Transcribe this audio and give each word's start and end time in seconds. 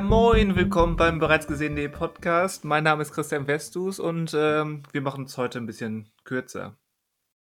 Ja, 0.00 0.06
moin, 0.06 0.56
willkommen 0.56 0.96
beim 0.96 1.18
bereits 1.18 1.46
gesehenen 1.46 1.92
Podcast. 1.92 2.64
Mein 2.64 2.84
Name 2.84 3.02
ist 3.02 3.12
Christian 3.12 3.46
Westus 3.46 4.00
und 4.00 4.34
ähm, 4.34 4.82
wir 4.92 5.02
machen 5.02 5.24
es 5.24 5.36
heute 5.36 5.58
ein 5.58 5.66
bisschen 5.66 6.08
kürzer. 6.24 6.78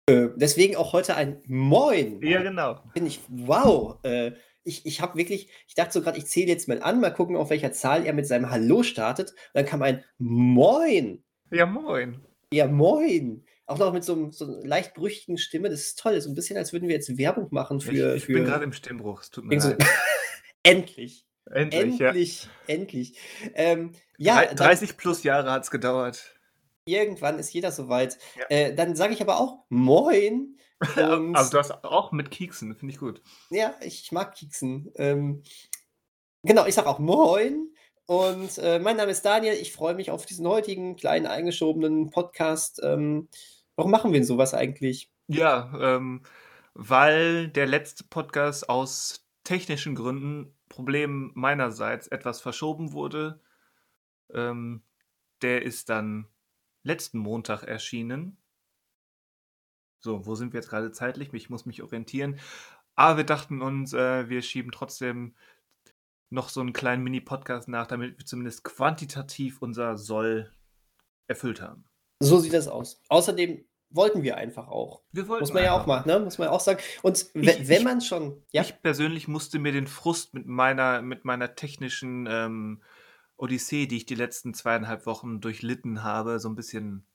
Äh, 0.09 0.29
deswegen 0.37 0.77
auch 0.77 0.93
heute 0.93 1.17
ein 1.17 1.43
Moin. 1.49 2.23
Ja, 2.23 2.43
genau. 2.43 2.79
Bin 2.95 3.05
ich, 3.05 3.21
wow. 3.27 3.99
Äh, 4.05 4.35
ich 4.63 4.87
ich 4.87 5.01
habe 5.01 5.19
wirklich, 5.19 5.51
ich 5.67 5.75
dachte 5.75 5.93
so 5.93 6.03
gerade, 6.03 6.19
ich 6.19 6.27
zähle 6.27 6.47
jetzt 6.47 6.69
mal 6.69 6.81
an, 6.83 7.01
mal 7.01 7.13
gucken, 7.13 7.35
auf 7.35 7.51
welcher 7.51 7.73
Zahl 7.73 8.07
er 8.07 8.13
mit 8.13 8.29
seinem 8.29 8.49
Hallo 8.49 8.85
startet. 8.85 9.31
Und 9.31 9.55
dann 9.55 9.67
kam 9.67 9.83
ein 9.83 10.05
Moin. 10.19 11.25
Ja, 11.51 11.67
moin. 11.67 12.25
Ja, 12.53 12.69
moin. 12.69 13.45
Auch 13.67 13.79
noch 13.79 13.93
mit 13.93 14.05
so, 14.05 14.13
einem, 14.13 14.31
so 14.31 14.45
einer 14.45 14.65
leicht 14.65 14.95
brüchigen 14.95 15.37
Stimme. 15.37 15.69
Das 15.69 15.81
ist 15.81 15.99
toll. 15.99 16.21
So 16.21 16.31
ein 16.31 16.37
bisschen, 16.37 16.57
als 16.57 16.73
würden 16.73 16.87
wir 16.87 16.95
jetzt 16.95 17.19
Werbung 17.19 17.49
machen 17.51 17.81
für. 17.81 18.13
Ich, 18.13 18.19
ich 18.19 18.25
für 18.27 18.35
bin 18.35 18.45
gerade 18.45 18.63
im 18.63 18.73
Stimmbruch. 18.73 19.23
Es 19.23 19.31
tut 19.31 19.47
mir 19.47 19.61
so, 19.61 19.71
leid. 19.71 19.85
endlich. 20.63 21.26
Endlich, 21.51 22.01
Endlich, 22.01 22.45
ja. 22.45 22.51
endlich. 22.67 23.19
Ähm, 23.55 23.93
ja, 24.19 24.37
Drei- 24.37 24.47
dann, 24.47 24.57
30 24.57 24.97
plus 24.97 25.23
Jahre 25.23 25.51
hat 25.53 25.63
es 25.65 25.71
gedauert. 25.71 26.35
irgendwann 26.87 27.39
ist 27.39 27.53
jeder 27.53 27.71
soweit. 27.73 28.19
Ja. 28.37 28.45
Äh, 28.49 28.75
dann 28.75 28.97
sage 28.97 29.13
ich 29.15 29.21
aber 29.21 29.39
auch 29.41 29.65
Moin. 29.69 30.59
Und 30.97 31.35
Also 31.37 31.51
du 31.53 31.59
hast 31.59 31.85
auch 31.85 32.13
mit 32.13 32.31
Kieksen, 32.31 32.75
finde 32.77 32.93
ich 32.95 33.01
gut. 33.01 33.23
ja, 33.51 33.75
ich 33.81 34.13
mag 34.13 34.35
Kieksen. 34.35 34.93
Ähm, 34.97 35.43
genau, 36.43 36.67
ich 36.67 36.75
sage 36.75 36.89
auch 36.89 36.99
Moin. 36.99 37.73
Und 38.07 38.59
äh, 38.59 38.79
mein 38.79 38.97
Name 38.97 39.11
ist 39.11 39.25
Daniel. 39.25 39.55
Ich 39.55 39.73
freue 39.73 39.95
mich 39.95 40.11
auf 40.11 40.27
diesen 40.27 40.47
heutigen 40.47 40.95
kleinen 40.97 41.27
eingeschobenen 41.27 42.11
Podcast. 42.11 42.81
Ähm, 42.85 43.29
warum 43.75 43.91
machen 43.91 44.13
wir 44.13 44.21
denn 44.21 44.27
sowas 44.27 44.55
eigentlich? 44.55 45.11
Ja, 45.29 45.73
ähm, 45.81 46.23
weil 46.75 47.49
der 47.49 47.67
letzte 47.67 48.05
Podcast 48.05 48.69
aus 48.69 49.27
technischen 49.43 49.95
Gründen, 49.97 50.56
Problem 50.77 51.33
meinerseits, 51.35 52.07
etwas 52.09 52.43
verschoben 52.43 52.93
wurde. 52.93 53.41
Ähm, 54.31 54.83
der 55.41 55.63
ist 55.63 55.89
dann 55.89 56.29
letzten 56.83 57.19
Montag 57.19 57.63
erschienen. 57.63 58.37
So, 60.01 60.27
wo 60.27 60.35
sind 60.35 60.53
wir 60.53 60.61
jetzt 60.61 60.69
gerade 60.69 60.93
zeitlich? 60.93 61.33
Ich 61.33 61.49
muss 61.49 61.65
mich 61.65 61.83
orientieren. 61.83 62.39
Aber 62.95 63.17
wir 63.17 63.25
dachten 63.25 63.63
uns, 63.63 63.95
äh, 63.95 64.29
wir 64.29 64.43
schieben 64.43 64.71
trotzdem 64.71 65.35
noch 66.29 66.51
so 66.51 66.61
einen 66.61 66.75
kleinen 66.75 67.03
Mini-Podcast 67.05 67.69
nach, 67.69 67.87
damit 67.87 68.19
wir 68.19 68.27
zumindest 68.27 68.63
quantitativ 68.63 69.63
unser 69.63 69.97
Soll 69.97 70.53
erfüllt 71.27 71.63
haben. 71.63 71.87
So 72.21 72.39
sieht 72.39 72.53
das 72.53 72.69
aus. 72.69 73.01
Außerdem 73.09 73.65
wollten 73.91 74.23
wir 74.23 74.37
einfach 74.37 74.69
auch. 74.69 75.03
Wir 75.13 75.29
wollten 75.29 75.43
Muss 75.45 75.53
man 75.53 75.63
ja 75.65 75.73
auch 75.73 75.81
einfach. 75.83 75.87
machen, 76.07 76.09
ne? 76.09 76.19
Muss 76.21 76.39
man 76.39 76.49
ja 76.49 76.53
auch 76.53 76.61
sagen. 76.61 76.81
Und 77.03 77.27
Ich- 77.35 77.69
wenn 77.69 77.85
man 77.85 78.01
schon. 78.01 78.43
Ja, 78.53 78.63
Ich 78.63 78.81
persönlich 78.83 79.29
musste 79.29 79.59
mir 79.59 79.73
den 79.73 79.87
Frust 79.87 80.35
mit 80.35 80.47
meiner, 80.47 81.03
mit 81.03 81.25
meiner 81.25 81.55
technischen 81.55 82.27
ähm, 82.31 82.83
Odyssee, 83.37 83.87
die 83.87 83.99
ich 83.99 84.07
die 84.07 84.15
letzten 84.15 84.55
zweieinhalb 84.55 85.07
Wochen 85.07 85.41
durchlitten 85.41 86.03
habe, 86.03 86.41
so 86.41 86.49
ein 86.49 86.55
bisschen 86.57 87.07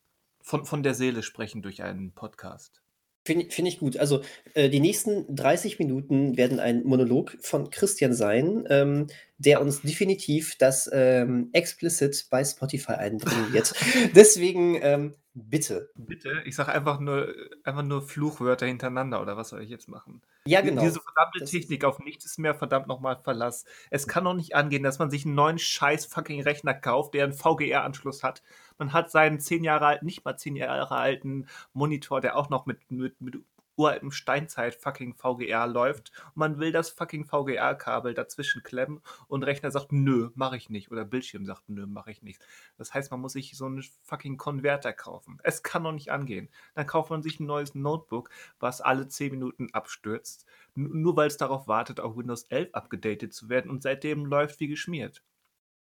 von, 0.41 0.65
von 0.65 0.83
der 0.83 0.93
Seele 0.93 1.23
sprechen 1.23 1.61
durch 1.61 1.83
einen 1.83 2.13
Podcast. 2.13 2.81
Finde 3.23 3.51
find 3.51 3.67
ich 3.67 3.77
gut. 3.77 3.97
Also, 3.97 4.21
äh, 4.55 4.67
die 4.69 4.79
nächsten 4.79 5.35
30 5.35 5.77
Minuten 5.77 6.37
werden 6.37 6.59
ein 6.59 6.83
Monolog 6.83 7.37
von 7.41 7.69
Christian 7.69 8.13
sein, 8.13 8.65
ähm, 8.69 9.07
der 9.37 9.61
uns 9.61 9.81
definitiv 9.83 10.57
das 10.57 10.89
ähm, 10.91 11.49
Explicit 11.53 12.25
bei 12.31 12.43
Spotify 12.43 12.93
einbringen 12.93 13.53
wird. 13.53 13.75
Deswegen, 14.15 14.79
ähm, 14.81 15.13
bitte. 15.33 15.89
Bitte, 15.95 16.41
ich 16.45 16.55
sage 16.55 16.71
einfach 16.71 16.99
nur, 16.99 17.33
einfach 17.63 17.83
nur 17.83 18.01
Fluchwörter 18.01 18.65
hintereinander 18.65 19.21
oder 19.21 19.37
was 19.37 19.49
soll 19.49 19.61
ich 19.61 19.69
jetzt 19.69 19.87
machen? 19.87 20.21
Ja, 20.45 20.61
genau. 20.61 20.81
Diese 20.81 20.99
verdammte 20.99 21.39
Das 21.39 21.51
Technik 21.51 21.85
auf 21.85 21.99
nichts 21.99 22.25
ist 22.25 22.39
mehr 22.39 22.55
verdammt 22.55 22.87
nochmal 22.87 23.17
Verlass. 23.23 23.65
Es 23.89 24.07
kann 24.07 24.23
doch 24.23 24.33
nicht 24.33 24.55
angehen, 24.55 24.83
dass 24.83 24.99
man 24.99 25.09
sich 25.09 25.25
einen 25.25 25.35
neuen 25.35 25.59
scheiß 25.59 26.05
fucking 26.05 26.41
Rechner 26.41 26.73
kauft, 26.73 27.13
der 27.13 27.25
einen 27.25 27.33
VGR-Anschluss 27.33 28.23
hat. 28.23 28.41
Man 28.77 28.93
hat 28.93 29.11
seinen 29.11 29.39
zehn 29.39 29.63
Jahre 29.63 29.85
alten, 29.85 30.05
nicht 30.05 30.25
mal 30.25 30.37
zehn 30.37 30.55
Jahre 30.55 30.95
alten 30.95 31.47
Monitor, 31.73 32.21
der 32.21 32.35
auch 32.35 32.49
noch 32.49 32.65
mit, 32.65 32.91
mit, 32.91 33.21
mit 33.21 33.35
uraltem 33.75 34.11
Steinzeit 34.11 34.75
fucking 34.75 35.15
VGR 35.15 35.67
läuft. 35.67 36.11
Und 36.27 36.37
man 36.37 36.59
will 36.59 36.71
das 36.71 36.89
fucking 36.89 37.25
VGR-Kabel 37.25 38.13
dazwischen 38.13 38.63
klemmen 38.63 39.01
und 39.27 39.43
Rechner 39.43 39.71
sagt, 39.71 39.91
nö, 39.91 40.29
mache 40.35 40.57
ich 40.57 40.69
nicht. 40.69 40.91
Oder 40.91 41.05
Bildschirm 41.05 41.45
sagt, 41.45 41.69
nö, 41.69 41.85
mache 41.87 42.11
ich 42.11 42.21
nicht. 42.21 42.41
Das 42.77 42.93
heißt, 42.93 43.11
man 43.11 43.21
muss 43.21 43.33
sich 43.33 43.57
so 43.57 43.65
einen 43.65 43.83
fucking 44.03 44.37
Konverter 44.37 44.93
kaufen. 44.93 45.39
Es 45.43 45.63
kann 45.63 45.83
doch 45.83 45.91
nicht 45.91 46.11
angehen. 46.11 46.49
Dann 46.75 46.87
kauft 46.87 47.09
man 47.09 47.23
sich 47.23 47.39
ein 47.39 47.45
neues 47.45 47.75
Notebook, 47.75 48.29
was 48.59 48.81
alle 48.81 49.07
10 49.07 49.31
Minuten 49.31 49.69
abstürzt, 49.73 50.45
nur 50.75 51.15
weil 51.15 51.27
es 51.27 51.37
darauf 51.37 51.67
wartet, 51.67 51.99
auf 51.99 52.15
Windows 52.15 52.43
11 52.43 52.73
abgedatet 52.73 53.33
zu 53.33 53.49
werden 53.49 53.71
und 53.71 53.83
seitdem 53.83 54.25
läuft 54.25 54.59
wie 54.59 54.67
geschmiert. 54.67 55.23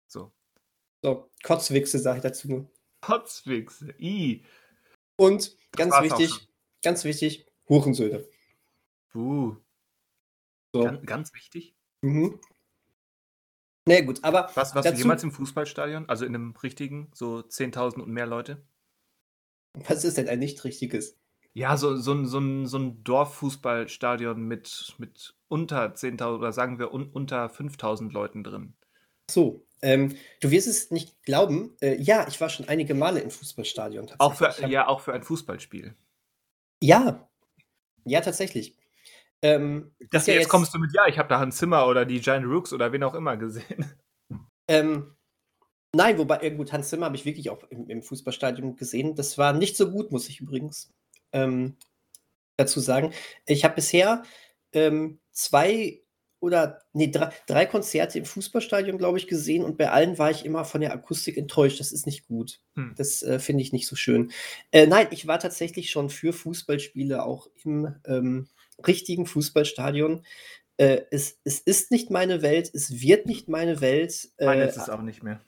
So. 0.07 0.31
So, 1.01 1.29
Kotzwichse 1.43 1.99
sage 1.99 2.17
ich 2.17 2.23
dazu 2.23 2.47
nur. 2.47 2.71
Potzwichse. 3.01 3.93
I. 3.99 4.45
Und 5.17 5.57
ganz 5.73 5.93
wichtig, 6.01 6.47
ganz 6.81 7.03
wichtig, 7.03 7.45
Hurensöhne. 7.69 8.25
Uh. 9.15 9.55
So. 10.73 10.83
Ganz, 10.83 11.05
ganz 11.05 11.33
wichtig. 11.33 11.75
Mhm. 12.01 12.39
Na 13.85 13.95
ja, 13.95 14.01
gut, 14.05 14.23
aber 14.23 14.45
Was, 14.55 14.73
warst 14.73 14.75
du 14.75 14.81
dazu, 14.91 14.97
jemals 15.01 15.23
im 15.23 15.31
Fußballstadion? 15.31 16.07
Also 16.09 16.25
in 16.25 16.33
einem 16.35 16.51
richtigen, 16.63 17.11
so 17.13 17.39
10.000 17.39 18.01
und 18.01 18.09
mehr 18.09 18.25
Leute? 18.27 18.65
was 19.75 20.03
ist 20.03 20.17
denn 20.17 20.29
ein 20.29 20.37
nicht 20.39 20.63
richtiges? 20.65 21.17
Ja, 21.53 21.77
so, 21.77 21.95
so, 21.97 22.13
ein- 22.13 22.25
so, 22.27 22.39
ein, 22.39 22.65
so 22.67 22.77
ein 22.77 23.03
Dorffußballstadion 23.03 24.41
mit, 24.41 24.93
mit 24.99 25.35
unter 25.47 25.93
10.000 25.95 26.35
oder 26.37 26.53
sagen 26.53 26.79
wir 26.79 26.93
un, 26.93 27.09
unter 27.11 27.47
5.000 27.47 28.11
Leuten 28.11 28.43
drin. 28.43 28.75
So, 29.29 29.65
ähm, 29.81 30.15
du 30.41 30.51
wirst 30.51 30.67
es 30.67 30.91
nicht 30.91 31.21
glauben. 31.23 31.75
Äh, 31.81 31.95
ja, 32.01 32.27
ich 32.27 32.39
war 32.39 32.49
schon 32.49 32.67
einige 32.67 32.93
Male 32.93 33.19
im 33.19 33.31
Fußballstadion 33.31 34.09
Auch 34.19 34.35
für, 34.35 34.47
hab- 34.49 34.69
ja, 34.69 34.87
auch 34.87 35.01
für 35.01 35.13
ein 35.13 35.23
Fußballspiel. 35.23 35.95
Ja, 36.81 37.27
ja, 38.05 38.21
tatsächlich. 38.21 38.75
Ähm, 39.41 39.93
dachte, 40.09 40.31
ja 40.31 40.39
jetzt 40.39 40.49
kommst 40.49 40.73
du 40.73 40.79
mit, 40.79 40.93
ja, 40.93 41.05
ich 41.07 41.17
habe 41.17 41.27
da 41.27 41.39
Hans 41.39 41.57
Zimmer 41.57 41.87
oder 41.87 42.05
die 42.05 42.21
Giant 42.21 42.45
Rooks 42.45 42.71
oder 42.71 42.91
wen 42.91 43.03
auch 43.03 43.13
immer 43.13 43.37
gesehen. 43.37 43.93
Ähm, 44.69 45.13
nein, 45.93 46.17
wobei, 46.17 46.37
äh, 46.37 46.51
gut, 46.51 46.71
Hans 46.71 46.87
Zimmer 46.87 47.07
habe 47.07 47.17
ich 47.17 47.25
wirklich 47.25 47.49
auch 47.49 47.63
im, 47.65 47.89
im 47.89 48.01
Fußballstadion 48.01 48.77
gesehen. 48.77 49.15
Das 49.15 49.37
war 49.37 49.51
nicht 49.51 49.75
so 49.75 49.91
gut, 49.91 50.11
muss 50.11 50.29
ich 50.29 50.39
übrigens 50.39 50.89
ähm, 51.33 51.75
dazu 52.55 52.79
sagen. 52.79 53.11
Ich 53.45 53.65
habe 53.65 53.75
bisher 53.75 54.23
ähm, 54.71 55.19
zwei 55.31 56.02
oder 56.43 56.81
nee, 56.91 57.07
drei, 57.09 57.31
drei 57.47 57.65
Konzerte 57.65 58.19
im 58.19 58.25
Fußballstadion, 58.25 58.97
glaube 58.97 59.17
ich, 59.17 59.27
gesehen 59.27 59.63
und 59.63 59.77
bei 59.77 59.89
allen 59.89 60.17
war 60.17 60.29
ich 60.29 60.43
immer 60.43 60.65
von 60.65 60.81
der 60.81 60.91
Akustik 60.91 61.37
enttäuscht. 61.37 61.79
Das 61.79 61.93
ist 61.93 62.05
nicht 62.05 62.27
gut. 62.27 62.59
Hm. 62.75 62.93
Das 62.97 63.23
äh, 63.23 63.39
finde 63.39 63.63
ich 63.63 63.71
nicht 63.71 63.87
so 63.87 63.95
schön. 63.95 64.29
Äh, 64.71 64.85
nein, 64.85 65.07
ich 65.11 65.25
war 65.25 65.39
tatsächlich 65.39 65.89
schon 65.89 66.09
für 66.09 66.33
Fußballspiele 66.33 67.23
auch 67.23 67.47
im 67.63 67.95
ähm, 68.05 68.49
richtigen 68.85 69.25
Fußballstadion. 69.25 70.25
Äh, 70.75 71.03
es, 71.11 71.39
es 71.45 71.59
ist 71.61 71.91
nicht 71.91 72.09
meine 72.09 72.41
Welt, 72.41 72.69
es 72.73 72.99
wird 73.01 73.25
nicht 73.25 73.47
meine 73.47 73.79
Welt. 73.79 74.29
Meine 74.37 74.63
Äh, 74.63 74.67
ist 74.67 74.77
es 74.77 74.89
auch 74.89 75.01
nicht 75.01 75.23
mehr. 75.23 75.39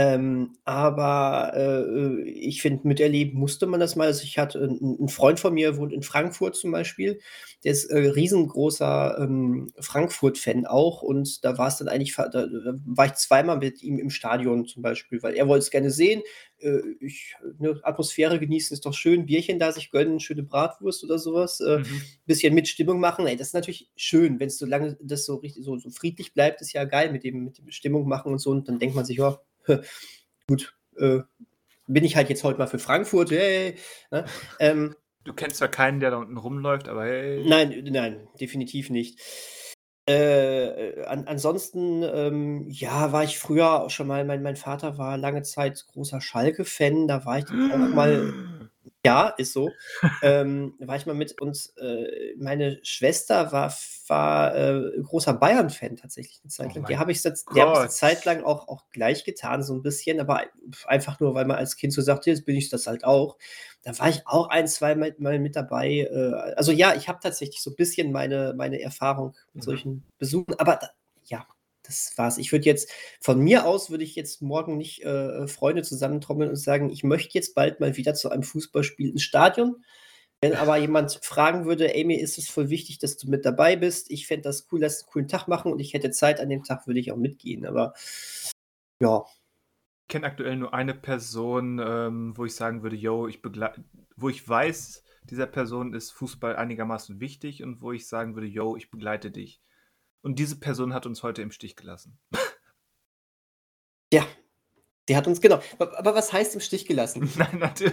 Ähm, 0.00 0.56
aber 0.64 1.52
äh, 1.56 2.22
ich 2.30 2.62
finde, 2.62 2.86
miterleben 2.86 3.36
musste 3.40 3.66
man 3.66 3.80
das 3.80 3.96
mal. 3.96 4.06
Also 4.06 4.22
ich 4.22 4.38
hatte 4.38 4.60
einen 4.60 4.96
einen 4.98 5.08
Freund 5.08 5.40
von 5.40 5.54
mir, 5.54 5.76
wohnt 5.76 5.92
in 5.92 6.02
Frankfurt 6.02 6.54
zum 6.54 6.70
Beispiel, 6.70 7.18
der 7.64 7.72
ist 7.72 7.86
äh, 7.86 7.98
riesengroßer 7.98 9.18
ähm, 9.20 9.72
Frankfurt-Fan 9.80 10.66
auch 10.66 11.02
und 11.02 11.44
da 11.44 11.58
war 11.58 11.66
es 11.68 11.78
dann 11.78 11.88
eigentlich, 11.88 12.14
da, 12.14 12.28
da 12.28 12.46
war 12.84 13.06
ich 13.06 13.14
zweimal 13.14 13.58
mit 13.58 13.82
ihm 13.82 13.98
im 13.98 14.10
Stadion 14.10 14.66
zum 14.66 14.82
Beispiel, 14.82 15.22
weil 15.22 15.34
er 15.34 15.48
wollte 15.48 15.64
es 15.64 15.70
gerne 15.70 15.90
sehen. 15.90 16.22
Äh, 16.60 16.80
ich, 17.00 17.34
ne, 17.58 17.80
Atmosphäre 17.82 18.38
genießen 18.38 18.74
ist 18.74 18.86
doch 18.86 18.94
schön, 18.94 19.26
Bierchen 19.26 19.58
da 19.58 19.72
sich 19.72 19.90
gönnen, 19.90 20.20
schöne 20.20 20.42
Bratwurst 20.42 21.02
oder 21.04 21.18
sowas. 21.18 21.60
Äh, 21.60 21.78
Mhm. 21.78 22.02
bisschen 22.26 22.54
mit 22.54 22.68
Stimmung 22.68 23.00
machen. 23.00 23.26
Ey, 23.26 23.36
das 23.36 23.48
ist 23.48 23.54
natürlich 23.54 23.88
schön, 23.96 24.38
wenn 24.40 24.48
es 24.48 24.58
so 24.58 24.66
lange 24.66 24.96
das 25.00 25.24
so 25.24 25.36
richtig 25.36 25.64
so, 25.64 25.76
so 25.78 25.90
friedlich 25.90 26.34
bleibt, 26.34 26.60
ist 26.60 26.72
ja 26.72 26.84
geil 26.84 27.12
mit 27.12 27.24
dem, 27.24 27.44
mit 27.44 27.58
dem 27.58 27.70
Stimmung 27.70 28.06
machen 28.08 28.32
und 28.32 28.38
so. 28.38 28.50
Und 28.50 28.68
dann 28.68 28.78
denkt 28.78 28.94
man 28.96 29.04
sich, 29.04 29.16
ja, 29.18 29.40
gut, 30.48 30.74
äh, 30.98 31.20
bin 31.86 32.04
ich 32.04 32.16
halt 32.16 32.28
jetzt 32.28 32.44
heute 32.44 32.58
mal 32.58 32.66
für 32.66 32.78
Frankfurt, 32.78 33.30
hey. 33.30 33.76
Ne? 34.10 34.24
Ähm, 34.58 34.94
Du 35.24 35.34
kennst 35.34 35.56
zwar 35.56 35.68
keinen, 35.68 36.00
der 36.00 36.10
da 36.10 36.16
unten 36.16 36.38
rumläuft, 36.38 36.88
aber 36.88 37.04
hey. 37.04 37.44
nein, 37.46 37.84
nein, 37.90 38.28
definitiv 38.40 38.88
nicht. 38.88 39.20
Äh, 40.08 41.04
an, 41.04 41.26
ansonsten, 41.26 42.02
ähm, 42.02 42.66
ja, 42.70 43.12
war 43.12 43.24
ich 43.24 43.38
früher 43.38 43.82
auch 43.82 43.90
schon 43.90 44.06
mal, 44.06 44.24
mein, 44.24 44.42
mein 44.42 44.56
Vater 44.56 44.96
war 44.96 45.18
lange 45.18 45.42
Zeit 45.42 45.84
großer 45.92 46.22
Schalke-Fan, 46.22 47.08
da 47.08 47.26
war 47.26 47.40
ich 47.40 47.44
dann 47.44 47.70
auch 47.70 47.94
mal 47.94 48.32
Ja, 49.04 49.28
ist 49.28 49.52
so. 49.52 49.70
Ähm, 50.22 50.74
war 50.80 50.96
ich 50.96 51.06
mal 51.06 51.14
mit 51.14 51.40
und 51.40 51.72
äh, 51.76 52.34
meine 52.36 52.80
Schwester 52.82 53.52
war, 53.52 53.72
war 54.08 54.56
äh, 54.56 55.00
großer 55.02 55.34
Bayern-Fan 55.34 55.96
tatsächlich 55.96 56.40
eine 56.42 56.50
Zeit 56.50 56.70
Oh 56.70 56.74
lang. 56.74 56.82
mein 56.82 56.86
Die 56.86 56.98
habe 56.98 57.12
ich, 57.12 57.22
hab 57.24 57.72
ich 57.72 57.78
eine. 57.78 57.88
Zeit 57.88 58.24
lang 58.24 58.42
auch, 58.42 58.66
auch 58.68 58.90
gleich 58.90 59.24
getan, 59.24 59.62
so 59.62 59.74
ein 59.74 59.82
bisschen, 59.82 60.18
aber 60.20 60.42
einfach 60.86 61.20
nur, 61.20 61.34
weil 61.34 61.44
man 61.44 61.56
als 61.58 61.76
Kind 61.76 61.92
so 61.92 62.02
sagte, 62.02 62.30
jetzt 62.30 62.44
bin 62.44 62.56
ich 62.56 62.70
das 62.70 62.86
halt 62.88 63.04
auch. 63.04 63.36
Da 63.82 63.96
war 63.98 64.08
ich 64.08 64.26
auch 64.26 64.48
ein, 64.48 64.66
zwei 64.66 64.96
Mal, 64.96 65.14
mal 65.18 65.38
mit 65.38 65.54
dabei. 65.54 66.00
Äh, 66.10 66.54
also 66.56 66.72
ja, 66.72 66.94
ich 66.96 67.08
habe 67.08 67.20
tatsächlich 67.22 67.60
so 67.62 67.70
ein 67.70 67.76
bisschen 67.76 68.10
meine, 68.10 68.54
meine 68.56 68.80
Erfahrung 68.80 69.36
mit 69.52 69.62
Mhm. 69.62 69.64
solchen 69.64 70.04
Besuchen, 70.18 70.54
aber 70.58 70.76
da, 70.80 70.90
das 71.88 72.14
war's. 72.18 72.38
Ich 72.38 72.52
würde 72.52 72.66
jetzt 72.66 72.90
von 73.20 73.40
mir 73.40 73.66
aus 73.66 73.90
würde 73.90 74.04
ich 74.04 74.16
jetzt 74.16 74.42
morgen 74.42 74.78
nicht, 74.78 75.04
äh, 75.04 75.48
Freunde 75.48 75.82
zusammentrommeln 75.82 76.50
und 76.50 76.56
sagen: 76.56 76.90
„Ich 76.90 77.04
möchte 77.04 77.34
jetzt 77.38 77.54
bald 77.56 77.80
mal 77.80 77.96
wieder 77.98 78.14
zu 78.14 78.30
einem 78.30 78.44
Fußballspiel 78.44 79.10
ins 79.10 79.22
Stadion.“ 79.24 79.84
Wenn 80.42 80.54
aber 80.54 80.76
jemand 80.78 81.20
fragen 81.24 81.66
würde: 81.66 81.94
„Ey, 81.94 82.04
mir 82.04 82.20
ist 82.20 82.38
es 82.38 82.48
voll 82.50 82.70
wichtig, 82.70 82.98
dass 83.00 83.16
du 83.18 83.28
mit 83.30 83.44
dabei 83.46 83.76
bist. 83.76 84.10
Ich 84.10 84.26
fände 84.28 84.44
das 84.44 84.66
cool, 84.72 84.80
lass 84.82 85.02
'n 85.04 85.06
coolen 85.12 85.28
Tag 85.28 85.48
machen 85.48 85.72
und 85.72 85.80
ich 85.80 85.94
hätte 85.94 86.10
Zeit 86.12 86.40
an 86.40 86.48
dem 86.50 86.64
Tag“, 86.64 86.86
würde 86.88 87.00
ich 87.00 87.12
auch 87.12 87.16
mitgehen, 87.18 87.66
aber 87.66 87.94
ja. 89.00 89.24
Ich 90.10 90.12
kenne 90.12 90.26
aktuell 90.26 90.56
nur 90.56 90.72
eine 90.72 90.94
Person, 90.94 91.78
ähm, 91.84 92.32
wo 92.34 92.46
ich 92.46 92.54
sagen 92.54 92.82
würde: 92.82 92.96
„Jo, 92.96 93.28
ich 93.28 93.42
beglei“ 93.42 93.72
wo 94.16 94.30
ich 94.30 94.48
weiß, 94.48 95.04
dieser 95.24 95.46
Person 95.46 95.92
ist 95.92 96.12
Fußball 96.12 96.56
einigermaßen 96.56 97.20
wichtig 97.20 97.62
und 97.62 97.82
wo 97.82 97.92
ich 97.92 98.08
sagen 98.08 98.34
würde: 98.34 98.46
„Jo, 98.48 98.74
ich 98.76 98.90
begleite 98.90 99.30
dich.“ 99.30 99.58
Und 100.22 100.38
diese 100.38 100.58
Person 100.58 100.94
hat 100.94 101.06
uns 101.06 101.22
heute 101.22 101.42
im 101.42 101.50
Stich 101.52 101.76
gelassen. 101.76 102.18
Ja, 104.12 104.26
die 105.08 105.16
hat 105.16 105.26
uns 105.26 105.40
genau. 105.40 105.60
Aber 105.78 106.14
was 106.14 106.32
heißt 106.32 106.54
im 106.54 106.60
Stich 106.60 106.86
gelassen? 106.86 107.30
Nein, 107.38 107.58
natür 107.58 107.92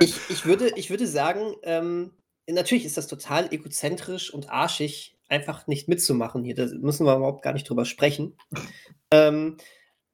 Ich 0.00 0.16
ich 0.30 0.46
würde 0.46 0.70
ich 0.76 0.90
würde 0.90 1.06
sagen, 1.06 1.54
ähm, 1.62 2.12
natürlich 2.48 2.84
ist 2.84 2.96
das 2.96 3.06
total 3.08 3.52
egozentrisch 3.52 4.32
und 4.32 4.50
arschig, 4.50 5.16
einfach 5.28 5.66
nicht 5.66 5.88
mitzumachen 5.88 6.44
hier. 6.44 6.54
Da 6.54 6.66
müssen 6.66 7.06
wir 7.06 7.16
überhaupt 7.16 7.42
gar 7.42 7.52
nicht 7.54 7.68
drüber 7.68 7.84
sprechen. 7.84 8.36
Ähm, 9.12 9.58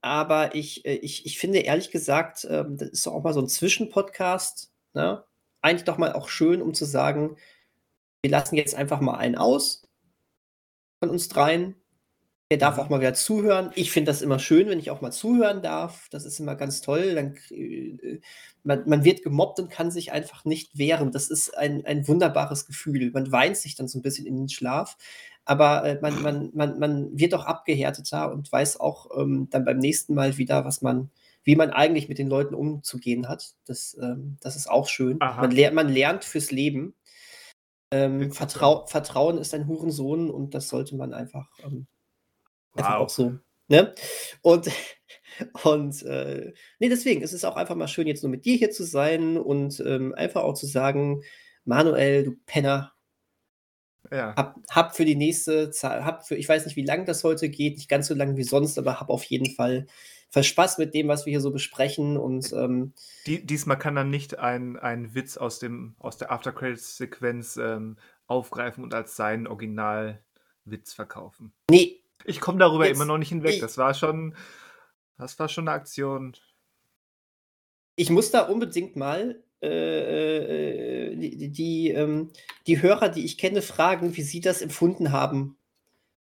aber 0.02 0.54
ich 0.54 0.84
äh, 0.86 0.96
ich 0.96 1.26
ich 1.26 1.38
finde 1.38 1.60
ehrlich 1.60 1.90
gesagt, 1.90 2.46
ähm, 2.50 2.76
das 2.78 2.90
ist 2.90 3.06
doch 3.06 3.14
auch 3.14 3.24
mal 3.24 3.34
so 3.34 3.40
'n 3.40 3.48
Zwischenpodcast, 3.48 4.72
ne? 4.94 5.24
Eigentlich 5.62 5.84
doch 5.84 5.98
mal 5.98 6.12
auch 6.12 6.28
schön, 6.28 6.62
um 6.62 6.74
zu 6.74 6.84
sagen: 6.86 7.36
„Wir 8.22 8.30
lassen 8.32 8.56
jetzt 8.56 8.74
einfach 8.76 9.00
mal 9.00 9.16
einen 9.16 9.36
aus 9.36 9.87
von 11.00 11.10
uns 11.10 11.28
dreien. 11.28 11.74
Der 12.50 12.58
darf 12.58 12.78
auch 12.78 12.88
Mhm. 12.88 12.90
mal 12.90 13.00
wieder 13.00 13.14
zuhören.“ 13.14 13.72
Ich 13.76 13.90
finde 13.92 14.10
das 14.12 14.22
immer 14.22 14.38
schön, 14.38 14.68
wenn 14.68 14.78
ich 14.80 14.90
auch 14.90 15.00
mal 15.02 15.12
zuhören 15.12 15.62
darf. 15.62 16.08
Das 16.10 16.24
ist 16.26 16.40
immer 16.40 16.56
ganz 16.56 16.80
toll. 16.82 17.14
Dann 17.14 17.36
äh, 17.50 18.20
man 18.64 18.84
man 18.88 19.04
wird 19.04 19.22
gemobbt 19.22 19.60
und 19.60 19.70
kann 19.70 19.90
sich 19.90 20.12
einfach 20.12 20.44
nicht 20.46 20.78
wehren. 20.78 21.12
Das 21.12 21.30
ist 21.30 21.56
ein 21.58 21.84
ein 21.86 22.08
wunderbares 22.08 22.66
Gefühl. 22.66 23.10
Man 23.12 23.32
weint 23.32 23.56
sich 23.58 23.74
dann 23.76 23.88
so 23.88 23.98
'n 23.98 24.02
bisschen 24.02 24.26
in 24.26 24.36
den 24.36 24.48
Schlaf, 24.50 24.96
aber, 25.44 25.84
äh, 25.84 25.98
man 26.02 26.22
man 26.22 26.50
man 26.54 26.78
man 26.78 27.18
wird 27.18 27.34
auch 27.34 27.44
abgehärteter 27.46 28.32
und 28.32 28.50
weiß 28.52 28.80
auch, 28.80 29.10
ähm, 29.18 29.48
dann 29.50 29.64
beim 29.64 29.78
nächsten 29.78 30.14
Mal 30.14 30.38
wieder, 30.38 30.64
was 30.64 30.82
man 30.82 31.10
wie 31.44 31.56
man 31.56 31.70
eigentlich 31.70 32.08
mit 32.08 32.18
den 32.18 32.28
Leuten 32.28 32.54
umzugehen 32.54 33.28
hat. 33.28 33.54
Das, 33.66 33.96
ähm 34.02 34.36
das 34.42 34.56
ist 34.56 34.70
auch 34.70 34.88
schön. 34.88 35.24
Man 35.38 35.50
ler 35.50 35.72
man 35.72 35.88
lernt 35.88 36.24
fürs 36.24 36.50
Leben. 36.52 36.94
Ähm. 37.92 38.32
Vertrau 38.32 38.86
Vertrauen 38.86 39.38
ist 39.38 39.54
ein 39.54 39.66
Hurensohn 39.66 40.30
und 40.30 40.54
das 40.54 40.68
sollte 40.68 40.96
man 40.96 41.14
einfach, 41.14 41.48
ähm 41.64 41.86
einfach 42.76 42.96
auch 42.96 43.08
Wow. 43.08 43.10
so, 43.10 43.38
ne? 43.68 43.94
Und 44.42 44.70
und, 45.64 46.02
äh, 46.04 46.52
ne, 46.80 46.88
deswegen 46.90 47.22
ist 47.22 47.32
es 47.34 47.44
auch 47.44 47.56
einfach 47.56 47.76
mal 47.76 47.88
schön, 47.88 48.06
jetzt 48.08 48.22
nur 48.24 48.30
mit 48.32 48.44
dir 48.46 48.56
hier 48.56 48.70
zu 48.72 48.84
sein 48.84 49.38
und, 49.38 49.80
ähm, 49.86 50.14
einfach 50.16 50.42
auch 50.44 50.54
zu 50.54 50.66
sagen: 50.66 51.22
„Manuel, 51.66 52.24
du 52.24 52.36
Penner“ 52.46 52.94
Ja. 54.10 54.38
„hab 54.38 54.56
hab 54.70 54.96
für 54.96 55.04
die 55.04 55.16
nächste 55.16 55.70
Zei 55.70 56.02
hab 56.02 56.26
für 56.26 56.36
ich 56.36 56.48
weiß 56.48 56.64
nicht, 56.66 56.76
wie 56.76 56.84
lang 56.84 57.04
das 57.06 57.24
heute 57.24 57.48
geht, 57.48 57.76
nicht 57.76 57.88
ganz 57.88 58.06
so 58.08 58.14
lang 58.14 58.36
wie 58.36 58.44
sonst, 58.44 58.78
aber 58.78 59.00
hab 59.00 59.10
auf 59.10 59.24
jeden 59.24 59.50
Fall 59.54 59.86
Fall 60.30 60.44
Spaß 60.44 60.78
mit 60.78 60.94
dem, 60.94 61.08
was 61.08 61.24
wir 61.26 61.30
hier 61.30 61.40
so 61.40 61.50
besprechen 61.50 62.16
und, 62.16 62.52
ähm“ 62.52 62.92
Die 63.26 63.44
diesmal 63.44 63.78
kann 63.78 63.96
er 63.96 64.04
nicht 64.04 64.38
ein 64.38 64.76
ein 64.76 65.14
Witz 65.14 65.36
aus 65.36 65.58
dem 65.58 65.94
aus 65.98 66.16
der 66.18 66.30
After-Credits-Sequenz, 66.32 67.56
ähm, 67.56 67.96
aufgreifen 68.26 68.84
und 68.84 68.94
als 68.94 69.16
seinen 69.16 69.46
Originalwitz 69.46 70.92
verkaufen. 70.94 71.52
Ne. 71.70 72.00
Ich 72.24 72.40
komme 72.40 72.58
darüber 72.58 72.88
immer 72.88 73.04
Jetzt 73.04 73.06
noch 73.06 73.18
nicht 73.18 73.28
hinweg. 73.30 73.56
i 73.56 73.60
Das 73.60 73.78
war 73.78 73.94
schon 73.94 74.34
das 75.18 75.38
war 75.38 75.48
schon 75.48 75.64
'ne 75.64 75.72
Aktion. 75.72 76.34
Ich 78.00 78.10
muss 78.10 78.30
da 78.30 78.42
unbedingt 78.42 78.94
mal, 78.94 79.42
äh, 79.60 79.66
äh, 79.68 81.12
äh, 81.12 81.16
die 81.16 81.50
die, 81.50 81.88
ähm 81.90 82.30
die 82.68 82.80
Hörer, 82.80 83.08
die 83.08 83.24
ich 83.24 83.38
kenne, 83.38 83.60
fragen, 83.60 84.16
wie 84.16 84.22
sie 84.22 84.40
das 84.40 84.62
empfunden 84.62 85.10
haben. 85.10 85.56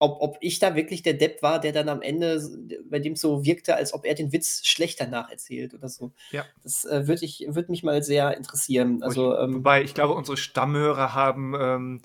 Ob 0.04 0.22
ob 0.22 0.38
ich 0.42 0.60
da 0.60 0.76
wirklich 0.76 1.02
der 1.02 1.14
Depp 1.14 1.42
war, 1.42 1.62
der 1.62 1.72
dann 1.72 1.88
am 1.88 2.02
Ende 2.02 2.42
bei 2.90 3.00
dem's 3.00 3.22
so 3.22 3.46
wirkte, 3.46 3.78
als 3.78 3.94
ob 3.94 4.04
er 4.06 4.16
den 4.16 4.34
Witz 4.34 4.66
schlechter 4.66 5.08
nacherzählt 5.08 5.74
oder 5.74 5.88
so. 5.88 6.12
Ja. 6.32 6.46
Das, 6.62 6.84
äh, 6.84 7.08
würde 7.08 7.24
ich 7.24 7.46
würde 7.48 7.72
mich 7.72 7.84
mal 7.84 8.04
sehr 8.04 8.36
interessieren. 8.36 8.98
Ich 8.98 9.04
Also, 9.04 9.38
ähm 9.38 9.54
wobei 9.56 9.82
ich 9.82 9.94
glaube, 9.94 10.14
unsere 10.14 10.36
Stammhörer 10.36 11.14
haben, 11.14 11.56
ähm, 11.58 12.02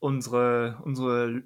unsere 0.00 0.78
unsere 0.82 1.44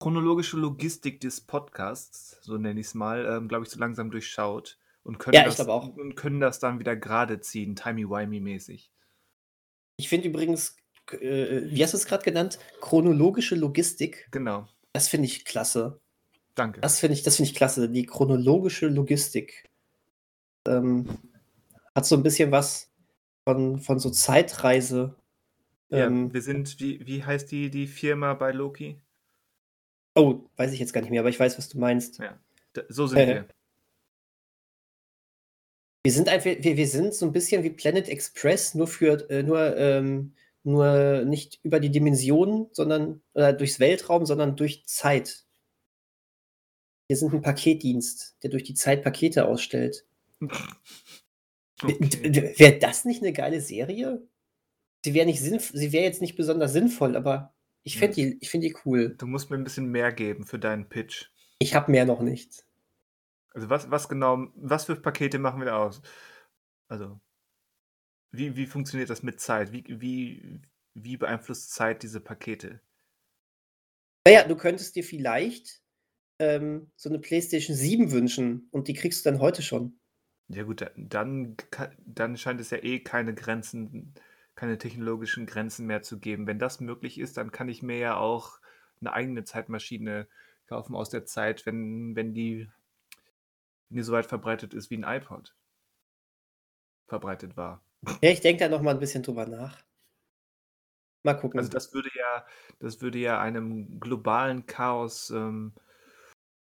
chronologische 0.00 0.58
Logistik 0.58 1.18
des 1.20 1.40
Podcasts, 1.40 2.36
so 2.42 2.58
nenne 2.58 2.78
ich's 2.78 2.92
mal, 2.92 3.24
ähm, 3.24 3.48
glaube 3.48 3.64
ich, 3.64 3.70
so 3.70 3.80
langsam 3.80 4.10
durchschaut 4.10 4.76
und 5.02 5.18
können 5.18 5.36
Ja, 5.36 5.48
ich 5.48 5.54
das 5.54 5.66
und 5.66 6.14
können 6.14 6.40
das 6.40 6.58
dann 6.58 6.78
wieder 6.78 6.94
gerade 6.94 7.40
ziehen, 7.40 7.74
timey-wimey-mäßig. 7.74 8.90
Ich 9.96 10.10
finde 10.10 10.28
übrigens, 10.28 10.76
äh, 11.12 11.62
wie 11.70 11.82
hast 11.82 11.94
du's 11.94 12.04
grad 12.04 12.24
genannt? 12.24 12.58
Chronologische 12.82 13.54
Logistik. 13.54 14.28
Genau. 14.30 14.68
Das 14.94 15.08
finde 15.08 15.26
ich 15.26 15.44
klasse. 15.44 16.00
Danke. 16.56 16.82
Das 16.82 17.00
finde 17.00 17.14
ich 17.14 17.22
das 17.24 17.36
finde 17.36 17.50
ich 17.50 17.56
klasse, 17.56 17.88
die 17.90 18.06
chronologische 18.06 18.88
Logistik. 18.88 19.70
Ähm, 20.66 21.08
hat 21.94 22.06
so 22.06 22.16
'n 22.16 22.22
bisschen 22.24 22.52
was 22.52 22.92
von 23.46 23.78
von 23.80 23.98
so 24.00 24.10
Zeitreise. 24.10 25.16
Ja, 25.90 26.10
Ähm 26.10 26.32
wir 26.32 26.40
sind 26.42 26.80
wie 26.80 27.06
wie 27.06 27.24
heißt 27.24 27.50
die 27.52 27.70
die 27.70 27.86
Firma 27.86 28.34
bei 28.34 28.52
Loki? 28.52 29.00
Oh, 30.16 30.48
weiß 30.56 30.72
ich 30.72 30.78
jetzt 30.78 30.92
gar 30.92 31.00
nicht 31.00 31.10
mehr, 31.10 31.20
aber 31.20 31.28
ich 31.28 31.40
weiß, 31.40 31.58
was 31.58 31.68
du 31.68 31.78
meinst. 31.78 32.20
Ja, 32.20 32.38
so 32.88 33.06
sind 33.06 33.26
wir. 33.26 33.48
Wir 36.06 36.12
sind 36.12 36.28
einfach 36.28 36.44
wir 36.58 36.76
wir 36.76 36.86
sind 36.86 37.14
so 37.14 37.24
'n 37.24 37.32
bisschen 37.32 37.62
wie 37.62 37.70
Planet 37.70 38.10
Express, 38.10 38.74
nur 38.74 38.86
für 38.86 39.26
äh, 39.30 39.42
nur, 39.42 39.74
ähm 39.78 40.34
nur 40.64 41.24
nicht 41.26 41.60
über 41.62 41.80
die 41.80 41.90
Dimensionen, 41.90 42.68
sondern 42.72 43.22
äh, 43.34 43.54
durchs 43.54 43.80
Weltraum, 43.80 44.26
sondern 44.26 44.56
durch 44.56 44.84
Zeit. 44.86 45.42
Wir 47.10 47.16
sind 47.18 47.34
'n 47.34 47.42
Paketdienst, 47.42 48.36
der 48.42 48.48
durch 48.50 48.62
die 48.64 48.72
Zeit 48.74 49.02
Pakete 49.04 49.46
ausstellt. 49.46 50.06
Okay. 51.82 52.34
wäre 52.58 52.78
das 52.78 53.04
nicht 53.04 53.22
'ne 53.22 53.32
geile 53.32 53.60
Serie? 53.60 54.26
Sie 55.04 55.14
wäre 55.14 55.26
nicht 55.26 55.40
sinnv 55.42 55.70
sie 55.74 55.92
wäre 55.92 56.04
jetzt 56.04 56.22
nicht 56.22 56.36
besonders 56.36 56.72
sinnvoll, 56.74 57.16
aber 57.16 57.54
ich 57.84 57.94
Ja. 57.94 58.00
fände 58.00 58.14
die 58.16 58.38
ich 58.40 58.50
finde 58.50 58.68
die 58.68 58.76
cool. 58.86 59.14
Du 59.18 59.26
musst 59.26 59.50
mir 59.50 59.56
'n 59.56 59.64
bisschen 59.64 59.86
mehr 59.90 60.12
geben 60.12 60.46
für 60.46 60.58
deinen 60.58 60.88
Pitch. 60.88 61.30
Ich 61.60 61.74
habe 61.74 61.90
mehr 61.92 62.04
noch 62.04 62.20
nicht. 62.20 62.64
Also, 63.54 63.70
was 63.70 63.88
was 63.90 64.08
genau 64.08 64.48
was 64.56 64.84
für 64.86 64.96
Pakete 64.96 65.38
machen 65.38 65.60
wir 65.60 65.66
da 65.66 65.76
aus? 65.78 66.02
Also 66.88 67.20
wie 68.36 68.56
wie 68.56 68.66
funktioniert 68.66 69.10
das 69.10 69.22
mit 69.22 69.40
Zeit? 69.40 69.72
Wie 69.72 69.84
wie 70.00 70.60
wie 70.94 71.16
beeinflusst 71.16 71.72
Zeit 71.74 72.02
diese 72.02 72.20
Pakete? 72.20 72.80
Na 74.26 74.32
ja, 74.32 74.44
du 74.48 74.56
könntest 74.56 74.96
dir 74.96 75.04
vielleicht, 75.04 75.82
ähm, 76.40 76.90
so 76.96 77.10
'ne 77.10 77.18
PlayStation 77.20 77.76
7 77.76 78.12
wünschen 78.12 78.68
und 78.72 78.88
die 78.88 78.94
kriegst 78.94 79.26
du 79.26 79.30
dann 79.30 79.40
heute 79.40 79.62
schon. 79.62 79.98
Ja 80.50 80.62
gut, 80.64 80.82
da 80.82 80.90
dann 80.96 81.56
dann 82.04 82.36
scheint 82.36 82.60
es 82.60 82.68
ja 82.70 82.78
eh 82.82 83.00
keine 83.00 83.34
Grenzen 83.34 84.12
keine 84.54 84.78
technologischen 84.78 85.46
Grenzen 85.46 85.86
mehr 85.86 86.02
zu 86.02 86.18
geben. 86.20 86.46
Wenn 86.46 86.58
das 86.60 86.80
möglich 86.80 87.18
ist, 87.18 87.36
dann 87.38 87.50
kann 87.50 87.68
ich 87.68 87.82
mir 87.82 87.96
ja 87.98 88.16
auch 88.18 88.60
'ne 89.00 89.12
eigene 89.12 89.44
Zeitmaschine 89.44 90.28
kaufen 90.66 90.94
aus 90.94 91.08
der 91.10 91.24
Zeit, 91.24 91.64
wenn 91.66 92.14
wenn 92.14 92.34
die 92.34 92.68
wenn 93.90 93.96
die 93.96 94.02
so 94.02 94.12
weit 94.12 94.26
verbreitet 94.26 94.74
ist 94.74 94.90
wie 94.90 94.96
'n 94.96 95.04
iPod 95.04 95.54
verbreitet 97.08 97.56
war. 97.56 97.82
Ja, 98.22 98.30
ich 98.30 98.40
denke 98.40 98.60
da 98.64 98.68
noch 98.68 98.82
mal 98.82 98.94
'n 98.94 99.00
bisschen 99.00 99.22
drüber 99.22 99.46
nach. 99.46 99.84
Mal 101.24 101.34
Also, 101.56 101.68
gucken. 101.68 101.70
das 101.70 101.92
würde 101.92 102.10
ja 102.16 102.46
das 102.80 103.00
würde 103.00 103.18
ja 103.18 103.40
einem 103.40 104.00
globalen 104.00 104.66
Chaos, 104.66 105.30
ähm, 105.30 105.72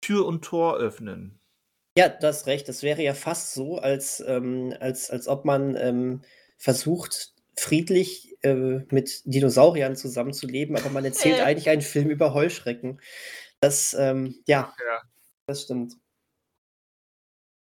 Tür 0.02 0.26
und 0.28 0.44
Tor 0.46 0.78
öffnen. 0.78 1.40
Ja, 1.98 2.08
du 2.08 2.26
hast 2.28 2.48
recht. 2.48 2.70
Das 2.70 2.84
wäre 2.84 3.02
ja 3.04 3.14
fast 3.14 3.54
so, 3.54 3.78
als, 3.78 4.22
ähm 4.26 4.74
als 4.80 5.10
als 5.12 5.28
ob 5.28 5.44
man, 5.46 5.76
ähm, 5.76 6.22
versucht, 6.58 7.34
friedlich, 7.58 8.38
äh, 8.44 8.80
mit 8.92 9.22
Dinosauriern 9.26 9.96
zusammenzuleben, 9.98 10.78
aber 10.78 10.90
man 10.90 11.04
erzählt 11.04 11.40
eigentlich 11.42 11.70
einen 11.70 11.82
Film 11.82 12.10
über 12.10 12.34
Heuschrecken. 12.34 13.02
Das, 13.62 13.94
ähm 14.00 14.44
ja, 14.48 14.74
ja. 14.80 15.02
das 15.48 15.64
stimmt. 15.64 15.96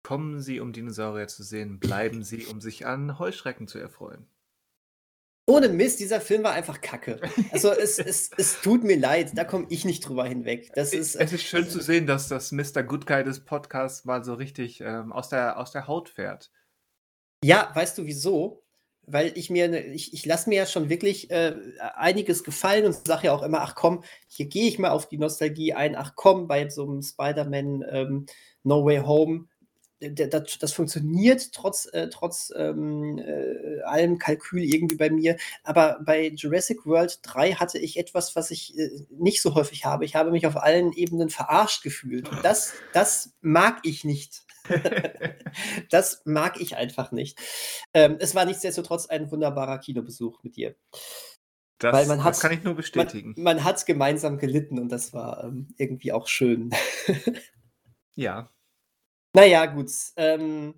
Kommen 0.05 0.39
Sie, 0.39 0.59
um 0.59 0.71
Dinosaurier 0.71 1.27
zu 1.27 1.41
sehen, 1.41 1.79
bleiben 1.79 2.23
Sie, 2.23 2.45
um 2.45 2.61
sich 2.61 2.85
an 2.85 3.17
Heuschrecken 3.17 3.67
zu 3.67 3.79
erfreuen. 3.79 4.27
Ohne 5.47 5.67
Mist, 5.67 5.99
dieser 5.99 6.21
Film 6.21 6.43
war 6.43 6.51
einfach 6.51 6.79
Kacke. 6.79 7.19
Also, 7.51 7.71
es 7.71 7.97
es 7.97 8.29
es 8.37 8.61
tut 8.61 8.83
mir 8.83 8.99
leid, 8.99 9.31
da 9.33 9.43
komme 9.43 9.65
ich 9.69 9.83
nicht 9.83 10.07
drüber 10.07 10.27
hinweg. 10.27 10.69
Das 10.75 10.93
E 10.93 10.97
ist, 10.97 11.15
es 11.15 11.33
ist 11.33 11.41
schön 11.41 11.63
zu 11.63 11.79
also 11.79 11.87
sehen, 11.87 12.05
dass 12.05 12.27
das 12.27 12.51
Mister 12.51 12.83
Good 12.83 13.07
Guy 13.07 13.23
des 13.23 13.45
Podcasts 13.45 14.05
mal 14.05 14.23
so 14.23 14.35
richtig, 14.35 14.79
ähm, 14.81 15.11
aus 15.11 15.29
der 15.29 15.57
aus 15.57 15.71
der 15.71 15.87
Haut 15.87 16.09
fährt. 16.09 16.51
Ja, 17.43 17.71
weißt 17.73 17.97
du 17.97 18.05
wieso? 18.05 18.63
weil 19.07 19.31
ich 19.35 19.49
mir, 19.49 19.67
ne, 19.67 19.81
ich, 19.81 20.13
ich 20.13 20.25
lasse 20.25 20.49
mir 20.49 20.57
ja 20.57 20.65
schon 20.65 20.89
wirklich 20.89 21.29
äh, 21.29 21.55
einiges 21.95 22.43
gefallen 22.43 22.85
und 22.85 23.07
sage 23.07 23.27
ja 23.27 23.33
auch 23.33 23.43
immer, 23.43 23.61
ach 23.61 23.75
komm, 23.75 24.03
hier 24.27 24.47
gehe 24.47 24.67
ich 24.67 24.79
mal 24.79 24.89
auf 24.89 25.07
die 25.07 25.17
Nostalgie 25.17 25.73
ein, 25.73 25.95
ach 25.95 26.13
komm, 26.15 26.47
bei 26.47 26.69
so 26.69 26.83
einem 26.83 27.01
Spider-Man 27.01 27.85
ähm, 27.89 28.25
No 28.63 28.83
Way 28.83 29.01
Home, 29.05 29.47
das, 29.99 30.57
das 30.59 30.73
funktioniert 30.73 31.53
trotz, 31.53 31.85
äh, 31.93 32.09
trotz 32.09 32.51
ähm, 32.55 33.17
äh, 33.17 33.81
allem 33.83 34.17
Kalkül 34.17 34.63
irgendwie 34.63 34.97
bei 34.97 35.09
mir. 35.09 35.37
Aber 35.63 35.99
bei 36.05 36.27
Jurassic 36.27 36.85
World 36.85 37.19
3 37.23 37.53
hatte 37.53 37.79
ich 37.79 37.97
etwas, 37.97 38.35
was 38.35 38.51
ich 38.51 38.77
äh, 38.77 38.89
nicht 39.09 39.41
so 39.41 39.55
häufig 39.55 39.85
habe. 39.85 40.05
Ich 40.05 40.15
habe 40.15 40.31
mich 40.31 40.45
auf 40.47 40.57
allen 40.57 40.91
Ebenen 40.93 41.29
verarscht 41.29 41.83
gefühlt. 41.83 42.29
Das, 42.43 42.73
das 42.93 43.33
mag 43.41 43.79
ich 43.83 44.03
nicht. 44.03 44.43
das 45.89 46.21
mag 46.25 46.59
ich 46.59 46.75
einfach 46.75 47.11
nicht. 47.11 47.39
Ähm, 47.93 48.17
es 48.19 48.35
war 48.35 48.45
nichtsdestotrotz 48.45 49.07
ein 49.07 49.31
wunderbarer 49.31 49.79
Kinobesuch 49.79 50.43
mit 50.43 50.55
dir. 50.57 50.75
Das, 51.77 51.93
Weil 51.93 52.07
man 52.07 52.23
das 52.23 52.39
kann 52.39 52.53
ich 52.53 52.63
nur 52.63 52.75
bestätigen. 52.75 53.33
Man, 53.35 53.57
man 53.57 53.63
hat 53.63 53.85
gemeinsam 53.85 54.37
gelitten 54.37 54.79
und 54.79 54.89
das 54.89 55.13
war 55.13 55.43
ähm, 55.43 55.67
irgendwie 55.77 56.13
auch 56.13 56.27
schön. 56.27 56.71
ja, 58.15 58.49
naja, 59.35 59.65
gut. 59.65 59.91
Ähm, 60.17 60.75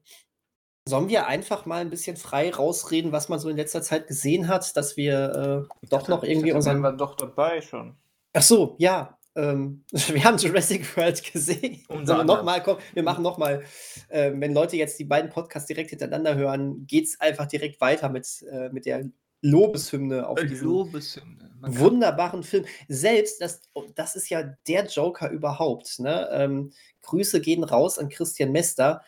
sollen 0.88 1.10
wir 1.10 1.28
einfach 1.28 1.66
mal 1.66 1.82
ein 1.82 1.90
bisschen 1.90 2.18
frei 2.18 2.52
rausreden, 2.52 3.12
was 3.12 3.30
man 3.30 3.40
so 3.40 3.50
in 3.50 3.58
letzter 3.58 3.82
Zeit 3.82 4.08
gesehen 4.08 4.48
hat, 4.48 4.76
dass 4.76 4.98
wir 4.98 5.68
äh, 5.84 5.88
doch 5.90 6.08
noch 6.08 6.24
irgendwie 6.24 6.54
unseren. 6.54 6.80
wir 6.82 6.94
doch 6.94 7.16
dabei 7.16 7.62
schon. 7.62 7.96
Ach 8.34 8.42
so, 8.42 8.76
ja. 8.80 9.18
Ähm, 9.36 9.84
wir 9.92 10.24
haben 10.24 10.38
Jurassic 10.38 10.98
World 10.98 11.32
gesehen. 11.32 11.84
Sollen 11.88 12.08
wir 12.08 12.24
nochmal 12.24 12.64
kommen? 12.64 12.80
Wir 12.94 13.04
machen 13.04 13.24
nochmal. 13.24 13.64
Äh, 14.10 14.32
wenn 14.36 14.54
Leute 14.54 14.78
jetzt 14.78 14.98
die 14.98 15.06
beiden 15.06 15.30
Podcasts 15.30 15.68
direkt 15.68 15.92
hintereinander 15.92 16.36
hören, 16.36 16.88
geht 16.88 17.06
es 17.06 17.20
einfach 17.20 17.46
direkt 17.46 17.80
weiter 17.80 18.10
mit, 18.10 18.44
äh, 18.52 18.70
mit 18.70 18.86
der 18.86 19.06
Lobeshymne 19.42 20.28
auf 20.28 20.40
diesen 20.40 20.68
Lobeshymne. 20.68 21.52
wunderbaren 21.62 22.44
Film. 22.44 22.66
Selbst, 22.88 23.42
das, 23.42 23.62
oh, 23.74 23.86
das 23.96 24.16
ist 24.16 24.30
ja 24.30 24.44
der 24.68 24.86
Joker 24.86 25.30
überhaupt. 25.30 26.00
Ne? 26.00 26.28
Ähm, 26.32 26.72
Grüße 27.02 27.42
gehen 27.42 27.64
raus 27.64 28.00
an 28.00 28.10
Christian 28.10 28.52
Mester. 28.52 29.04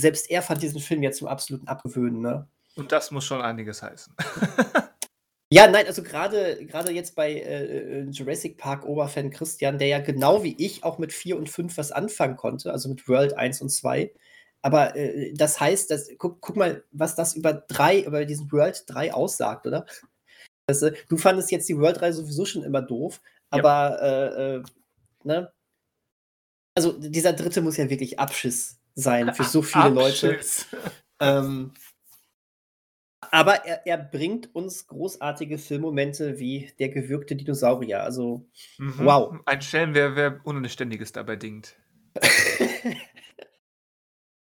Selbst 0.00 0.30
er 0.30 0.42
fand 0.42 0.62
diesen 0.62 0.80
Film 0.80 1.02
ja 1.02 1.10
zum 1.10 1.28
absoluten 1.28 1.68
Abgewöhnen. 1.68 2.20
Ne? 2.20 2.48
Und 2.76 2.92
das 2.92 3.10
muss 3.10 3.24
schon 3.24 3.42
einiges 3.42 3.82
heißen. 3.82 4.14
ja, 5.52 5.68
nein, 5.68 5.86
also 5.86 6.02
gerade 6.02 6.92
jetzt 6.92 7.14
bei 7.14 7.32
äh, 7.32 8.00
äh, 8.00 8.10
Jurassic 8.10 8.56
Park 8.56 8.84
Oberfan 8.86 9.30
Christian, 9.30 9.78
der 9.78 9.88
ja 9.88 9.98
genau 9.98 10.42
wie 10.42 10.54
ich 10.58 10.84
auch 10.84 10.98
mit 10.98 11.12
4 11.12 11.36
und 11.36 11.50
5 11.50 11.76
was 11.76 11.92
anfangen 11.92 12.36
konnte, 12.36 12.72
also 12.72 12.88
mit 12.88 13.08
World 13.08 13.36
1 13.36 13.60
und 13.60 13.70
2. 13.70 14.12
Aber 14.62 14.96
äh, 14.96 15.32
das 15.34 15.60
heißt, 15.60 15.90
dass, 15.90 16.08
guck, 16.18 16.40
guck, 16.40 16.56
mal, 16.56 16.84
was 16.90 17.14
das 17.14 17.34
über 17.34 17.52
drei, 17.52 18.00
über 18.00 18.24
diesen 18.24 18.50
World 18.50 18.84
3 18.86 19.14
aussagt, 19.14 19.66
oder? 19.66 19.86
Das, 20.66 20.82
äh, 20.82 20.92
du 21.08 21.16
fandest 21.16 21.50
jetzt 21.50 21.68
die 21.68 21.78
World 21.78 22.00
3 22.00 22.12
sowieso 22.12 22.44
schon 22.44 22.62
immer 22.62 22.82
doof, 22.82 23.20
aber 23.50 24.02
äh, 24.02 24.56
äh, 24.56 24.62
ne? 25.24 25.52
Also 26.74 26.92
dieser 26.92 27.32
dritte 27.32 27.60
muss 27.60 27.76
ja 27.76 27.90
wirklich 27.90 28.18
Abschiss 28.18 28.78
sein 28.94 29.34
für 29.34 29.44
so 29.44 29.62
viele 29.62 29.88
Leute. 29.88 30.38
Ähm, 31.20 31.72
aber 33.30 33.64
er, 33.66 33.86
er, 33.86 33.98
bringt 33.98 34.54
uns 34.54 34.86
großartige 34.86 35.58
Filmmomente 35.58 36.38
wie 36.38 36.72
der 36.78 36.88
gewürgte 36.90 37.34
Dinosaurier. 37.36 38.02
Also, 38.02 38.48
mhm. 38.78 38.94
wow. 38.98 39.36
Ein 39.44 39.60
Schelm, 39.60 39.94
wer, 39.94 40.14
wer 40.16 40.40
Unanständiges 40.44 41.12
dabei 41.12 41.36
dingt. 41.36 41.76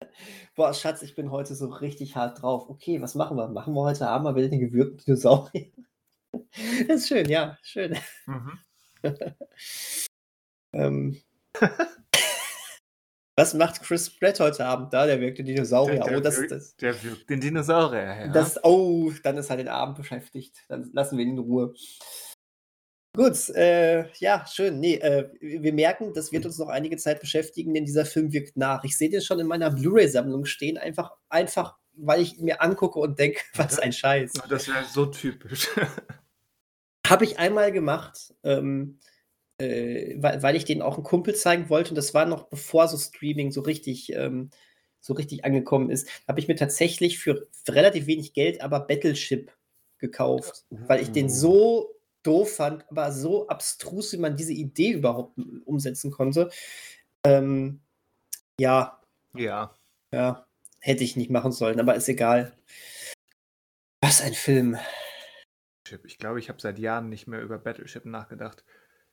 Boah, 0.55 0.73
Schatz, 0.73 1.01
ich 1.01 1.15
bin 1.15 1.31
heute 1.31 1.55
so 1.55 1.67
richtig 1.67 2.15
hart 2.15 2.41
drauf. 2.41 2.69
Okay, 2.69 3.01
was 3.01 3.15
machen 3.15 3.37
wir? 3.37 3.47
Machen 3.47 3.73
wir 3.73 3.81
heute 3.83 4.07
Abend 4.07 4.25
mal 4.25 4.35
wieder 4.35 4.49
den 4.49 4.59
gewürgten 4.59 5.05
Dinosaurier? 5.05 5.67
Das 6.87 7.01
ist 7.01 7.07
schön, 7.09 7.29
ja, 7.29 7.57
schön. 7.61 7.97
Mhm. 8.25 8.59
ähm, 10.73 11.21
was 13.37 13.53
macht 13.53 13.81
Chris 13.81 14.09
Pratt 14.09 14.39
heute 14.39 14.65
Abend 14.65 14.93
da? 14.93 15.05
Der 15.05 15.19
wirkt 15.19 15.39
den 15.39 15.45
Dinosaurier. 15.45 15.99
Der, 15.99 16.07
der 16.07 16.17
oh, 16.17 16.21
das, 16.21 16.37
wirkt, 16.37 16.51
das, 16.51 16.75
der 16.77 17.03
wirkt 17.03 17.29
den 17.29 17.41
Dinosaurier, 17.41 18.03
ja. 18.03 18.27
Das, 18.29 18.63
oh, 18.63 19.11
dann 19.23 19.37
ist 19.37 19.49
er 19.49 19.57
den 19.57 19.67
Abend 19.67 19.97
beschäftigt. 19.97 20.57
Dann 20.69 20.89
lassen 20.93 21.17
wir 21.17 21.25
ihn 21.25 21.31
in 21.31 21.39
Ruhe. 21.39 21.73
Gut, 23.13 23.49
äh, 23.49 24.09
ja, 24.19 24.45
schön. 24.47 24.79
Nee, 24.79 24.95
äh, 24.95 25.29
wir 25.41 25.73
merken, 25.73 26.13
das 26.13 26.31
wird 26.31 26.45
uns 26.45 26.57
noch 26.57 26.69
einige 26.69 26.95
Zeit 26.95 27.19
beschäftigen, 27.19 27.73
denn 27.73 27.83
dieser 27.83 28.05
Film 28.05 28.31
wirkt 28.31 28.55
nach. 28.55 28.85
Ich 28.85 28.97
sehe 28.97 29.09
den 29.09 29.21
schon 29.21 29.39
in 29.39 29.47
meiner 29.47 29.69
Blu-ray-Sammlung 29.69 30.45
stehen, 30.45 30.77
einfach, 30.77 31.11
einfach, 31.27 31.77
weil 31.93 32.21
ich 32.21 32.37
ihn 32.37 32.45
mir 32.45 32.61
angucke 32.61 32.99
und 32.99 33.19
denke, 33.19 33.41
was 33.55 33.79
ein 33.79 33.91
Scheiß. 33.91 34.31
Das 34.47 34.67
wäre 34.69 34.85
so 34.85 35.07
typisch. 35.07 35.67
Habe 37.07 37.25
ich 37.25 37.37
einmal 37.37 37.73
gemacht, 37.73 38.33
ähm, 38.43 38.99
äh, 39.57 40.15
weil, 40.17 40.41
weil 40.41 40.55
ich 40.55 40.63
den 40.63 40.81
auch 40.81 40.95
einem 40.95 41.03
Kumpel 41.03 41.35
zeigen 41.35 41.69
wollte 41.69 41.89
und 41.89 41.97
das 41.97 42.13
war 42.13 42.25
noch 42.25 42.47
bevor 42.47 42.87
so 42.87 42.97
Streaming 42.97 43.51
so 43.51 43.59
richtig, 43.59 44.13
ähm, 44.13 44.51
so 45.01 45.13
richtig 45.15 45.43
angekommen 45.43 45.89
ist. 45.89 46.07
Habe 46.29 46.39
ich 46.39 46.47
mir 46.47 46.55
tatsächlich 46.55 47.19
für, 47.19 47.49
relativ 47.67 48.05
wenig 48.05 48.31
Geld 48.31 48.61
aber 48.61 48.79
Battleship 48.79 49.51
gekauft, 49.97 50.63
weil 50.69 51.01
ich 51.01 51.11
den 51.11 51.25
oh. 51.25 51.29
so 51.29 52.00
doof 52.23 52.55
fand, 52.55 52.89
aber 52.89 53.11
so 53.11 53.47
abstrus, 53.47 54.13
wie 54.13 54.17
man 54.17 54.35
diese 54.35 54.53
Idee 54.53 54.91
überhaupt 54.91 55.37
umsetzen 55.65 56.11
konnte. 56.11 56.49
Ähm, 57.23 57.81
ja. 58.59 59.01
Ja. 59.33 59.75
Ja, 60.13 60.45
hätte 60.79 61.03
ich 61.03 61.15
nicht 61.15 61.31
machen 61.31 61.51
sollen, 61.51 61.79
aber 61.79 61.95
ist 61.95 62.09
egal. 62.09 62.57
Was 64.01 64.21
ein 64.21 64.33
Film. 64.33 64.77
Ich 66.05 66.17
glaube, 66.17 66.39
ich 66.39 66.49
habe 66.49 66.61
seit 66.61 66.79
Jahren 66.79 67.09
nicht 67.09 67.27
mehr 67.27 67.41
über 67.41 67.57
Battleship 67.57 68.05
nachgedacht. 68.05 68.63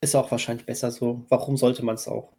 Ist 0.01 0.15
auch 0.15 0.31
wahrscheinlich 0.31 0.65
besser 0.65 0.91
so. 0.91 1.25
Warum 1.29 1.57
sollte 1.57 1.83
man 1.83 1.95
es 1.95 2.07
auch? 2.07 2.33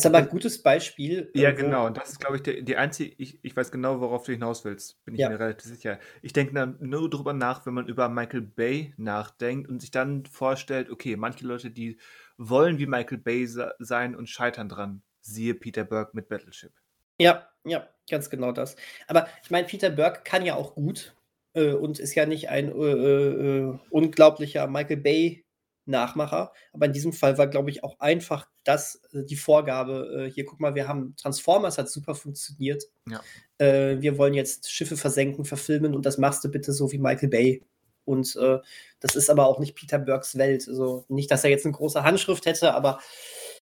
Ist 0.00 0.06
aber 0.06 0.18
ein 0.18 0.28
gutes 0.28 0.62
Beispiel. 0.62 1.30
Ja, 1.34 1.52
genau. 1.52 1.86
Und 1.86 1.96
das 1.96 2.10
ist, 2.10 2.20
glaube 2.20 2.36
ich, 2.36 2.42
die, 2.42 2.64
die 2.64 2.76
einzige, 2.76 3.14
ich, 3.18 3.38
ich 3.42 3.56
weiß 3.56 3.70
genau, 3.70 4.00
worauf 4.00 4.24
du 4.24 4.32
hinaus 4.32 4.64
willst, 4.64 5.04
bin 5.04 5.14
ich 5.14 5.20
ja. 5.20 5.28
mir 5.28 5.38
relativ 5.38 5.66
sicher. 5.66 5.98
Ich 6.22 6.32
denke 6.32 6.54
dann 6.54 6.76
nur 6.80 7.08
drüber 7.08 7.32
nach, 7.32 7.66
wenn 7.66 7.74
man 7.74 7.86
über 7.86 8.08
Michael 8.08 8.42
Bay 8.42 8.94
nachdenkt 8.96 9.68
und 9.68 9.80
sich 9.80 9.90
dann 9.90 10.26
vorstellt, 10.26 10.90
okay, 10.90 11.16
manche 11.16 11.46
Leute, 11.46 11.70
die 11.70 11.98
wollen 12.36 12.78
wie 12.78 12.86
Michael 12.86 13.18
Bay 13.18 13.46
sein 13.46 14.16
und 14.16 14.28
scheitern 14.28 14.68
dran. 14.68 15.02
Siehe 15.20 15.54
Peter 15.54 15.84
Burke 15.84 16.12
mit 16.14 16.28
Battleship. 16.28 16.72
Ja, 17.18 17.48
ja, 17.64 17.86
ganz 18.08 18.30
genau 18.30 18.52
das. 18.52 18.76
Aber 19.06 19.28
ich 19.42 19.50
meine, 19.50 19.66
Peter 19.66 19.90
Burke 19.90 20.22
kann 20.24 20.44
ja 20.44 20.54
auch 20.54 20.74
gut 20.74 21.14
äh, 21.52 21.72
und 21.72 21.98
ist 21.98 22.14
ja 22.14 22.26
nicht 22.26 22.48
ein 22.48 22.72
äh, 22.72 22.82
äh, 22.82 23.78
unglaublicher 23.90 24.66
Michael 24.66 24.96
Bay 24.96 25.44
Nachmacher. 25.84 26.52
Aber 26.72 26.86
in 26.86 26.92
diesem 26.92 27.12
Fall 27.12 27.36
war, 27.36 27.46
glaube 27.46 27.70
ich, 27.70 27.84
auch 27.84 27.98
einfach 28.00 28.48
das 28.64 29.02
äh, 29.12 29.24
die 29.24 29.36
Vorgabe. 29.36 30.26
Äh, 30.26 30.30
hier, 30.30 30.44
guck 30.44 30.60
mal, 30.60 30.74
wir 30.74 30.88
haben 30.88 31.14
Transformers, 31.16 31.78
hat 31.78 31.90
super 31.90 32.14
funktioniert. 32.14 32.84
Ja. 33.08 33.20
Äh, 33.58 34.00
wir 34.00 34.18
wollen 34.18 34.34
jetzt 34.34 34.70
Schiffe 34.70 34.96
versenken, 34.96 35.44
verfilmen 35.44 35.94
und 35.94 36.06
das 36.06 36.18
machst 36.18 36.44
du 36.44 36.48
bitte 36.48 36.72
so 36.72 36.90
wie 36.92 36.98
Michael 36.98 37.28
Bay. 37.28 37.62
Und 38.04 38.34
äh, 38.36 38.58
das 38.98 39.14
ist 39.14 39.30
aber 39.30 39.46
auch 39.46 39.58
nicht 39.58 39.76
Peter 39.76 39.98
Burks 39.98 40.36
Welt. 40.36 40.66
Also 40.68 41.04
nicht, 41.08 41.30
dass 41.30 41.44
er 41.44 41.50
jetzt 41.50 41.64
eine 41.64 41.74
große 41.74 42.02
Handschrift 42.02 42.46
hätte, 42.46 42.74
aber 42.74 43.00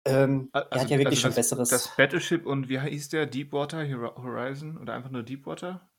ähm, 0.06 0.50
also, 0.52 0.68
er 0.70 0.82
hat 0.82 0.90
ja 0.90 0.98
wirklich 0.98 1.24
also 1.24 1.30
schon 1.30 1.30
das, 1.30 1.36
Besseres. 1.36 1.70
Das 1.70 1.96
Battleship 1.96 2.46
und 2.46 2.68
wie 2.68 2.80
hieß 2.80 3.10
der? 3.10 3.26
Deepwater 3.26 3.88
Horizon 4.18 4.78
oder 4.78 4.94
einfach 4.94 5.12
nur 5.12 5.24
Deepwater? 5.24 5.90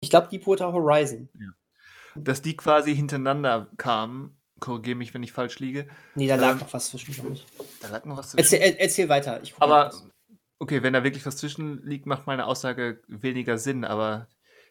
Ich 0.00 0.10
glaube 0.10 0.28
Deepwater 0.28 0.72
Horizon. 0.72 1.28
Ja. 1.34 1.50
Dass 2.16 2.42
die 2.42 2.56
quasi 2.56 2.96
hintereinander 2.96 3.70
kamen 3.76 4.37
Korrigiere 4.60 4.96
mich, 4.96 5.14
wenn 5.14 5.22
ich 5.22 5.32
falsch 5.32 5.58
liege. 5.58 5.86
Nee, 6.14 6.26
da 6.26 6.36
lag 6.36 6.52
ähm, 6.52 6.58
noch 6.58 6.72
was 6.72 6.90
zwischen, 6.90 7.14
glaube 7.14 7.32
ich. 7.32 7.46
Da 7.80 7.88
lag 7.88 8.04
noch 8.04 8.16
was 8.16 8.30
zwischen. 8.30 8.54
Erzähl, 8.54 8.76
erzähl 8.78 9.08
weiter. 9.08 9.40
aber, 9.58 9.92
okay, 10.58 10.82
wenn 10.82 10.92
da 10.92 11.04
wirklich 11.04 11.24
was 11.26 11.36
zwischen 11.36 11.84
liegt, 11.84 12.06
macht 12.06 12.26
meine 12.26 12.46
Aussage 12.46 13.02
weniger 13.06 13.58
Sinn. 13.58 13.84
Aber 13.84 14.28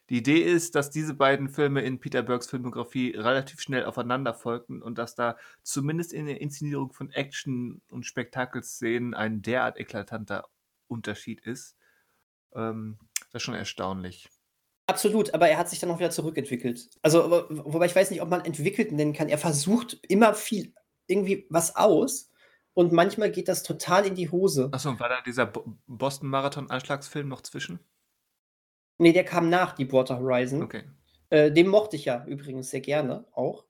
die 0.10 0.18
Idee 0.18 0.40
ist, 0.40 0.76
dass 0.76 0.90
diese 0.90 1.14
beiden 1.14 1.50
Filme 1.50 1.82
in 1.82 2.00
Peter 2.00 2.24
Burks 2.24 2.48
Filmografie 2.48 3.12
relativ 3.12 3.60
schnell 3.60 3.86
aufeinander 3.86 4.34
folgten 4.34 4.82
und 4.82 4.98
dass 4.98 5.16
da 5.16 5.38
zumindest 5.64 6.14
in 6.14 6.26
der 6.28 6.40
Inszenierung 6.40 6.94
von 6.94 7.10
Action- 7.12 7.82
und 7.90 8.06
Spektakelszenen 8.06 9.14
ein 9.14 9.42
derart 9.42 9.78
eklatanter 9.78 10.48
Unterschied 10.88 11.42
ist. 11.42 11.76
Ähm, 12.56 12.98
das 13.32 13.42
ist 13.42 13.44
schon 13.44 13.56
erstaunlich. 13.56 14.30
Absolut, 14.88 15.34
aber 15.34 15.50
er 15.50 15.58
hat 15.58 15.70
sich 15.70 15.80
dann 15.80 15.92
auch 15.92 16.00
wieder 16.00 16.12
zurückentwickelt. 16.12 16.90
Also, 17.02 17.46
wobei 17.50 17.86
ich 17.86 17.96
weiß 17.96 18.10
nicht, 18.10 18.22
ob 18.22 18.30
man 18.30 18.46
entwickelt 18.46 18.94
nennen 18.94 19.14
kann. 19.14 19.28
Er 19.28 19.38
versucht 19.38 20.00
immer 20.08 20.34
viel 20.34 20.74
irgendwie 21.08 21.46
was 21.50 21.76
aus 21.76 22.32
und 22.74 22.94
manchmal 22.94 23.32
geht 23.32 23.48
das 23.50 23.64
total 23.64 24.06
in 24.06 24.16
die 24.16 24.30
Hose. 24.30 24.70
Achso, 24.72 24.98
war 25.00 25.10
da 25.10 25.22
dieser 25.22 25.52
Boston-Marathon-Anschlagsfilm 25.88 27.28
noch 27.28 27.42
zwischen? 27.42 27.80
Nee, 28.98 29.14
der 29.14 29.26
kam 29.26 29.50
nach 29.50 29.74
Deepwater 29.74 30.20
Horizon. 30.20 30.64
Okay. 30.64 30.84
Äh, 31.30 31.52
den 31.52 31.68
mochte 31.68 31.98
ich 31.98 32.06
ja 32.06 32.26
übrigens 32.26 32.70
sehr 32.70 32.82
gerne 32.82 33.26
auch. 33.34 33.66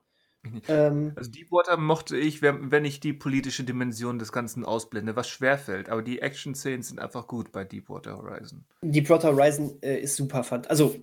Ähm, 0.67 1.13
also 1.15 1.31
Deepwater 1.31 1.77
mochte 1.77 2.17
ich, 2.17 2.41
wenn, 2.41 2.71
wenn 2.71 2.85
ich 2.85 2.99
die 2.99 3.13
politische 3.13 3.63
Dimension 3.63 4.19
des 4.19 4.31
Ganzen 4.31 4.65
ausblende, 4.65 5.15
was 5.15 5.29
schwerfällt. 5.29 5.89
Aber 5.89 6.01
die 6.01 6.21
Action-Szenen 6.21 6.83
sind 6.83 6.99
einfach 6.99 7.27
gut 7.27 7.51
bei 7.51 7.63
Deepwater 7.63 8.17
Horizon. 8.17 8.63
Deepwater 8.81 9.33
Horizon 9.33 9.81
äh, 9.81 9.99
ist 9.99 10.15
super, 10.15 10.43
fand. 10.43 10.69
Also, 10.69 10.95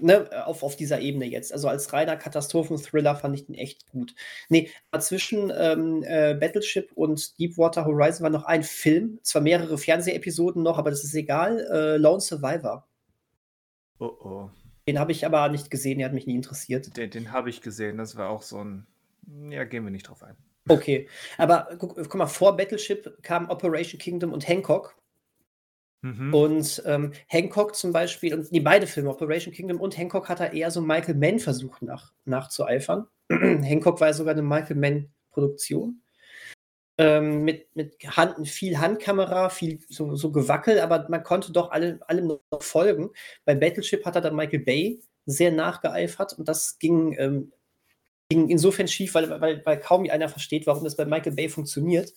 ne, 0.00 0.28
auf, 0.46 0.62
auf 0.62 0.76
dieser 0.76 1.00
Ebene 1.00 1.26
jetzt. 1.26 1.52
Also 1.52 1.68
als 1.68 1.92
reiner 1.92 2.16
Katastrophenthriller 2.16 3.16
fand 3.16 3.34
ich 3.34 3.46
den 3.46 3.54
echt 3.54 3.90
gut. 3.92 4.14
Nee, 4.48 4.70
zwischen 4.98 5.52
ähm, 5.56 6.02
äh, 6.04 6.34
Battleship 6.34 6.90
und 6.94 7.38
Deepwater 7.38 7.84
Horizon 7.84 8.24
war 8.24 8.30
noch 8.30 8.44
ein 8.44 8.62
Film, 8.62 9.18
zwar 9.22 9.42
mehrere 9.42 9.78
Fernsehepisoden 9.78 10.62
noch, 10.62 10.78
aber 10.78 10.90
das 10.90 11.04
ist 11.04 11.14
egal. 11.14 11.66
Äh, 11.70 11.96
Lone 11.96 12.20
Survivor. 12.20 12.86
Oh 13.98 14.06
oh. 14.06 14.50
Den 14.90 14.98
habe 14.98 15.12
ich 15.12 15.24
aber 15.24 15.48
nicht 15.50 15.70
gesehen, 15.70 15.98
der 15.98 16.08
hat 16.08 16.14
mich 16.14 16.26
nie 16.26 16.34
interessiert. 16.34 16.96
Den, 16.96 17.10
den 17.10 17.30
habe 17.30 17.48
ich 17.48 17.60
gesehen, 17.60 17.96
das 17.96 18.16
war 18.16 18.28
auch 18.28 18.42
so 18.42 18.58
ein. 18.58 18.88
Ja, 19.48 19.62
gehen 19.62 19.84
wir 19.84 19.92
nicht 19.92 20.08
drauf 20.08 20.24
ein. 20.24 20.34
Okay, 20.68 21.08
aber 21.38 21.68
guck, 21.78 21.94
guck 21.94 22.14
mal, 22.16 22.26
vor 22.26 22.56
Battleship 22.56 23.22
kam 23.22 23.48
Operation 23.50 24.00
Kingdom 24.00 24.32
und 24.32 24.48
Hancock. 24.48 24.96
Mhm. 26.02 26.34
Und 26.34 26.82
ähm, 26.86 27.12
Hancock 27.28 27.76
zum 27.76 27.92
Beispiel, 27.92 28.34
und 28.34 28.52
die 28.52 28.58
beide 28.58 28.88
Filme, 28.88 29.10
Operation 29.10 29.54
Kingdom 29.54 29.80
und 29.80 29.96
Hancock, 29.96 30.28
hat 30.28 30.40
er 30.40 30.54
eher 30.54 30.72
so 30.72 30.80
Michael 30.80 31.14
Mann 31.14 31.38
versucht 31.38 31.82
nach, 31.82 32.12
nachzueifern. 32.24 33.06
Hancock 33.30 34.00
war 34.00 34.08
ja 34.08 34.14
sogar 34.14 34.32
eine 34.32 34.42
Michael 34.42 34.74
Mann-Produktion. 34.74 36.02
Ähm, 37.00 37.44
mit, 37.44 37.74
mit 37.74 37.96
Hand, 38.14 38.46
viel 38.46 38.78
Handkamera, 38.78 39.48
viel 39.48 39.78
so, 39.88 40.16
so 40.16 40.30
Gewackel, 40.30 40.80
aber 40.80 41.06
man 41.08 41.22
konnte 41.22 41.50
doch 41.50 41.70
alle, 41.70 41.98
allem 42.06 42.26
noch 42.26 42.40
folgen. 42.60 43.08
Bei 43.46 43.54
Battleship 43.54 44.04
hat 44.04 44.16
er 44.16 44.20
dann 44.20 44.36
Michael 44.36 44.58
Bay 44.58 45.00
sehr 45.24 45.50
nachgeeifert 45.50 46.34
und 46.34 46.46
das 46.46 46.78
ging, 46.78 47.16
ähm, 47.18 47.52
ging 48.28 48.50
insofern 48.50 48.86
schief, 48.86 49.14
weil, 49.14 49.30
weil, 49.40 49.64
weil 49.64 49.80
kaum 49.80 50.10
einer 50.10 50.28
versteht, 50.28 50.66
warum 50.66 50.84
das 50.84 50.94
bei 50.94 51.06
Michael 51.06 51.32
Bay 51.32 51.48
funktioniert. 51.48 52.12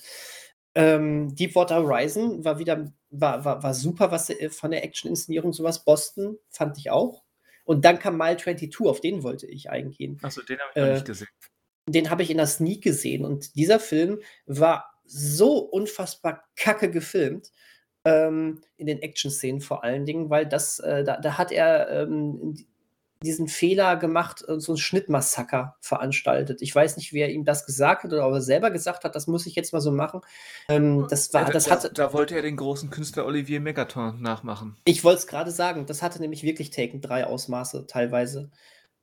Ähm, 0.75 1.33
Deepwater 1.33 1.77
Horizon 1.77 2.43
war 2.43 2.59
wieder 2.59 2.91
war, 3.09 3.45
war, 3.45 3.63
war 3.63 3.73
super, 3.73 4.11
was 4.11 4.29
äh, 4.31 4.49
von 4.49 4.71
der 4.71 4.83
Action-Inszenierung 4.83 5.53
sowas. 5.53 5.85
Boston 5.85 6.37
fand 6.49 6.77
ich 6.77 6.91
auch. 6.91 7.23
Und 7.63 7.85
dann 7.85 7.99
kam 7.99 8.17
Mile 8.17 8.35
22, 8.35 8.85
auf 8.85 8.99
den 8.99 9.23
wollte 9.23 9.47
ich 9.47 9.69
eingehen. 9.69 10.19
Achso, 10.21 10.41
den 10.41 10.59
habe 10.59 10.71
ich 10.71 10.81
noch 10.81 10.87
äh, 10.87 10.93
nicht 10.95 11.05
gesehen 11.05 11.29
den 11.87 12.09
habe 12.09 12.23
ich 12.23 12.31
in 12.31 12.37
der 12.37 12.47
Sneak 12.47 12.83
gesehen 12.83 13.25
und 13.25 13.55
dieser 13.55 13.79
Film 13.79 14.19
war 14.45 14.93
so 15.05 15.57
unfassbar 15.57 16.43
kacke 16.55 16.89
gefilmt. 16.89 17.51
Ähm, 18.05 18.61
in 18.75 18.87
den 18.87 19.01
Action-Szenen 19.01 19.61
vor 19.61 19.85
allen 19.85 20.05
Dingen, 20.05 20.29
weil 20.29 20.45
das, 20.45 20.79
äh, 20.79 21.05
da, 21.05 21.17
da, 21.17 21.37
hat 21.37 21.53
er 21.53 21.89
ähm, 21.89 22.53
diesen 23.23 23.47
Fehler 23.47 23.95
gemacht 23.95 24.41
und 24.43 24.59
so 24.59 24.73
ein 24.73 24.77
Schnittmassaker 24.77 25.77
veranstaltet. 25.79 26.61
Ich 26.61 26.75
weiß 26.75 26.97
nicht, 26.97 27.13
wer 27.13 27.31
ihm 27.31 27.45
das 27.45 27.65
gesagt 27.65 28.03
hat 28.03 28.11
oder 28.11 28.27
ob 28.27 28.33
er 28.33 28.41
selber 28.41 28.69
gesagt 28.69 29.03
hat, 29.03 29.15
das 29.15 29.27
muss 29.27 29.45
ich 29.45 29.55
jetzt 29.55 29.73
mal 29.73 29.79
so 29.79 29.91
machen. 29.91 30.21
Ähm, 30.67 31.07
das 31.09 31.33
war, 31.33 31.45
das 31.45 31.65
da, 31.65 31.71
hatte, 31.71 31.93
da 31.93 32.13
wollte 32.13 32.35
er 32.35 32.41
den 32.41 32.57
großen 32.57 32.89
Künstler 32.89 33.25
Olivier 33.25 33.61
Megaton 33.61 34.21
nachmachen. 34.21 34.75
Ich 34.85 35.03
wollte 35.03 35.19
es 35.19 35.27
gerade 35.27 35.51
sagen, 35.51 35.85
das 35.85 36.01
hatte 36.01 36.19
nämlich 36.19 36.43
wirklich 36.43 36.69
Taken 36.69 37.01
3 37.01 37.25
Ausmaße 37.25 37.87
teilweise. 37.87 38.51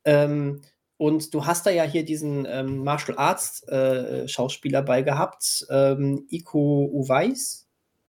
Ähm, 0.04 0.60
und 1.00 1.32
du 1.32 1.46
hast 1.46 1.64
da 1.64 1.70
ja 1.70 1.84
hier 1.84 2.04
diesen 2.04 2.44
ähm, 2.44 2.84
Martial 2.84 3.16
Arts 3.16 3.66
äh, 3.68 4.28
Schauspieler 4.28 4.82
bei 4.82 5.00
gehabt, 5.00 5.66
ähm, 5.70 6.26
Iko 6.28 6.90
Uweis. 6.92 7.66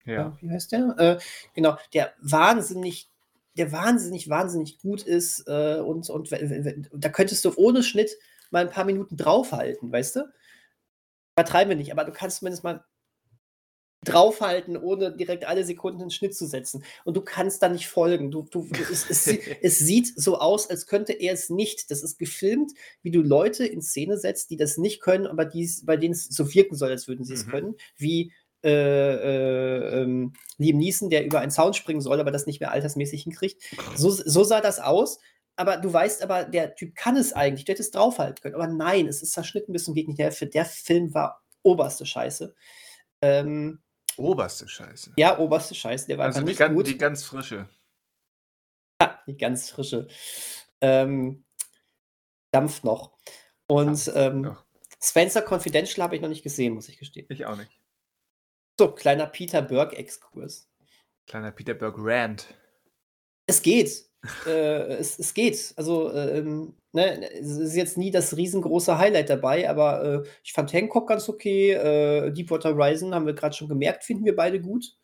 Ja. 0.04 0.36
Wie 0.42 0.50
heißt 0.50 0.72
der? 0.72 0.94
Äh, 0.98 1.18
genau, 1.54 1.78
der 1.94 2.12
wahnsinnig, 2.20 3.10
der 3.56 3.72
wahnsinnig, 3.72 4.28
wahnsinnig 4.28 4.76
gut 4.80 5.00
ist 5.00 5.48
äh, 5.48 5.80
und, 5.80 6.10
und 6.10 6.30
da 6.92 7.08
könntest 7.08 7.42
du 7.46 7.54
ohne 7.56 7.82
Schnitt 7.82 8.10
mal 8.50 8.66
ein 8.66 8.70
paar 8.70 8.84
Minuten 8.84 9.16
draufhalten, 9.16 9.90
weißt 9.90 10.16
du? 10.16 10.24
Übertreiben 11.38 11.70
wir 11.70 11.76
nicht, 11.76 11.90
aber 11.90 12.04
du 12.04 12.12
kannst 12.12 12.40
zumindest 12.40 12.64
mal 12.64 12.84
draufhalten, 14.04 14.76
ohne 14.76 15.16
direkt 15.16 15.46
alle 15.46 15.64
Sekunden 15.64 16.02
einen 16.02 16.10
Schnitt 16.10 16.34
zu 16.36 16.46
setzen. 16.46 16.84
Und 17.04 17.16
du 17.16 17.22
kannst 17.22 17.62
da 17.62 17.68
nicht 17.68 17.88
folgen. 17.88 18.30
Du, 18.30 18.42
du, 18.50 18.68
es, 18.90 19.08
es, 19.10 19.26
es, 19.62 19.78
sieht 19.78 20.12
so 20.16 20.38
aus, 20.38 20.70
als 20.70 20.86
könnte 20.86 21.12
er 21.12 21.32
es 21.32 21.50
nicht. 21.50 21.90
Das 21.90 22.02
ist 22.02 22.18
gefilmt, 22.18 22.72
wie 23.02 23.10
du 23.10 23.22
Leute 23.22 23.66
in 23.66 23.82
Szene 23.82 24.18
setzt, 24.18 24.50
die 24.50 24.56
das 24.56 24.76
nicht 24.78 25.00
können, 25.00 25.26
aber 25.26 25.44
dies, 25.44 25.84
bei 25.84 25.96
denen 25.96 26.14
es 26.14 26.26
so 26.26 26.52
wirken 26.54 26.76
soll, 26.76 26.90
als 26.90 27.08
würden 27.08 27.24
sie 27.24 27.34
es 27.34 27.46
mhm. 27.46 27.50
können. 27.50 27.74
Wie 27.96 28.32
äh, 28.64 28.70
äh, 28.70 30.02
ähm, 30.02 30.32
Liam 30.56 30.78
Neeson, 30.78 31.10
der 31.10 31.26
über 31.26 31.40
einen 31.40 31.50
Zaun 31.50 31.74
springen 31.74 32.00
soll, 32.00 32.18
aber 32.18 32.30
das 32.30 32.46
nicht 32.46 32.60
mehr 32.60 32.72
altersmäßig 32.72 33.24
hinkriegt. 33.24 33.62
So, 33.94 34.10
so 34.10 34.42
sah 34.42 34.62
das 34.62 34.80
aus. 34.80 35.18
Aber 35.56 35.76
du 35.76 35.92
weißt 35.92 36.22
aber, 36.22 36.44
der 36.44 36.74
Typ 36.74 36.94
kann 36.94 37.16
es 37.16 37.32
eigentlich, 37.32 37.64
der 37.64 37.74
hätte 37.74 37.82
es 37.82 37.90
draufhalten 37.90 38.42
können. 38.42 38.54
Aber 38.54 38.66
nein, 38.66 39.06
es 39.06 39.22
ist 39.22 39.32
zerschnitten 39.32 39.72
bis 39.72 39.84
zum 39.84 39.94
Gegner. 39.94 40.14
Der, 40.14 40.30
der 40.30 40.64
Film 40.64 41.12
war 41.14 41.42
oberste 41.62 42.06
Scheiße. 42.06 42.54
Ähm, 43.20 43.80
Oberste 44.16 44.68
Scheiße. 44.68 45.12
Ja, 45.16 45.38
oberste 45.38 45.74
Scheiße. 45.74 46.06
Der 46.06 46.18
war 46.18 46.26
also 46.26 46.42
die, 46.42 46.54
ganz, 46.54 46.74
gut. 46.74 46.86
die 46.86 46.98
ganz 46.98 47.24
frische. 47.24 47.68
Ja, 49.00 49.20
die 49.26 49.36
ganz 49.36 49.70
frische. 49.70 50.08
Ähm, 50.80 51.44
dampft 52.52 52.84
noch. 52.84 53.16
Und 53.66 54.12
ähm, 54.14 54.56
Spencer 55.02 55.42
Confidential 55.42 56.04
habe 56.04 56.16
ich 56.16 56.22
noch 56.22 56.28
nicht 56.28 56.42
gesehen, 56.42 56.74
muss 56.74 56.88
ich 56.88 56.98
gestehen. 56.98 57.26
Ich 57.28 57.44
auch 57.46 57.56
nicht. 57.56 57.70
So, 58.78 58.92
kleiner 58.92 59.26
Peter 59.26 59.62
Burke-Exkurs. 59.62 60.68
Kleiner 61.26 61.52
Peter 61.52 61.74
Burke-Rand. 61.74 62.46
Es 63.46 63.62
geht. 63.62 64.04
äh, 64.46 64.94
es, 64.94 65.18
es 65.18 65.34
geht. 65.34 65.74
Also, 65.76 66.12
ähm, 66.14 66.74
ne, 66.92 67.30
es 67.32 67.58
ist 67.58 67.76
jetzt 67.76 67.98
nie 67.98 68.10
das 68.10 68.36
riesengroße 68.36 68.98
Highlight 68.98 69.28
dabei, 69.30 69.68
aber 69.68 70.24
äh, 70.24 70.28
ich 70.42 70.52
fand 70.52 70.72
Hancock 70.72 71.08
ganz 71.08 71.28
okay. 71.28 71.72
Äh, 71.72 72.32
Deepwater 72.32 72.74
Horizon 72.74 73.14
haben 73.14 73.26
wir 73.26 73.34
gerade 73.34 73.54
schon 73.54 73.68
gemerkt, 73.68 74.04
finden 74.04 74.24
wir 74.24 74.34
beide 74.34 74.60
gut. 74.60 74.96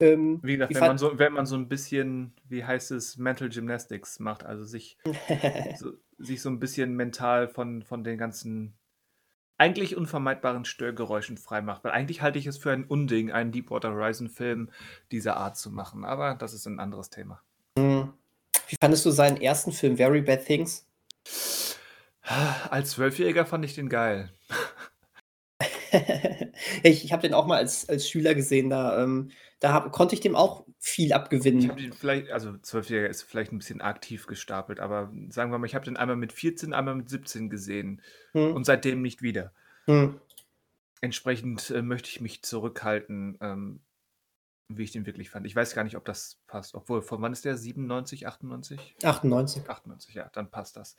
Ähm, 0.00 0.40
wie 0.42 0.54
gesagt, 0.54 0.74
wenn 0.74 0.80
man, 0.80 0.98
so, 0.98 1.18
wenn 1.18 1.32
man 1.32 1.46
so 1.46 1.56
ein 1.56 1.68
bisschen, 1.68 2.34
wie 2.48 2.64
heißt 2.64 2.90
es, 2.90 3.16
Mental 3.16 3.48
Gymnastics 3.48 4.18
macht, 4.18 4.44
also 4.44 4.64
sich, 4.64 4.98
so, 5.76 5.92
sich 6.18 6.42
so 6.42 6.50
ein 6.50 6.58
bisschen 6.58 6.94
mental 6.94 7.48
von, 7.48 7.82
von 7.82 8.04
den 8.04 8.18
ganzen 8.18 8.76
eigentlich 9.56 9.96
unvermeidbaren 9.96 10.64
Störgeräuschen 10.64 11.38
freimacht. 11.38 11.84
Weil 11.84 11.92
eigentlich 11.92 12.22
halte 12.22 12.38
ich 12.38 12.46
es 12.46 12.58
für 12.58 12.72
ein 12.72 12.84
Unding, 12.84 13.30
einen 13.30 13.52
Deepwater 13.52 13.92
Horizon-Film 13.92 14.70
dieser 15.12 15.36
Art 15.36 15.56
zu 15.56 15.70
machen. 15.70 16.04
Aber 16.04 16.34
das 16.34 16.54
ist 16.54 16.66
ein 16.66 16.80
anderes 16.80 17.10
Thema. 17.10 17.40
Wie 17.76 18.76
fandest 18.80 19.04
du 19.06 19.10
seinen 19.10 19.40
ersten 19.40 19.72
Film, 19.72 19.96
Very 19.96 20.22
Bad 20.22 20.44
Things? 20.44 20.86
Als 22.70 22.90
Zwölfjähriger 22.90 23.44
fand 23.46 23.64
ich 23.64 23.74
den 23.74 23.88
geil. 23.88 24.30
ich 26.82 27.04
ich 27.04 27.12
habe 27.12 27.22
den 27.22 27.34
auch 27.34 27.46
mal 27.46 27.58
als, 27.58 27.88
als 27.88 28.08
Schüler 28.08 28.34
gesehen, 28.34 28.70
da, 28.70 29.02
ähm, 29.02 29.30
da 29.60 29.72
hab, 29.72 29.92
konnte 29.92 30.14
ich 30.14 30.20
dem 30.20 30.34
auch 30.34 30.66
viel 30.78 31.12
abgewinnen. 31.12 31.60
Ich 31.60 31.68
habe 31.68 31.80
den 31.80 31.92
vielleicht, 31.92 32.30
also 32.30 32.56
Zwölfjähriger 32.58 33.08
ist 33.08 33.22
vielleicht 33.22 33.52
ein 33.52 33.58
bisschen 33.58 33.80
aktiv 33.80 34.26
gestapelt, 34.26 34.80
aber 34.80 35.12
sagen 35.28 35.50
wir 35.50 35.58
mal, 35.58 35.66
ich 35.66 35.74
habe 35.74 35.84
den 35.84 35.96
einmal 35.96 36.16
mit 36.16 36.32
14, 36.32 36.72
einmal 36.72 36.94
mit 36.94 37.08
17 37.08 37.50
gesehen 37.50 38.02
hm. 38.32 38.54
und 38.54 38.64
seitdem 38.64 39.02
nicht 39.02 39.22
wieder. 39.22 39.52
Hm. 39.86 40.20
Entsprechend 41.00 41.70
äh, 41.70 41.82
möchte 41.82 42.08
ich 42.08 42.20
mich 42.20 42.42
zurückhalten, 42.42 43.36
ähm, 43.40 43.80
wie 44.68 44.82
ich 44.82 44.92
den 44.92 45.06
wirklich 45.06 45.30
fand. 45.30 45.46
Ich 45.46 45.54
weiß 45.54 45.74
gar 45.74 45.84
nicht, 45.84 45.96
ob 45.96 46.04
das 46.04 46.40
passt. 46.46 46.74
Obwohl, 46.74 47.02
von 47.02 47.20
wann 47.20 47.32
ist 47.32 47.44
der? 47.44 47.56
97, 47.56 48.26
98? 48.26 48.96
98. 49.02 49.68
98, 49.68 50.14
ja, 50.14 50.30
dann 50.32 50.50
passt 50.50 50.76
das. 50.76 50.96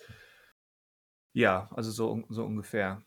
Ja, 1.34 1.70
also 1.76 1.92
so, 1.92 2.24
so 2.30 2.46
ungefähr. 2.46 3.02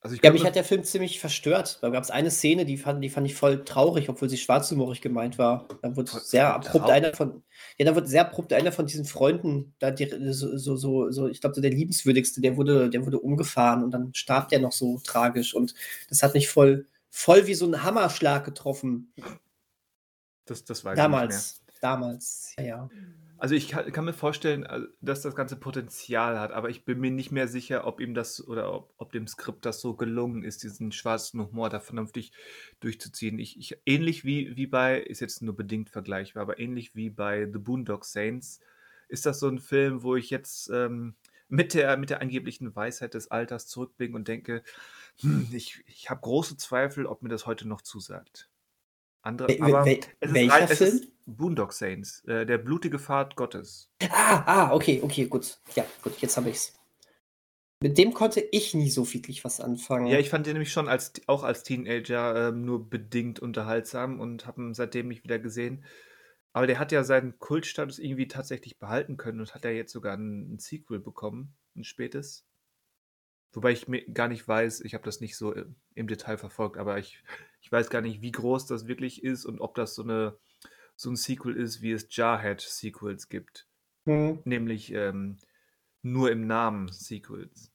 Also 0.00 0.14
ich 0.14 0.22
ja, 0.22 0.30
mich 0.30 0.44
hat 0.44 0.54
der 0.54 0.64
Film 0.64 0.84
ziemlich 0.84 1.18
verstört. 1.18 1.80
Da 1.82 1.90
gab 1.90 2.04
es 2.04 2.12
eine 2.12 2.30
Szene, 2.30 2.64
die 2.64 2.76
fand, 2.76 3.02
die 3.02 3.08
fand 3.08 3.26
ich 3.26 3.34
voll 3.34 3.64
traurig, 3.64 4.08
obwohl 4.08 4.28
sie 4.28 4.36
schwarzhumorig 4.36 5.00
gemeint 5.00 5.38
war. 5.38 5.66
Dann 5.82 5.96
wurde 5.96 6.12
sehr 6.20 6.54
abrupt 6.54 6.88
einer 6.88 7.12
von, 7.14 7.42
ja, 7.78 7.84
dann 7.84 7.96
wurde 7.96 8.06
sehr 8.06 8.20
abrupt 8.20 8.52
einer 8.52 8.70
von 8.70 8.86
diesen 8.86 9.04
Freunden, 9.04 9.74
da 9.80 9.90
die, 9.90 10.08
so, 10.32 10.56
so, 10.56 10.76
so, 10.76 11.10
so 11.10 11.26
ich 11.26 11.40
glaube, 11.40 11.56
so 11.56 11.60
der 11.60 11.72
liebenswürdigste, 11.72 12.40
der 12.40 12.56
wurde, 12.56 12.90
der 12.90 13.04
wurde 13.04 13.18
umgefahren 13.18 13.82
und 13.82 13.90
dann 13.90 14.14
starb 14.14 14.50
der 14.50 14.60
noch 14.60 14.70
so 14.70 15.00
tragisch 15.02 15.52
und 15.52 15.74
das 16.08 16.22
hat 16.22 16.34
mich 16.34 16.48
voll, 16.48 16.86
voll 17.10 17.46
wie 17.46 17.54
so 17.54 17.66
ein 17.66 17.82
Hammerschlag 17.82 18.44
getroffen. 18.44 19.12
Das, 20.44 20.64
das 20.64 20.84
weiß 20.84 20.96
damals, 20.96 21.34
ich 21.34 21.66
nicht 21.66 21.72
mehr. 21.72 21.80
Damals, 21.80 22.54
ja, 22.58 22.64
ja. 22.64 22.90
Also 23.40 23.54
ich 23.54 23.68
kann, 23.68 23.90
kann, 23.92 24.04
mir 24.04 24.12
vorstellen, 24.12 24.64
äh, 24.64 24.80
dass 25.00 25.22
das 25.22 25.36
ganze 25.36 25.56
Potenzial 25.56 26.40
hat, 26.40 26.50
aber 26.50 26.70
ich 26.70 26.84
bin 26.84 26.98
mir 26.98 27.12
nicht 27.12 27.30
mehr 27.30 27.46
sicher, 27.46 27.86
ob 27.86 28.00
ihm 28.00 28.12
das 28.12 28.46
oder 28.46 28.74
ob, 28.74 28.92
ob 28.98 29.12
dem 29.12 29.28
Skript 29.28 29.64
das 29.64 29.80
so 29.80 29.94
gelungen 29.94 30.42
ist, 30.42 30.64
diesen 30.64 30.90
schwarzen 30.90 31.40
Humor 31.40 31.70
da 31.70 31.78
vernünftig 31.78 32.32
durchzuziehen. 32.80 33.38
Ich, 33.38 33.56
ich, 33.56 33.80
ähnlich 33.86 34.24
wie, 34.24 34.56
wie 34.56 34.66
bei, 34.66 34.98
ist 35.00 35.20
jetzt 35.20 35.40
nur 35.40 35.54
bedingt 35.54 35.88
vergleichbar, 35.88 36.42
aber 36.42 36.58
ähnlich 36.58 36.96
wie 36.96 37.10
bei 37.10 37.48
The 37.50 37.58
Boondock 37.58 38.04
Saints, 38.04 38.58
ist 39.08 39.24
das 39.24 39.38
so 39.38 39.48
ein 39.48 39.60
Film, 39.60 40.02
wo 40.02 40.16
ich 40.16 40.30
jetzt 40.30 40.68
ähm, 40.70 41.14
mit, 41.48 41.74
der, 41.74 41.96
mit 41.96 42.10
der 42.10 42.20
angeblichen 42.20 42.74
Weisheit 42.74 43.14
des 43.14 43.30
Alters 43.30 43.68
zurückblicke 43.68 44.16
und 44.16 44.26
denke, 44.26 44.64
hm, 45.20 45.48
ich, 45.52 45.82
ich 45.86 46.10
habe 46.10 46.20
große 46.20 46.56
Zweifel, 46.56 47.06
ob 47.06 47.22
mir 47.22 47.28
das 47.28 47.46
heute 47.46 47.66
noch 47.68 47.82
zusagt. 47.82 48.50
Andere, 49.22 49.48
wel, 49.48 49.60
aber 49.62 49.84
wel, 49.84 50.00
es 50.20 50.32
welcher 50.34 50.70
ist, 50.70 50.78
Film? 50.78 50.94
Ist 50.94 51.12
Boondock 51.26 51.72
Saints, 51.72 52.24
äh, 52.24 52.46
der 52.46 52.58
blutige 52.58 52.98
Pfad 52.98 53.36
Gottes. 53.36 53.90
Ah, 54.10 54.42
ah, 54.46 54.74
okay, 54.74 55.00
okay, 55.02 55.26
gut. 55.26 55.58
Ja, 55.74 55.84
gut, 56.02 56.18
jetzt 56.20 56.36
habe 56.36 56.50
ich's. 56.50 56.72
Mit 57.80 57.96
dem 57.96 58.12
konnte 58.12 58.40
ich 58.40 58.74
nie 58.74 58.90
so 58.90 59.12
wirklich 59.12 59.44
was 59.44 59.60
anfangen. 59.60 60.08
Ja, 60.08 60.18
ich 60.18 60.30
fand 60.30 60.46
den 60.46 60.54
nämlich 60.54 60.72
schon 60.72 60.88
als 60.88 61.12
auch 61.26 61.44
als 61.44 61.62
Teenager, 61.62 62.48
ähm, 62.48 62.64
nur 62.64 62.90
bedingt 62.90 63.38
unterhaltsam 63.38 64.18
und 64.20 64.46
habe 64.46 64.62
ihn 64.62 64.74
seitdem 64.74 65.08
nicht 65.08 65.22
wieder 65.22 65.38
gesehen. 65.38 65.84
Aber 66.52 66.66
der 66.66 66.78
hat 66.80 66.90
ja 66.92 67.04
seinen 67.04 67.38
Kultstatus 67.38 67.98
irgendwie 68.00 68.26
tatsächlich 68.26 68.78
behalten 68.80 69.16
können 69.16 69.40
und 69.40 69.54
hat 69.54 69.64
ja 69.64 69.70
jetzt 69.70 69.92
sogar 69.92 70.14
'n 70.16 70.54
'n 70.54 70.58
Sequel 70.58 70.98
bekommen, 70.98 71.54
'n 71.76 71.84
spätes. 71.84 72.47
Wobei 73.54 73.72
ich 73.72 73.88
mir 73.88 74.04
gar 74.12 74.28
nicht 74.28 74.46
weiß 74.46 74.82
ich 74.82 74.92
habe 74.94 75.04
das 75.04 75.20
nicht 75.20 75.36
so, 75.36 75.54
äh, 75.54 75.64
im 75.94 76.06
Detail 76.06 76.36
verfolgt, 76.38 76.76
aber 76.76 76.98
ich 76.98 77.22
ich 77.60 77.72
weiß 77.72 77.90
gar 77.90 78.02
nicht, 78.02 78.20
wie 78.22 78.30
groß 78.32 78.66
das 78.66 78.86
wirklich 78.86 79.24
ist 79.24 79.44
und 79.44 79.60
ob 79.60 79.74
das 79.74 79.94
so 79.94 80.02
'ne 80.02 80.38
so 80.96 81.10
'n 81.10 81.16
Sequel 81.16 81.56
ist, 81.56 81.82
wie 81.82 81.92
es 81.92 82.08
Jarhead-Sequels 82.14 83.28
gibt. 83.28 83.68
Mhm. 84.06 84.42
Nämlich, 84.44 84.92
ähm, 84.92 85.38
nur 86.02 86.30
im 86.32 86.46
Namen 86.46 86.88
Sequels. 86.92 87.70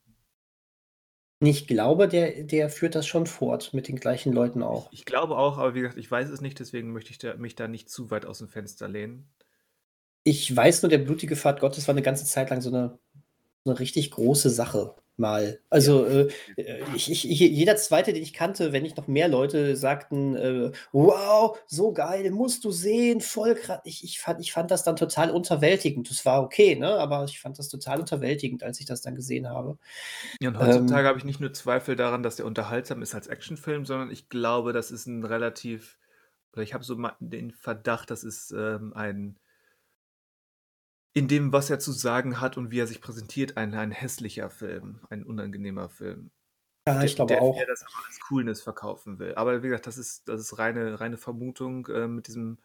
Ich 1.41 1.65
glaube, 1.67 2.07
der 2.07 2.43
der 2.43 2.69
führt 2.69 2.93
das 2.95 3.07
schon 3.07 3.25
fort 3.27 3.73
mit 3.73 3.87
den 3.87 3.95
gleichen 3.97 4.33
Leuten 4.33 4.61
Ich 4.71 4.87
auch. 4.87 4.91
ich 4.91 5.05
glaube 5.05 5.37
auch, 5.37 5.57
aber 5.57 5.75
wie 5.75 5.81
gesagt, 5.81 5.97
ich 5.99 6.09
weiß 6.09 6.29
es 6.29 6.41
nicht, 6.41 6.59
deswegen 6.59 6.91
möchte 6.93 7.11
ich 7.11 7.17
da 7.17 7.35
mich 7.35 7.55
da 7.55 7.67
nicht 7.67 7.89
zu 7.89 8.09
weit 8.11 8.25
aus'm 8.25 8.47
Fenster 8.47 8.87
lehnen. 8.87 9.33
Ich 10.27 10.55
weiß 10.55 10.81
nur, 10.83 10.89
der 10.89 10.99
blutige 10.99 11.35
Pfad 11.35 11.59
Gottes 11.59 11.85
war 11.87 11.93
'ne 11.95 12.01
ganze 12.01 12.23
Zeit 12.25 12.49
lang 12.49 12.61
so 12.61 12.69
'ne 12.69 12.97
so 13.65 13.71
'ne 13.71 13.79
richtig 13.79 14.11
große 14.11 14.49
Sache 14.49 14.95
mal. 15.17 15.59
Ja, 15.81 15.89
Also, 15.89 16.05
definitiv. 16.15 16.57
äh, 16.57 16.83
ich 16.95 17.11
ich 17.11 17.23
je 17.23 17.47
jeder 17.47 17.75
Zweite, 17.77 18.13
den 18.13 18.23
ich 18.23 18.33
kannte, 18.33 18.73
wenn 18.73 18.83
nicht 18.83 18.97
noch 18.97 19.07
mehr 19.07 19.27
Leute 19.27 19.75
sagten, 19.75 20.35
äh: 20.35 20.71
„Wow, 20.91 21.57
so 21.67 21.93
geil, 21.93 22.31
musst 22.31 22.63
du 22.65 22.71
sehen, 22.71 23.21
voll 23.21 23.55
kra“ 23.55 23.81
ich 23.85 24.03
ich 24.03 24.19
fand 24.19 24.39
ich 24.41 24.51
fand 24.53 24.71
das 24.71 24.83
dann 24.83 24.95
total 24.95 25.31
unterwältigend. 25.31 26.09
Das 26.09 26.25
war 26.25 26.41
okay, 26.43 26.75
ne, 26.75 26.87
aber 26.97 27.25
ich 27.25 27.39
fand 27.39 27.59
das 27.59 27.69
total 27.69 27.99
unterwältigend, 27.99 28.63
als 28.63 28.79
ich 28.79 28.85
das 28.87 29.01
dann 29.01 29.15
gesehen 29.15 29.49
habe. 29.49 29.77
Ja, 30.41 30.49
und 30.49 30.59
heutzutage 30.59 31.07
Ähm 31.07 31.07
habe 31.07 31.17
ich 31.17 31.25
nicht 31.25 31.39
nur 31.39 31.53
Zweifel 31.53 31.95
daran, 31.95 32.23
dass 32.23 32.35
der 32.37 32.45
unterhaltsam 32.45 33.01
ist 33.01 33.13
als 33.15 33.27
Actionfilm, 33.27 33.85
sondern 33.85 34.09
ich 34.11 34.29
glaube, 34.29 34.73
das 34.73 34.91
ist 34.91 35.07
'n 35.07 35.23
relativ 35.23 35.97
oder 36.53 36.63
ich 36.63 36.73
habe 36.73 36.83
so 36.83 36.95
den 37.19 37.51
Verdacht, 37.51 38.11
das 38.11 38.23
ist, 38.23 38.51
ähm, 38.51 38.93
ein 38.95 39.39
in 41.13 41.27
dem, 41.27 41.53
was 41.53 41.69
er 41.69 41.79
zu 41.79 41.91
sagen 41.91 42.41
hat 42.41 42.57
und 42.57 42.71
wie 42.71 42.79
er 42.79 42.87
sich 42.87 43.01
präsentiert, 43.01 43.57
ein 43.57 43.73
ein 43.75 43.91
hässlicher 43.91 44.49
Film, 44.49 45.01
ein 45.09 45.23
unangenehmer 45.23 45.89
Film, 45.89 46.31
Ja, 46.87 47.03
der 47.03 47.03
ich 47.03 47.15
glaube 47.15 47.35
der 47.35 47.41
der 47.55 47.65
auch. 47.65 47.67
das 47.67 47.83
aber 47.83 48.07
als 48.07 48.19
Coolness 48.21 48.61
verkaufen 48.63 49.19
will. 49.19 49.35
Aber 49.35 49.63
wie 49.63 49.69
gesagt, 49.69 49.87
das 49.87 49.97
ist 49.99 50.29
das 50.29 50.41
ist 50.41 50.59
reine 50.59 50.99
reine 51.01 51.17
Vermutung, 51.17 51.87
äh, 51.87 52.07
mit 52.07 52.27
diesem 52.27 52.59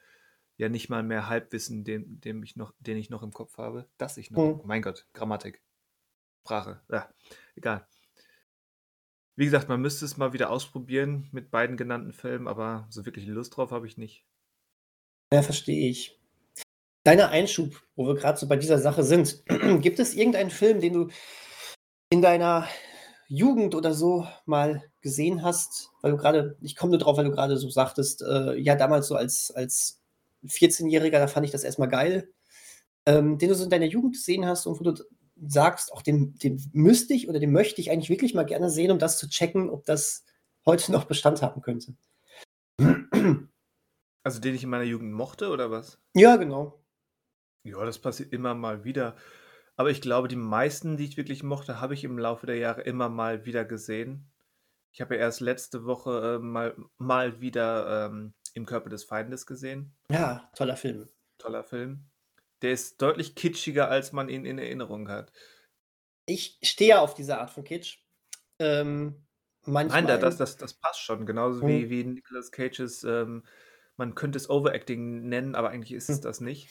ja 0.59 0.69
nicht 0.71 0.91
mal 0.91 1.03
mehr 1.05 1.29
Halbwissen, 1.29 1.85
den 1.85 2.21
dem 2.23 2.43
ich 2.45 2.57
noch 2.57 2.75
den 2.81 2.99
ich 2.99 3.11
noch 3.11 3.23
im 3.25 3.33
Kopf 3.33 3.59
habe 3.59 3.89
das 3.99 4.19
ich 4.19 4.31
noch 4.33 4.55
Mhm. 4.55 4.63
mein 4.63 4.83
Gott, 4.83 5.09
Grammatik, 5.15 5.63
Sprache, 6.45 6.83
ja, 6.91 7.11
egal. 7.57 7.87
Wie 9.37 9.47
gesagt, 9.47 9.71
man 9.71 9.81
müsste 9.81 10.05
es 10.05 10.19
mal 10.19 10.35
wieder 10.35 10.51
ausprobieren 10.51 11.31
mit 11.33 11.51
beiden 11.51 11.79
genannten 11.79 12.13
Filmen, 12.13 12.47
aber 12.47 12.87
so 12.91 13.07
wirklich 13.07 13.25
Lust 13.27 13.57
drauf 13.57 13.71
habe 13.71 13.87
ich 13.87 13.97
nicht. 13.97 14.27
Ja, 15.33 15.43
verstehe 15.43 15.89
ich. 15.91 16.18
Kleiner 17.05 17.31
Einschub, 17.31 17.81
wo 17.97 18.07
wir 18.07 18.15
grad 18.17 18.39
so 18.39 18.47
bei 18.49 18.57
dieser 18.57 18.79
Sache 18.79 19.03
sind. 19.03 19.43
Gibt 19.81 19.99
es 19.99 20.15
irgendeinen 20.15 20.51
Film, 20.51 20.81
den 20.81 20.93
du 20.93 21.09
in 22.11 22.23
deiner 22.23 22.67
Jugend 23.29 23.75
oder 23.75 23.95
so 23.95 24.27
mal 24.47 24.83
gesehen 25.01 25.43
hast? 25.43 25.91
Weil 26.03 26.13
du 26.13 26.17
grade 26.19 26.57
ich 26.61 26.77
komme 26.77 26.91
nur 26.91 26.99
drauf, 26.99 27.17
weil 27.17 27.25
du 27.25 27.33
grade 27.33 27.57
so 27.57 27.71
sagtest, 27.71 28.23
äh, 28.23 28.57
ja, 28.57 28.75
damals 28.77 29.09
so 29.09 29.15
als 29.15 29.51
als 29.51 30.03
Vierzehnjähriger, 30.47 31.19
da 31.19 31.29
fand 31.29 31.47
ich 31.47 31.53
das 31.53 31.65
erst 31.65 31.79
mal 31.79 31.87
geil. 31.87 32.31
Ähm, 33.07 33.39
den 33.39 33.49
du 33.49 33.55
so 33.55 33.65
in 33.65 33.71
deiner 33.71 33.87
Jugend 33.87 34.15
gesehen 34.15 34.47
hast 34.47 34.67
und 34.67 34.81
wo 34.81 34.85
du 34.85 35.03
sagst: 35.47 35.93
„Ach, 35.95 36.03
den 36.03 36.35
den 36.39 36.63
müsste 36.73 37.15
ich 37.15 37.29
oder 37.29 37.41
den 37.41 37.53
möchte 37.53 37.81
ich 37.81 37.91
eigentlich 37.91 38.11
wirklich 38.11 38.35
mal 38.35 38.45
gerne 38.47 38.71
sehen, 38.71 38.91
um 38.91 38.99
das 38.99 39.19
zu 39.19 39.29
checken, 39.29 39.71
ob 39.71 39.85
das 39.87 40.25
heute 40.67 40.93
noch 40.93 41.05
Bestand 41.05 41.43
haben 41.43 41.63
könnte?“ 41.63 41.95
Also, 44.25 44.41
den 44.41 44.55
ich 44.55 44.63
in 44.63 44.71
meiner 44.71 44.85
Jugend 44.85 45.13
mochte 45.13 45.49
oder 45.49 45.71
was? 45.71 45.99
Ja, 46.15 46.37
genau. 46.37 46.79
Ja, 47.65 47.85
das 47.85 47.99
passiert 47.99 48.33
immer 48.33 48.55
mal 48.55 48.85
wieder. 48.85 49.17
Aber 49.77 49.91
ich 49.91 50.01
glaube, 50.01 50.29
die 50.29 50.37
meisten, 50.37 50.97
die 50.97 51.05
ich 51.05 51.17
wirklich 51.17 51.43
mochte, 51.43 51.81
habe 51.81 51.95
ich 51.95 52.05
im 52.05 52.19
Laufe 52.19 52.47
der 52.47 52.57
Jahre 52.57 52.83
immer 52.83 53.09
mal 53.09 53.45
wieder 53.47 53.65
gesehen. 53.65 54.31
Ich 54.93 55.01
habe 55.01 55.17
ja 55.17 55.23
erst 55.23 55.41
letzte 55.41 55.85
Woche, 55.87 56.39
ähm, 56.41 56.51
mal 56.53 56.77
mal 56.99 57.41
wieder, 57.41 58.07
ähm, 58.09 58.35
„Im 58.55 58.67
Körper 58.67 58.91
des 58.91 59.05
Feindes“ 59.05 59.47
gesehen. 59.47 59.97
Ja, 60.11 60.51
toller 60.55 60.77
Film. 60.77 61.09
Toller 61.41 61.65
Film. 61.65 62.11
Der 62.63 62.73
ist 62.73 63.01
deutlich 63.03 63.35
kitschiger, 63.37 63.89
als 63.89 64.13
man 64.13 64.29
ihn 64.29 64.45
in 64.45 64.59
Erinnerung 64.59 65.09
hat. 65.09 65.33
Ich 66.27 66.59
stehe 66.63 67.01
auf 67.01 67.15
diese 67.15 67.39
Art 67.39 67.51
von 67.51 67.65
Kitsch. 67.65 68.01
Ähm, 68.59 69.27
Nein, 69.85 70.07
da 70.07 70.19
das 70.19 70.37
manchmal 70.37 70.39
das 70.39 70.57
das 70.57 70.75
passt 70.75 71.01
schon, 71.01 71.25
genauso 71.27 71.65
Mhm. 71.65 71.67
wie 71.67 71.89
wie 71.91 72.05
Nicolas 72.05 72.51
Cages, 72.51 73.05
ähm 73.05 73.45
man 73.97 74.15
könnte 74.15 74.37
es 74.39 74.49
Overacting 74.49 75.29
nennen, 75.29 75.55
aber 75.57 75.71
eigentlich 75.71 75.93
ist 75.93 76.09
es 76.09 76.21
Hm. 76.21 76.21
das 76.21 76.41
nicht. 76.41 76.71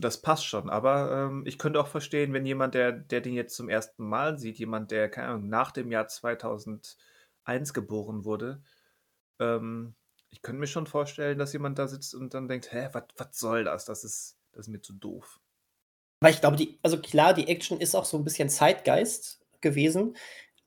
Das 0.00 0.22
passt 0.22 0.44
schon, 0.46 0.70
aber, 0.70 1.10
ähm, 1.28 1.42
ich 1.44 1.58
könnte 1.58 1.80
auch 1.80 1.88
verstehen, 1.88 2.32
wenn 2.32 2.46
jemand, 2.46 2.74
der 2.74 2.92
der 2.92 3.20
den 3.20 3.34
jetzt 3.34 3.56
zum 3.56 3.68
1. 3.68 4.04
Mal 4.04 4.38
sieht, 4.38 4.56
jemand, 4.60 4.92
der, 4.92 5.08
keine 5.10 5.28
Ahnung, 5.28 5.48
nach 5.48 5.72
dem 5.72 5.90
Jahr 5.90 6.06
2001 6.06 7.74
geboren 7.74 8.24
wurde, 8.24 8.62
ähm 9.40 9.94
ich 10.30 10.42
könnte 10.42 10.60
mir 10.60 10.66
schon 10.68 10.86
vorstellen, 10.88 11.38
dass 11.38 11.52
jemand 11.54 11.78
da 11.78 11.88
sitzt 11.88 12.14
und 12.14 12.34
dann 12.34 12.48
denkt: 12.48 12.72
„Hä, 12.72 12.88
was 12.94 13.38
soll 13.38 13.64
das? 13.64 13.84
Das 13.86 14.04
ist 14.04 14.38
das 14.52 14.66
ist 14.68 14.72
mir 14.72 14.80
zu 14.82 14.92
doof.“ 14.94 15.40
Weil 16.22 16.34
ich 16.34 16.40
glaube, 16.40 16.56
die 16.56 16.78
also 16.82 17.00
klar, 17.00 17.34
die 17.34 17.48
Action 17.48 17.80
ist 17.80 17.94
auch 17.96 18.04
so 18.06 18.18
'n 18.18 18.24
bisschen 18.24 18.48
Zeitgeist 18.50 19.40
gewesen, 19.62 20.16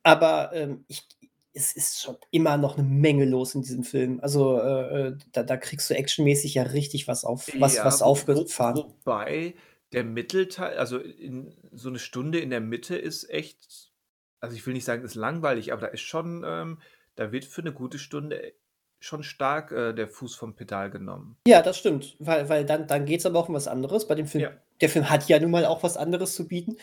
aber, 0.04 0.54
ähm, 0.54 0.86
ich 0.90 1.08
es 1.54 1.74
ist 1.74 2.02
schon 2.02 2.18
immer 2.32 2.58
noch 2.58 2.78
'ne 2.78 2.84
Menge 2.84 3.26
los 3.26 3.56
in 3.56 3.62
diesem 3.64 3.84
Film. 3.84 4.20
Also, 4.22 4.58
äh, 4.60 5.08
äh, 5.10 5.18
da 5.34 5.44
da 5.44 5.58
kriegst 5.58 5.90
du 5.90 5.96
actionmäßig 5.96 6.56
ja 6.56 6.64
richtig 6.64 7.08
was 7.08 7.26
auf 7.26 7.56
was 7.60 7.84
was 7.84 8.02
Ja, 8.02 8.06
wo 8.06 8.28
wo 8.32 8.50
aufgefahren. 8.50 8.86
wobei 9.06 9.56
der 9.92 10.04
Mittelteil 10.04 10.78
also 10.78 10.98
in 11.00 11.54
so 11.72 11.90
'ne 11.90 12.00
Stunde 12.00 12.40
in 12.40 12.50
der 12.50 12.62
Mitte 12.62 12.96
ist 12.98 13.30
echt 13.30 13.92
also 14.40 14.56
ich 14.56 14.66
will 14.66 14.74
nicht 14.74 14.86
sagen, 14.86 15.04
ist 15.04 15.14
langweilig, 15.16 15.72
aber 15.72 15.82
da 15.82 15.88
ist 15.88 16.02
schon, 16.02 16.44
ähm 16.46 16.80
da 17.16 17.32
wird 17.32 17.46
für 17.46 17.62
'ne 17.62 17.74
gute 17.74 18.00
Stunde 18.00 18.54
schon 19.00 19.24
stark, 19.24 19.72
äh, 19.72 19.94
der 19.94 20.08
Fuß 20.08 20.36
vom 20.36 20.56
Pedal 20.56 20.90
genommen. 20.90 21.38
Ja, 21.48 21.64
das 21.64 21.80
stimmt, 21.80 22.16
weil 22.20 22.50
weil 22.50 22.66
dann 22.66 22.86
dann 22.86 23.06
geht's 23.06 23.26
aber 23.26 23.40
auch 23.40 23.50
um 23.50 23.56
was 23.56 23.68
anderes. 23.68 24.08
Bei 24.08 24.14
dem 24.14 24.28
Film 24.28 24.44
Ja. 24.44 24.62
der 24.80 24.90
Film 24.90 25.10
hat 25.10 25.28
ja 25.28 25.40
nun 25.40 25.50
mal 25.52 25.66
auch 25.66 25.82
was 25.84 25.98
anderes 25.98 26.36
zu 26.36 26.48
bieten, 26.48 26.78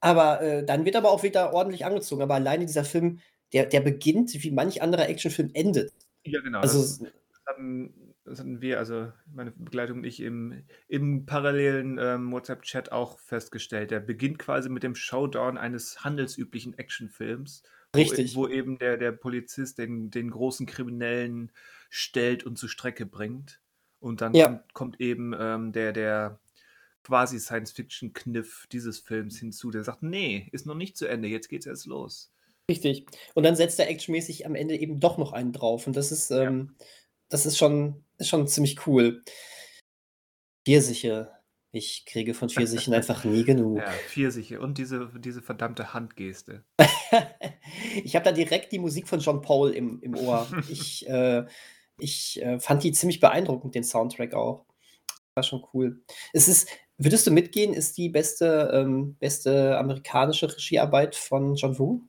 aber, 0.00 0.40
äh, 0.40 0.64
dann 0.64 0.84
wird 0.84 0.94
aber 0.96 1.10
auch 1.10 1.22
wieder 1.24 1.52
ordentlich 1.52 1.84
angezogen. 1.84 2.22
Aber 2.22 2.34
alleine 2.34 2.64
dieser 2.66 2.84
Film, 2.84 3.20
der 3.54 3.66
der 3.66 3.80
beginnt, 3.80 4.34
wie 4.34 4.50
manch 4.52 4.82
anderer 4.82 5.08
Actionfilm 5.08 5.50
endet. 5.54 5.94
Ja, 6.26 6.40
genau, 6.40 6.64
Also 6.64 6.98
das 6.98 7.00
das 7.30 7.42
hatten 7.46 8.14
das 8.24 8.38
hatten 8.38 8.62
wir, 8.62 8.78
also 8.78 9.12
meine 9.26 9.50
Begleitung 9.50 9.98
und 9.98 10.04
ich 10.04 10.20
im 10.20 10.64
im 10.88 11.26
parallelen, 11.26 11.98
ähm, 12.00 12.32
WhatsApp-Chat 12.32 12.90
auch 12.92 13.18
festgestellt. 13.18 13.90
Der 13.90 14.00
beginnt 14.00 14.38
quasi 14.38 14.70
mit 14.70 14.82
dem 14.82 14.94
Showdown 14.94 15.58
eines 15.58 16.02
handelsüblichen 16.02 16.78
Actionfilms, 16.78 17.62
wo 17.92 18.14
e 18.14 18.18
Richtig. 18.18 18.34
wo 18.34 18.48
eben 18.48 18.78
der 18.78 18.96
der 18.96 19.12
Polizist 19.12 19.76
den 19.78 20.10
den 20.10 20.30
großen 20.30 20.64
Kriminellen 20.66 21.52
stellt 21.90 22.44
und 22.44 22.56
zur 22.56 22.70
Strecke 22.70 23.04
bringt. 23.04 23.60
Und 23.98 24.22
dann 24.22 24.34
Ja. 24.34 24.64
kommt 24.72 24.72
kommt 24.72 25.00
eben, 25.00 25.34
ähm, 25.38 25.72
der 25.72 25.92
der 25.92 26.40
quasi 27.04 27.40
Science-Fiction-Kniff 27.40 28.66
dieses 28.72 29.00
Films 29.00 29.38
hinzu, 29.38 29.70
der 29.70 29.84
sagt: 29.84 30.02
„Ne, 30.02 30.48
ist 30.52 30.66
noch 30.66 30.74
nicht 30.76 30.96
zu 30.96 31.06
Ende, 31.08 31.28
jetzt 31.28 31.48
geht's 31.50 31.66
erst 31.66 31.86
los.“ 31.86 32.33
Richtig. 32.70 33.06
Und 33.34 33.42
dann 33.44 33.56
setzt 33.56 33.78
er 33.78 33.88
actionmäßig 33.88 34.46
am 34.46 34.54
Ende 34.54 34.76
eben 34.76 35.00
doch 35.00 35.18
noch 35.18 35.32
einen 35.32 35.52
drauf 35.52 35.86
und 35.86 35.96
das 35.96 36.12
ist, 36.12 36.30
Ja. 36.30 36.42
ähm 36.44 36.74
das 37.30 37.46
ist 37.46 37.58
schon 37.58 38.04
ist 38.18 38.28
schon 38.28 38.46
ziemlich 38.46 38.86
cool. 38.86 39.22
Pfirsiche. 40.64 41.30
Ich 41.72 42.06
kriege 42.06 42.34
von 42.34 42.48
Pfirsichen 42.48 42.94
einfach 42.94 43.24
nie 43.24 43.44
genug. 43.44 43.78
Ja, 43.78 43.90
Pfirsiche 44.08 44.60
und 44.60 44.78
diese 44.78 45.10
diese 45.18 45.42
verdammte 45.42 45.92
Handgeste. 45.94 46.64
Ich 48.04 48.14
habe 48.16 48.24
da 48.24 48.32
direkt 48.32 48.72
die 48.72 48.78
Musik 48.78 49.08
von 49.08 49.20
John 49.20 49.40
Paul 49.40 49.70
im 49.72 50.00
im 50.02 50.16
Ohr. 50.16 50.46
Ich, 50.70 51.08
äh 51.08 51.44
ich, 51.98 52.42
äh, 52.42 52.58
fand 52.58 52.82
die 52.82 52.90
ziemlich 52.92 53.20
beeindruckend, 53.20 53.74
den 53.74 53.84
Soundtrack 53.84 54.34
auch. 54.34 54.64
War 55.36 55.44
schon 55.44 55.64
cool. 55.72 56.02
Es 56.32 56.48
ist 56.48 56.68
würdest 56.98 57.26
du 57.26 57.30
mitgehen, 57.30 57.72
ist 57.74 57.96
die 57.98 58.08
beste 58.08 58.70
ähm, 58.74 59.16
beste 59.20 59.78
amerikanische 59.78 60.48
Regiearbeit 60.52 61.14
von 61.16 61.54
John 61.56 61.78
Woo? 61.78 62.02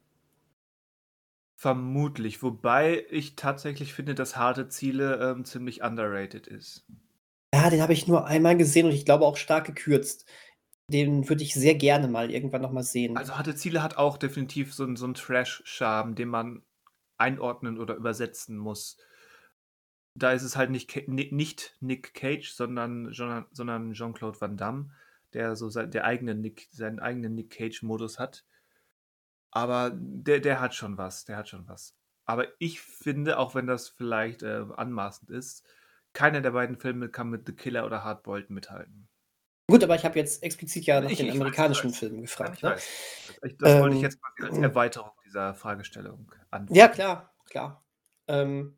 Vermutlich, 1.66 2.44
wobei 2.44 3.08
ich 3.10 3.36
tatsächlich 3.36 3.96
finde, 3.96 4.14
dass 4.14 4.38
„Harte 4.38 4.68
Ziele“, 4.70 5.16
ähm, 5.32 5.46
ziemlich 5.46 5.82
underrated 5.82 6.46
ist. 6.46 6.86
Ja, 7.54 7.70
den 7.70 7.82
habe 7.82 7.94
ich 7.94 8.08
nur 8.08 8.26
einmal 8.26 8.58
gesehen 8.58 8.86
und 8.86 8.92
ich 8.92 9.06
glaube 9.06 9.26
auch 9.26 9.38
stark 9.38 9.66
gekürzt. 9.66 10.26
Den 10.92 11.30
würde 11.30 11.44
ich 11.44 11.54
sehr 11.56 11.76
gerne 11.76 12.08
mal 12.08 12.32
irgendwann 12.32 12.62
noch 12.62 12.72
mal 12.72 12.84
sehen. 12.84 13.18
Also, 13.18 13.38
„Harte 13.38 13.56
Ziele“ 13.56 13.82
hat 13.82 13.96
auch 13.98 14.18
definitiv 14.18 14.74
so 14.74 14.94
so 14.96 15.06
'n 15.06 15.14
Trash-Charme, 15.14 16.16
den 16.16 16.28
man 16.28 16.64
einordnen 17.18 17.80
oder 17.80 17.96
übersetzen 17.96 18.58
muss. 18.58 18.96
Da 20.18 20.32
ist 20.32 20.44
es 20.44 20.56
halt 20.56 20.70
nicht 20.72 21.10
nicht 21.10 21.76
Nick 21.82 22.14
Cage, 22.14 22.50
sondern 22.54 23.12
sondern 23.12 23.92
Jean-Claude 23.92 24.40
Van 24.40 24.56
Damme, 24.56 24.92
der 25.34 25.58
so 25.58 25.68
sein 25.70 25.92
der 25.92 26.06
eigene 26.06 26.36
Nick 26.36 26.70
seinen 26.72 27.00
eigenen 27.02 27.36
Nick-Cage-Modus 27.36 28.18
hat. 28.18 28.46
Aber 29.56 29.92
der, 29.96 30.42
der 30.42 30.60
hat 30.60 30.76
schon 30.76 30.98
was, 30.98 31.24
der 31.24 31.38
hat 31.38 31.48
schon 31.48 31.66
was. 31.68 31.96
Aber 32.26 32.48
ich 32.60 32.82
finde, 32.82 33.40
auch 33.40 33.56
wenn 33.56 33.68
das 33.68 33.88
vielleicht 33.88 34.44
äh, 34.44 34.66
anmaßend 34.76 35.32
ist, 35.32 35.66
keiner 36.12 36.42
der 36.42 36.52
beiden 36.52 36.78
Filme 36.78 37.08
kann 37.08 37.30
mit 37.30 37.48
The 37.48 37.54
Killer 37.54 37.86
oder 37.86 38.04
Hardboiled 38.04 38.50
mithalten. 38.50 39.08
Gut, 39.68 39.82
aber 39.84 39.96
ich 39.96 40.04
habe 40.04 40.20
jetzt 40.20 40.44
explizit 40.44 40.86
ja 40.86 41.00
nach 41.00 41.10
ich, 41.10 41.18
den 41.18 41.28
ich 41.28 41.36
amerikanischen 41.36 41.92
weiß, 41.92 41.98
Filmen 41.98 42.22
gefragt. 42.22 42.62
Ja, 42.62 42.72
ne? 42.72 42.76
Das 43.60 43.72
ähm, 43.72 43.82
wollte 43.82 43.96
ich 43.96 44.02
jetzt 44.02 44.20
mal 44.22 44.48
als 44.48 44.58
Erweiterung 44.58 45.12
dieser 45.26 45.54
Fragestellung 45.54 46.30
anfangen. 46.52 46.78
Ja, 46.78 46.90
klar, 46.90 47.34
klar. 47.46 47.82
Ähm, 48.28 48.78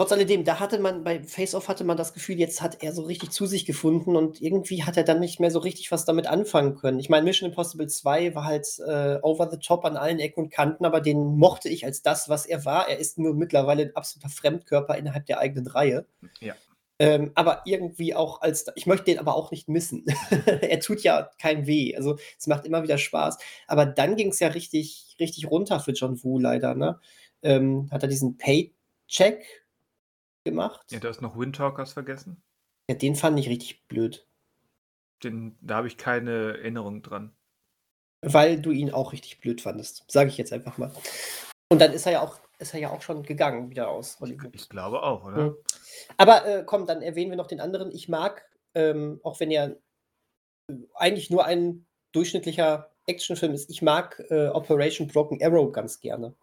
Trotz 0.00 0.12
alledem, 0.12 0.44
da 0.44 0.60
hatte 0.60 0.78
man 0.78 1.02
bei 1.02 1.24
Face 1.24 1.56
Off 1.56 1.66
hatte 1.66 1.82
man 1.82 1.96
das 1.96 2.14
Gefühl, 2.14 2.38
jetzt 2.38 2.62
hat 2.62 2.84
er 2.84 2.92
so 2.92 3.02
richtig 3.02 3.30
zu 3.30 3.46
sich 3.46 3.66
gefunden 3.66 4.14
und 4.14 4.40
irgendwie 4.40 4.84
hat 4.84 4.96
er 4.96 5.02
dann 5.02 5.18
nicht 5.18 5.40
mehr 5.40 5.50
so 5.50 5.58
richtig 5.58 5.90
was 5.90 6.04
damit 6.04 6.28
anfangen 6.28 6.76
können. 6.76 7.00
Ich 7.00 7.08
meine, 7.08 7.24
Mission 7.24 7.48
Impossible 7.48 7.88
2 7.88 8.36
war 8.36 8.44
halt 8.44 8.68
äh, 8.86 9.18
over 9.22 9.50
the 9.50 9.58
top 9.58 9.84
an 9.84 9.96
allen 9.96 10.20
Ecken 10.20 10.44
und 10.44 10.50
Kanten, 10.50 10.84
aber 10.84 11.00
den 11.00 11.36
mochte 11.36 11.68
ich 11.68 11.84
als 11.84 12.00
das, 12.02 12.28
was 12.28 12.46
er 12.46 12.64
war. 12.64 12.88
Er 12.88 12.98
ist 12.98 13.18
nur 13.18 13.34
mittlerweile 13.34 13.82
ein 13.82 13.96
absoluter 13.96 14.28
Fremdkörper 14.28 14.96
innerhalb 14.96 15.26
der 15.26 15.40
eigenen 15.40 15.66
Reihe. 15.66 16.06
Ja. 16.38 16.54
Ähm, 17.00 17.32
aber 17.34 17.62
irgendwie 17.64 18.14
auch 18.14 18.40
als, 18.40 18.66
ich 18.76 18.86
möchte 18.86 19.06
den 19.06 19.18
aber 19.18 19.34
auch 19.34 19.50
nicht 19.50 19.68
missen. 19.68 20.04
er 20.46 20.78
tut 20.78 21.02
ja 21.02 21.28
kein 21.40 21.66
weh. 21.66 21.96
Also 21.96 22.18
es 22.38 22.46
macht 22.46 22.66
immer 22.66 22.84
wieder 22.84 22.98
Spaß. 22.98 23.38
Aber 23.66 23.84
dann 23.84 24.14
ging 24.14 24.28
es 24.28 24.38
ja 24.38 24.46
richtig, 24.46 25.16
richtig 25.18 25.50
runter 25.50 25.80
für 25.80 25.90
John 25.90 26.22
Woo 26.22 26.38
leider. 26.38 26.76
Ne? 26.76 27.00
Ähm, 27.42 27.88
hat 27.90 28.04
er 28.04 28.08
diesen 28.08 28.36
Paycheck 28.36 29.57
gemacht. 30.48 30.80
Ja, 30.90 30.98
du 30.98 31.08
hast 31.08 31.20
noch 31.20 31.38
Windtalkers 31.38 31.92
vergessen. 31.92 32.42
Ja, 32.90 32.96
den 32.96 33.16
fand 33.16 33.38
ich 33.38 33.48
richtig 33.48 33.86
blöd. 33.88 34.26
Den, 35.22 35.58
da 35.60 35.76
habe 35.76 35.88
ich 35.88 35.96
keine 35.96 36.58
Erinnerung 36.58 37.02
dran. 37.02 37.34
Weil 38.22 38.60
du 38.60 38.70
ihn 38.70 38.92
auch 38.92 39.12
richtig 39.12 39.40
blöd 39.40 39.60
fandest, 39.60 40.04
sage 40.08 40.28
ich 40.28 40.38
jetzt 40.38 40.52
einfach 40.52 40.78
mal. 40.78 40.92
Und 41.70 41.80
dann 41.80 41.92
ist 41.92 42.06
er 42.06 42.12
ja 42.12 42.22
auch, 42.22 42.38
ist 42.58 42.74
er 42.74 42.80
ja 42.80 42.90
auch 42.90 43.02
schon 43.02 43.22
gegangen 43.22 43.70
wieder 43.70 43.88
aus 43.88 44.18
Hollywood. 44.20 44.54
Ich 44.54 44.68
glaube 44.68 45.02
auch, 45.02 45.24
oder? 45.24 45.50
Mhm. 45.50 45.56
Aber 46.16 46.46
äh, 46.46 46.64
komm, 46.64 46.86
dann 46.86 47.02
erwähnen 47.02 47.30
wir 47.30 47.36
noch 47.36 47.46
den 47.46 47.60
anderen. 47.60 47.92
Ich 47.92 48.08
mag, 48.08 48.48
ähm, 48.74 49.20
auch 49.22 49.38
wenn 49.40 49.50
er 49.50 49.76
eigentlich 50.94 51.30
nur 51.30 51.44
ein 51.44 51.86
durchschnittlicher 52.12 52.90
Actionfilm 53.06 53.54
ist, 53.54 53.70
ich 53.70 53.82
mag 53.82 54.22
äh, 54.30 54.48
Operation 54.48 55.08
Broken 55.08 55.42
Arrow 55.42 55.72
ganz 55.72 56.00
gerne. 56.00 56.34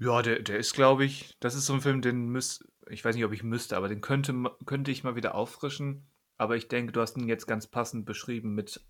Ja, 0.00 0.22
der, 0.22 0.40
der 0.40 0.58
ist, 0.58 0.72
glaube 0.72 1.04
ich, 1.04 1.36
das 1.40 1.54
ist 1.54 1.66
so 1.66 1.74
ein 1.74 1.82
Film, 1.82 2.00
den 2.00 2.28
müsst, 2.28 2.64
ich 2.88 3.04
weiß 3.04 3.14
nicht, 3.14 3.24
ob 3.24 3.32
ich 3.32 3.42
müsste, 3.42 3.76
aber 3.76 3.88
den 3.88 4.00
könnte, 4.00 4.34
könnte 4.64 4.90
ich 4.90 5.04
mal 5.04 5.14
wieder 5.14 5.34
auffrischen. 5.34 6.06
Aber 6.38 6.56
ich 6.56 6.68
denke, 6.68 6.92
du 6.92 7.02
hast 7.02 7.18
ihn 7.18 7.28
jetzt 7.28 7.46
ganz 7.46 7.66
passend 7.66 8.06
beschrieben 8.06 8.54
mit 8.54 8.80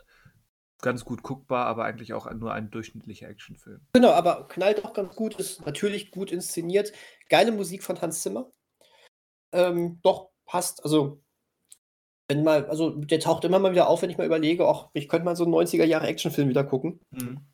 ganz 0.83 1.05
gut 1.05 1.25
guckbar, 1.25 1.67
aber 1.67 1.85
eigentlich 1.85 2.15
auch 2.15 2.33
nur 2.33 2.53
ein 2.53 2.71
durchschnittlicher 2.71 3.29
Actionfilm. 3.29 3.81
Genau, 3.93 4.11
aber 4.13 4.47
knallt 4.47 4.85
auch 4.85 4.93
ganz 4.93 5.17
gut, 5.17 5.35
ist 5.35 5.67
natürlich 5.67 6.13
gut 6.13 6.31
inszeniert. 6.31 6.93
Geile 7.29 7.51
Musik 7.51 7.83
von 7.83 8.01
Hans 8.01 8.23
Zimmer. 8.23 8.51
Ähm, 9.53 9.99
doch, 10.03 10.31
passt. 10.47 10.85
Also, 10.85 11.21
wenn 12.29 12.45
mal, 12.45 12.67
also 12.67 12.91
der 12.91 13.19
taucht 13.19 13.45
immer 13.45 13.59
mal 13.59 13.73
wieder 13.73 13.89
auf, 13.89 14.03
wenn 14.03 14.11
ich 14.11 14.17
mal 14.17 14.27
überlege, 14.27 14.67
auch 14.67 14.91
ich 14.93 15.09
könnte 15.09 15.25
mal 15.25 15.35
so 15.35 15.43
einen 15.43 15.55
90er 15.55 15.85
Jahre 15.85 16.07
Actionfilm 16.07 16.49
wieder 16.49 16.63
gucken. 16.63 17.01
Mhm. 17.11 17.50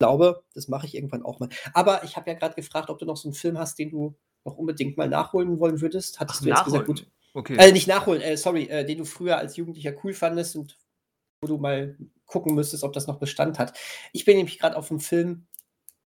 Ich 0.00 0.06
glaube, 0.06 0.42
das 0.54 0.68
mache 0.68 0.86
ich 0.86 0.94
irgendwann 0.94 1.22
auch 1.22 1.40
mal. 1.40 1.50
Aber 1.74 2.02
ich 2.04 2.16
habe 2.16 2.30
ja 2.30 2.34
gerade 2.34 2.54
gefragt, 2.54 2.88
ob 2.88 2.98
du 2.98 3.04
noch 3.04 3.18
so 3.18 3.28
einen 3.28 3.34
Film 3.34 3.58
hast, 3.58 3.78
den 3.78 3.90
du 3.90 4.16
noch 4.46 4.56
unbedingt 4.56 4.96
mal 4.96 5.10
nachholen 5.10 5.60
wollen 5.60 5.82
würdest. 5.82 6.20
Hattest 6.20 6.38
Ach, 6.38 6.42
du 6.42 6.48
jetzt 6.48 6.56
nachholen. 6.56 6.86
gesagt, 6.86 6.86
gut. 6.86 7.12
Okay. 7.34 7.58
Also 7.58 7.74
nicht 7.74 7.86
nachholen, 7.86 8.22
äh, 8.22 8.38
sorry, 8.38 8.64
äh, 8.64 8.86
den 8.86 8.96
du 8.96 9.04
früher 9.04 9.36
als 9.36 9.58
Jugendlicher 9.58 9.92
cool 10.02 10.14
fandest 10.14 10.56
und 10.56 10.78
wo 11.42 11.48
du 11.48 11.58
mal 11.58 11.98
gucken 12.24 12.54
müsstest, 12.54 12.82
ob 12.82 12.94
das 12.94 13.08
noch 13.08 13.18
Bestand 13.18 13.58
hat. 13.58 13.78
Ich 14.14 14.24
bin 14.24 14.38
nämlich 14.38 14.58
gerade 14.58 14.74
auf 14.74 14.90
einem 14.90 15.00
Film, 15.00 15.46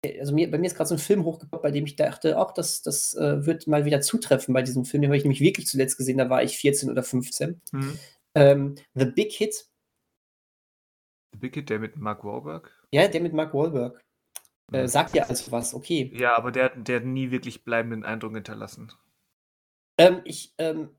äh, 0.05 0.21
also 0.21 0.35
mir, 0.35 0.51
bei 0.51 0.59
mir 0.59 0.67
ist 0.67 0.77
gerade 0.77 0.89
so 0.89 0.97
ein 0.97 0.99
Film 0.99 1.25
hochgekommen, 1.25 1.63
bei 1.63 1.71
dem 1.71 1.87
ich 1.87 1.97
dachte, 1.97 2.39
auch 2.39 2.53
das, 2.53 2.83
das 2.83 3.15
äh, 3.15 3.47
wird 3.47 3.67
mal 3.67 3.87
wieder 3.87 4.03
zutreffen 4.03 4.53
bei 4.53 4.61
diesem 4.61 4.85
Film. 4.85 5.01
Den 5.01 5.09
habe 5.09 5.17
ich 5.17 5.25
nämlich 5.25 5.41
wirklich 5.41 5.67
zuletzt 5.67 5.97
gesehen, 5.97 6.19
da 6.19 6.29
war 6.29 6.43
ich 6.43 6.59
14 6.59 6.91
oder 6.91 7.03
15. 7.03 7.63
Mhm. 7.73 7.99
Ähm, 8.35 8.75
The 8.95 9.07
Big 9.07 9.33
Hit. 9.33 9.67
The 11.33 11.39
Big 11.39 11.55
Hit, 11.55 11.71
der 11.71 11.79
mit 11.79 11.97
Mark 11.97 12.25
Wahlberg? 12.25 12.80
Ja, 12.93 13.09
der 13.09 13.21
mit 13.21 13.33
Mark 13.33 13.55
Wahlberg. 13.55 14.03
Äh, 14.73 14.87
sagt 14.87 15.15
ja 15.15 15.25
also 15.25 15.51
was, 15.51 15.75
okay. 15.75 16.13
Ja, 16.15 16.37
aber 16.37 16.53
der, 16.53 16.71
der 16.71 16.97
hat 16.97 17.05
nie 17.05 17.31
wirklich 17.31 17.65
bleibenden 17.65 18.05
Eindruck 18.05 18.35
hinterlassen. 18.35 18.93
Ähm, 19.99 20.21
ich, 20.25 20.55
ähm, 20.59 20.91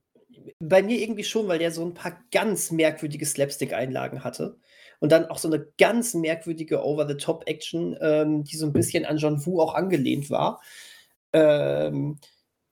bei 0.60 0.84
mir 0.84 0.99
irgendwie 0.99 1.23
schon, 1.23 1.47
weil 1.47 1.60
der 1.60 1.71
so 1.71 1.86
ein 1.86 1.93
paar 1.93 2.21
ganz 2.32 2.71
merkwürdige 2.71 3.25
Slapstick-Einlagen 3.25 4.23
hatte. 4.23 4.58
Und 4.99 5.12
dann 5.12 5.25
auch 5.25 5.38
so 5.38 5.47
eine 5.47 5.65
ganz 5.77 6.13
merkwürdige 6.13 6.84
Over-the-Top-Action, 6.84 7.97
ähm, 8.01 8.43
die 8.43 8.56
so 8.56 8.67
ein 8.67 8.73
bisschen 8.73 9.06
an 9.06 9.17
John 9.17 9.43
Woo 9.45 9.62
auch 9.62 9.73
angelehnt 9.73 10.30
war. 10.30 10.62
Ähm, 11.34 12.19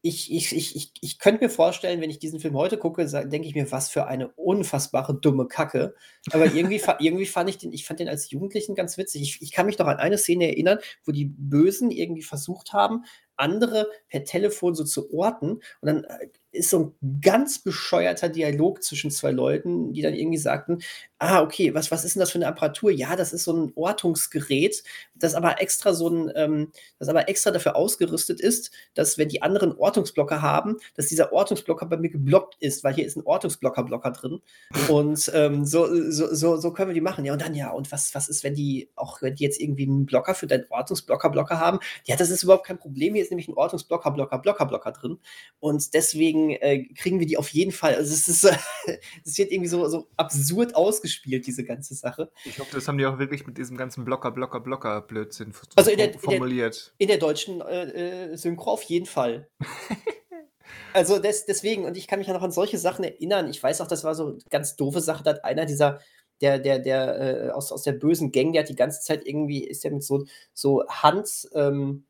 ich, 0.02 0.34
ich, 0.34 0.56
ich, 0.56 0.76
ich, 0.76 0.94
ich 1.02 1.20
könnte 1.20 1.44
mir 1.44 1.50
vorstellen, 1.50 2.00
wenn 2.00 2.10
ich 2.10 2.20
diesen 2.20 2.40
Film 2.40 2.56
heute 2.56 2.78
gucke, 2.78 3.06
denke 3.06 3.48
ich 3.48 3.56
mir, 3.56 3.70
was 3.72 3.90
für 3.90 4.08
eine 4.08 4.30
unfassbare 4.30 5.20
dumme 5.20 5.48
Kacke. 5.48 5.94
Aber 6.32 6.46
irgendwie, 6.46 6.82
irgendwie 7.00 7.26
fand 7.26 7.50
ich 7.50 7.58
den, 7.58 7.74
ich 7.74 7.86
fand 7.86 8.00
den 8.00 8.08
als 8.08 8.30
Jugendlichen 8.32 8.76
ganz 8.76 8.98
witzig. 8.98 9.22
Ich, 9.22 9.42
ich 9.42 9.52
kann 9.52 9.66
mich 9.66 9.78
noch 9.78 9.88
an 9.88 9.98
eine 9.98 10.18
Szene 10.18 10.48
erinnern, 10.48 10.80
wo 11.04 11.12
die 11.12 11.26
Bösen 11.26 11.92
irgendwie 11.92 12.24
versucht 12.24 12.72
haben, 12.72 13.04
andere 13.36 13.90
per 14.08 14.24
Telefon 14.24 14.74
so 14.74 14.86
zu 14.86 15.14
orten. 15.14 15.52
Und 15.52 15.64
dann 15.82 16.04
äh, 16.06 16.30
ist 16.52 16.70
so 16.70 16.96
ein 17.02 17.22
ganz 17.22 17.60
bescheuerter 17.60 18.30
Dialog 18.30 18.84
zwischen 18.84 19.12
zwei 19.12 19.32
Leuten, 19.32 19.94
die 19.94 20.02
dann 20.02 20.16
irgendwie 20.16 20.38
sagten, 20.38 20.80
ah, 21.20 21.42
okay, 21.42 21.74
was, 21.74 21.92
was 21.92 22.06
ist 22.06 22.16
denn 22.16 22.22
das 22.22 22.32
für 22.32 22.38
eine 22.38 22.48
Apparatur? 22.48 22.92
Ja, 22.92 23.16
das 23.16 23.34
ist 23.34 23.44
so 23.44 23.54
ein 23.54 23.72
Ortungsgerät, 23.76 24.84
das 25.16 25.36
aber 25.36 25.62
extra 25.62 25.94
so 25.94 26.10
ein, 26.10 26.32
ähm, 26.36 26.72
das 26.98 27.10
aber 27.10 27.28
extra 27.28 27.52
dafür 27.52 27.76
ausgerüstet 27.76 28.40
ist, 28.40 28.72
dass 28.94 29.18
wenn 29.18 29.28
die 29.30 29.42
anderen 29.42 29.78
Ortungsblocker 29.78 30.42
haben, 30.42 30.78
dass 30.96 31.08
dieser 31.08 31.34
Ortungsblocker 31.34 31.86
bei 31.86 31.98
mir 31.98 32.10
geblockt 32.10 32.56
ist, 32.60 32.84
weil 32.84 32.94
hier 32.94 33.06
ist 33.06 33.18
ein 33.18 33.26
Ortungsblocker-Blocker 33.26 34.12
drin. 34.12 34.42
Und 34.88 35.30
ähm, 35.36 35.66
so, 35.66 35.88
so, 36.10 36.34
so, 36.34 36.58
so 36.58 36.74
können 36.74 36.90
wir 36.90 36.96
die 36.96 37.02
machen. 37.02 37.26
Ja, 37.26 37.34
und 37.34 37.42
dann 37.42 37.54
ja, 37.54 37.72
und 37.72 37.92
was, 37.92 38.16
was 38.16 38.30
ist, 38.30 38.44
wenn 38.44 38.56
die, 38.56 38.90
auch 38.96 39.22
wenn 39.22 39.36
die 39.36 39.44
jetzt 39.44 39.60
irgendwie 39.60 39.84
einen 39.84 40.06
Blocker 40.06 40.34
für 40.34 40.48
deinen 40.48 40.66
Ortungsblocker-Blocker 40.70 41.60
haben? 41.60 41.80
Ja, 42.06 42.16
das 42.16 42.30
ist 42.30 42.44
überhaupt 42.44 42.66
kein 42.66 42.80
Problem. 42.80 43.14
Hier 43.14 43.24
ist 43.24 43.30
nämlich 43.30 43.50
ein 43.50 43.58
Ortungsblocker, 43.58 44.12
Blocker, 44.12 44.40
Blocker, 44.40 44.66
Blocker 44.66 44.92
drin. 44.94 45.20
Und 45.60 45.94
deswegen 45.94 46.39
äh, 46.50 46.86
kriegen 46.94 47.20
wir 47.20 47.28
die 47.28 47.38
auf 47.38 47.50
jeden 47.50 47.72
Fall. 47.72 47.96
Also 47.96 48.14
es 48.14 48.28
ist, 48.28 48.44
es 49.26 49.38
wird 49.38 49.52
irgendwie 49.52 49.70
so, 49.70 49.88
so 49.88 50.08
absurd 50.18 50.76
ausgespielt, 50.76 51.46
diese 51.48 51.64
ganze 51.64 51.96
Sache. 51.96 52.32
Ich 52.46 52.60
hoffe, 52.60 52.76
das 52.76 52.88
haben 52.88 52.98
die 52.98 53.06
auch 53.06 53.20
wirklich 53.20 53.46
mit 53.46 53.58
diesem 53.58 53.78
ganzen 53.78 54.06
Blocker, 54.06 54.32
Blocker, 54.32 54.60
Blocker 54.60 55.02
Blödsinn 55.02 55.54
also 55.76 55.92
in 55.92 55.98
der, 55.98 56.14
formuliert. 56.18 56.94
In 56.98 57.08
der, 57.08 57.16
in 57.16 57.20
der 57.20 57.28
deutschen 57.28 57.62
äh, 57.62 58.32
äh, 58.32 58.36
Synchro 58.38 58.72
auf 58.72 58.84
jeden 58.84 59.06
Fall. 59.06 59.50
also 60.94 61.20
des, 61.20 61.46
deswegen, 61.46 61.86
und 61.86 61.98
ich 61.98 62.08
kann 62.08 62.20
mich 62.20 62.28
ja 62.28 62.34
noch 62.34 62.44
an 62.44 62.52
solche 62.52 62.78
Sachen 62.78 63.04
erinnern. 63.04 63.50
Ich 63.50 63.62
weiß 63.62 63.82
auch, 63.82 63.88
das 63.88 64.04
war 64.04 64.16
so 64.16 64.28
eine 64.28 64.38
ganz 64.50 64.76
doofe 64.76 65.02
Sache, 65.02 65.24
da 65.24 65.32
hat 65.32 65.44
einer 65.44 65.66
dieser 65.66 66.00
der, 66.42 66.60
der, 66.60 66.80
der 66.80 67.20
äh, 67.20 67.50
aus, 67.50 67.72
aus 67.72 67.84
der 67.84 67.94
bösen 67.94 68.32
Gang, 68.32 68.54
der 68.54 68.64
hat 68.64 68.70
die 68.70 68.76
ganze 68.76 69.02
Zeit 69.02 69.26
irgendwie, 69.26 69.64
ist 69.64 69.84
der 69.84 69.92
mit 69.92 70.04
so, 70.04 70.26
so 70.54 70.86
Hand, 70.88 71.50
ähm, 71.54 72.06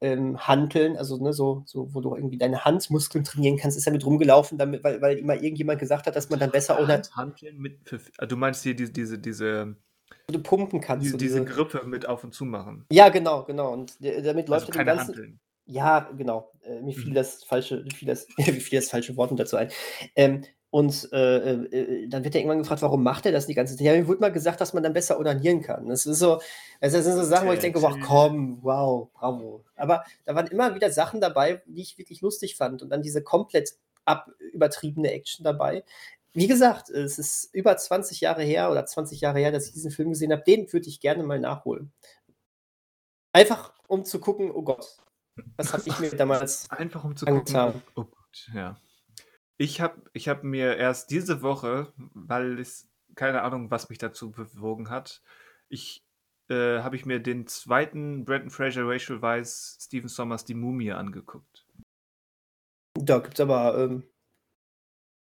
ähm, 0.00 0.38
Hanteln, 0.38 0.96
also 0.96 1.22
ne, 1.22 1.32
so, 1.32 1.62
so, 1.66 1.94
wo 1.94 2.00
du 2.00 2.14
irgendwie 2.14 2.38
deine 2.38 2.64
Handmuskeln 2.64 3.24
trainieren 3.24 3.58
kannst, 3.58 3.76
ist 3.76 3.86
er 3.86 3.92
mit 3.92 4.04
rumgelaufen, 4.04 4.56
damit, 4.56 4.82
weil, 4.82 5.00
weil 5.02 5.18
immer 5.18 5.34
irgendjemand 5.34 5.78
gesagt 5.78 6.06
hat, 6.06 6.16
dass 6.16 6.30
man 6.30 6.38
dann 6.38 6.50
besser 6.50 6.80
oder. 6.82 7.02
Hanteln 7.14 7.58
mit 7.58 7.88
für, 7.88 8.00
ah, 8.18 8.26
du 8.26 8.36
meinst 8.36 8.62
hier 8.62 8.74
diese, 8.74 8.92
diese, 8.92 9.18
diese 9.18 9.76
du 10.28 10.38
pumpen 10.38 10.80
kannst. 10.80 11.04
Diese, 11.04 11.16
diese, 11.16 11.44
Grippe 11.44 11.86
mit 11.86 12.06
auf 12.06 12.24
und 12.24 12.34
zu 12.34 12.44
machen. 12.44 12.86
Ja, 12.90 13.08
genau, 13.08 13.44
genau. 13.44 13.72
Und 13.72 13.96
damit 14.00 14.48
läuft 14.48 14.66
also 14.66 14.72
keine 14.72 14.96
ganzen, 14.96 15.14
Hanteln. 15.14 15.40
Ja, 15.66 16.10
genau. 16.16 16.52
Äh, 16.62 16.80
mir 16.80 16.94
fiel 16.94 17.10
mhm. 17.10 17.14
das 17.14 17.44
falsche, 17.44 17.84
fiel 17.94 18.08
das, 18.08 18.26
mir 18.36 18.44
fiel 18.44 18.80
das 18.80 18.90
falsche 18.90 19.16
Wort 19.16 19.38
dazu 19.38 19.56
ein. 19.56 19.70
Ähm, 20.16 20.42
und 20.70 21.08
äh, 21.12 21.54
äh, 21.54 22.08
dann 22.08 22.22
wird 22.22 22.34
er 22.34 22.40
irgendwann 22.40 22.60
gefragt, 22.60 22.82
warum 22.82 23.02
macht 23.02 23.26
er 23.26 23.32
das 23.32 23.46
die 23.46 23.54
ganze 23.54 23.76
Zeit? 23.76 23.84
Ja, 23.84 23.92
mir 23.92 24.06
wurde 24.06 24.20
mal 24.20 24.32
gesagt, 24.32 24.60
dass 24.60 24.72
man 24.72 24.84
dann 24.84 24.92
besser 24.92 25.18
ordinieren 25.18 25.62
kann. 25.62 25.88
Das 25.88 26.06
ist 26.06 26.20
so, 26.20 26.40
das 26.80 26.92
sind 26.92 27.02
so 27.02 27.24
Sachen, 27.24 27.48
wo 27.48 27.52
ich 27.52 27.58
denke, 27.58 27.82
wow, 27.82 27.96
komm, 28.00 28.58
wow, 28.62 29.08
bravo. 29.12 29.64
Aber 29.74 30.04
da 30.24 30.34
waren 30.36 30.46
immer 30.46 30.74
wieder 30.76 30.90
Sachen 30.92 31.20
dabei, 31.20 31.60
die 31.66 31.82
ich 31.82 31.98
wirklich 31.98 32.20
lustig 32.20 32.56
fand. 32.56 32.82
Und 32.82 32.90
dann 32.90 33.02
diese 33.02 33.22
komplett 33.22 33.74
ab 34.04 34.30
übertriebene 34.52 35.10
Action 35.10 35.42
dabei. 35.42 35.82
Wie 36.32 36.46
gesagt, 36.46 36.88
es 36.88 37.18
ist 37.18 37.52
über 37.52 37.76
20 37.76 38.20
Jahre 38.20 38.44
her 38.44 38.70
oder 38.70 38.86
20 38.86 39.20
Jahre 39.20 39.40
her, 39.40 39.50
dass 39.50 39.66
ich 39.66 39.72
diesen 39.72 39.90
Film 39.90 40.10
gesehen 40.10 40.30
habe. 40.30 40.44
Den 40.46 40.72
würde 40.72 40.88
ich 40.88 41.00
gerne 41.00 41.24
mal 41.24 41.40
nachholen. 41.40 41.90
Einfach 43.32 43.72
um 43.88 44.04
zu 44.04 44.20
gucken, 44.20 44.52
oh 44.52 44.62
Gott, 44.62 44.98
was 45.56 45.72
habe 45.72 45.82
ich 45.86 45.98
mir 45.98 46.10
damals 46.16 46.70
Einfach 46.70 47.02
um 47.02 47.16
zu 47.16 47.26
gucken, 47.26 47.82
oh 47.96 48.04
Gott, 48.04 48.48
ja. 48.54 48.76
Ich 49.60 49.78
habe 49.82 50.00
ich 50.14 50.26
hab 50.26 50.42
mir 50.42 50.78
erst 50.78 51.10
diese 51.10 51.42
Woche, 51.42 51.92
weil 52.14 52.58
es 52.58 52.88
keine 53.14 53.42
Ahnung, 53.42 53.70
was 53.70 53.90
mich 53.90 53.98
dazu 53.98 54.30
bewogen 54.30 54.88
hat, 54.88 55.20
ich 55.68 56.02
äh, 56.48 56.78
habe 56.78 56.96
ich 56.96 57.04
mir 57.04 57.20
den 57.20 57.46
zweiten 57.46 58.24
Brandon 58.24 58.48
Fraser, 58.48 58.88
Rachel 58.88 59.20
Weisz, 59.20 59.76
Stephen 59.78 60.08
Sommers 60.08 60.46
Die 60.46 60.54
Mumie 60.54 60.92
angeguckt. 60.92 61.66
Da 62.94 63.18
gibt 63.18 63.34
es 63.34 63.40
aber 63.40 63.76
ähm, 63.76 64.04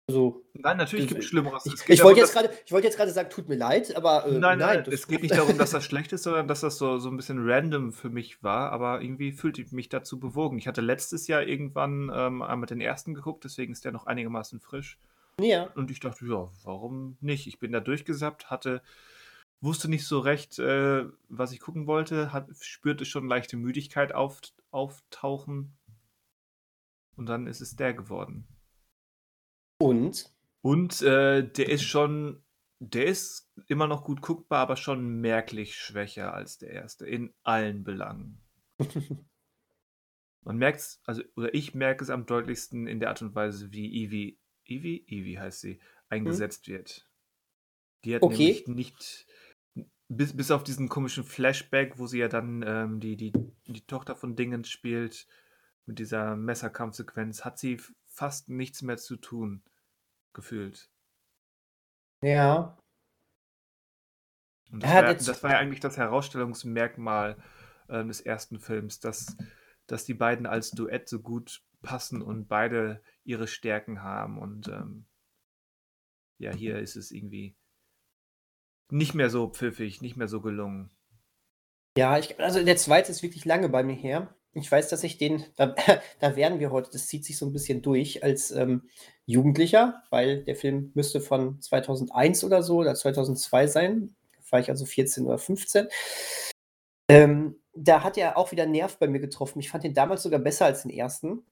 So. 0.09 0.45
Nein, 0.53 0.77
natürlich 0.77 1.07
gibt 1.07 1.19
es 1.19 1.27
Schlimmeres. 1.27 1.65
Ich, 1.65 1.89
ich 1.89 2.03
wollte 2.03 2.21
jetzt 2.21 2.33
gerade 2.33 2.49
wollt 2.69 2.95
sagen, 2.95 3.29
tut 3.29 3.49
mir 3.49 3.57
leid, 3.57 3.93
aber 3.97 4.25
äh, 4.25 4.31
nein, 4.31 4.57
nein, 4.57 4.83
nein 4.83 4.93
es 4.93 5.05
geht 5.05 5.21
nicht 5.21 5.35
darum, 5.37 5.57
dass 5.57 5.71
das 5.71 5.83
schlecht 5.83 6.13
ist, 6.13 6.23
sondern 6.23 6.47
dass 6.47 6.61
das 6.61 6.77
so, 6.77 6.97
so 6.97 7.09
ein 7.09 7.17
bisschen 7.17 7.39
random 7.41 7.91
für 7.91 8.09
mich 8.09 8.41
war, 8.41 8.71
aber 8.71 9.01
irgendwie 9.01 9.33
fühlte 9.33 9.61
ich 9.61 9.73
mich 9.73 9.89
dazu 9.89 10.17
bewogen. 10.17 10.59
Ich 10.59 10.67
hatte 10.67 10.79
letztes 10.79 11.27
Jahr 11.27 11.43
irgendwann 11.43 12.09
ähm, 12.13 12.41
einmal 12.41 12.67
den 12.67 12.79
ersten 12.79 13.15
geguckt, 13.15 13.43
deswegen 13.43 13.73
ist 13.73 13.83
der 13.83 13.91
noch 13.91 14.07
einigermaßen 14.07 14.61
frisch. 14.61 14.97
Ja. 15.41 15.63
Und 15.75 15.91
ich 15.91 15.99
dachte, 15.99 16.25
ja, 16.25 16.49
warum 16.63 17.17
nicht? 17.19 17.45
Ich 17.45 17.59
bin 17.59 17.73
da 17.73 17.81
durchgesappt, 17.81 18.49
hatte, 18.49 18.81
wusste 19.59 19.89
nicht 19.89 20.07
so 20.07 20.19
recht, 20.19 20.57
äh, 20.57 21.03
was 21.27 21.51
ich 21.51 21.59
gucken 21.59 21.85
wollte, 21.85 22.31
hat, 22.31 22.47
spürte 22.61 23.03
schon 23.03 23.27
leichte 23.27 23.57
Müdigkeit 23.57 24.15
auf, 24.15 24.39
auftauchen. 24.71 25.77
Und 27.17 27.27
dann 27.27 27.45
ist 27.45 27.59
es 27.59 27.75
der 27.75 27.93
geworden. 27.93 28.47
Und? 29.79 30.33
Und 30.61 31.01
äh, 31.01 31.47
der 31.49 31.69
ist 31.69 31.83
schon, 31.83 32.43
der 32.79 33.05
ist 33.05 33.51
immer 33.67 33.87
noch 33.87 34.03
gut 34.03 34.21
guckbar, 34.21 34.59
aber 34.59 34.75
schon 34.75 35.21
merklich 35.21 35.75
schwächer 35.75 36.33
als 36.33 36.57
der 36.57 36.71
erste 36.71 37.07
in 37.07 37.33
allen 37.43 37.83
Belangen. 37.83 38.41
Man 40.43 40.57
merkt 40.57 40.79
es, 40.79 41.01
also, 41.03 41.23
oder 41.35 41.53
ich 41.53 41.75
merke 41.75 42.03
es 42.03 42.09
am 42.09 42.25
deutlichsten 42.25 42.87
in 42.87 42.99
der 42.99 43.09
Art 43.09 43.21
und 43.21 43.35
Weise, 43.35 43.71
wie 43.71 44.03
Evie, 44.03 44.39
Evie, 44.65 45.05
Evie 45.07 45.39
heißt 45.39 45.61
sie, 45.61 45.79
eingesetzt 46.09 46.67
hm. 46.67 46.73
wird. 46.73 47.09
Die 48.05 48.15
hat 48.15 48.21
okay. 48.21 48.63
nämlich 48.65 48.67
nicht, 48.67 49.27
bis, 50.07 50.35
bis 50.35 50.51
auf 50.51 50.63
diesen 50.63 50.87
komischen 50.87 51.23
Flashback, 51.23 51.99
wo 51.99 52.07
sie 52.07 52.19
ja 52.19 52.27
dann 52.27 52.63
ähm, 52.65 52.99
die, 52.99 53.17
die, 53.17 53.33
die 53.65 53.85
Tochter 53.85 54.15
von 54.15 54.35
Dingens 54.35 54.69
spielt, 54.69 55.27
mit 55.85 55.99
dieser 55.99 56.35
Messerkampfsequenz, 56.35 57.43
hat 57.43 57.57
sie 57.57 57.79
fast 58.17 58.49
nichts 58.49 58.81
mehr 58.81 58.97
zu 58.97 59.15
tun, 59.15 59.63
gefühlt. 60.33 60.89
Ja. 62.23 62.75
Und 64.71 64.81
das, 64.81 64.91
war, 64.91 65.13
das 65.13 65.43
war 65.43 65.51
ja 65.51 65.59
eigentlich 65.59 65.79
das 65.79 65.97
Herausstellungsmerkmal 65.97 67.37
äh, 67.87 68.03
des 68.03 68.19
ersten 68.19 68.59
Films, 68.59 68.99
dass, 68.99 69.37
dass 69.85 70.03
die 70.03 70.15
beiden 70.15 70.47
als 70.47 70.71
Duett 70.71 71.07
so 71.07 71.21
gut 71.21 71.63
passen 71.83 72.23
und 72.23 72.47
beide 72.47 73.03
ihre 73.23 73.47
Stärken 73.47 74.01
haben. 74.01 74.39
Und 74.39 74.67
ähm, 74.67 75.05
ja, 76.39 76.51
hier 76.51 76.79
ist 76.79 76.95
es 76.95 77.11
irgendwie 77.11 77.55
nicht 78.89 79.13
mehr 79.13 79.29
so 79.29 79.47
pfiffig, 79.47 80.01
nicht 80.01 80.17
mehr 80.17 80.27
so 80.27 80.41
gelungen. 80.41 80.89
Ja, 81.97 82.17
ich, 82.17 82.39
also 82.39 82.63
der 82.63 82.77
zweite 82.77 83.11
ist 83.11 83.21
wirklich 83.21 83.45
lange 83.45 83.69
bei 83.69 83.83
mir 83.83 83.95
her. 83.95 84.35
Ich 84.59 84.71
weiß, 84.71 84.89
dass 84.89 85.03
ich 85.03 85.17
den, 85.17 85.45
da, 85.55 85.75
da 86.19 86.35
werden 86.35 86.59
wir 86.59 86.71
heute, 86.71 86.89
das 86.91 87.07
zieht 87.07 87.25
sich 87.25 87.37
so 87.37 87.45
ein 87.45 87.53
bisschen 87.53 87.81
durch, 87.81 88.23
als 88.23 88.51
ähm, 88.51 88.89
Jugendlicher, 89.25 90.03
weil 90.09 90.43
der 90.43 90.55
Film 90.55 90.91
müsste 90.95 91.21
von 91.21 91.61
2001 91.61 92.43
oder 92.43 92.63
so 92.63 92.77
oder 92.77 92.95
2002 92.95 93.67
sein. 93.67 94.15
Da 94.35 94.51
war 94.51 94.59
ich 94.59 94.69
also 94.69 94.85
14 94.85 95.25
oder 95.25 95.37
15. 95.37 95.87
Ähm, 97.09 97.59
da 97.73 98.03
hat 98.03 98.17
er 98.17 98.37
auch 98.37 98.51
wieder 98.51 98.65
Nerv 98.65 98.97
bei 98.97 99.07
mir 99.07 99.19
getroffen. 99.19 99.59
Ich 99.59 99.69
fand 99.69 99.83
den 99.83 99.93
damals 99.93 100.23
sogar 100.23 100.39
besser 100.39 100.65
als 100.65 100.83
den 100.83 100.91
ersten. 100.91 101.45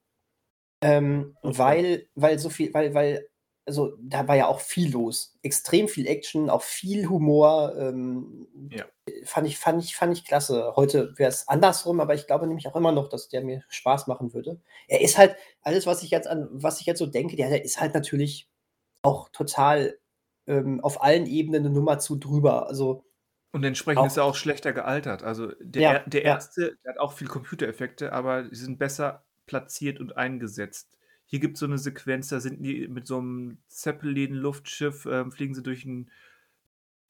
Ähm, 0.82 1.36
okay. 1.42 1.58
weil, 1.58 2.08
weil 2.16 2.40
so 2.40 2.50
viel, 2.50 2.74
weil, 2.74 2.94
weil 2.94 3.28
also 3.66 3.98
da 4.00 4.28
war 4.28 4.36
ja 4.36 4.48
auch 4.48 4.60
viel 4.60 4.92
los. 4.92 5.38
Extrem 5.42 5.88
viel 5.88 6.08
Action, 6.08 6.50
auch 6.50 6.62
viel 6.62 7.10
Humor. 7.10 7.76
Ähm, 7.78 8.48
ja. 8.70 8.86
fand, 9.24 9.48
ich, 9.48 9.58
fand, 9.58 9.84
ich, 9.84 9.96
fand 9.96 10.16
ich 10.16 10.26
klasse. 10.26 10.74
Heute 10.76 11.14
wäre 11.18 11.30
es 11.30 11.48
andersrum, 11.48 12.00
aber 12.00 12.14
ich 12.14 12.28
glaube 12.28 12.46
nämlich 12.48 12.68
auch 12.68 12.76
immer 12.76 12.92
noch, 12.92 13.10
dass 13.10 13.28
der 13.28 13.44
mir 13.44 13.64
Spaß 13.70 14.08
machen 14.08 14.34
würde. 14.34 14.62
Er 14.88 15.02
ist 15.02 15.18
halt, 15.18 15.36
alles, 15.62 15.88
was 15.88 16.04
ich 16.04 16.12
jetzt 16.12 16.28
an, 16.28 16.48
was 16.52 16.80
ich 16.80 16.86
jetzt 16.86 17.00
so 17.00 17.08
denke, 17.08 17.36
der, 17.36 17.50
der 17.50 17.66
ist 17.66 17.82
halt 17.82 17.96
natürlich 17.96 18.50
auch 19.02 19.30
total 19.30 19.98
ähm, 20.48 20.80
auf 20.82 21.02
allen 21.02 21.26
Ebenen 21.26 21.66
eine 21.66 21.74
Nummer 21.74 21.98
zu 21.98 22.18
drüber. 22.18 22.68
Also 22.68 23.04
und 23.52 23.64
entsprechend 23.64 24.02
auch, 24.02 24.08
ist 24.08 24.18
er 24.18 24.26
auch 24.26 24.36
schlechter 24.36 24.74
gealtert. 24.74 25.24
Also 25.24 25.52
der, 25.60 25.82
ja, 25.82 26.00
der 26.00 26.24
erste, 26.24 26.62
ja. 26.62 26.70
der 26.84 26.94
hat 26.94 27.00
auch 27.00 27.14
viel 27.14 27.28
Computereffekte, 27.28 28.12
aber 28.14 28.50
sie 28.52 28.64
sind 28.64 28.78
besser 28.78 29.26
platziert 29.48 30.00
und 30.00 30.18
eingesetzt. 30.18 30.98
Hier 31.26 31.40
gibt 31.40 31.56
es 31.56 31.60
so 31.60 31.66
eine 31.66 31.78
Sequenz, 31.78 32.30
da 32.30 32.40
sind 32.40 32.64
die 32.64 32.88
mit 32.88 33.08
so 33.08 33.18
einem 33.18 33.58
Zeppelin-Luftschiff, 33.68 35.06
äh, 35.06 35.30
fliegen 35.32 35.56
sie 35.56 35.64
durch 35.64 35.86
ein 35.86 36.10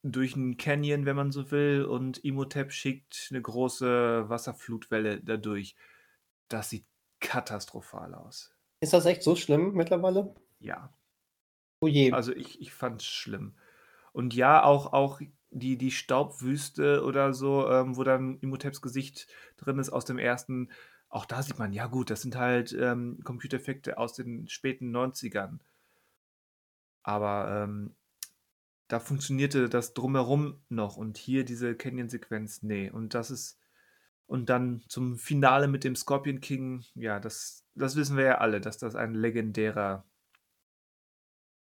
durch 0.06 0.36
einen 0.36 0.58
Canyon, 0.58 1.08
wenn 1.08 1.16
man 1.16 1.32
so 1.32 1.50
will, 1.50 1.84
und 1.84 2.20
Imhotep 2.20 2.72
schickt 2.72 3.30
eine 3.32 3.42
große 3.42 4.30
Wasserflutwelle 4.30 5.20
dadurch. 5.22 5.76
Das 6.48 6.70
sieht 6.70 6.86
katastrophal 7.20 8.14
aus. 8.14 8.54
Ist 8.82 8.94
das 8.94 9.08
echt 9.08 9.24
so 9.24 9.36
schlimm 9.36 9.74
mittlerweile? 9.74 10.36
Ja. 10.60 10.94
Oh 11.80 11.88
je. 11.88 12.12
Also 12.12 12.34
ich, 12.34 12.62
ich 12.62 12.72
fand 12.72 13.02
es 13.02 13.08
schlimm. 13.08 13.56
Und 14.14 14.36
ja, 14.36 14.64
auch, 14.64 14.94
auch 14.94 15.22
die, 15.50 15.78
die 15.78 15.92
Staubwüste 15.92 17.04
oder 17.04 17.34
so, 17.34 17.68
ähm, 17.68 17.98
wo 17.98 18.04
dann 18.04 18.38
Imhoteps 18.42 18.82
Gesicht 18.82 19.28
drin 19.58 19.80
ist 19.80 19.90
aus 19.90 20.06
dem 20.06 20.20
ersten, 20.20 20.70
auch 21.16 21.26
da 21.26 21.42
sieht 21.42 21.58
man, 21.58 21.72
ja 21.72 21.88
gut, 21.88 22.10
das 22.10 22.22
sind 22.22 22.36
halt 22.36 22.74
ähm, 22.74 23.22
Computereffekte 23.24 23.98
aus 23.98 24.14
den 24.14 24.50
späten 24.50 24.94
90ern. 24.94 25.60
Aber 27.04 27.64
ähm, 27.64 27.96
da 28.90 29.00
funktionierte 29.00 29.70
das 29.70 29.94
drumherum 29.94 30.62
noch 30.68 30.98
und 30.98 31.18
hier 31.18 31.46
diese 31.46 31.74
Canyon-Sequenz, 31.74 32.64
nee. 32.64 32.90
Und 32.90 33.14
das 33.14 33.32
ist, 33.32 33.58
und 34.26 34.50
dann 34.50 34.84
zum 34.90 35.18
Finale 35.18 35.70
mit 35.70 35.86
dem 35.86 35.96
Scorpion 35.96 36.42
King, 36.42 36.84
ja, 36.96 37.22
das, 37.22 37.64
das 37.76 37.96
wissen 37.96 38.18
wir 38.18 38.26
ja 38.26 38.38
alle, 38.40 38.60
dass 38.60 38.78
das 38.78 38.96
ein 38.96 39.14
legendärer 39.14 40.04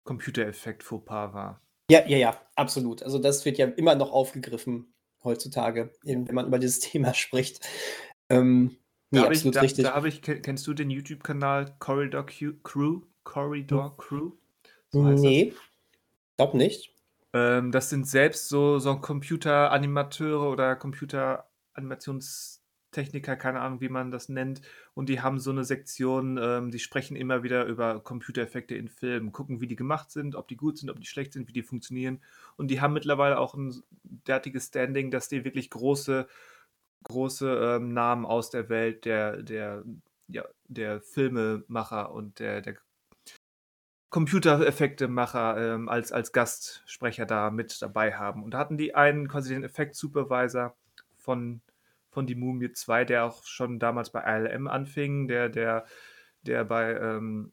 Computereffekt 0.06 0.82
Fauxpas 0.82 1.34
war. 1.36 1.62
Ja, 1.92 2.04
ja, 2.08 2.18
ja, 2.18 2.42
absolut. 2.56 3.04
Also 3.04 3.20
das 3.20 3.46
wird 3.46 3.60
ja 3.60 3.68
immer 3.68 3.94
noch 3.94 4.12
aufgegriffen 4.12 4.92
heutzutage, 5.24 5.94
wenn 6.02 6.26
man 6.34 6.48
über 6.48 6.58
dieses 6.58 6.80
Thema 6.92 7.14
spricht. 7.14 7.64
Ähm, 8.30 8.80
Nee, 9.12 9.20
da 9.20 9.28
absolut 9.28 9.56
ich, 9.56 9.62
richtig. 9.62 9.84
Da, 9.84 9.92
da 9.92 9.96
habe 9.96 10.08
ich, 10.08 10.22
kennst 10.22 10.66
du 10.68 10.74
den 10.74 10.90
YouTube-Kanal 10.90 11.76
Corridor 11.80 12.26
Crew? 12.26 13.02
Corridor 13.24 13.92
hm. 13.92 13.98
Crew? 13.98 14.32
So 14.92 15.04
nee, 15.04 15.54
glaub 16.38 16.54
nicht. 16.54 16.94
Ähm, 17.34 17.74
das 17.74 17.90
sind 17.90 18.08
selbst 18.08 18.48
so, 18.48 18.80
so 18.80 18.96
Computeranimateure 18.96 20.50
oder 20.50 20.78
Computeranimationstechniker, 20.78 23.36
keine 23.36 23.60
Ahnung, 23.60 23.82
wie 23.82 23.90
man 23.90 24.10
das 24.10 24.30
nennt. 24.30 24.62
Und 24.94 25.10
die 25.10 25.20
haben 25.20 25.40
so 25.40 25.52
eine 25.52 25.66
Sektion, 25.66 26.40
ähm, 26.42 26.72
die 26.72 26.80
sprechen 26.80 27.18
immer 27.18 27.44
wieder 27.44 27.66
über 27.66 28.00
Computereffekte 28.00 28.76
in 28.76 28.88
Filmen, 28.88 29.34
gucken, 29.34 29.60
wie 29.60 29.68
die 29.68 29.76
gemacht 29.76 30.12
sind, 30.12 30.36
ob 30.36 30.48
die 30.48 30.56
gut 30.56 30.78
sind, 30.78 30.90
ob 30.90 31.02
die 31.02 31.08
schlecht 31.08 31.34
sind, 31.34 31.50
wie 31.50 31.54
die 31.54 31.64
funktionieren. 31.64 32.22
Und 32.56 32.72
die 32.72 32.80
haben 32.80 32.94
mittlerweile 32.94 33.38
auch 33.38 33.54
ein 33.54 33.84
derartiges 34.04 34.68
Standing, 34.68 35.12
dass 35.12 35.28
die 35.28 35.44
wirklich 35.44 35.70
große 35.70 36.26
große 37.06 37.78
ähm, 37.78 37.94
Namen 37.94 38.26
aus 38.26 38.50
der 38.50 38.70
Welt 38.70 39.06
der, 39.06 39.42
der, 39.42 39.84
ja, 40.28 40.44
der 40.68 41.02
Filmemacher 41.02 42.12
und 42.12 42.40
der, 42.40 42.62
der 42.62 42.76
Computereffektemacher 44.10 45.58
ähm, 45.76 45.90
als, 45.90 46.12
als 46.12 46.32
Gastsprecher 46.32 47.26
da 47.26 47.52
mit 47.52 47.82
dabei 47.82 48.16
haben. 48.16 48.44
Und 48.44 48.52
da 48.52 48.60
hatten 48.60 48.78
die 48.78 48.96
einen 48.96 49.28
quasi 49.28 49.54
den 49.54 49.64
Effekt-Supervisor 49.64 50.76
von, 51.16 51.62
von 52.12 52.26
Die 52.26 52.36
Mumie 52.36 52.72
2, 52.72 53.06
der 53.06 53.26
auch 53.26 53.44
schon 53.44 53.80
damals 53.80 54.12
bei 54.12 54.22
ILM 54.22 54.68
anfing, 54.68 55.28
der, 55.28 55.50
der, 55.50 55.86
der 56.44 56.64
bei 56.64 56.94
ähm, 56.94 57.52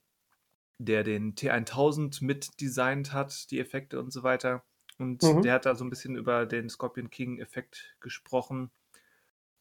der 0.78 1.04
den 1.04 1.34
T1000 1.34 2.24
mitdesignt 2.24 3.12
hat, 3.12 3.50
die 3.50 3.60
Effekte 3.60 4.00
und 4.00 4.12
so 4.12 4.22
weiter. 4.22 4.64
Und 4.98 5.22
mhm. 5.22 5.42
der 5.42 5.54
hat 5.54 5.66
da 5.66 5.74
so 5.74 5.84
ein 5.84 5.90
bisschen 5.90 6.16
über 6.16 6.46
den 6.46 6.68
Scorpion 6.68 7.10
King-Effekt 7.10 7.96
gesprochen 8.00 8.70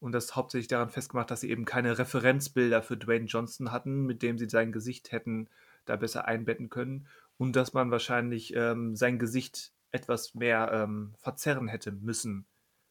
und 0.02 0.10
das 0.10 0.34
hauptsächlich 0.34 0.66
daran 0.66 0.90
festgemacht, 0.90 1.30
dass 1.30 1.42
sie 1.42 1.50
eben 1.50 1.64
keine 1.64 1.96
Referenzbilder 1.96 2.82
für 2.82 2.96
Dwayne 2.96 3.26
Johnson 3.26 3.70
hatten, 3.70 4.04
mit 4.04 4.22
dem 4.22 4.36
sie 4.36 4.48
sein 4.48 4.72
Gesicht 4.72 5.12
hätten 5.12 5.48
da 5.84 5.94
besser 5.96 6.26
einbetten 6.26 6.70
können 6.70 7.06
und 7.38 7.54
dass 7.54 7.72
man 7.72 7.90
wahrscheinlich 7.92 8.54
ähm, 8.56 8.96
sein 8.96 9.18
Gesicht 9.20 9.72
etwas 9.92 10.34
mehr 10.34 10.70
ähm, 10.72 11.14
verzerren 11.18 11.68
hätte 11.68 11.92
müssen, 11.92 12.46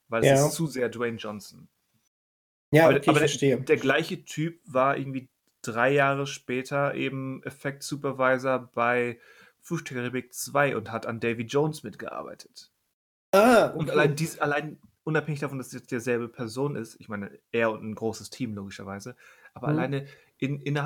weil 0.07 0.24
ja. 0.24 0.36
es 0.36 0.47
ist 0.47 0.53
zu 0.53 0.68
sehr 0.68 0.88
Dwayne 0.88 1.18
Johnson. 1.18 1.68
Ja, 2.72 2.86
aber, 2.86 2.97
okay, 2.97 3.09
aber 3.09 3.20
der, 3.20 3.57
der, 3.57 3.78
gleiche 3.78 4.24
Typ 4.24 4.62
war 4.66 4.97
irgendwie 4.97 5.28
drei 5.62 5.91
Jahre 5.91 6.26
später 6.28 6.95
eben 6.95 7.43
Effekt 7.43 7.84
Supervisor 7.84 8.72
bei 8.74 9.20
Frühstück 9.59 10.34
2 10.34 10.78
und 10.78 10.91
hat 10.91 11.05
an 11.05 11.20
Davy 11.20 11.43
Jones 11.43 11.84
mitgearbeitet. 11.84 12.72
Ah, 13.34 13.68
okay. 13.68 13.78
Und 13.78 13.91
allein, 13.91 14.16
dies, 14.16 14.39
allein 14.39 14.80
unabhängig 15.12 15.39
davon, 15.39 15.57
dass 15.57 15.68
es 15.68 15.74
jetzt 15.74 15.91
dieselbe 15.91 16.28
Person 16.28 16.76
ist, 16.76 16.99
ich 16.99 17.09
meine, 17.09 17.39
er 17.51 17.72
und 17.72 17.84
ein 17.84 17.95
großes 17.95 18.30
Team 18.30 18.53
logischerweise, 18.55 19.16
aber 19.53 19.68
mhm. 19.68 19.74
alleine 19.74 20.07
in, 20.38 20.59
in, 20.62 20.80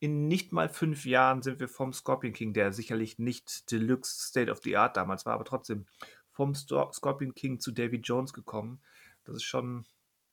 in 0.00 0.28
nicht 0.28 0.52
mal 0.52 0.68
fünf 0.68 1.04
Jahren 1.04 1.42
sind 1.42 1.60
wir 1.60 1.68
vom 1.68 1.92
Scorpion 1.92 2.32
King, 2.32 2.52
der 2.52 2.72
sicherlich 2.72 3.18
nicht 3.18 3.70
Deluxe 3.70 4.28
State 4.28 4.50
of 4.50 4.60
the 4.62 4.76
Art 4.76 4.96
damals 4.96 5.26
war, 5.26 5.34
aber 5.34 5.44
trotzdem 5.44 5.86
vom 6.30 6.54
Sto 6.54 6.90
Scorpion 6.92 7.34
King 7.34 7.60
zu 7.60 7.72
Davy 7.72 7.96
Jones 7.96 8.32
gekommen. 8.32 8.80
Das 9.24 9.36
ist 9.36 9.44
schon 9.44 9.84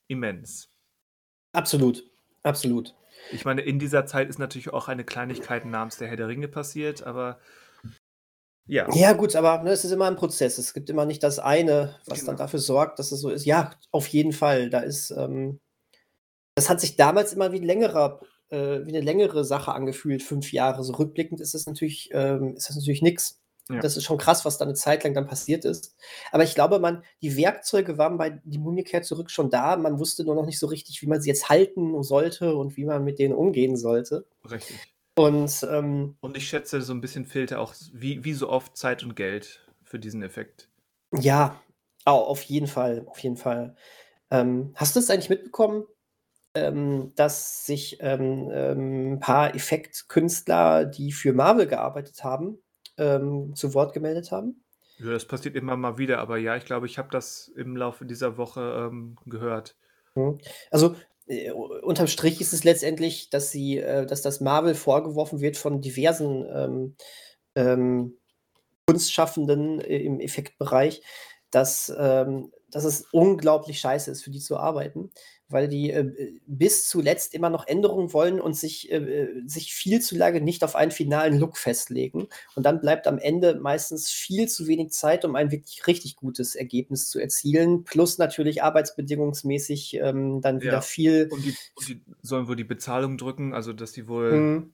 immens. 0.08 0.70
Absolut, 1.52 2.04
absolut. 2.44 2.96
Ich 3.32 3.46
meine, 3.46 3.62
in 3.62 3.80
dieser 3.80 4.06
Zeit 4.06 4.30
ist 4.30 4.40
natürlich 4.40 4.72
auch 4.72 4.88
eine 4.88 5.04
Kleinigkeit 5.04 5.66
namens 5.66 5.98
der 5.98 6.08
Herr 6.08 6.18
der 6.18 6.28
Ringe 6.28 6.48
passiert, 6.48 7.04
aber 7.04 7.40
Ja. 8.68 8.88
Ja, 8.94 9.14
gut, 9.14 9.36
aber 9.36 9.64
ne, 9.64 9.72
es 9.72 9.86
ist 9.86 9.92
immer 9.92 10.08
ein 10.08 10.16
Prozess. 10.16 10.58
Es 10.58 10.74
gibt 10.74 10.90
immer 10.90 11.06
nicht 11.06 11.22
das 11.24 11.40
eine, 11.40 11.96
was 12.08 12.20
genau. 12.20 12.32
dann 12.32 12.38
dafür 12.38 12.60
sorgt, 12.60 13.00
dass 13.00 13.12
es 13.12 13.22
so 13.22 13.30
ist. 13.30 13.46
Ja, 13.46 13.72
auf 13.92 14.08
jeden 14.08 14.32
Fall. 14.34 14.70
Da 14.70 14.80
ist, 14.80 15.12
ähm, 15.12 15.60
das 16.56 16.70
hat 16.70 16.82
sich 16.82 16.96
damals 16.96 17.34
immer 17.34 17.52
wie, 17.52 17.60
längerer, 17.60 18.22
äh, 18.50 18.80
wie 18.86 18.90
eine 18.90 19.02
längere 19.02 19.46
Sache 19.46 19.74
angefühlt, 19.74 20.24
fünf 20.24 20.52
Jahre. 20.52 20.84
So 20.84 20.94
rückblickend 20.94 21.42
ist 21.42 21.54
es 21.54 21.68
natürlich, 21.68 22.10
ähm, 22.12 22.56
ist 22.56 22.70
das 22.70 22.76
natürlich 22.76 23.04
nichts. 23.04 23.40
Ja. 23.70 23.80
Das 23.80 23.98
ist 23.98 24.04
schon 24.04 24.20
krass, 24.20 24.46
was 24.46 24.60
da 24.60 24.66
eine 24.66 24.76
Zeit 24.76 25.04
lang 25.04 25.16
dann 25.16 25.26
passiert 25.26 25.66
ist. 25.66 25.96
Aber 26.32 26.44
ich 26.44 26.54
glaube, 26.54 26.80
man, 26.80 27.04
die 27.24 27.36
Werkzeuge 27.36 27.98
waren 27.98 28.18
bei 28.18 28.42
Die 28.44 28.60
Mumie 28.60 28.84
kehrt 28.84 29.06
zurück 29.06 29.32
schon 29.32 29.50
da. 29.50 29.76
Man 29.76 29.98
wusste 30.00 30.24
nur 30.24 30.36
noch 30.36 30.46
nicht 30.46 30.60
so 30.60 30.68
richtig, 30.68 31.02
wie 31.02 31.08
man 31.08 31.20
sie 31.20 31.30
jetzt 31.30 31.50
halten 31.50 32.02
sollte 32.04 32.56
und 32.56 32.78
wie 32.78 32.86
man 32.86 33.04
mit 33.04 33.18
denen 33.18 33.34
umgehen 33.34 33.76
sollte. 33.76 34.26
Richtig. 34.50 34.95
Und, 35.16 35.66
ähm, 35.72 36.18
und 36.20 36.36
ich 36.36 36.48
schätze, 36.48 36.82
so 36.82 36.94
ein 36.94 37.02
bisschen 37.02 37.26
fehlte 37.26 37.60
auch, 37.60 37.74
wie, 37.94 38.24
wie 38.26 38.34
so 38.34 38.50
oft, 38.50 38.76
Zeit 38.76 39.04
und 39.04 39.16
Geld 39.16 39.66
für 39.84 39.98
diesen 39.98 40.22
Effekt. 40.22 40.70
Ja, 41.14 41.62
oh, 42.06 42.12
auf 42.12 42.42
jeden 42.44 42.68
Fall, 42.68 43.06
auf 43.08 43.20
jeden 43.20 43.38
Fall. 43.38 43.76
Ähm, 44.30 44.74
hast 44.76 44.96
du 44.96 45.00
es 45.00 45.10
eigentlich 45.10 45.30
mitbekommen, 45.30 45.86
ähm, 46.54 47.14
dass 47.16 47.66
sich 47.66 47.98
ähm, 48.02 48.50
ähm, 48.52 49.14
ein 49.14 49.20
paar 49.20 49.56
Effektkünstler, 49.56 50.86
die 50.86 51.14
für 51.14 51.32
Marvel 51.32 51.68
gearbeitet 51.68 52.24
haben, 52.24 52.58
ähm, 52.98 53.54
zu 53.56 53.74
Wort 53.74 53.94
gemeldet 53.94 54.32
haben? 54.32 54.64
Ja, 54.98 55.12
das 55.12 55.26
passiert 55.26 55.56
immer 55.56 55.78
mal 55.78 55.98
wieder, 55.98 56.20
aber 56.20 56.38
ja, 56.38 56.58
ich 56.58 56.66
glaube, 56.66 56.88
ich 56.88 56.98
habe 56.98 57.10
das 57.10 57.50
im 57.56 57.76
Laufe 57.78 58.06
dieser 58.06 58.38
Woche 58.38 58.92
gehört. 59.26 59.76
Mhm. 60.16 60.40
Also 60.72 60.96
äh, 61.28 61.52
unterm 61.52 62.08
Strich 62.08 62.42
ist 62.42 62.54
es 62.54 62.64
letztendlich, 62.64 63.30
dass 63.30 63.52
sie, 63.52 63.78
äh, 63.78 64.06
dass 64.06 64.22
das 64.22 64.42
Marvel 64.42 64.76
vorgeworfen 64.76 65.42
wird 65.42 65.58
von 65.58 65.82
diversen 65.82 66.46
ähm, 66.54 66.96
ähm, 67.56 68.18
Kunstschaffenden 68.88 69.82
äh, 69.82 69.98
im 69.98 70.20
Effektbereich, 70.20 71.02
dass, 71.52 71.94
ähm, 71.98 72.52
dass 72.76 72.84
es 72.84 73.08
unglaublich 73.12 73.80
scheiße 73.80 74.12
ist, 74.12 74.24
für 74.24 74.32
die 74.32 74.42
zu 74.42 74.58
arbeiten 74.58 75.10
weil 75.48 75.68
die 75.68 75.92
äh, 75.92 76.34
bis 76.48 76.88
zuletzt 76.88 77.34
immer 77.34 77.50
noch 77.50 77.68
Änderungen 77.68 78.14
wollen 78.14 78.42
und 78.42 78.56
sich, 78.56 78.92
äh, 78.92 79.28
sich 79.46 79.74
viel 79.74 80.02
zu 80.02 80.16
lange 80.16 80.42
nicht 80.42 80.64
auf 80.64 80.76
einen 80.76 80.92
finalen 80.92 81.40
Look 81.40 81.58
festlegen. 81.58 82.28
Und 82.56 82.66
dann 82.66 82.82
bleibt 82.82 83.08
am 83.08 83.20
Ende 83.20 83.56
meistens 83.56 84.10
viel 84.10 84.48
zu 84.48 84.68
wenig 84.68 84.92
Zeit, 84.92 85.24
um 85.24 85.36
ein 85.36 85.52
wirklich 85.52 85.86
richtig 85.86 86.16
gutes 86.16 86.56
Ergebnis 86.56 87.10
zu 87.10 87.20
erzielen. 87.20 87.84
Plus 87.84 88.18
natürlich 88.18 88.64
arbeitsbedingungsmäßig 88.64 90.00
ähm, 90.02 90.42
dann 90.42 90.62
wieder 90.62 90.74
ja. 90.74 90.82
viel. 90.82 91.30
Und 91.32 91.46
die, 91.46 91.56
und 91.76 91.90
die, 91.90 92.02
sollen 92.22 92.48
wohl 92.48 92.56
die 92.56 92.64
Bezahlung 92.64 93.18
drücken, 93.18 93.54
also 93.54 93.72
dass 93.72 93.92
die 93.92 94.08
wohl. 94.08 94.32
Mhm 94.32 94.74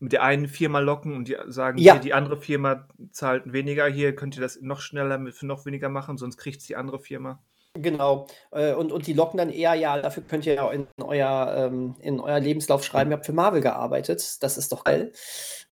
mit 0.00 0.12
der 0.12 0.22
einen 0.22 0.48
Firma 0.48 0.80
locken 0.80 1.14
und 1.14 1.28
die 1.28 1.36
sagen, 1.46 1.78
ja. 1.78 1.92
hier, 1.92 2.00
die 2.00 2.14
andere 2.14 2.38
Firma 2.38 2.88
zahlt 3.12 3.52
weniger, 3.52 3.86
hier 3.86 4.16
könnt 4.16 4.36
ihr 4.36 4.42
das 4.42 4.60
noch 4.60 4.80
schneller 4.80 5.30
für 5.30 5.46
noch 5.46 5.66
weniger 5.66 5.88
machen, 5.88 6.16
sonst 6.16 6.38
kriegt 6.38 6.60
es 6.60 6.66
die 6.66 6.76
andere 6.76 6.98
Firma. 6.98 7.40
Genau. 7.74 8.26
Äh, 8.50 8.74
und, 8.74 8.90
und 8.90 9.06
die 9.06 9.12
locken 9.12 9.38
dann 9.38 9.50
eher, 9.50 9.74
ja, 9.74 10.00
dafür 10.00 10.24
könnt 10.24 10.44
ihr 10.44 10.54
ja 10.54 10.68
in 10.72 10.88
euer, 11.00 11.54
ähm, 11.56 11.94
in 12.00 12.18
euer 12.18 12.40
Lebenslauf 12.40 12.82
schreiben, 12.82 13.10
ihr 13.10 13.16
habt 13.16 13.26
für 13.26 13.32
Marvel 13.32 13.60
gearbeitet. 13.60 14.42
Das 14.42 14.58
ist 14.58 14.72
doch 14.72 14.82
geil. 14.82 15.12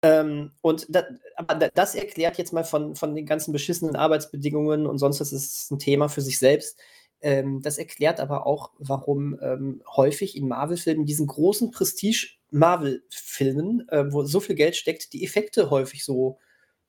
Ähm, 0.02 0.52
und 0.60 0.86
da, 0.94 1.02
aber 1.34 1.68
das 1.74 1.96
erklärt 1.96 2.38
jetzt 2.38 2.52
mal 2.52 2.62
von, 2.62 2.94
von 2.94 3.16
den 3.16 3.26
ganzen 3.26 3.52
beschissenen 3.52 3.96
Arbeitsbedingungen 3.96 4.86
und 4.86 4.98
sonst 4.98 5.20
das 5.20 5.32
ist 5.32 5.72
ein 5.72 5.80
Thema 5.80 6.08
für 6.08 6.20
sich 6.20 6.38
selbst. 6.38 6.78
Ähm, 7.20 7.62
das 7.62 7.78
erklärt 7.78 8.20
aber 8.20 8.46
auch, 8.46 8.70
warum 8.78 9.36
ähm, 9.42 9.82
häufig 9.96 10.36
in 10.36 10.46
Marvel-Filmen, 10.48 11.04
diesen 11.04 11.26
großen 11.26 11.72
Prestige-Marvel-Filmen, 11.72 13.88
äh, 13.88 14.12
wo 14.12 14.22
so 14.24 14.38
viel 14.40 14.54
Geld 14.54 14.76
steckt, 14.76 15.12
die 15.12 15.24
Effekte 15.24 15.70
häufig 15.70 16.04
so 16.04 16.38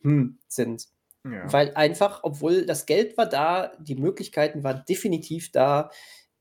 hm, 0.02 0.38
sind. 0.48 0.88
Ja. 1.24 1.52
Weil 1.52 1.74
einfach, 1.76 2.22
obwohl 2.24 2.66
das 2.66 2.86
Geld 2.86 3.18
war 3.18 3.26
da, 3.26 3.74
die 3.80 3.96
Möglichkeiten 3.96 4.64
waren 4.64 4.84
definitiv 4.88 5.52
da, 5.52 5.92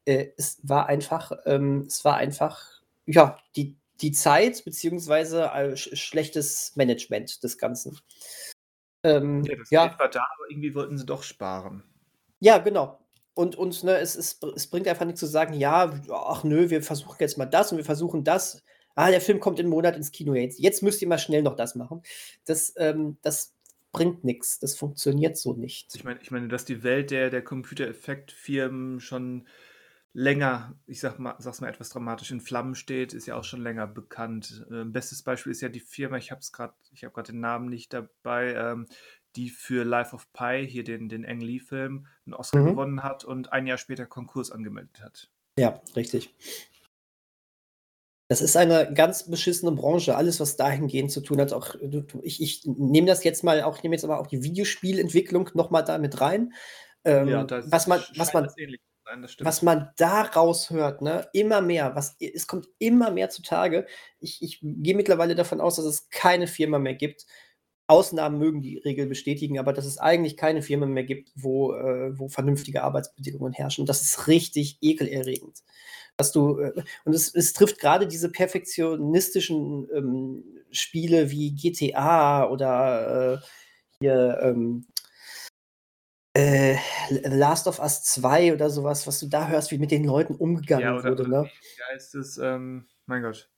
äh, 0.05 0.29
es 0.37 0.61
war 0.63 0.87
einfach, 0.87 1.33
ähm, 1.47 1.85
es 1.87 2.05
war 2.05 2.17
einfach, 2.17 2.83
ja, 3.07 3.39
die, 3.57 3.77
die 4.01 4.13
Zeit 4.13 4.65
beziehungsweise 4.65 5.47
äh, 5.47 5.77
sch 5.77 5.97
schlechtes 5.97 6.77
Management 6.77 7.43
des 7.43 7.59
Ganzen. 7.59 7.99
Ähm, 9.03 9.43
ja, 9.45 9.57
das 9.57 9.71
ja. 9.71 9.87
Geld 9.87 9.99
war 9.99 10.09
da, 10.09 10.21
aber 10.21 10.51
irgendwie 10.51 10.75
wollten 10.75 10.99
sie 10.99 11.07
doch 11.07 11.23
sparen. 11.23 11.83
Ja, 12.41 12.59
genau. 12.59 13.01
Und, 13.39 13.55
und 13.55 13.85
ne, 13.85 13.97
es, 13.99 14.17
es, 14.17 14.41
es 14.57 14.67
bringt 14.67 14.89
einfach 14.89 15.07
nicht 15.07 15.17
zu 15.17 15.27
sagen, 15.27 15.55
ja, 15.55 15.93
ach 16.11 16.43
nö, 16.43 16.71
wir 16.71 16.83
versuchen 16.83 17.19
jetzt 17.21 17.39
mal 17.39 17.47
das 17.47 17.71
und 17.71 17.79
wir 17.79 17.85
versuchen 17.85 18.25
das. 18.25 18.65
Ah, 18.97 19.11
der 19.11 19.21
Film 19.21 19.39
kommt 19.39 19.61
in 19.61 19.67
einem 19.67 19.71
Monat 19.71 19.95
ins 19.95 20.11
Kino 20.11 20.35
jetzt. 20.35 20.59
Jetzt 20.59 20.83
müsst 20.83 21.01
ihr 21.03 21.07
mal 21.07 21.19
schnell 21.19 21.43
noch 21.43 21.55
das 21.55 21.77
machen. 21.77 22.03
Das, 22.47 22.75
ähm, 22.79 23.17
das 23.23 23.55
bringt 23.93 24.25
nichts. 24.25 24.59
Das 24.59 24.77
funktioniert 24.77 25.37
so 25.37 25.53
nicht. 25.53 25.95
Ich 25.95 26.03
meine, 26.03 26.19
ich 26.21 26.33
meine, 26.33 26.49
dass 26.49 26.65
die 26.65 26.83
Welt 26.83 27.13
der, 27.13 27.31
der 27.31 27.45
Computereffektfirmen 27.45 28.99
schon 28.99 29.47
länger, 30.13 30.77
ich 30.87 30.99
sag 30.99 31.21
mal, 31.21 31.37
sag's 31.39 31.61
mal 31.61 31.69
etwas 31.69 31.91
dramatisch, 31.91 32.33
in 32.33 32.41
Flammen 32.41 32.75
steht, 32.75 33.13
ist 33.13 33.27
ja 33.27 33.37
auch 33.37 33.45
schon 33.45 33.63
länger 33.63 33.87
bekannt. 33.87 34.67
Ähm, 34.69 34.93
bestes 34.93 35.23
Beispiel 35.23 35.53
ist 35.53 35.61
ja 35.61 35.69
die 35.69 35.79
Firma, 35.79 36.17
ich 36.17 36.33
habe 36.33 36.41
es 36.41 36.51
gerade, 36.51 36.75
ich 36.91 37.05
habe 37.05 37.15
gerade 37.15 37.31
den 37.31 37.41
Namen 37.41 37.69
nicht 37.69 37.93
dabei, 37.93 38.55
ähm, 38.55 38.87
die 39.37 39.51
für 39.51 39.85
Life 39.85 40.15
of 40.15 40.33
Pi, 40.33 40.67
hier 40.69 40.85
den, 40.85 41.09
den 41.09 41.25
Ang 41.25 41.41
Lee-Film, 41.41 42.07
einen 42.27 42.35
Oscar 42.35 42.61
mhm. 42.61 42.67
gewonnen 42.67 43.03
hat 43.03 43.25
und 43.25 43.53
ein 43.53 43.67
Jahr 43.67 43.79
später 43.79 44.07
Konkurs 44.07 44.51
angemeldet 44.51 45.01
hat. 45.03 45.31
Ja, 45.59 45.81
richtig. 45.97 46.35
Das 48.29 48.43
ist 48.43 48.57
eine 48.57 48.93
ganz 48.93 49.31
beschissene 49.31 49.73
Branche. 49.73 50.15
Alles, 50.15 50.39
was 50.39 50.57
dahingehend 50.57 51.11
zu 51.11 51.23
tun 51.23 51.41
hat, 51.41 51.55
auch 51.55 51.75
ich, 52.23 52.43
ich 52.43 52.63
nehme 52.67 53.07
das 53.07 53.25
jetzt 53.25 53.43
mal 53.43 53.63
auch, 53.63 53.79
ich 53.79 53.83
nehme 53.83 53.95
jetzt 53.95 54.05
aber 54.05 54.21
auch 54.21 54.27
die 54.27 54.43
Videospielentwicklung 54.43 55.51
nochmal 55.55 55.83
da 55.83 55.97
mit 55.97 56.21
rein. 56.21 56.53
Ähm, 57.05 57.29
ja, 57.29 57.47
was 57.49 57.87
man, 57.87 58.03
was 58.17 58.35
man, 58.35 58.51
sein, 58.51 59.27
was 59.41 59.63
man 59.63 59.91
da 59.97 60.23
raushört, 60.23 61.01
ne, 61.01 61.27
immer 61.33 61.63
mehr, 61.63 61.95
was, 61.95 62.17
es 62.21 62.47
kommt 62.47 62.69
immer 62.79 63.11
mehr 63.11 63.31
zutage. 63.31 63.87
Ich, 64.21 64.43
ich 64.43 64.61
gehe 64.61 64.95
mittlerweile 64.95 65.35
davon 65.35 65.63
aus, 65.63 65.77
dass 65.77 65.87
es 65.87 66.11
keine 66.11 66.47
Firma 66.47 66.79
mehr 66.79 66.95
gibt. 66.95 67.25
Ausnahmen 67.89 68.39
mögen 68.39 68.63
die 68.63 68.79
Regel 68.79 69.07
bestätigen, 69.07 69.59
aber 69.59 69.73
dass 69.73 69.87
es 69.87 69.99
eigentlich 69.99 70.37
keine 70.37 70.63
Firma 70.63 70.87
mehr 70.87 71.05
gibt, 71.05 71.33
wo, 71.35 71.73
äh, 71.75 72.17
wo 72.19 72.29
vernünftige 72.29 72.83
Arbeitsbedingungen 72.85 73.53
herrschen. 73.53 73.87
Das 73.87 74.03
ist 74.03 74.29
richtig 74.29 74.79
ekelerregend 74.81 75.63
dass 76.19 76.33
du, 76.33 76.59
äh, 76.59 76.73
und 77.05 77.15
es, 77.15 77.35
es 77.35 77.53
trifft 77.55 77.79
gerade 77.79 78.07
diese 78.07 78.31
perfektionistischen 78.31 79.89
ähm, 79.95 80.45
Spiele 80.71 81.31
wie 81.31 81.55
GTA 81.55 82.49
oder 82.49 83.35
äh, 83.35 83.47
hier 84.01 84.39
ähm, 84.43 84.87
äh, 86.37 86.77
Last 87.11 87.69
of 87.69 87.79
Us 87.79 88.03
2 88.03 88.53
oder 88.53 88.69
sowas, 88.69 89.07
was 89.07 89.21
du 89.21 89.29
da 89.29 89.49
hörst, 89.49 89.71
wie 89.71 89.79
mit 89.79 89.93
den 89.93 90.05
Leuten 90.05 90.35
umgegangen 90.35 90.85
ja, 90.85 90.97
oder, 90.97 91.11
wurde. 91.11 91.29
Ne? 91.29 91.51
Ja, 91.79 91.97
ist 91.97 92.15
es, 92.15 92.37
ähm, 92.37 92.87
mein 93.07 93.23
Gott. 93.23 93.49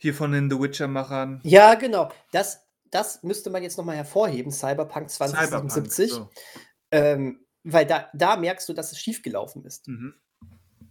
Hier 0.00 0.14
von 0.14 0.32
den 0.32 0.50
The 0.50 0.60
Witcher-Machern. 0.60 1.40
Ja, 1.44 1.74
genau. 1.74 2.10
Das, 2.32 2.67
das 2.90 3.22
müsste 3.22 3.50
man 3.50 3.62
jetzt 3.62 3.78
nochmal 3.78 3.96
hervorheben, 3.96 4.52
Cyberpunk 4.52 5.10
2077. 5.10 6.10
Cyberpunk, 6.10 6.32
so. 6.34 6.46
ähm, 6.92 7.46
weil 7.64 7.86
da, 7.86 8.08
da 8.14 8.36
merkst 8.36 8.68
du, 8.68 8.72
dass 8.72 8.92
es 8.92 8.98
schiefgelaufen 8.98 9.64
ist. 9.64 9.88
Mhm. 9.88 10.14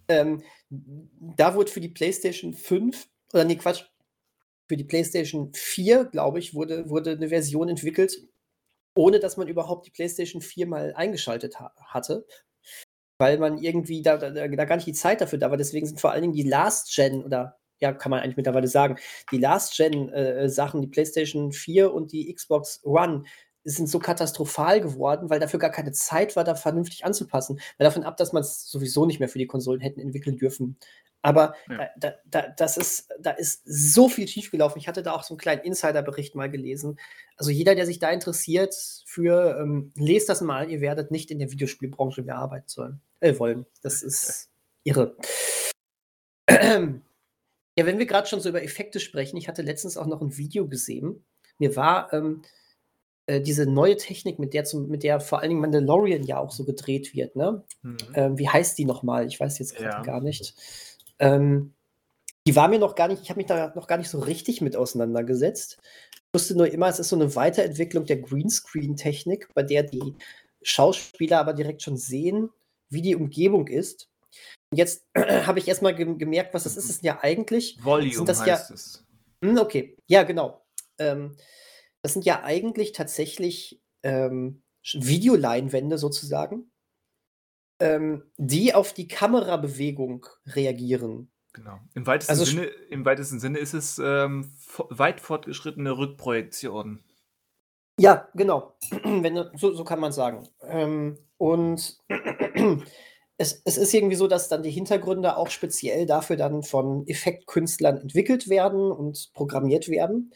Ähm, 0.10 0.43
da 0.70 1.56
wurde 1.56 1.72
für 1.72 1.82
die 1.82 1.89
PlayStation 1.89 2.54
5, 2.54 3.08
oder 3.34 3.43
nee, 3.43 3.56
Quatsch, 3.56 3.84
für 4.68 4.78
die 4.78 4.84
PlayStation 4.84 5.52
4, 5.54 6.06
glaube 6.06 6.39
ich, 6.39 6.54
wurde, 6.54 6.89
wurde 6.89 7.12
eine 7.12 7.30
Version 7.30 7.70
entwickelt, 7.70 8.28
ohne 8.95 9.20
dass 9.20 9.38
man 9.38 9.48
überhaupt 9.48 9.86
die 9.86 9.91
PlayStation 9.91 10.41
4 10.41 10.68
mal 10.68 10.93
eingeschaltet 10.95 11.60
ha 11.60 11.74
hatte. 11.78 12.26
Weil 13.20 13.39
man 13.39 13.58
irgendwie 13.58 14.04
da, 14.04 14.18
da, 14.18 14.30
da, 14.30 14.48
gar 14.48 14.76
nicht 14.76 14.88
die 14.88 14.93
Zeit 14.93 15.22
dafür 15.22 15.39
da 15.39 15.50
war. 15.50 15.58
Deswegen 15.58 15.88
sind 15.88 16.00
vor 16.00 16.12
allen 16.12 16.22
Dingen 16.22 16.34
die 16.34 16.43
Last-Gen 16.43 17.24
oder 17.24 17.57
ja, 17.80 17.93
kann 17.93 18.09
man 18.09 18.21
eigentlich 18.21 18.38
mittlerweile 18.38 18.67
sagen, 18.67 18.97
die 19.32 19.38
Last-Gen-Sachen, 19.38 20.80
äh, 20.80 20.82
die 20.82 20.88
PlayStation 20.89 21.51
4 21.51 21.93
und 21.93 22.11
die 22.11 22.34
Xbox 22.34 22.82
One, 22.84 23.23
sind 23.69 23.89
so 23.89 23.99
katastrophal 23.99 24.80
geworden, 24.80 25.30
weil 25.30 25.41
dafür 25.41 25.59
gar 25.59 25.71
keine 25.71 25.91
Zeit 25.91 26.36
war, 26.36 26.45
da 26.45 26.55
vernünftig 26.55 27.03
anzupassen. 27.03 27.59
Weil 27.78 27.86
davon 27.86 28.03
ab, 28.03 28.15
dass 28.15 28.32
man 28.32 28.41
es 28.41 28.69
sowieso 28.69 29.05
nicht 29.05 29.19
mehr 29.19 29.28
für 29.28 29.39
die 29.39 29.47
Konsolen 29.47 29.82
hätten 29.82 29.99
entwickeln 29.99 30.38
dürfen. 30.38 30.78
Aber 31.21 31.53
ja. 31.69 31.89
da, 31.97 32.13
da, 32.25 32.47
das 32.55 32.78
ist, 32.78 33.09
da 33.19 33.32
ist 33.32 33.63
so 33.65 34.07
viel 34.07 34.28
schiefgelaufen. 34.28 34.80
Ich 34.80 34.88
hatte 34.88 35.03
da 35.03 35.13
auch 35.13 35.23
so 35.23 35.34
einen 35.34 35.39
kleinen 35.39 35.63
Insider-Bericht 35.63 36.36
mal 36.36 36.49
gelesen. 36.49 36.97
Also 37.36 37.51
jeder, 37.51 37.75
der 37.75 37.86
sich 37.86 37.99
da 37.99 38.09
interessiert 38.09 38.73
für, 39.05 39.59
ähm, 39.59 39.91
lest 39.95 40.30
das 40.30 40.39
mal, 40.39 40.69
ihr 40.69 40.80
werdet 40.80 41.11
nicht 41.11 41.30
in 41.30 41.39
der 41.39 41.51
Videospielbranche 41.51 42.21
mehr 42.21 42.38
arbeiten 42.38 42.69
sollen, 42.69 43.01
äh, 43.19 43.38
wollen. 43.38 43.65
Das 43.82 44.03
ist 44.03 44.49
irre. 44.86 45.17
Ja, 47.78 47.86
wenn 47.86 47.99
wir 47.99 48.07
gerade 48.07 48.28
schon 48.28 48.39
so 48.39 48.49
über 48.49 48.63
Effekte 48.63 48.99
sprechen, 48.99 49.38
ich 49.38 49.47
hatte 49.47 49.61
letztens 49.61 49.97
auch 49.97 50.07
noch 50.07 50.21
ein 50.21 50.38
Video 50.38 50.67
gesehen. 50.67 51.23
Mir 51.59 51.75
war 51.75 52.11
ähm, 52.11 52.41
äh, 53.28 53.41
diese 53.41 53.65
neue 53.65 53.97
Technik, 53.97 54.39
mit 54.39 54.53
der, 54.53 54.63
zum, 54.63 54.88
mit 54.88 55.03
der 55.03 55.19
vor 55.19 55.39
allen 55.39 55.49
Dingen 55.49 55.61
Mandalorian 55.61 56.23
ja 56.23 56.39
auch 56.39 56.51
so 56.51 56.65
gedreht 56.65 57.13
wird, 57.13 57.36
ne? 57.36 57.63
Mhm. 57.84 57.97
Ähm, 58.15 58.38
wie 58.38 58.49
heißt 58.49 58.78
die 58.78 58.86
nochmal? 58.86 59.28
Ich 59.28 59.39
weiß 59.39 59.59
jetzt 59.59 59.75
gerade 59.75 59.97
ja. 59.97 60.01
gar 60.01 60.21
nicht. 60.21 60.55
Ähm, 61.19 61.73
die 62.47 62.55
war 62.55 62.69
mir 62.69 62.80
noch 62.80 62.95
gar 62.95 63.09
nicht, 63.09 63.21
ich 63.21 63.30
habe 63.30 63.39
mich 63.39 63.47
da 63.47 63.73
noch 63.75 63.88
gar 63.88 63.97
nicht 63.97 64.09
so 64.09 64.19
richtig 64.19 64.61
mit 64.61 64.78
auseinandergesetzt. 64.78 65.78
wusste 66.34 66.55
nur 66.55 66.71
immer, 66.71 66.88
es 66.88 66.99
ist 66.99 67.09
so 67.09 67.15
eine 67.17 67.36
Weiterentwicklung 67.36 68.05
der 68.05 68.17
Greenscreen-Technik, 68.17 69.49
bei 69.53 69.63
der 69.63 69.84
die 69.84 70.15
Schauspieler 70.61 71.39
aber 71.39 71.53
direkt 71.53 71.82
schon 71.82 71.97
sehen, 71.97 72.49
wie 72.89 73.01
die 73.01 73.15
Umgebung 73.15 73.67
ist. 73.67 74.09
Jetzt 74.74 75.07
habe 75.18 75.59
ich 75.59 75.68
erstmal 75.68 75.95
ge 75.95 76.15
gemerkt, 76.18 76.53
was 76.53 76.63
das 76.63 76.78
ist. 76.78 76.89
Das 76.89 76.97
sind 76.97 77.05
ja 77.05 77.20
eigentlich 77.22 77.78
Volume 77.84 78.26
das 78.26 78.39
heißt 78.39 78.70
ja 78.70 78.76
es. 78.76 79.05
hm, 79.43 79.57
okay. 79.57 79.97
Ja, 80.07 80.24
genau. 80.24 80.65
Ähm, 80.97 81.38
das 82.01 82.13
sind 82.13 82.26
ja 82.26 82.43
eigentlich 82.43 82.91
tatsächlich, 82.91 83.82
ähm, 84.03 84.63
Videoleinwände 84.93 85.97
sozusagen 85.97 86.72
ähm, 87.80 88.24
die 88.38 88.74
auf 88.74 88.93
die 88.93 89.07
Kamerabewegung 89.07 90.26
reagieren. 90.45 91.32
Genau. 91.53 91.80
Im 91.95 92.05
weitesten 92.05 92.32
Also 92.32 92.45
Sinne 92.45 92.65
im 92.65 93.05
weitesten 93.05 93.39
Sinne 93.39 93.59
ist 93.59 93.74
es, 93.74 93.99
ähm, 93.99 94.51
weit 94.89 95.20
fortgeschrittene 95.20 95.97
Rückprojektion. 95.97 97.03
Ja, 97.99 98.28
genau. 98.36 98.78
Wenn 99.03 99.49
so 99.55 99.74
so 99.74 99.84
kann 99.84 99.99
man's 99.99 100.15
sagen. 100.15 100.47
Ähm, 100.61 101.18
und 101.38 101.97
es 103.38 103.61
es 103.65 103.77
ist 103.77 103.93
irgendwie 103.93 104.15
so, 104.15 104.27
dass 104.27 104.49
dann 104.49 104.63
die 104.63 104.71
Hintergründe 104.71 105.38
auch 105.38 105.49
speziell 105.49 106.05
dafür 106.07 106.38
dann 106.38 106.63
von 106.63 107.07
Effektkünstlern 107.07 107.97
entwickelt 107.97 108.49
werden 108.49 108.91
und 108.91 109.31
programmiert 109.33 109.89
werden. 109.89 110.31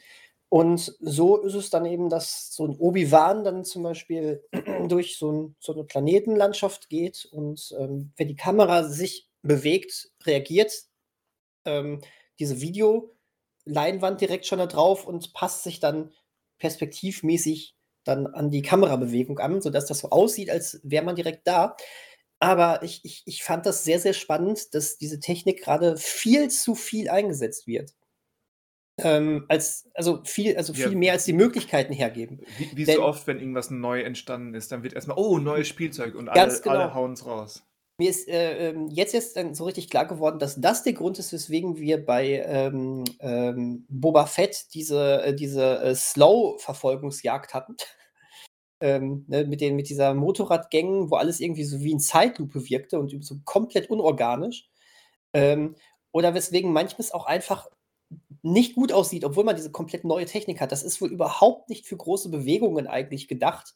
Und 0.50 0.96
so 1.02 1.38
ist 1.42 1.56
es 1.56 1.70
dann 1.72 1.86
eben, 1.86 2.10
dass 2.10 2.54
so 2.56 2.66
'n 2.66 2.76
Obi-Wan 2.78 3.44
dann 3.46 3.66
zum 3.66 3.84
Beispiel 3.84 4.44
durch 4.90 5.18
so 5.18 5.32
'n 5.32 5.56
so 5.60 5.74
'ne 5.74 5.84
Planetenlandschaft 5.86 6.90
geht 6.90 7.26
und, 7.32 7.74
ähm, 7.80 8.12
wenn 8.18 8.28
die 8.30 8.36
Kamera 8.36 8.84
sich 8.86 9.30
bewegt, 9.44 10.12
reagiert, 10.26 10.74
ähm, 11.66 12.02
diese 12.40 12.62
Videoleinwand 12.62 14.22
direkt 14.22 14.46
schon 14.48 14.60
da 14.60 14.68
drauf 14.68 15.08
und 15.08 15.34
passt 15.34 15.64
sich 15.64 15.80
dann 15.82 16.12
perspektivmäßig 16.60 17.76
dann 18.06 18.28
an 18.28 18.52
die 18.52 18.62
Kamerabewegung 18.64 19.40
an, 19.40 19.62
sodass 19.62 19.86
das 19.88 20.00
so 20.00 20.10
aussieht, 20.12 20.50
als 20.52 20.80
wäre 20.84 21.06
man 21.06 21.16
direkt 21.16 21.48
da. 21.48 21.76
Aber 22.42 22.84
ich 22.84 23.02
ich 23.06 23.24
ich 23.26 23.44
fand 23.44 23.66
das 23.68 23.84
sehr, 23.86 24.00
sehr 24.00 24.14
spannend, 24.14 24.74
dass 24.76 24.98
diese 24.98 25.20
Technik 25.22 25.64
grade 25.64 25.96
viel 25.98 26.50
zu 26.50 26.76
viel 26.76 27.10
eingesetzt 27.10 27.68
wird. 27.68 27.94
Ähm, 29.00 29.46
als 29.50 29.90
also 29.96 30.22
viel 30.26 30.58
also 30.58 30.74
Ja. 30.74 30.92
viel 30.92 30.96
mehr 30.96 31.14
als 31.14 31.26
die 31.26 31.34
Möglichkeiten 31.34 31.94
hergeben. 31.94 32.42
Wie 32.46 32.70
wie 32.76 32.86
so 32.86 33.02
Denn 33.02 33.04
oft, 33.04 33.26
wenn 33.26 33.40
irgendwas 33.40 33.72
neu 33.72 34.02
entstanden 34.04 34.54
ist, 34.54 34.72
dann 34.72 34.84
wird 34.84 34.94
erst 34.94 35.08
mal: 35.08 35.16
„Oh, 35.18 35.40
neues 35.40 35.68
Spielzeug“ 35.68 36.14
und 36.16 36.30
alle 36.30 36.64
alle 36.68 36.94
genau. 36.94 36.94
hauen's 36.94 37.26
raus. 37.26 37.66
Mir 37.98 38.10
ist, 38.10 38.28
äh, 38.28 38.70
ähm, 38.70 38.88
jetzt 38.90 39.14
erst 39.14 39.36
dann 39.38 39.54
so 39.54 39.66
richtig 39.66 39.90
klar 39.90 40.08
geworden, 40.08 40.40
dass 40.40 40.60
das 40.60 40.82
der 40.84 40.94
Grund 40.94 41.20
ist, 41.20 41.32
weswegen 41.34 41.78
wir 41.78 42.04
bei, 42.04 42.40
ähm, 42.46 43.04
ähm, 43.20 43.86
Boba 43.90 44.26
Fett 44.26 44.74
diese 44.74 45.22
äh, 45.24 45.36
diese, 45.36 45.80
äh, 45.84 45.94
Slow-Verfolgungsjagd 45.96 47.54
hatten. 47.54 47.76
Ähm, 48.82 49.26
ne, 49.28 49.46
mit 49.46 49.62
den 49.62 49.76
mit 49.76 49.90
dieser 49.90 50.14
Motorradgang, 50.16 51.12
wo 51.12 51.16
alles 51.16 51.40
irgendwie 51.40 51.64
so 51.64 51.82
wie 51.82 51.92
in 51.92 52.00
Zeitlupe 52.00 52.70
wirkte 52.70 53.00
und 53.00 53.24
so 53.24 53.36
komplett 53.46 53.90
unorganisch. 53.90 54.70
Ähm, 55.34 55.76
oder 56.12 56.34
weswegen 56.34 56.74
manches 56.74 57.12
auch 57.12 57.26
einfach 57.26 57.70
nicht 58.42 58.76
gut 58.76 58.92
aussieht, 58.92 59.24
obwohl 59.24 59.44
man 59.44 59.56
diese 59.56 59.72
komplett 59.72 60.04
neue 60.04 60.26
Technik 60.26 60.62
hat. 60.62 60.72
Das 60.72 60.84
ist 60.84 61.02
wohl 61.02 61.12
überhaupt 61.12 61.70
nicht 61.70 61.86
für 61.88 61.98
große 61.98 62.30
Bewegungen 62.30 62.88
eigentlich 62.88 63.28
gedacht. 63.28 63.76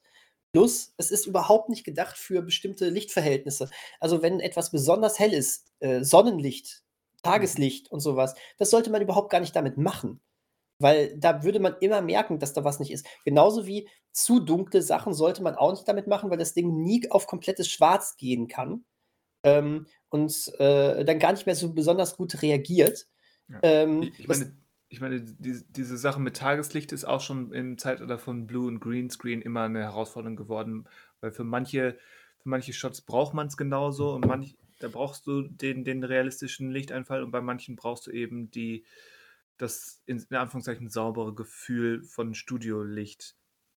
Plus, 0.54 0.94
es 0.98 1.12
ist 1.12 1.28
überhaupt 1.28 1.70
nicht 1.70 1.84
gedacht 1.84 2.18
für 2.18 2.42
bestimmte 2.42 2.90
Lichtverhältnisse. 2.90 3.70
Also, 4.00 4.22
wenn 4.22 4.40
etwas 4.40 4.72
besonders 4.72 5.20
hell 5.20 5.34
ist, 5.34 5.72
äh, 5.80 6.04
Sonnenlicht, 6.04 6.84
Mhm. 7.26 7.32
Tageslicht 7.32 7.92
und 7.92 8.02
so 8.02 8.16
was, 8.16 8.36
das 8.60 8.70
sollte 8.70 8.92
man 8.92 9.02
überhaupt 9.02 9.32
gar 9.32 9.40
nicht 9.40 9.56
damit 9.56 9.78
machen, 9.78 10.22
weil 10.80 11.18
da 11.18 11.44
würde 11.44 11.60
man 11.60 11.76
immer 11.82 12.02
merken, 12.02 12.40
dass 12.40 12.54
da 12.54 12.64
was 12.64 12.80
nicht 12.80 12.92
ist. 12.92 13.06
Genauso 13.26 13.66
wie 13.68 13.90
zu 14.14 14.40
dunkle 14.40 14.82
Sachen 14.82 15.14
sollte 15.14 15.44
man 15.44 15.56
auch 15.56 15.72
nicht 15.72 15.88
damit 15.88 16.08
machen, 16.08 16.30
weil 16.32 16.38
das 16.38 16.54
Ding 16.54 16.84
nie 16.84 17.10
auf 17.12 17.28
komplettes 17.28 17.70
Schwarz 17.70 18.18
gehen 18.18 18.48
kann, 18.48 18.86
ähm, 19.44 19.88
und, 20.10 20.54
äh, 20.60 21.06
dann 21.06 21.20
gar 21.20 21.34
nicht 21.34 21.46
mehr 21.48 21.56
so 21.56 21.74
besonders 21.74 22.18
gut 22.18 22.42
reagiert. 22.44 23.08
Ja. 23.50 23.64
Ähm, 23.64 24.14
Ich 24.18 24.28
meine 24.28 24.58
ich 24.88 25.02
meine, 25.02 25.20
diese 25.22 25.66
diese 25.72 25.98
Sache 25.98 26.22
mit 26.22 26.38
Tageslicht 26.38 26.92
ist 26.92 27.06
auch 27.06 27.20
schon 27.22 27.52
im 27.54 27.78
Zeitalter 27.78 28.20
von 28.20 28.46
Blue 28.48 28.68
und 28.68 28.80
Greenscreen 28.80 29.42
immer 29.42 29.68
'ne 29.68 29.82
Herausforderung 29.82 30.36
geworden, 30.36 30.88
weil 31.22 31.32
für 31.32 31.44
manche 31.44 31.98
für 32.40 32.50
manche 32.50 32.74
Shots 32.74 33.02
braucht 33.02 33.34
man's 33.34 33.58
genauso 33.58 34.14
und 34.14 34.26
manch 34.26 34.58
da 34.80 34.88
brauchst 34.90 35.26
du 35.28 35.42
den 35.44 35.84
den 35.84 36.04
realistischen 36.04 36.70
Lichteinfall 36.72 37.24
und 37.24 37.32
bei 37.32 37.42
manchen 37.42 37.76
brauchst 37.76 38.08
du 38.08 38.12
eben 38.12 38.52
die 38.52 38.86
das 39.58 40.02
in 40.06 40.26
Anführungszeichen 40.32 40.90
saubere 40.90 41.34
Gefühl 41.36 42.04
von 42.04 42.34
Studiolicht. 42.36 43.36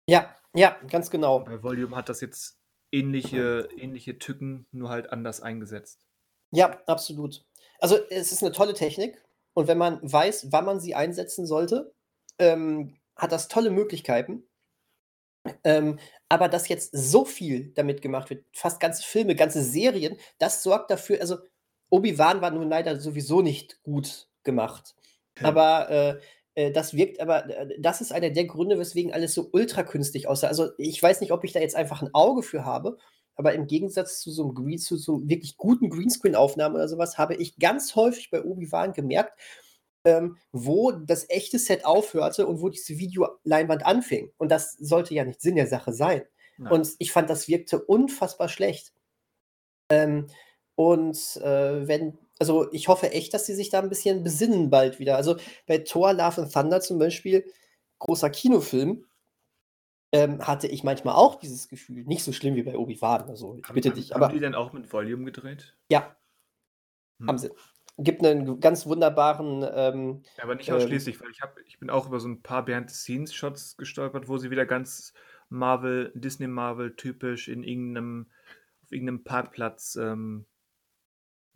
Ja, 0.08 0.36
ja, 0.54 0.76
ganz 0.88 1.10
genau. 1.10 1.46
Bei 1.46 1.62
Volume 1.62 1.94
hat 1.94 2.08
das 2.08 2.20
jetzt 2.20 2.58
ähnliche 2.90 3.68
ähnliche 3.76 4.18
Tücken, 4.18 4.66
nur 4.72 4.88
halt 4.90 5.10
anders 5.12 5.40
eingesetzt. 5.40 6.06
Ja, 6.52 6.80
absolut. 6.86 7.44
Also, 7.80 7.96
es 8.10 8.32
ist 8.32 8.42
'ne 8.42 8.52
tolle 8.52 8.74
Technik 8.74 9.22
und 9.54 9.68
wenn 9.68 9.78
man 9.78 9.98
weiß, 10.02 10.52
wann 10.52 10.64
man 10.64 10.80
sie 10.80 10.94
einsetzen 10.94 11.46
sollte, 11.46 11.92
ähm, 12.38 12.96
hat 13.16 13.32
das 13.32 13.48
tolle 13.48 13.70
Möglichkeiten. 13.70 14.44
Ähm, 15.64 15.98
aber 16.28 16.48
dass 16.48 16.68
jetzt 16.68 16.90
so 16.96 17.24
viel 17.24 17.72
damit 17.74 18.02
gemacht 18.02 18.30
wird, 18.30 18.44
fast 18.52 18.80
ganze 18.80 19.02
Filme, 19.02 19.34
ganze 19.34 19.62
Serien, 19.62 20.16
das 20.38 20.62
sorgt 20.62 20.90
dafür 20.90 21.20
also, 21.20 21.38
Obi-Wan 21.90 22.40
war 22.40 22.50
nun 22.50 22.68
leider 22.68 22.98
sowieso 23.00 23.42
nicht 23.42 23.82
gut 23.82 24.28
gemacht. 24.42 24.94
Aber, 25.42 25.90
äh, 25.90 26.18
äh, 26.68 26.72
das 26.72 26.94
wirkt 26.94 27.20
aber 27.20 27.48
äh, 27.50 27.68
das 27.80 28.00
ist 28.00 28.12
einer 28.12 28.30
der 28.30 28.46
Gründe, 28.46 28.78
weswegen 28.78 29.12
alles 29.12 29.34
so 29.34 29.48
ultrakünstlich 29.52 30.28
aussah. 30.28 30.48
Also, 30.48 30.70
ich 30.78 31.02
weiß 31.02 31.20
nicht, 31.20 31.32
ob 31.32 31.44
ich 31.44 31.52
da 31.52 31.60
jetzt 31.60 31.76
einfach 31.76 32.02
'n 32.02 32.10
Auge 32.14 32.42
für 32.42 32.64
habe, 32.64 32.96
aber 33.36 33.54
im 33.54 33.66
Gegensatz 33.66 34.20
zu 34.20 34.30
so 34.32 34.44
'nem 34.46 34.54
Green 34.54 34.78
zu 34.78 34.96
so 34.96 35.20
wirklich 35.28 35.56
guten 35.58 35.90
Greenscreen-Aufnahmen 35.90 36.74
oder 36.76 36.88
so 36.88 36.98
was, 36.98 37.18
habe 37.18 37.34
ich 37.36 37.58
ganz 37.58 37.94
häufig 37.96 38.30
bei 38.30 38.42
Obi-Wan 38.44 38.92
gemerkt, 38.94 39.38
ähm, 40.04 40.36
wo 40.52 40.92
das 40.92 41.28
echte 41.30 41.58
Set 41.58 41.84
aufhörte 41.86 42.46
und 42.46 42.60
wo 42.62 42.68
diese 42.70 42.98
Videoleinwand 42.98 43.86
anfing. 43.86 44.32
Und 44.38 44.50
das 44.52 44.72
sollte 44.78 45.14
ja 45.14 45.24
nicht 45.24 45.40
Sinn 45.42 45.56
der 45.56 45.66
Sache 45.68 45.92
sein. 45.92 46.22
Nein. 46.58 46.72
Und 46.72 46.90
ich 46.98 47.12
fand, 47.12 47.30
das 47.30 47.48
wirkte 47.48 47.82
unfassbar 47.84 48.48
schlecht. 48.48 48.92
Ähm, 49.90 50.26
und, 50.76 51.36
äh, 51.36 51.86
wenn 51.88 52.18
also, 52.38 52.70
ich 52.72 52.88
hoffe 52.88 53.10
echt, 53.12 53.34
dass 53.34 53.46
sie 53.46 53.54
sich 53.54 53.70
da 53.70 53.80
'n 53.80 53.88
bisschen 53.88 54.22
besinnen 54.24 54.70
bald 54.70 54.98
wieder. 54.98 55.16
Also, 55.16 55.36
bei 55.66 55.78
Thor: 55.78 56.12
Love 56.12 56.42
and 56.42 56.52
Thunder 56.52 56.80
zum 56.80 56.98
Beispiel, 56.98 57.44
großer 58.00 58.30
Kinofilm 58.30 59.06
ähm, 60.12 60.40
hatte 60.46 60.68
ich 60.68 60.84
manchmal 60.84 61.14
auch 61.16 61.34
dieses 61.36 61.68
Gefühl. 61.68 62.04
Nicht 62.04 62.22
so 62.24 62.32
schlimm 62.32 62.54
wie 62.54 62.62
bei 62.62 62.76
Obi-Wan, 62.76 63.28
also, 63.28 63.56
ich 63.56 63.64
Haben 63.64 63.72
bitte 63.72 63.90
dich, 63.92 64.14
haben 64.14 64.28
die 64.28 64.38
aber 64.38 64.40
denn 64.40 64.54
auch 64.54 64.72
mit 64.74 64.92
Volume 64.92 65.24
gedreht? 65.24 65.76
Ja. 65.90 66.16
Hm. 67.20 67.28
Haben 67.28 67.38
sie. 67.38 67.50
Gibt 67.98 68.22
'nen 68.22 68.60
ganz 68.60 68.86
wunderbaren, 68.86 69.64
ähm, 69.74 70.22
Ja, 70.38 70.44
aber 70.44 70.54
nicht 70.54 70.70
ähm 70.70 70.72
ausschließlich, 70.72 71.18
weil 71.20 71.30
ich 71.30 71.40
habe 71.40 71.62
ich 71.62 71.78
bin 71.78 71.88
auch 71.88 72.06
über 72.08 72.20
so 72.20 72.28
'n 72.28 72.42
paar 72.42 72.62
Behind-the-Scenes-Shots 72.64 73.78
gestolpert, 73.78 74.28
wo 74.28 74.36
sie 74.36 74.50
wieder 74.50 74.66
ganz 74.66 75.14
Marvel 75.48 76.12
Disney 76.14 76.46
Marvel 76.46 76.94
typisch 76.94 77.48
in 77.48 77.62
irgend 77.62 77.92
'nem 77.94 78.30
auf 78.82 78.92
irgend 78.92 79.06
'nem 79.06 79.24
Parkplatz, 79.24 79.96
ähm 79.96 80.46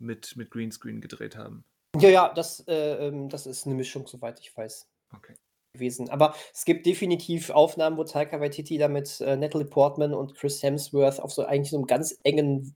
mit 0.01 0.35
mit 0.35 0.51
Greenscreen 0.51 1.01
gedreht 1.01 1.35
haben. 1.37 1.63
Ja, 1.99 2.09
ja, 2.09 2.33
das, 2.33 2.61
äh, 2.67 3.07
ähm 3.07 3.27
das 3.29 3.45
ist 3.45 3.65
'ne 3.65 3.73
Mischung, 3.75 4.07
soweit 4.07 4.39
ich 4.39 4.55
weiß 4.55 4.87
Okay. 5.15 5.35
gewesen. 5.75 6.09
Aber 6.09 6.35
es 6.53 6.65
gibt 6.65 6.85
definitiv 6.85 7.49
Aufnahmen, 7.49 7.97
wo 7.97 8.03
Taika 8.03 8.41
Waititi 8.41 8.77
da 8.77 8.87
mit, 8.89 9.21
äh, 9.21 9.37
Natalie 9.37 9.65
Portman 9.67 10.13
und 10.13 10.35
Chris 10.35 10.61
Hemsworth 10.63 11.19
auf 11.21 11.31
so 11.33 11.45
eigentlich 11.45 11.71
so 11.71 11.77
'nem 11.77 11.87
ganz 11.87 12.17
engen 12.23 12.75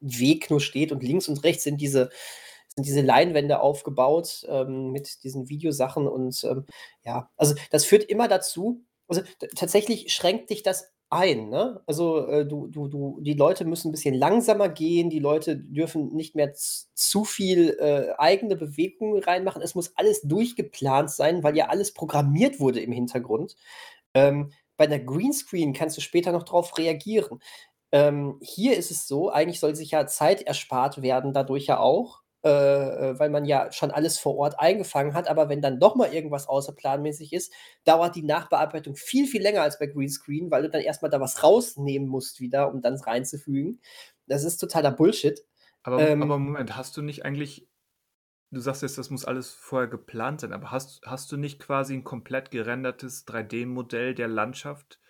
Weg 0.00 0.50
nur 0.50 0.60
steht 0.60 0.92
und 0.92 1.02
links 1.02 1.28
und 1.28 1.44
rechts 1.44 1.64
sind 1.64 1.80
diese 1.80 2.10
sind 2.76 2.86
diese 2.86 3.02
Leinwände 3.02 3.60
aufgebaut, 3.60 4.44
ähm, 4.48 4.92
mit 4.92 5.24
diesen 5.24 5.48
Videosachen 5.50 6.08
und, 6.08 6.44
ähm, 6.44 6.66
ja 7.04 7.30
also, 7.36 7.54
das 7.70 7.84
führt 7.86 8.04
immer 8.04 8.28
dazu 8.28 8.84
also, 9.08 9.22
tatsächlich 9.56 10.12
schränkt 10.14 10.50
dich 10.50 10.62
das 10.64 10.93
ein, 11.14 11.48
ne? 11.50 11.82
Also, 11.86 12.26
äh, 12.28 12.46
du 12.46 12.66
du 12.68 12.88
du 12.88 13.20
die 13.22 13.34
Leute 13.34 13.64
müssen 13.64 13.88
'n 13.90 13.92
bisschen 13.92 14.14
langsamer 14.14 14.68
gehen, 14.68 15.10
die 15.10 15.20
Leute 15.20 15.56
dürfen 15.56 16.14
nicht 16.14 16.34
mehr 16.36 16.52
zu 16.54 17.24
viel, 17.24 17.70
äh, 17.80 18.12
eigene 18.18 18.56
Bewegungen 18.56 19.22
reinmachen. 19.22 19.62
Es 19.62 19.74
muss 19.74 19.92
alles 19.96 20.22
durchgeplant 20.22 21.10
sein, 21.10 21.42
weil 21.44 21.56
ja 21.56 21.68
alles 21.68 21.94
programmiert 21.94 22.60
wurde 22.60 22.80
im 22.80 22.92
Hintergrund. 22.92 23.56
Ähm, 24.14 24.52
bei 24.78 24.86
'ner 24.88 24.98
Greenscreen 25.00 25.72
kannst 25.74 25.96
du 25.98 26.02
später 26.02 26.32
noch 26.32 26.44
drauf 26.44 26.78
reagieren. 26.78 27.40
Ähm, 27.92 28.38
hier 28.42 28.76
ist 28.78 28.90
es 28.92 29.08
so, 29.08 29.30
eigentlich 29.30 29.60
soll 29.60 29.76
sich 29.76 29.92
ja 29.92 30.06
Zeit 30.08 30.42
erspart 30.42 31.02
werden 31.02 31.32
dadurch 31.34 31.66
ja 31.68 31.80
auch, 31.80 32.22
äh, 32.44 32.48
äh, 32.48 33.18
weil 33.18 33.30
man 33.30 33.46
ja 33.46 33.72
schon 33.72 33.90
alles 33.90 34.18
vor 34.18 34.36
Ort 34.36 34.60
eingefangen 34.60 35.14
hat. 35.14 35.28
Aber 35.28 35.48
wenn 35.48 35.62
dann 35.62 35.80
doch 35.80 35.94
mal 35.94 36.12
irgendwas 36.12 36.46
außerplanmäßig 36.46 37.32
ist, 37.32 37.52
dauert 37.84 38.16
die 38.16 38.22
Nachbearbeitung 38.22 38.96
viel, 38.96 39.26
viel 39.26 39.42
länger 39.42 39.62
als 39.62 39.78
bei 39.78 39.86
Greenscreen, 39.86 40.50
weil 40.50 40.62
du 40.62 40.70
dann 40.70 40.82
erst 40.82 41.02
mal 41.02 41.08
da 41.08 41.20
was 41.20 41.42
rausnehmen 41.42 42.08
musst 42.08 42.40
wieder, 42.40 42.72
um 42.72 42.82
dann 42.82 42.94
es 42.94 43.06
reinzufügen. 43.06 43.80
Das 44.26 44.44
ist 44.44 44.58
totaler 44.58 44.90
Bullshit. 44.90 45.40
Aber 45.82 45.96
aber 45.96 46.12
Ähm 46.12 46.18
Moment, 46.18 46.76
hast 46.76 46.96
du 46.96 47.02
nicht 47.02 47.24
eigentlich 47.24 47.66
du 48.54 48.60
sagst 48.60 48.82
jetzt, 48.82 48.98
das 48.98 49.10
muss 49.10 49.24
alles 49.24 49.50
vorher 49.50 49.88
geplant 49.88 50.40
sein, 50.40 50.52
aber 50.52 50.70
hast, 50.70 51.00
hast 51.04 51.30
du 51.32 51.36
nicht 51.36 51.60
quasi 51.60 51.94
ein 51.94 52.04
komplett 52.04 52.50
gerendertes 52.50 53.26
3D-Modell 53.26 54.14
der 54.14 54.28
Landschaft 54.28 55.00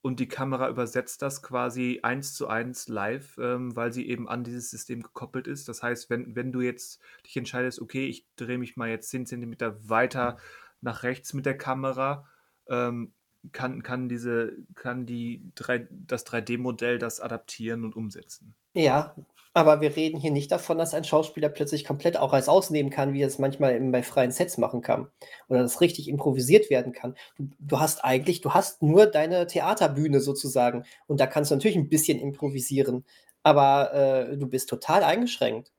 und 0.00 0.20
die 0.20 0.28
Kamera 0.28 0.68
übersetzt 0.68 1.22
das 1.22 1.42
quasi 1.42 2.00
eins 2.02 2.34
zu 2.34 2.48
eins 2.48 2.88
live, 2.88 3.36
ähm, 3.38 3.74
weil 3.74 3.92
sie 3.92 4.08
eben 4.08 4.28
an 4.28 4.44
dieses 4.44 4.70
System 4.70 5.02
gekoppelt 5.02 5.46
ist. 5.46 5.68
Das 5.68 5.82
heißt, 5.82 6.08
wenn, 6.08 6.36
wenn 6.36 6.52
du 6.52 6.60
jetzt 6.60 7.00
dich 7.26 7.36
entscheidest, 7.36 7.80
okay, 7.80 8.06
ich 8.06 8.26
drehe 8.36 8.58
mich 8.58 8.76
mal 8.76 8.88
jetzt 8.88 9.10
10 9.10 9.26
cm 9.26 9.56
weiter 9.88 10.38
nach 10.80 11.02
rechts 11.02 11.34
mit 11.34 11.46
der 11.46 11.58
Kamera, 11.58 12.26
ähm, 12.68 13.12
kann, 13.52 13.82
kann, 13.82 14.08
diese, 14.08 14.56
kann 14.74 15.06
die 15.06 15.42
3, 15.56 15.88
das 15.90 16.26
3D-Modell 16.26 16.98
das 16.98 17.20
adaptieren 17.20 17.84
und 17.84 17.96
umsetzen. 17.96 18.54
Ja, 18.74 19.16
aber 19.54 19.80
wir 19.80 19.96
reden 19.96 20.18
hier 20.18 20.30
nicht 20.30 20.52
davon, 20.52 20.78
dass 20.78 20.94
ein 20.94 21.04
Schauspieler 21.04 21.48
plötzlich 21.48 21.84
komplett 21.84 22.16
auch 22.16 22.32
als 22.32 22.48
ausnehmen 22.48 22.90
kann, 22.90 23.12
wie 23.12 23.22
er 23.22 23.26
es 23.26 23.38
manchmal 23.38 23.74
eben 23.74 23.90
bei 23.92 24.02
freien 24.02 24.30
Sets 24.30 24.58
machen 24.58 24.82
kann. 24.82 25.08
Oder 25.48 25.62
das 25.62 25.80
richtig 25.80 26.08
improvisiert 26.08 26.70
werden 26.70 26.92
kann. 26.92 27.14
Du, 27.36 27.48
du 27.58 27.80
hast 27.80 28.04
eigentlich, 28.04 28.40
du 28.40 28.54
hast 28.54 28.82
nur 28.82 29.06
deine 29.06 29.46
Theaterbühne 29.46 30.20
sozusagen. 30.20 30.84
Und 31.06 31.20
da 31.20 31.26
kannst 31.26 31.50
du 31.50 31.54
natürlich 31.54 31.76
ein 31.76 31.88
bisschen 31.88 32.18
improvisieren. 32.18 33.04
Aber 33.42 33.92
äh, 33.94 34.36
du 34.36 34.46
bist 34.46 34.68
total 34.68 35.02
eingeschränkt. 35.02 35.72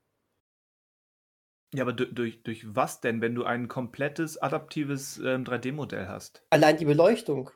Ja, 1.72 1.84
aber 1.84 1.92
durch, 1.92 2.42
durch 2.42 2.74
was 2.74 3.00
denn, 3.00 3.20
wenn 3.20 3.34
du 3.36 3.44
ein 3.44 3.68
komplettes 3.68 4.36
adaptives 4.38 5.18
ähm, 5.18 5.44
3D-Modell 5.44 6.08
hast? 6.08 6.42
Allein 6.50 6.76
die 6.76 6.84
Beleuchtung. 6.84 7.50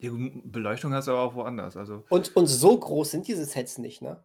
Die 0.00 0.08
Beleuchtung 0.08 0.94
hast 0.94 1.08
du 1.08 1.12
aber 1.12 1.20
auch 1.20 1.34
woanders. 1.34 1.76
Also. 1.76 2.04
Und, 2.08 2.34
und 2.34 2.46
so 2.46 2.78
groß 2.78 3.10
sind 3.10 3.28
diese 3.28 3.44
Sets 3.44 3.76
nicht, 3.76 4.00
ne? 4.00 4.24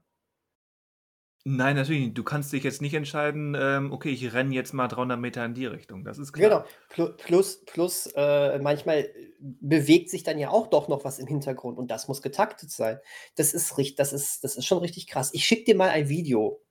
Nein, 1.48 1.76
natürlich 1.76 2.02
nicht. 2.02 2.18
Du 2.18 2.24
kannst 2.24 2.52
dich 2.54 2.64
jetzt 2.64 2.82
nicht 2.82 2.96
entscheiden, 2.96 3.56
ähm, 3.58 3.92
okay, 3.94 4.10
ich 4.10 4.34
renne 4.34 4.56
jetzt 4.56 4.74
mal 4.74 4.88
300 4.88 5.20
Meter 5.20 5.46
in 5.46 5.54
die 5.54 5.68
Richtung. 5.68 6.04
Das 6.04 6.18
ist 6.18 6.34
klar. 6.34 6.66
Genau. 6.90 7.14
Plus, 7.18 7.64
plus 7.66 8.08
äh, 8.16 8.58
manchmal 8.58 9.08
bewegt 9.40 10.10
sich 10.10 10.24
dann 10.24 10.40
ja 10.40 10.50
auch 10.50 10.66
doch 10.66 10.88
noch 10.88 11.06
was 11.06 11.20
im 11.20 11.28
Hintergrund 11.28 11.78
und 11.78 11.92
das 11.92 12.08
muss 12.08 12.24
getaktet 12.24 12.72
sein. 12.72 12.98
Das 13.36 13.54
ist, 13.54 13.78
richtig, 13.78 13.96
das 13.96 14.12
ist, 14.12 14.44
das 14.44 14.56
ist 14.56 14.66
schon 14.66 14.80
richtig 14.80 15.06
krass. 15.06 15.30
Ich 15.36 15.46
schicke 15.46 15.66
dir 15.66 15.76
mal 15.76 15.92
ein 15.92 16.10
Video. 16.10 16.62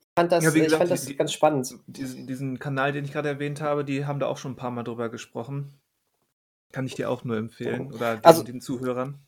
Ich 0.00 0.08
fand 0.16 0.32
das, 0.32 0.44
ja, 0.44 0.50
gesagt, 0.50 0.72
ich 0.72 0.78
fand 0.78 0.90
das 0.90 1.04
die, 1.04 1.16
ganz 1.16 1.32
spannend. 1.34 1.74
Diesen, 1.86 2.26
diesen 2.26 2.58
Kanal, 2.58 2.92
den 2.92 3.04
ich 3.04 3.12
gerade 3.12 3.28
erwähnt 3.28 3.60
habe, 3.60 3.84
die 3.84 4.06
haben 4.06 4.18
da 4.18 4.28
auch 4.28 4.38
schon 4.38 4.52
ein 4.52 4.56
paar 4.56 4.70
Mal 4.70 4.82
drüber 4.82 5.10
gesprochen. 5.10 5.74
Kann 6.72 6.86
ich 6.86 6.94
dir 6.94 7.10
auch 7.10 7.24
nur 7.24 7.36
empfehlen 7.36 7.92
oder 7.92 8.16
den, 8.16 8.24
also, 8.24 8.42
den 8.42 8.62
Zuhörern. 8.62 9.18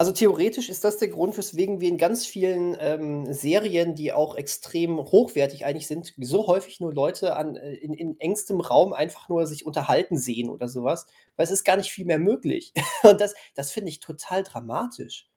Also 0.00 0.12
theoretisch 0.12 0.70
ist 0.70 0.82
das 0.82 0.96
der 0.96 1.08
Grund, 1.08 1.36
weswegen 1.36 1.82
wir 1.82 1.90
in 1.90 1.98
ganz 1.98 2.24
vielen 2.24 2.74
ähm, 2.80 3.30
Serien, 3.34 3.94
die 3.94 4.14
auch 4.14 4.34
extrem 4.34 4.96
hochwertig 4.96 5.66
eigentlich 5.66 5.88
sind, 5.88 6.14
so 6.16 6.46
häufig 6.46 6.80
nur 6.80 6.94
Leute 6.94 7.36
an, 7.36 7.56
äh, 7.56 7.74
in, 7.74 7.92
in 7.92 8.18
engstem 8.18 8.62
Raum 8.62 8.94
einfach 8.94 9.28
nur 9.28 9.46
sich 9.46 9.66
unterhalten 9.66 10.16
sehen 10.16 10.48
oder 10.48 10.68
sowas, 10.68 11.04
weil 11.36 11.44
es 11.44 11.50
ist 11.50 11.64
gar 11.64 11.76
nicht 11.76 11.90
viel 11.90 12.06
mehr 12.06 12.18
möglich. 12.18 12.72
Und 13.02 13.20
das, 13.20 13.34
das 13.54 13.72
finde 13.72 13.90
ich 13.90 14.00
total 14.00 14.42
dramatisch. 14.42 15.28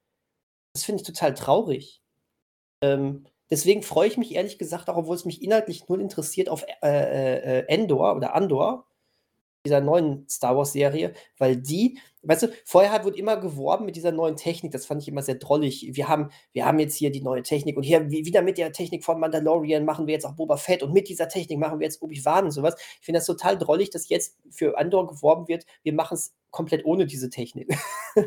Das 0.72 0.84
finde 0.84 1.02
ich 1.02 1.06
total 1.06 1.34
traurig. 1.34 2.00
Ähm, 2.80 3.26
deswegen 3.50 3.82
freue 3.82 4.08
ich 4.08 4.16
mich 4.16 4.34
ehrlich 4.34 4.58
gesagt 4.58 4.88
auch, 4.88 4.96
obwohl 4.96 5.16
es 5.16 5.26
mich 5.26 5.42
inhaltlich 5.42 5.86
null 5.90 6.00
interessiert, 6.00 6.48
auf 6.48 6.64
äh, 6.80 6.88
äh, 6.88 7.58
äh 7.60 7.64
Endor 7.68 8.16
oder 8.16 8.34
Andor, 8.34 8.86
dieser 9.64 9.80
neuen 9.80 10.28
Star 10.28 10.56
Wars-Serie, 10.56 11.14
weil 11.38 11.56
die, 11.56 11.98
weißt 12.22 12.44
du, 12.44 12.48
vorher 12.64 13.02
wurde 13.04 13.18
immer 13.18 13.38
geworben 13.38 13.86
mit 13.86 13.96
dieser 13.96 14.12
neuen 14.12 14.36
Technik, 14.36 14.72
das 14.72 14.84
fand 14.84 15.02
ich 15.02 15.08
immer 15.08 15.22
sehr 15.22 15.36
drollig. 15.36 15.88
Wir 15.92 16.08
haben, 16.08 16.30
wir 16.52 16.66
haben 16.66 16.78
jetzt 16.78 16.96
hier 16.96 17.10
die 17.10 17.22
neue 17.22 17.42
Technik 17.42 17.76
und 17.76 17.82
hier 17.82 18.10
wieder 18.10 18.42
mit 18.42 18.58
der 18.58 18.72
Technik 18.72 19.04
von 19.04 19.18
Mandalorian 19.18 19.84
machen 19.84 20.06
wir 20.06 20.14
jetzt 20.14 20.26
auch 20.26 20.34
Boba 20.34 20.58
Fett 20.58 20.82
und 20.82 20.92
mit 20.92 21.08
dieser 21.08 21.28
Technik 21.28 21.58
machen 21.58 21.80
wir 21.80 21.86
jetzt 21.86 22.02
Obi-Wan 22.02 22.44
und 22.44 22.50
sowas. 22.50 22.76
Ich 23.00 23.06
finde 23.06 23.18
das 23.18 23.26
total 23.26 23.56
drollig, 23.56 23.90
dass 23.90 24.08
jetzt 24.08 24.36
für 24.50 24.76
Andor 24.76 25.06
geworben 25.06 25.48
wird, 25.48 25.64
wir 25.82 25.94
machen 25.94 26.14
es 26.14 26.34
komplett 26.50 26.84
ohne 26.84 27.06
diese 27.06 27.30
Technik. 27.30 27.74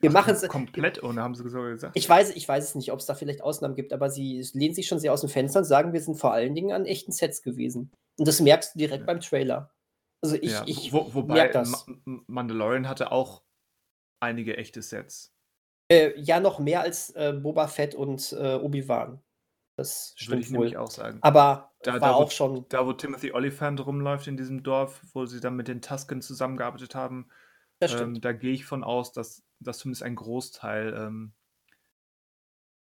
Wir 0.00 0.10
machen 0.10 0.34
es 0.34 0.46
komplett 0.48 1.02
ohne, 1.02 1.22
haben 1.22 1.34
sie 1.34 1.48
so 1.48 1.62
gesagt. 1.62 1.96
Ich 1.96 2.06
weiß, 2.06 2.36
ich 2.36 2.46
weiß 2.46 2.62
es 2.62 2.74
nicht, 2.74 2.92
ob 2.92 3.00
es 3.00 3.06
da 3.06 3.14
vielleicht 3.14 3.42
Ausnahmen 3.42 3.74
gibt, 3.74 3.92
aber 3.92 4.10
sie 4.10 4.46
lehnen 4.52 4.74
sich 4.74 4.86
schon 4.86 5.00
sehr 5.00 5.12
aus 5.14 5.22
dem 5.22 5.30
Fenster 5.30 5.60
und 5.60 5.64
sagen, 5.64 5.94
wir 5.94 6.00
sind 6.00 6.16
vor 6.16 6.32
allen 6.32 6.54
Dingen 6.54 6.72
an 6.72 6.84
echten 6.84 7.10
Sets 7.10 7.42
gewesen. 7.42 7.90
Und 8.18 8.28
das 8.28 8.40
merkst 8.40 8.74
du 8.74 8.78
direkt 8.78 9.00
ja. 9.00 9.06
beim 9.06 9.20
Trailer. 9.20 9.70
Also 10.20 10.36
ich, 10.36 10.52
ja, 10.52 10.64
ich 10.66 10.92
wo, 10.92 11.14
wobei 11.14 11.48
das. 11.48 11.86
Ma 12.04 12.20
Mandalorian 12.26 12.88
hatte 12.88 13.12
auch 13.12 13.42
einige 14.20 14.56
echte 14.56 14.82
Sets. 14.82 15.34
Äh, 15.90 16.18
ja, 16.20 16.40
noch 16.40 16.58
mehr 16.58 16.82
als 16.82 17.10
äh, 17.10 17.32
Boba 17.32 17.66
Fett 17.68 17.94
und 17.94 18.32
äh, 18.32 18.54
Obi-Wan. 18.54 19.22
Das 19.76 20.12
stimmt 20.16 20.30
Würde 20.30 20.42
ich 20.42 20.50
wohl. 20.50 20.58
nämlich 20.58 20.76
auch 20.76 20.90
sagen. 20.90 21.18
Aber 21.22 21.72
da, 21.82 21.92
war 21.92 22.00
da, 22.00 22.12
auch 22.12 22.26
wo, 22.26 22.30
schon. 22.30 22.66
Da, 22.68 22.84
wo 22.84 22.92
Timothy 22.92 23.32
Oliphant 23.32 23.84
rumläuft 23.86 24.26
in 24.26 24.36
diesem 24.36 24.62
Dorf, 24.62 25.00
wo 25.14 25.24
sie 25.24 25.40
dann 25.40 25.54
mit 25.54 25.68
den 25.68 25.80
Tusken 25.80 26.20
zusammengearbeitet 26.20 26.94
haben, 26.94 27.30
ähm, 27.80 28.20
da 28.20 28.32
gehe 28.32 28.52
ich 28.52 28.64
von 28.66 28.82
aus, 28.82 29.12
dass, 29.12 29.44
dass 29.60 29.78
zumindest 29.78 30.02
ein 30.02 30.16
Großteil 30.16 30.94
ähm, 30.94 31.32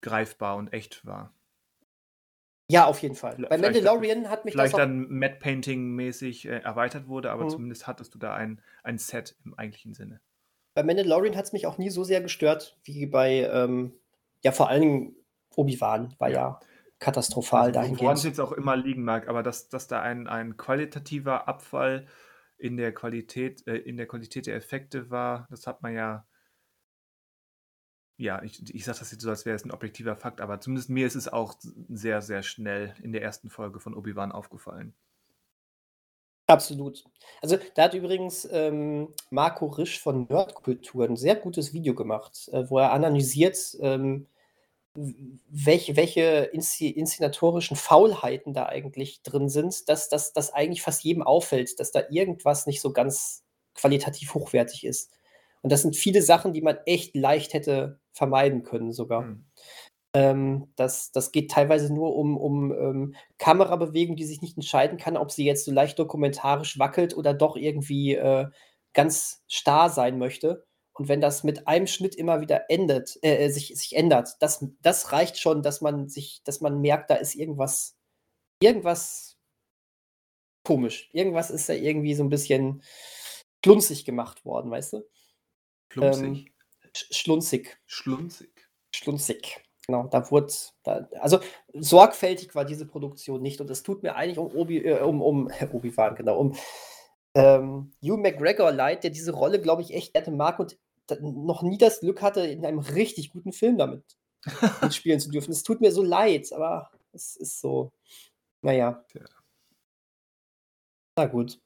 greifbar 0.00 0.56
und 0.56 0.72
echt 0.72 1.04
war. 1.04 1.35
Ja, 2.68 2.86
auf 2.86 3.00
jeden 3.00 3.14
Fall. 3.14 3.36
Bei 3.48 3.58
Mandalorian 3.58 4.28
hat 4.28 4.44
mich 4.44 4.54
vielleicht 4.54 4.74
das 4.74 4.78
dann 4.78 5.08
Matte 5.08 5.36
Painting 5.38 5.94
mäßig 5.94 6.46
äh, 6.46 6.58
erweitert 6.58 7.06
wurde, 7.06 7.30
aber 7.30 7.44
mhm. 7.44 7.50
zumindest 7.50 7.86
hattest 7.86 8.14
du 8.14 8.18
da 8.18 8.34
ein, 8.34 8.60
ein 8.82 8.98
Set 8.98 9.36
im 9.44 9.54
eigentlichen 9.54 9.94
Sinne. 9.94 10.20
Bei 10.74 10.82
Mandalorian 10.82 11.36
hat 11.36 11.44
es 11.44 11.52
mich 11.52 11.66
auch 11.66 11.78
nie 11.78 11.90
so 11.90 12.02
sehr 12.02 12.20
gestört 12.20 12.78
wie 12.84 13.06
bei, 13.06 13.48
ähm, 13.52 13.92
ja, 14.42 14.52
vor 14.52 14.68
allen 14.68 14.82
Dingen 14.82 15.16
Obi-Wan 15.54 16.14
war 16.18 16.28
ja, 16.28 16.34
ja 16.34 16.60
katastrophal 16.98 17.66
also, 17.68 17.72
dahingehend. 17.72 18.02
Woran 18.02 18.16
es 18.16 18.24
jetzt 18.24 18.40
auch 18.40 18.52
immer 18.52 18.76
liegen 18.76 19.04
mag, 19.04 19.28
aber 19.28 19.42
dass, 19.42 19.68
dass 19.68 19.86
da 19.86 20.00
ein, 20.00 20.26
ein 20.26 20.56
qualitativer 20.56 21.48
Abfall 21.48 22.06
in 22.58 22.76
der 22.76 22.92
Qualität, 22.92 23.66
äh, 23.66 23.76
in 23.76 23.96
der 23.96 24.06
Qualität 24.06 24.46
der 24.46 24.56
Effekte 24.56 25.10
war, 25.10 25.46
das 25.50 25.66
hat 25.66 25.82
man 25.82 25.94
ja 25.94 26.26
ja, 28.16 28.42
ich, 28.42 28.74
ich 28.74 28.84
sage 28.84 28.98
das 28.98 29.10
jetzt 29.10 29.22
so, 29.22 29.30
als 29.30 29.44
wäre 29.44 29.56
es 29.56 29.64
ein 29.64 29.70
objektiver 29.70 30.16
Fakt, 30.16 30.40
aber 30.40 30.60
zumindest 30.60 30.88
mir 30.88 31.06
ist 31.06 31.16
es 31.16 31.28
auch 31.28 31.54
sehr, 31.88 32.22
sehr 32.22 32.42
schnell 32.42 32.94
in 33.02 33.12
der 33.12 33.22
ersten 33.22 33.50
Folge 33.50 33.78
von 33.78 33.94
Obi-Wan 33.94 34.32
aufgefallen. 34.32 34.94
Absolut. 36.48 37.04
Also 37.42 37.58
da 37.74 37.84
hat 37.84 37.94
übrigens 37.94 38.48
ähm, 38.50 39.12
Marco 39.30 39.66
Risch 39.66 40.00
von 40.00 40.26
Nerdkultur 40.28 41.04
ein 41.04 41.16
sehr 41.16 41.34
gutes 41.34 41.72
Video 41.72 41.94
gemacht, 41.94 42.48
äh, 42.52 42.70
wo 42.70 42.78
er 42.78 42.92
analysiert, 42.92 43.58
ähm, 43.80 44.28
welche, 44.94 45.96
welche 45.96 46.22
inszenatorischen 46.22 47.76
Faulheiten 47.76 48.54
da 48.54 48.64
eigentlich 48.64 49.22
drin 49.22 49.50
sind, 49.50 49.88
dass 49.90 50.08
das 50.08 50.54
eigentlich 50.54 50.82
fast 50.82 51.04
jedem 51.04 51.22
auffällt, 51.22 51.78
dass 51.80 51.90
da 51.90 52.02
irgendwas 52.08 52.66
nicht 52.66 52.80
so 52.80 52.92
ganz 52.92 53.44
qualitativ 53.74 54.32
hochwertig 54.32 54.84
ist. 54.86 55.10
Und 55.62 55.72
das 55.72 55.82
sind 55.82 55.96
viele 55.96 56.22
Sachen, 56.22 56.52
die 56.52 56.62
man 56.62 56.78
echt 56.86 57.16
leicht 57.16 57.52
hätte 57.54 58.00
vermeiden 58.12 58.62
können 58.62 58.92
sogar. 58.92 59.22
Mhm. 59.22 59.46
Ähm, 60.14 60.72
das, 60.76 61.12
das 61.12 61.30
geht 61.30 61.50
teilweise 61.50 61.92
nur 61.92 62.16
um, 62.16 62.36
um 62.38 62.72
ähm, 62.72 63.14
Kamerabewegung, 63.38 64.16
die 64.16 64.24
sich 64.24 64.40
nicht 64.40 64.56
entscheiden 64.56 64.98
kann, 64.98 65.16
ob 65.16 65.30
sie 65.30 65.44
jetzt 65.44 65.64
so 65.64 65.72
leicht 65.72 65.98
dokumentarisch 65.98 66.78
wackelt 66.78 67.16
oder 67.16 67.34
doch 67.34 67.56
irgendwie 67.56 68.14
äh, 68.14 68.46
ganz 68.94 69.42
starr 69.46 69.90
sein 69.90 70.18
möchte. 70.18 70.64
Und 70.94 71.08
wenn 71.08 71.20
das 71.20 71.44
mit 71.44 71.68
einem 71.68 71.86
Schnitt 71.86 72.14
immer 72.14 72.40
wieder 72.40 72.70
endet, 72.70 73.18
äh, 73.22 73.44
äh, 73.44 73.48
sich, 73.50 73.68
sich 73.76 73.94
ändert, 73.94 74.36
das, 74.40 74.64
das 74.80 75.12
reicht 75.12 75.38
schon, 75.38 75.62
dass 75.62 75.82
man 75.82 76.08
sich, 76.08 76.40
dass 76.44 76.62
man 76.62 76.80
merkt, 76.80 77.10
da 77.10 77.16
ist 77.16 77.34
irgendwas, 77.34 77.98
irgendwas 78.62 79.36
komisch. 80.64 81.10
Irgendwas 81.12 81.50
ist 81.50 81.68
da 81.68 81.74
irgendwie 81.74 82.14
so 82.14 82.24
ein 82.24 82.30
bisschen 82.30 82.82
klunzig 83.62 84.06
gemacht 84.06 84.46
worden, 84.46 84.70
weißt 84.70 84.94
du? 84.94 85.02
Plumpsig. 85.88 86.24
Ähm, 86.24 86.46
schlunzig. 86.92 87.78
Schlunzig. 87.86 88.68
Schlunzig. 88.90 89.62
Genau, 89.86 90.08
da 90.08 90.30
wurde, 90.30 90.52
da, 90.82 91.08
also 91.20 91.38
sorgfältig 91.72 92.54
war 92.56 92.64
diese 92.64 92.86
Produktion 92.86 93.40
nicht 93.40 93.60
und 93.60 93.70
es 93.70 93.84
tut 93.84 94.02
mir 94.02 94.16
eigentlich 94.16 94.38
um 94.38 94.52
Obi, 94.52 94.78
äh, 94.78 95.00
um, 95.00 95.22
um 95.22 95.48
Obi-Wan, 95.72 96.16
genau, 96.16 96.38
um 96.38 96.56
ähm, 97.34 97.92
Hugh 98.02 98.16
McGregor 98.16 98.72
leid, 98.72 99.04
der 99.04 99.10
diese 99.10 99.32
Rolle, 99.32 99.60
glaube 99.60 99.82
ich, 99.82 99.94
echt 99.94 100.14
gerne 100.14 100.36
mag 100.36 100.58
und 100.58 100.76
noch 101.20 101.62
nie 101.62 101.78
das 101.78 102.00
Glück 102.00 102.22
hatte, 102.22 102.40
in 102.40 102.64
einem 102.64 102.80
richtig 102.80 103.30
guten 103.30 103.52
Film 103.52 103.78
damit 103.78 104.04
mitspielen 104.82 105.20
zu 105.20 105.30
dürfen. 105.30 105.52
Es 105.52 105.62
tut 105.62 105.80
mir 105.80 105.92
so 105.92 106.02
leid, 106.02 106.52
aber 106.52 106.90
es 107.12 107.36
ist 107.36 107.60
so. 107.60 107.92
Naja. 108.62 109.04
Ja. 109.14 109.20
Na 111.18 111.26
gut. 111.26 111.60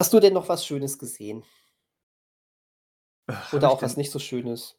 Hast 0.00 0.12
du 0.12 0.20
denn 0.20 0.32
noch 0.32 0.48
was 0.48 0.64
Schönes 0.64 0.98
gesehen? 0.98 1.44
Oder 3.52 3.70
auch 3.70 3.82
was 3.82 3.96
nicht 3.96 4.10
so 4.10 4.18
Schönes. 4.18 4.78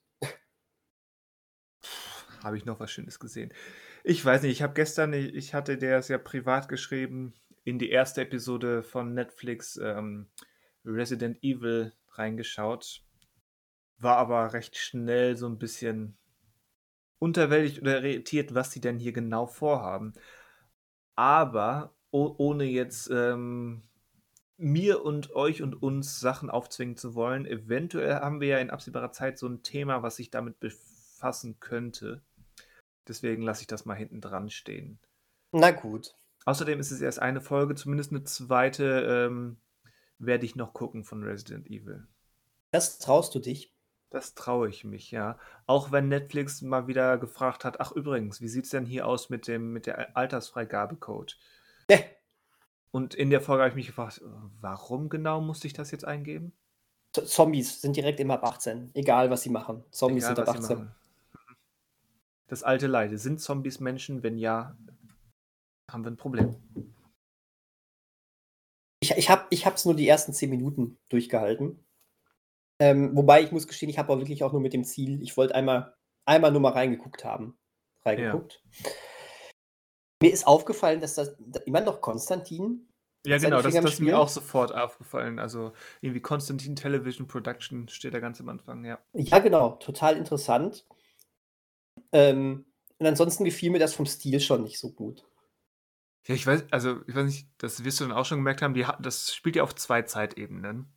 Habe 2.43 2.57
ich 2.57 2.65
noch 2.65 2.79
was 2.79 2.91
Schönes 2.91 3.19
gesehen? 3.19 3.53
Ich 4.03 4.23
weiß 4.23 4.43
nicht, 4.43 4.51
ich 4.51 4.61
habe 4.61 4.73
gestern, 4.73 5.13
ich 5.13 5.53
hatte 5.53 5.77
der 5.77 5.97
es 5.97 6.07
ja 6.07 6.17
privat 6.17 6.69
geschrieben, 6.69 7.33
in 7.63 7.79
die 7.79 7.89
erste 7.89 8.21
Episode 8.21 8.81
von 8.81 9.13
Netflix 9.13 9.77
ähm, 9.77 10.29
Resident 10.85 11.43
Evil 11.43 11.93
reingeschaut. 12.13 13.03
War 13.97 14.17
aber 14.17 14.53
recht 14.53 14.77
schnell 14.77 15.35
so 15.35 15.47
ein 15.47 15.59
bisschen 15.59 16.17
unterwältigt 17.19 17.81
oder 17.81 18.01
irritiert, 18.01 18.55
was 18.55 18.71
sie 18.71 18.81
denn 18.81 18.97
hier 18.97 19.11
genau 19.11 19.45
vorhaben. 19.45 20.13
Aber 21.15 21.93
oh, 22.11 22.33
ohne 22.37 22.63
jetzt 22.63 23.09
ähm, 23.11 23.83
mir 24.59 25.03
und 25.03 25.35
euch 25.35 25.61
und 25.61 25.81
uns 25.81 26.19
Sachen 26.19 26.49
aufzwingen 26.49 26.97
zu 26.97 27.15
wollen, 27.15 27.45
eventuell 27.45 28.15
haben 28.15 28.41
wir 28.41 28.49
ja 28.49 28.57
in 28.59 28.69
absehbarer 28.69 29.11
Zeit 29.11 29.39
so 29.39 29.47
ein 29.47 29.63
Thema, 29.63 30.03
was 30.03 30.17
sich 30.17 30.29
damit 30.29 30.59
befassen 30.59 31.59
könnte. 31.59 32.21
Deswegen 33.07 33.41
lasse 33.41 33.61
ich 33.61 33.67
das 33.67 33.85
mal 33.85 33.95
hinten 33.95 34.21
dran 34.21 34.49
stehen. 34.49 34.99
Na 35.51 35.71
gut. 35.71 36.13
Außerdem 36.45 36.79
ist 36.79 36.91
es 36.91 37.01
erst 37.01 37.19
eine 37.19 37.41
Folge, 37.41 37.75
zumindest 37.75 38.11
eine 38.11 38.23
zweite 38.23 39.27
ähm, 39.29 39.57
werde 40.19 40.45
ich 40.45 40.55
noch 40.55 40.73
gucken 40.73 41.03
von 41.03 41.23
Resident 41.23 41.67
Evil. 41.67 42.07
Das 42.71 42.99
traust 42.99 43.33
du 43.33 43.39
dich? 43.39 43.73
Das 44.09 44.35
traue 44.35 44.69
ich 44.69 44.83
mich, 44.83 45.11
ja. 45.11 45.37
Auch 45.67 45.91
wenn 45.91 46.07
Netflix 46.07 46.61
mal 46.61 46.87
wieder 46.87 47.17
gefragt 47.17 47.63
hat, 47.63 47.79
ach 47.79 47.91
übrigens, 47.91 48.41
wie 48.41 48.47
sieht 48.47 48.65
es 48.65 48.71
denn 48.71 48.85
hier 48.85 49.07
aus 49.07 49.29
mit 49.29 49.47
dem 49.47 49.71
mit 49.71 49.85
der 49.85 50.17
Altersfreigabecode? 50.17 51.37
Nee. 51.89 52.05
Und 52.91 53.13
in 53.13 53.29
der 53.29 53.41
Folge 53.41 53.63
habe 53.63 53.69
ich 53.69 53.75
mich 53.75 53.87
gefragt, 53.87 54.21
warum 54.61 55.09
genau 55.09 55.41
musste 55.41 55.67
ich 55.67 55.73
das 55.73 55.91
jetzt 55.91 56.05
eingeben? 56.05 56.53
Zombies 57.13 57.81
sind 57.81 57.95
direkt 57.95 58.19
immer 58.19 58.35
ab 58.35 58.43
18, 58.43 58.91
egal 58.93 59.29
was 59.29 59.41
sie 59.41 59.49
machen. 59.49 59.83
Zombies 59.91 60.25
Egal, 60.25 60.35
sind 60.35 60.47
ab 60.47 60.55
18. 60.55 60.91
Das 62.47 62.63
alte 62.63 62.87
Leid. 62.87 63.17
Sind 63.19 63.39
Zombies 63.39 63.79
Menschen? 63.79 64.23
Wenn 64.23 64.37
ja, 64.37 64.75
haben 65.89 66.03
wir 66.03 66.11
ein 66.11 66.17
Problem. 66.17 66.55
Ich, 68.99 69.11
ich 69.11 69.29
habe 69.29 69.47
es 69.49 69.85
nur 69.85 69.95
die 69.95 70.07
ersten 70.07 70.33
10 70.33 70.49
Minuten 70.49 70.97
durchgehalten. 71.09 71.83
Ähm, 72.79 73.15
wobei 73.15 73.43
ich 73.43 73.51
muss 73.51 73.67
gestehen, 73.67 73.89
ich 73.89 73.99
habe 73.99 74.11
auch 74.11 74.17
wirklich 74.17 74.43
auch 74.43 74.51
nur 74.51 74.61
mit 74.61 74.73
dem 74.73 74.83
Ziel, 74.83 75.21
ich 75.21 75.35
wollte 75.35 75.53
einmal, 75.53 75.93
einmal 76.25 76.51
nur 76.51 76.61
mal 76.61 76.71
reingeguckt 76.71 77.25
haben. 77.25 77.57
Reingeguckt. 78.03 78.61
Ja. 78.83 78.91
Mir 80.21 80.33
ist 80.33 80.45
aufgefallen, 80.45 80.99
dass 80.99 81.15
das 81.15 81.35
immer 81.65 81.81
noch 81.81 82.01
Konstantin. 82.01 82.87
Ja, 83.25 83.37
genau, 83.37 83.61
das, 83.61 83.73
das 83.73 83.93
ist 83.93 83.99
mir 83.99 84.17
auch 84.17 84.29
sofort 84.29 84.73
aufgefallen. 84.73 85.39
Also 85.39 85.73
irgendwie 86.01 86.21
Konstantin 86.21 86.75
Television 86.75 87.27
Production 87.27 87.87
steht 87.89 88.13
da 88.13 88.19
ganz 88.19 88.39
am 88.39 88.49
Anfang, 88.49 88.85
ja. 88.85 88.99
Ja, 89.13 89.39
genau, 89.39 89.71
total 89.71 90.15
interessant. 90.15 90.85
Ähm, 92.11 92.65
und 92.97 93.05
ansonsten 93.05 93.43
gefiel 93.45 93.71
mir 93.71 93.79
das 93.79 93.93
vom 93.93 94.05
Stil 94.05 94.39
schon 94.39 94.63
nicht 94.63 94.79
so 94.79 94.91
gut. 94.91 95.25
Ja, 96.27 96.35
ich 96.35 96.45
weiß, 96.45 96.65
also 96.71 97.01
ich 97.07 97.15
weiß 97.15 97.25
nicht, 97.25 97.49
das 97.57 97.83
wirst 97.83 97.99
du 97.99 98.05
dann 98.05 98.13
auch 98.13 98.25
schon 98.25 98.39
gemerkt 98.39 98.61
haben, 98.61 98.73
die, 98.73 98.85
das 98.99 99.33
spielt 99.33 99.55
ja 99.55 99.63
auf 99.63 99.75
zwei 99.75 100.01
Zeitebenen. 100.03 100.93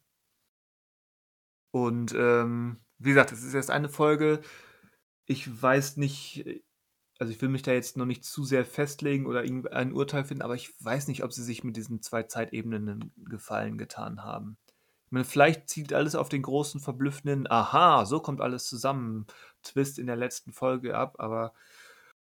Und 1.70 2.14
ähm, 2.14 2.80
wie 2.98 3.10
gesagt, 3.10 3.32
es 3.32 3.42
ist 3.42 3.54
erst 3.54 3.70
eine 3.70 3.88
Folge. 3.88 4.42
Ich 5.26 5.62
weiß 5.62 5.96
nicht, 5.96 6.62
also 7.22 7.32
ich 7.32 7.40
will 7.40 7.50
mich 7.50 7.62
da 7.62 7.70
jetzt 7.70 7.96
noch 7.96 8.04
nicht 8.04 8.24
zu 8.24 8.42
sehr 8.42 8.64
festlegen 8.64 9.26
oder 9.26 9.42
ein 9.42 9.92
Urteil 9.92 10.24
finden, 10.24 10.42
aber 10.42 10.56
ich 10.56 10.74
weiß 10.84 11.06
nicht, 11.06 11.22
ob 11.22 11.32
sie 11.32 11.44
sich 11.44 11.62
mit 11.62 11.76
diesen 11.76 12.02
zwei 12.02 12.24
Zeitebenen 12.24 12.88
einen 12.88 13.12
Gefallen 13.30 13.78
getan 13.78 14.24
haben. 14.24 14.56
Ich 15.06 15.12
meine, 15.12 15.24
vielleicht 15.24 15.68
zieht 15.68 15.92
alles 15.92 16.16
auf 16.16 16.28
den 16.28 16.42
großen, 16.42 16.80
verblüffenden, 16.80 17.48
aha, 17.48 18.06
so 18.06 18.18
kommt 18.18 18.40
alles 18.40 18.66
zusammen, 18.66 19.28
Twist 19.62 20.00
in 20.00 20.08
der 20.08 20.16
letzten 20.16 20.52
Folge 20.52 20.96
ab, 20.96 21.14
aber 21.20 21.52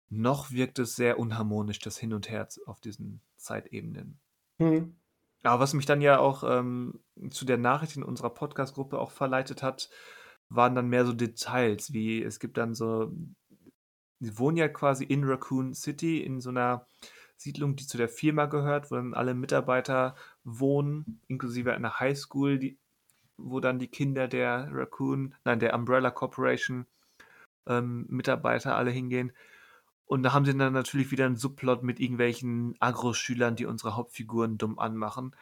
noch 0.09 0.51
wirkt 0.51 0.77
es 0.77 0.95
sehr 0.95 1.17
unharmonisch, 1.17 1.79
das 1.79 1.97
Hin 1.97 2.13
und 2.13 2.29
Her 2.29 2.47
auf 2.67 2.79
diesen 2.79 3.21
Zeitebenen. 3.37 4.19
Mhm. 4.59 4.97
Aber 5.41 5.61
was 5.61 5.73
mich 5.73 5.87
dann 5.87 6.01
ja 6.01 6.19
auch 6.19 6.43
ähm, 6.45 6.99
zu 7.31 7.45
der 7.45 7.57
Nachricht 7.57 7.97
in 7.97 8.03
unserer 8.03 8.29
Podcast-Gruppe 8.29 8.99
auch 8.99 9.09
verleitet 9.09 9.63
hat, 9.63 9.89
waren 10.49 10.75
dann 10.75 10.89
mehr 10.89 11.07
so 11.07 11.13
Details, 11.13 11.91
wie 11.91 12.21
es 12.21 12.39
gibt 12.39 12.57
dann 12.57 12.75
so, 12.75 13.11
sie 14.19 14.37
wohnen 14.37 14.57
ja 14.57 14.67
quasi 14.67 15.03
in 15.03 15.23
Raccoon 15.23 15.73
City 15.73 16.21
in 16.21 16.41
so 16.41 16.49
einer 16.49 16.85
Siedlung, 17.37 17.75
die 17.75 17.85
zu 17.85 17.97
der 17.97 18.09
Firma 18.09 18.45
gehört, 18.45 18.91
wo 18.91 18.95
dann 18.95 19.13
alle 19.13 19.33
Mitarbeiter 19.33 20.15
wohnen, 20.43 21.21
inklusive 21.27 21.73
einer 21.73 21.99
Highschool, 21.99 22.59
die, 22.59 22.77
wo 23.37 23.59
dann 23.59 23.79
die 23.79 23.89
Kinder 23.89 24.27
der 24.27 24.69
Raccoon, 24.71 25.35
nein, 25.43 25.59
der 25.59 25.73
Umbrella 25.73 26.11
Corporation 26.11 26.85
ähm, 27.67 28.05
Mitarbeiter 28.09 28.75
alle 28.75 28.91
hingehen. 28.91 29.31
Und 30.05 30.23
da 30.23 30.33
haben 30.33 30.45
sie 30.45 30.55
dann 30.55 30.73
natürlich 30.73 31.11
wieder 31.11 31.25
einen 31.25 31.35
Subplot 31.35 31.83
mit 31.83 31.99
irgendwelchen 31.99 32.75
Agro-Schülern, 32.79 33.55
die 33.55 33.65
unsere 33.65 33.95
Hauptfiguren 33.95 34.57
dumm 34.57 34.77
anmachen. 34.77 35.35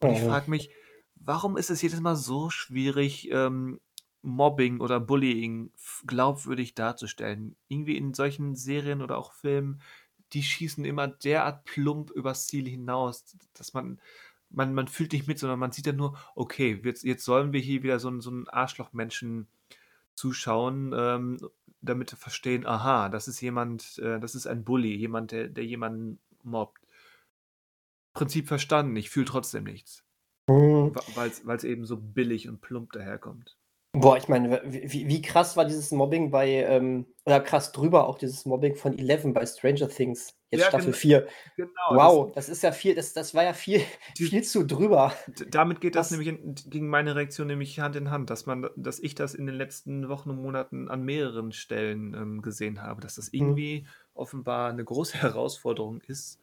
Und 0.00 0.10
ich 0.10 0.20
frage 0.20 0.50
mich, 0.50 0.70
warum 1.14 1.56
ist 1.56 1.70
es 1.70 1.82
jedes 1.82 2.00
Mal 2.00 2.16
so 2.16 2.50
schwierig, 2.50 3.30
ähm, 3.30 3.80
Mobbing 4.22 4.80
oder 4.80 5.00
Bullying 5.00 5.72
glaubwürdig 6.06 6.74
darzustellen? 6.74 7.56
Irgendwie 7.68 7.96
in 7.96 8.14
solchen 8.14 8.54
Serien 8.56 9.02
oder 9.02 9.18
auch 9.18 9.32
Filmen, 9.32 9.80
die 10.32 10.42
schießen 10.42 10.84
immer 10.84 11.08
derart 11.08 11.64
plump 11.64 12.10
übers 12.10 12.46
Ziel 12.46 12.68
hinaus, 12.68 13.36
dass 13.54 13.74
man, 13.74 14.00
man, 14.50 14.74
man 14.74 14.88
fühlt 14.88 15.12
nicht 15.12 15.26
mit, 15.26 15.38
sondern 15.38 15.58
man 15.58 15.72
sieht 15.72 15.86
dann 15.86 15.96
nur, 15.96 16.18
okay, 16.34 16.80
jetzt, 16.84 17.04
jetzt 17.04 17.24
sollen 17.24 17.52
wir 17.52 17.60
hier 17.60 17.82
wieder 17.82 17.98
so, 17.98 18.20
so 18.20 18.30
einen 18.30 18.48
Arschlochmenschen 18.48 19.48
zuschauen, 20.14 20.92
ähm, 20.96 21.38
damit 21.80 22.10
verstehen, 22.10 22.66
aha, 22.66 23.08
das 23.08 23.28
ist 23.28 23.40
jemand, 23.40 23.98
äh, 23.98 24.18
das 24.18 24.34
ist 24.34 24.46
ein 24.46 24.64
Bully, 24.64 24.94
jemand, 24.94 25.32
der, 25.32 25.48
der 25.48 25.64
jemanden 25.64 26.18
mobbt. 26.42 26.82
Prinzip 28.14 28.48
verstanden, 28.48 28.96
ich 28.96 29.10
fühle 29.10 29.26
trotzdem 29.26 29.64
nichts. 29.64 30.04
Mhm. 30.48 30.94
Weil 31.14 31.56
es 31.56 31.64
eben 31.64 31.84
so 31.84 31.96
billig 31.96 32.48
und 32.48 32.60
plump 32.60 32.92
daherkommt. 32.92 33.57
Boah, 33.92 34.18
ich 34.18 34.28
meine, 34.28 34.60
wie, 34.66 35.08
wie 35.08 35.22
krass 35.22 35.56
war 35.56 35.64
dieses 35.64 35.92
Mobbing 35.92 36.30
bei, 36.30 36.48
ähm, 36.64 37.06
oder 37.24 37.40
krass 37.40 37.72
drüber 37.72 38.06
auch 38.06 38.18
dieses 38.18 38.44
Mobbing 38.44 38.76
von 38.76 38.98
Eleven 38.98 39.32
bei 39.32 39.46
Stranger 39.46 39.88
Things, 39.88 40.36
jetzt 40.50 40.60
ja, 40.60 40.68
Staffel 40.68 40.92
4. 40.92 41.26
Genau. 41.56 41.70
Wow, 41.90 42.26
das, 42.26 42.46
das, 42.46 42.56
ist 42.56 42.62
ja 42.62 42.72
viel, 42.72 42.94
das, 42.94 43.14
das 43.14 43.34
war 43.34 43.44
ja 43.44 43.54
viel, 43.54 43.80
die, 44.18 44.26
viel 44.26 44.44
zu 44.44 44.66
drüber. 44.66 45.14
Damit 45.48 45.80
geht 45.80 45.94
das, 45.94 46.10
das 46.10 46.18
nämlich 46.18 46.28
in, 46.28 46.54
gegen 46.68 46.88
meine 46.88 47.16
Reaktion 47.16 47.46
nämlich 47.46 47.80
Hand 47.80 47.96
in 47.96 48.10
Hand, 48.10 48.28
dass 48.28 48.44
man, 48.44 48.68
dass 48.76 49.00
ich 49.00 49.14
das 49.14 49.34
in 49.34 49.46
den 49.46 49.54
letzten 49.54 50.10
Wochen 50.10 50.30
und 50.30 50.42
Monaten 50.42 50.90
an 50.90 51.02
mehreren 51.02 51.52
Stellen 51.52 52.12
ähm, 52.12 52.42
gesehen 52.42 52.82
habe, 52.82 53.00
dass 53.00 53.14
das 53.14 53.32
mhm. 53.32 53.40
irgendwie 53.40 53.80
mhm. 53.80 53.86
offenbar 54.12 54.70
eine 54.70 54.84
große 54.84 55.16
Herausforderung 55.22 56.02
ist 56.02 56.40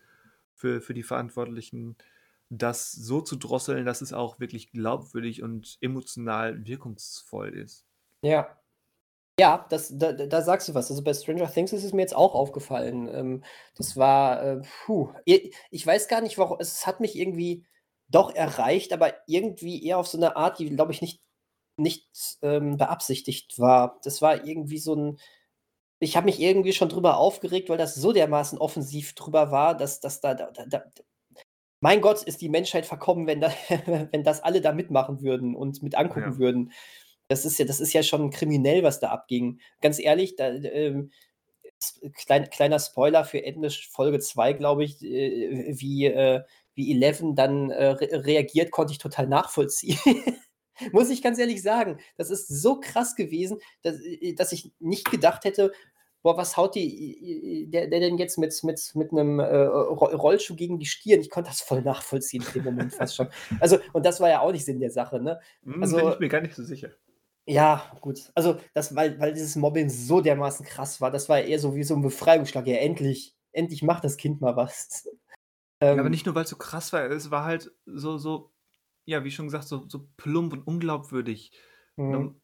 für, 0.56 0.82
für 0.82 0.96
die 0.96 1.04
Verantwortlichen 1.04 1.96
das 2.58 2.92
so 2.92 3.22
zu 3.22 3.36
drosseln, 3.36 3.86
dass 3.86 4.02
es 4.02 4.14
auch 4.14 4.40
wirklich 4.40 4.72
glaubwürdig 4.72 5.44
und 5.44 5.78
emotional 5.82 6.66
wirkungsvoll 6.66 7.58
ist. 7.58 7.86
Ja. 8.22 8.58
Ja, 9.38 9.66
das, 9.70 9.92
da, 9.98 10.14
da 10.14 10.42
sagst 10.42 10.70
du 10.70 10.74
was. 10.74 10.90
Also 10.90 11.04
bei 11.04 11.14
Stranger 11.14 11.52
Things 11.52 11.74
ist 11.74 11.84
es 11.84 11.92
mir 11.92 12.02
jetzt 12.02 12.16
auch 12.16 12.36
aufgefallen. 12.36 13.10
Ähm, 13.14 13.44
das 13.76 13.98
war, 13.98 14.42
äh, 14.42 14.62
puh. 14.86 15.12
Ich 15.26 15.86
weiß 15.86 16.08
gar 16.08 16.22
nicht, 16.22 16.38
warum. 16.38 16.58
Es 16.60 16.88
hat 16.88 17.02
mich 17.02 17.18
irgendwie 17.18 17.66
doch 18.08 18.34
erreicht, 18.34 18.94
aber 18.94 19.14
irgendwie 19.28 19.86
eher 19.86 19.98
auf 19.98 20.08
so 20.08 20.18
eine 20.18 20.38
Art, 20.38 20.60
die, 20.60 20.70
glaube 20.70 20.94
ich, 20.94 21.02
nicht, 21.02 21.22
nicht 21.78 22.08
ähm, 22.44 22.78
beabsichtigt 22.78 23.60
war. 23.60 24.00
Das 24.04 24.22
war 24.22 24.46
irgendwie 24.46 24.78
so 24.80 24.96
ein. 24.96 25.20
Ich 26.00 26.16
habe 26.16 26.26
mich 26.26 26.40
irgendwie 26.40 26.74
schon 26.74 26.90
drüber 26.90 27.18
aufgeregt, 27.18 27.70
weil 27.70 27.78
das 27.78 27.96
so 27.96 28.14
dermaßen 28.14 28.58
offensiv 28.60 29.16
drüber 29.16 29.52
war, 29.52 29.76
dass, 29.76 30.00
dass 30.02 30.22
da, 30.22 30.34
da, 30.34 30.52
da 30.52 30.84
mein 31.86 32.02
Gott, 32.02 32.24
ist 32.24 32.42
die 32.42 32.50
Menschheit 32.50 32.88
verkommen, 32.88 33.28
wenn, 33.28 33.42
da, 33.42 33.54
wenn 34.12 34.24
das 34.24 34.42
alle 34.42 34.60
da 34.60 34.72
mitmachen 34.72 35.22
würden 35.22 35.56
und 35.56 35.84
mit 35.84 35.94
angucken 35.94 36.32
ja. 36.32 36.38
würden. 36.40 36.72
Das 37.28 37.46
ist 37.46 37.60
ja, 37.60 37.66
das 37.66 37.80
ist 37.80 37.94
ja 37.94 38.02
schon 38.02 38.32
kriminell, 38.32 38.82
was 38.82 39.00
da 39.00 39.10
abging. 39.10 39.60
Ganz 39.82 40.00
ehrlich, 40.00 40.36
da, 40.36 40.48
ähm, 40.48 41.12
klein, 42.16 42.50
kleiner 42.50 42.80
Spoiler 42.80 43.24
für 43.24 43.46
Ende 43.46 43.70
Folge 43.70 44.20
2, 44.20 44.54
glaube 44.54 44.84
ich, 44.84 45.00
äh, 45.04 45.76
wie, 45.78 46.08
äh, 46.08 46.42
wie 46.74 46.92
Eleven 46.92 47.36
dann 47.36 47.70
äh, 47.70 47.90
re 47.90 48.26
reagiert, 48.26 48.72
konnte 48.72 48.92
ich 48.92 48.98
total 48.98 49.28
nachvollziehen. 49.28 50.00
Muss 50.92 51.12
ich 51.12 51.22
ganz 51.22 51.38
ehrlich 51.38 51.62
sagen. 51.62 52.00
Das 52.18 52.32
ist 52.32 52.48
so 52.48 52.80
krass 52.80 53.16
gewesen, 53.16 53.60
dass, 53.84 54.00
äh, 54.02 54.34
dass 54.34 54.54
ich 54.54 54.72
nicht 54.80 55.12
gedacht 55.12 55.44
hätte, 55.44 55.72
boah, 56.26 56.36
was 56.38 56.58
haut 56.58 56.74
die, 56.74 57.68
der, 57.70 57.86
der 57.86 58.00
denn 58.00 58.18
jetzt 58.18 58.40
mit, 58.40 58.52
mit, 58.64 58.96
mit 58.96 59.12
einem 59.12 59.38
äh, 59.40 59.46
Rollschuh 59.46 60.56
gegen 60.56 60.80
die 60.80 60.88
Stirn? 60.88 61.22
Ich 61.22 61.30
konnte 61.30 61.52
das 61.52 61.62
voll 61.62 61.84
nachvollziehen 61.84 62.44
in 62.48 62.54
dem 62.54 62.64
Moment 62.64 62.96
fast 62.96 63.16
schon. 63.16 63.28
Also, 63.60 63.78
und 63.94 64.08
das 64.08 64.20
war 64.20 64.30
ja 64.30 64.40
auch 64.40 64.52
nicht 64.52 64.66
Sinn 64.66 64.80
der 64.80 64.90
Sache, 64.90 65.22
ne? 65.22 65.40
Hm, 65.64 65.84
also, 65.84 65.98
Bin 65.98 66.10
ich 66.14 66.20
mir 66.20 66.30
gar 66.30 66.42
nicht 66.42 66.56
so 66.56 66.64
sicher. 66.64 66.90
Ja, 67.46 67.96
gut. 68.02 68.32
Also, 68.34 68.58
das, 68.74 68.96
weil, 68.96 69.20
weil 69.20 69.34
dieses 69.34 69.56
Mobbing 69.56 69.88
so 69.88 70.20
dermaßen 70.20 70.66
krass 70.66 71.00
war, 71.00 71.12
das 71.12 71.30
war 71.30 71.42
eher 71.42 71.60
so 71.60 71.76
wie 71.76 71.84
so 71.84 71.94
ein 71.94 72.02
Befreiungsschlag. 72.02 72.66
Ja, 72.66 72.78
endlich, 72.78 73.36
endlich 73.52 73.84
macht 73.84 74.04
das 74.04 74.18
Kind 74.18 74.42
mal 74.42 74.56
was. 74.56 75.08
Ähm, 75.80 75.94
ja, 75.98 76.00
aber 76.00 76.10
nicht 76.10 76.26
nur, 76.26 76.34
weil 76.34 76.46
es 76.46 76.50
so 76.50 76.58
krass 76.58 76.92
war, 76.92 77.08
es 77.12 77.30
war 77.30 77.46
halt 77.46 77.72
so, 77.86 78.18
so, 78.18 78.52
ja, 79.06 79.24
wie 79.24 79.30
schon 79.30 79.46
gesagt, 79.46 79.68
so, 79.68 79.88
so 79.88 80.08
plump 80.18 80.54
und 80.54 80.66
unglaubwürdig. 80.66 81.52
Mhm 81.98 82.36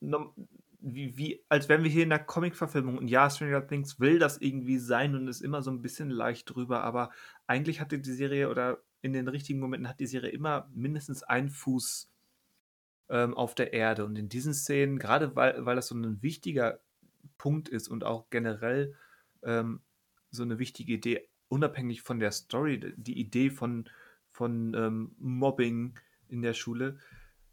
wie, 0.82 1.16
wie, 1.18 1.44
als 1.48 1.70
wären 1.70 1.84
wir 1.84 1.92
hier 1.92 2.04
in 2.04 2.10
der 2.10 2.20
Comic-Verfilmung. 2.20 2.98
Und 2.98 3.08
ja, 3.08 3.30
Stranger 3.30 3.66
Things 3.66 4.00
will 4.00 4.20
das 4.20 4.38
irgendwie 4.40 4.80
sein 4.80 5.16
und 5.16 5.28
ist 5.28 5.42
immer 5.42 5.62
so 5.62 5.72
ein 5.72 5.82
bisschen 5.82 6.10
leicht 6.10 6.54
drüber, 6.54 6.84
aber 6.84 7.12
eigentlich 7.48 7.80
hatte 7.80 8.00
die 8.00 8.14
Serie 8.14 8.50
oder 8.50 8.80
in 9.02 9.14
den 9.14 9.28
richtigen 9.28 9.60
Momenten 9.60 9.88
hat 9.88 10.00
die 10.00 10.08
Serie 10.08 10.32
immer 10.32 10.70
mindestens 10.74 11.24
einen 11.24 11.50
Fuß 11.50 12.12
ähm, 13.10 13.34
auf 13.36 13.56
der 13.56 13.74
Erde. 13.74 14.06
Und 14.06 14.18
in 14.18 14.30
diesen 14.30 14.54
Szenen, 14.54 15.00
gerade 15.00 15.36
weil, 15.36 15.66
weil 15.66 15.76
das 15.76 15.88
so 15.88 15.96
ein 15.96 16.22
wichtiger 16.22 16.80
Punkt 17.38 17.70
ist 17.70 17.88
und 17.88 18.04
auch 18.04 18.30
generell 18.30 18.96
ähm, 19.44 19.82
so 20.32 20.44
eine 20.44 20.60
wichtige 20.60 20.94
Idee 20.94 21.28
unabhängig 21.48 22.02
von 22.02 22.20
der 22.20 22.32
Story, 22.32 22.94
die 22.96 23.20
Idee 23.20 23.50
von, 23.50 23.90
von 24.30 24.74
ähm, 24.74 25.16
Mobbing 25.18 26.00
in 26.30 26.42
der 26.42 26.54
Schule, 26.54 26.98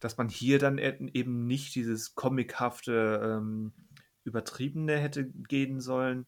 dass 0.00 0.16
man 0.16 0.28
hier 0.28 0.58
dann 0.58 0.78
e-, 0.78 1.10
eben 1.12 1.46
nicht 1.46 1.74
dieses 1.74 2.14
comichafte, 2.14 3.20
ähm, 3.22 3.72
übertriebene 4.24 4.96
hätte 4.96 5.24
gehen 5.26 5.80
sollen, 5.80 6.26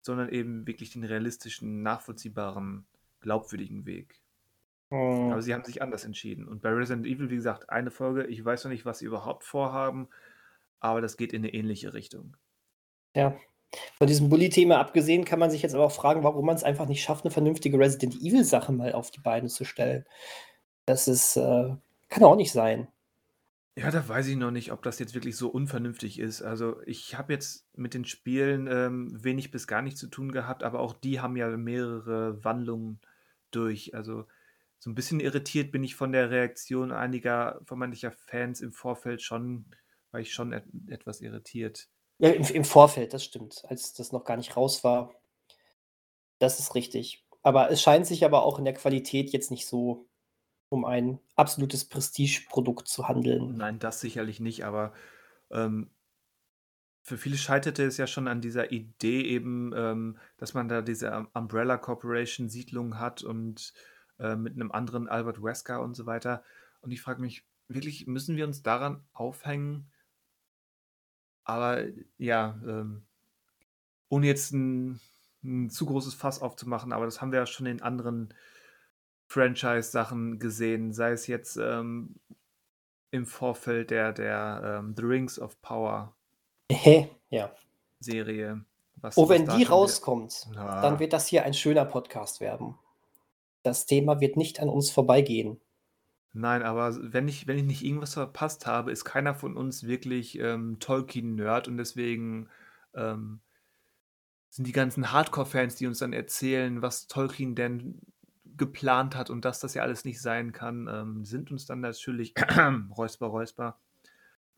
sondern 0.00 0.28
eben 0.28 0.66
wirklich 0.66 0.90
den 0.90 1.04
realistischen, 1.04 1.82
nachvollziehbaren, 1.82 2.86
glaubwürdigen 3.20 3.86
Weg. 3.86 4.20
Mhm. 4.90 5.32
Aber 5.32 5.42
sie 5.42 5.54
haben 5.54 5.64
sich 5.64 5.82
anders 5.82 6.04
entschieden. 6.04 6.46
Und 6.46 6.62
bei 6.62 6.70
Resident 6.70 7.06
Evil, 7.06 7.30
wie 7.30 7.36
gesagt, 7.36 7.70
eine 7.70 7.90
Folge, 7.90 8.26
ich 8.26 8.44
weiß 8.44 8.64
noch 8.64 8.70
nicht, 8.70 8.84
was 8.84 8.98
sie 8.98 9.06
überhaupt 9.06 9.44
vorhaben, 9.44 10.08
aber 10.80 11.00
das 11.00 11.16
geht 11.16 11.32
in 11.32 11.42
eine 11.42 11.52
ähnliche 11.52 11.94
Richtung. 11.94 12.36
Ja. 13.14 13.36
Von 13.98 14.06
diesem 14.06 14.28
Bully-Thema 14.28 14.78
abgesehen 14.78 15.24
kann 15.24 15.40
man 15.40 15.50
sich 15.50 15.62
jetzt 15.62 15.74
aber 15.74 15.84
auch 15.84 15.92
fragen, 15.92 16.22
warum 16.22 16.46
man 16.46 16.54
es 16.54 16.62
einfach 16.62 16.86
nicht 16.86 17.02
schafft, 17.02 17.24
eine 17.24 17.32
vernünftige 17.32 17.78
Resident 17.78 18.14
Evil-Sache 18.14 18.72
mal 18.72 18.92
auf 18.92 19.10
die 19.10 19.20
Beine 19.20 19.48
zu 19.48 19.64
stellen. 19.64 20.04
Das 20.86 21.08
ist, 21.08 21.36
äh, 21.36 21.74
kann 22.08 22.22
auch 22.22 22.36
nicht 22.36 22.52
sein. 22.52 22.86
Ja, 23.76 23.90
da 23.90 24.06
weiß 24.06 24.28
ich 24.28 24.36
noch 24.36 24.52
nicht, 24.52 24.70
ob 24.70 24.82
das 24.82 25.00
jetzt 25.00 25.14
wirklich 25.14 25.36
so 25.36 25.48
unvernünftig 25.48 26.20
ist. 26.20 26.42
Also 26.42 26.80
ich 26.86 27.16
habe 27.16 27.32
jetzt 27.32 27.66
mit 27.76 27.92
den 27.92 28.04
Spielen 28.04 28.68
ähm, 28.68 29.24
wenig 29.24 29.50
bis 29.50 29.66
gar 29.66 29.82
nichts 29.82 29.98
zu 29.98 30.06
tun 30.06 30.30
gehabt, 30.30 30.62
aber 30.62 30.78
auch 30.78 30.92
die 30.92 31.20
haben 31.20 31.36
ja 31.36 31.48
mehrere 31.48 32.42
Wandlungen 32.44 33.00
durch. 33.50 33.92
Also 33.92 34.26
so 34.78 34.90
ein 34.90 34.94
bisschen 34.94 35.18
irritiert 35.18 35.72
bin 35.72 35.82
ich 35.82 35.96
von 35.96 36.12
der 36.12 36.30
Reaktion 36.30 36.92
einiger 36.92 37.60
vermeintlicher 37.64 38.12
Fans 38.12 38.60
im 38.60 38.70
Vorfeld 38.70 39.22
schon, 39.22 39.66
war 40.12 40.20
ich 40.20 40.32
schon 40.32 40.52
et 40.52 40.64
etwas 40.88 41.20
irritiert. 41.20 41.88
Ja, 42.18 42.30
im, 42.30 42.44
im 42.44 42.64
Vorfeld, 42.64 43.12
das 43.12 43.24
stimmt, 43.24 43.64
als 43.66 43.92
das 43.92 44.12
noch 44.12 44.24
gar 44.24 44.36
nicht 44.36 44.56
raus 44.56 44.84
war. 44.84 45.14
Das 46.38 46.60
ist 46.60 46.76
richtig. 46.76 47.24
Aber 47.42 47.70
es 47.72 47.82
scheint 47.82 48.06
sich 48.06 48.24
aber 48.24 48.44
auch 48.44 48.60
in 48.60 48.64
der 48.64 48.74
Qualität 48.74 49.30
jetzt 49.30 49.50
nicht 49.50 49.66
so 49.66 50.06
um 50.68 50.84
ein 50.84 51.18
absolutes 51.36 51.84
Prestigeprodukt 51.84 52.88
zu 52.88 53.08
handeln. 53.08 53.56
Nein, 53.56 53.78
das 53.78 54.00
sicherlich 54.00 54.40
nicht, 54.40 54.64
aber 54.64 54.92
ähm, 55.50 55.90
für 57.02 57.18
viele 57.18 57.36
scheiterte 57.36 57.84
es 57.84 57.98
ja 57.98 58.06
schon 58.06 58.28
an 58.28 58.40
dieser 58.40 58.72
Idee 58.72 59.20
eben, 59.22 59.72
ähm, 59.76 60.16
dass 60.38 60.54
man 60.54 60.68
da 60.68 60.80
diese 60.80 61.26
Umbrella 61.34 61.76
Corporation 61.76 62.48
Siedlung 62.48 62.98
hat 62.98 63.22
und 63.22 63.74
äh, 64.18 64.36
mit 64.36 64.54
einem 64.54 64.72
anderen 64.72 65.06
Albert 65.06 65.42
Wesker 65.42 65.82
und 65.82 65.94
so 65.94 66.06
weiter. 66.06 66.42
Und 66.80 66.92
ich 66.92 67.02
frage 67.02 67.20
mich, 67.20 67.44
wirklich, 67.68 68.06
müssen 68.06 68.36
wir 68.36 68.46
uns 68.46 68.62
daran 68.62 69.04
aufhängen? 69.12 69.90
Aber 71.44 71.84
ja, 72.16 72.58
ähm, 72.66 73.02
ohne 74.08 74.26
jetzt 74.26 74.52
ein, 74.52 74.98
ein, 75.42 75.68
zu 75.68 75.84
großes 75.84 76.14
Fass 76.14 76.40
aufzumachen, 76.40 76.92
aber 76.92 77.04
das 77.04 77.20
haben 77.20 77.32
wir 77.32 77.40
ja 77.40 77.46
schon 77.46 77.66
in 77.66 77.82
anderen 77.82 78.32
Franchise-Sachen 79.26 80.38
gesehen, 80.38 80.92
sei 80.92 81.12
es 81.12 81.26
jetzt 81.26 81.56
ähm, 81.56 82.16
im 83.10 83.26
Vorfeld 83.26 83.90
der, 83.90 84.12
der 84.12 84.80
ähm, 84.80 84.94
The 84.96 85.02
Rings 85.02 85.38
of 85.38 85.60
Power 85.62 86.14
ja. 87.30 87.50
Serie. 88.00 88.64
Was, 88.96 89.16
oh, 89.16 89.28
wenn 89.28 89.46
die 89.46 89.64
rauskommt, 89.64 90.48
ja. 90.54 90.80
dann 90.80 90.98
wird 90.98 91.12
das 91.12 91.26
hier 91.26 91.44
ein 91.44 91.54
schöner 91.54 91.84
Podcast 91.84 92.40
werden. 92.40 92.74
Das 93.62 93.86
Thema 93.86 94.20
wird 94.20 94.36
nicht 94.36 94.60
an 94.60 94.68
uns 94.68 94.90
vorbeigehen. 94.90 95.60
Nein, 96.32 96.62
aber 96.62 96.96
wenn 97.12 97.28
ich, 97.28 97.46
wenn 97.46 97.58
ich 97.58 97.64
nicht 97.64 97.84
irgendwas 97.84 98.14
verpasst 98.14 98.66
habe, 98.66 98.90
ist 98.90 99.04
keiner 99.04 99.34
von 99.34 99.56
uns 99.56 99.86
wirklich 99.86 100.38
ähm, 100.38 100.78
Tolkien-Nerd 100.80 101.68
und 101.68 101.76
deswegen 101.76 102.48
ähm, 102.94 103.40
sind 104.50 104.66
die 104.66 104.72
ganzen 104.72 105.12
Hardcore-Fans, 105.12 105.76
die 105.76 105.86
uns 105.86 105.98
dann 105.98 106.12
erzählen, 106.12 106.82
was 106.82 107.06
Tolkien 107.06 107.54
denn 107.54 108.00
geplant 108.56 109.16
hat 109.16 109.30
und 109.30 109.44
dass 109.44 109.60
das 109.60 109.74
ja 109.74 109.82
alles 109.82 110.04
nicht 110.04 110.20
sein 110.20 110.52
kann, 110.52 110.88
ähm, 110.92 111.24
sind 111.24 111.50
uns 111.50 111.66
dann 111.66 111.80
natürlich 111.80 112.34
räusper, 112.96 113.26
räusper 113.26 113.78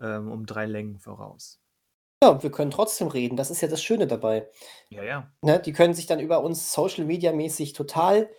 ähm, 0.00 0.30
um 0.30 0.46
drei 0.46 0.66
Längen 0.66 0.98
voraus. 0.98 1.60
Ja, 2.22 2.42
wir 2.42 2.50
können 2.50 2.70
trotzdem 2.70 3.08
reden. 3.08 3.36
Das 3.36 3.50
ist 3.50 3.60
ja 3.60 3.68
das 3.68 3.82
Schöne 3.82 4.06
dabei. 4.06 4.48
Ja, 4.88 5.02
ja. 5.02 5.30
Ne, 5.42 5.60
die 5.60 5.72
können 5.72 5.94
sich 5.94 6.06
dann 6.06 6.20
über 6.20 6.42
uns 6.42 6.72
Social 6.72 7.04
Media 7.04 7.32
mäßig 7.32 7.74
total. 7.74 8.30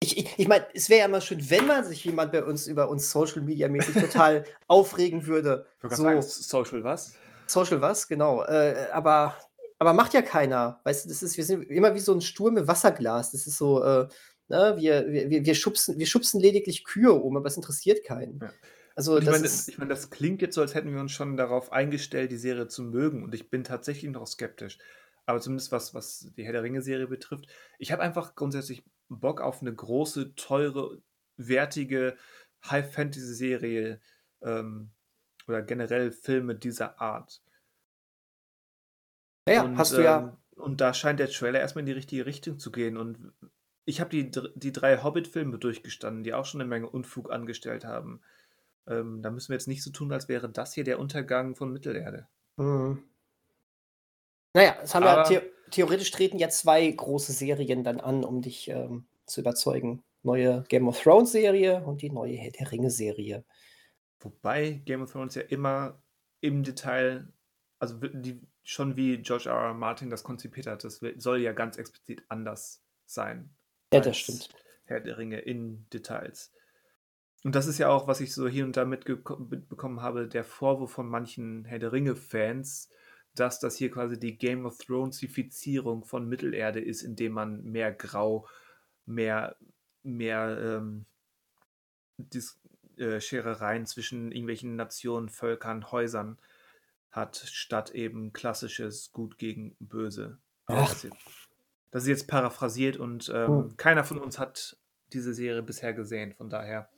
Ich, 0.00 0.18
ich, 0.18 0.38
ich 0.38 0.48
meine, 0.48 0.66
es 0.74 0.90
wäre 0.90 1.00
ja 1.00 1.06
immer 1.06 1.22
schön, 1.22 1.48
wenn 1.50 1.66
man 1.66 1.84
sich 1.84 2.04
jemand 2.04 2.32
bei 2.32 2.44
uns 2.44 2.66
über 2.66 2.90
uns 2.90 3.10
Social 3.10 3.40
Media 3.40 3.68
mäßig 3.68 3.94
total 3.94 4.44
aufregen 4.68 5.26
würde. 5.26 5.66
So, 5.80 5.88
sagen, 5.88 6.20
Social 6.20 6.84
was? 6.84 7.14
Social 7.46 7.80
was, 7.80 8.06
genau. 8.06 8.44
Äh, 8.44 8.88
aber, 8.92 9.34
aber 9.78 9.94
macht 9.94 10.12
ja 10.12 10.20
keiner. 10.20 10.80
Weißt 10.84 11.06
du, 11.06 11.08
das 11.08 11.22
ist, 11.22 11.38
wir 11.38 11.44
sind 11.44 11.62
immer 11.62 11.94
wie 11.94 12.00
so 12.00 12.12
ein 12.12 12.20
Sturm 12.20 12.58
im 12.58 12.68
Wasserglas. 12.68 13.32
Das 13.32 13.46
ist 13.46 13.56
so, 13.56 13.82
äh, 13.82 14.08
Ne? 14.48 14.76
Wir, 14.78 15.06
wir, 15.08 15.44
wir, 15.44 15.54
schubsen, 15.54 15.98
wir 15.98 16.06
schubsen 16.06 16.40
lediglich 16.40 16.84
Kühe 16.84 17.12
um, 17.12 17.36
aber 17.36 17.46
es 17.46 17.56
interessiert 17.56 18.04
keinen. 18.04 18.38
Ja. 18.40 18.52
Also, 18.94 19.18
ich 19.18 19.26
meine, 19.26 19.42
das, 19.42 19.68
ich 19.68 19.76
mein, 19.76 19.90
das 19.90 20.08
klingt 20.08 20.40
jetzt 20.40 20.54
so, 20.54 20.62
als 20.62 20.74
hätten 20.74 20.92
wir 20.92 21.00
uns 21.00 21.12
schon 21.12 21.36
darauf 21.36 21.70
eingestellt, 21.70 22.30
die 22.30 22.38
Serie 22.38 22.66
zu 22.66 22.82
mögen. 22.82 23.22
Und 23.22 23.34
ich 23.34 23.50
bin 23.50 23.62
tatsächlich 23.62 24.10
noch 24.10 24.26
skeptisch. 24.26 24.78
Aber 25.26 25.40
zumindest 25.40 25.70
was, 25.72 25.92
was 25.92 26.30
die 26.36 26.44
Herr 26.44 26.52
der 26.52 26.62
Ringe-Serie 26.62 27.06
betrifft. 27.06 27.46
Ich 27.78 27.92
habe 27.92 28.02
einfach 28.02 28.34
grundsätzlich 28.36 28.84
Bock 29.08 29.40
auf 29.40 29.60
eine 29.60 29.74
große, 29.74 30.34
teure, 30.34 31.02
wertige 31.36 32.16
High-Fantasy-Serie 32.64 34.00
ähm, 34.42 34.90
oder 35.46 35.62
generell 35.62 36.10
Filme 36.10 36.54
dieser 36.54 37.00
Art. 37.00 37.42
Ja, 39.48 39.64
und, 39.64 39.76
hast 39.76 39.92
du 39.92 40.02
ja. 40.02 40.18
Ähm, 40.18 40.36
und 40.56 40.80
da 40.80 40.94
scheint 40.94 41.20
der 41.20 41.28
Trailer 41.28 41.60
erstmal 41.60 41.80
in 41.80 41.86
die 41.86 41.92
richtige 41.92 42.24
Richtung 42.24 42.58
zu 42.58 42.72
gehen. 42.72 42.96
Und 42.96 43.32
ich 43.86 44.00
habe 44.00 44.10
die, 44.10 44.30
die 44.56 44.72
drei 44.72 45.02
Hobbit-Filme 45.02 45.58
durchgestanden, 45.58 46.24
die 46.24 46.34
auch 46.34 46.44
schon 46.44 46.60
eine 46.60 46.68
Menge 46.68 46.90
Unfug 46.90 47.30
angestellt 47.30 47.84
haben. 47.84 48.20
Ähm, 48.86 49.22
da 49.22 49.30
müssen 49.30 49.48
wir 49.48 49.54
jetzt 49.54 49.68
nicht 49.68 49.82
so 49.82 49.90
tun, 49.90 50.12
als 50.12 50.28
wäre 50.28 50.50
das 50.50 50.74
hier 50.74 50.84
der 50.84 50.98
Untergang 50.98 51.54
von 51.54 51.72
Mittelerde. 51.72 52.26
Mhm. 52.56 53.02
Naja, 54.52 54.76
es 54.82 54.94
haben 54.94 55.04
Aber, 55.04 55.30
ja 55.30 55.40
the 55.40 55.46
theoretisch 55.70 56.10
treten 56.10 56.38
ja 56.38 56.48
zwei 56.48 56.88
große 56.90 57.32
Serien 57.32 57.84
dann 57.84 58.00
an, 58.00 58.24
um 58.24 58.42
dich 58.42 58.68
ähm, 58.68 59.06
zu 59.26 59.40
überzeugen. 59.40 60.02
Neue 60.22 60.64
Game 60.68 60.88
of 60.88 61.00
Thrones 61.00 61.32
Serie 61.32 61.82
und 61.84 62.02
die 62.02 62.10
neue 62.10 62.36
Herr 62.36 62.50
der 62.50 62.72
Ringe 62.72 62.90
Serie. 62.90 63.44
Wobei 64.20 64.82
Game 64.84 65.02
of 65.02 65.12
Thrones 65.12 65.36
ja 65.36 65.42
immer 65.42 66.02
im 66.40 66.64
Detail, 66.64 67.28
also 67.78 67.96
die, 67.98 68.40
schon 68.64 68.96
wie 68.96 69.18
George 69.18 69.48
R. 69.48 69.68
R. 69.68 69.74
Martin 69.74 70.10
das 70.10 70.24
konzipiert 70.24 70.66
hat, 70.66 70.82
das 70.82 71.00
soll 71.16 71.40
ja 71.40 71.52
ganz 71.52 71.76
explizit 71.76 72.24
anders 72.28 72.82
sein. 73.04 73.55
Ja, 73.96 74.00
das 74.00 74.18
stimmt. 74.18 74.48
Herr 74.84 75.00
der 75.00 75.18
Ringe 75.18 75.38
in 75.40 75.86
Details. 75.90 76.52
Und 77.44 77.54
das 77.54 77.66
ist 77.66 77.78
ja 77.78 77.88
auch, 77.88 78.08
was 78.08 78.20
ich 78.20 78.34
so 78.34 78.48
hier 78.48 78.64
und 78.64 78.76
da 78.76 78.84
mitbekommen 78.84 80.00
habe, 80.00 80.26
der 80.26 80.44
Vorwurf 80.44 80.92
von 80.92 81.08
manchen 81.08 81.64
Herr 81.64 81.78
der 81.78 81.92
Ringe-Fans, 81.92 82.88
dass 83.34 83.60
das 83.60 83.76
hier 83.76 83.90
quasi 83.90 84.18
die 84.18 84.36
Game 84.36 84.66
of 84.66 84.78
Thronesifizierung 84.78 86.04
von 86.04 86.28
Mittelerde 86.28 86.80
ist, 86.80 87.02
indem 87.02 87.32
man 87.32 87.62
mehr 87.62 87.92
Grau, 87.92 88.48
mehr, 89.04 89.56
mehr 90.02 90.58
ähm, 90.60 91.06
Dis 92.18 92.58
äh, 92.96 93.20
Scherereien 93.20 93.86
zwischen 93.86 94.32
irgendwelchen 94.32 94.74
Nationen, 94.74 95.28
Völkern, 95.28 95.92
Häusern 95.92 96.38
hat, 97.10 97.36
statt 97.36 97.90
eben 97.90 98.32
klassisches 98.32 99.12
Gut 99.12 99.38
gegen 99.38 99.76
Böse. 99.78 100.38
Ach. 100.66 100.96
Das 101.96 102.02
ist 102.02 102.10
jetzt 102.10 102.28
paraphrasiert 102.28 102.98
und 102.98 103.32
ähm, 103.34 103.48
hm. 103.48 103.76
keiner 103.78 104.04
von 104.04 104.18
uns 104.18 104.38
hat 104.38 104.76
diese 105.14 105.32
Serie 105.32 105.62
bisher 105.62 105.94
gesehen. 105.94 106.34
Von 106.34 106.50
daher 106.50 106.90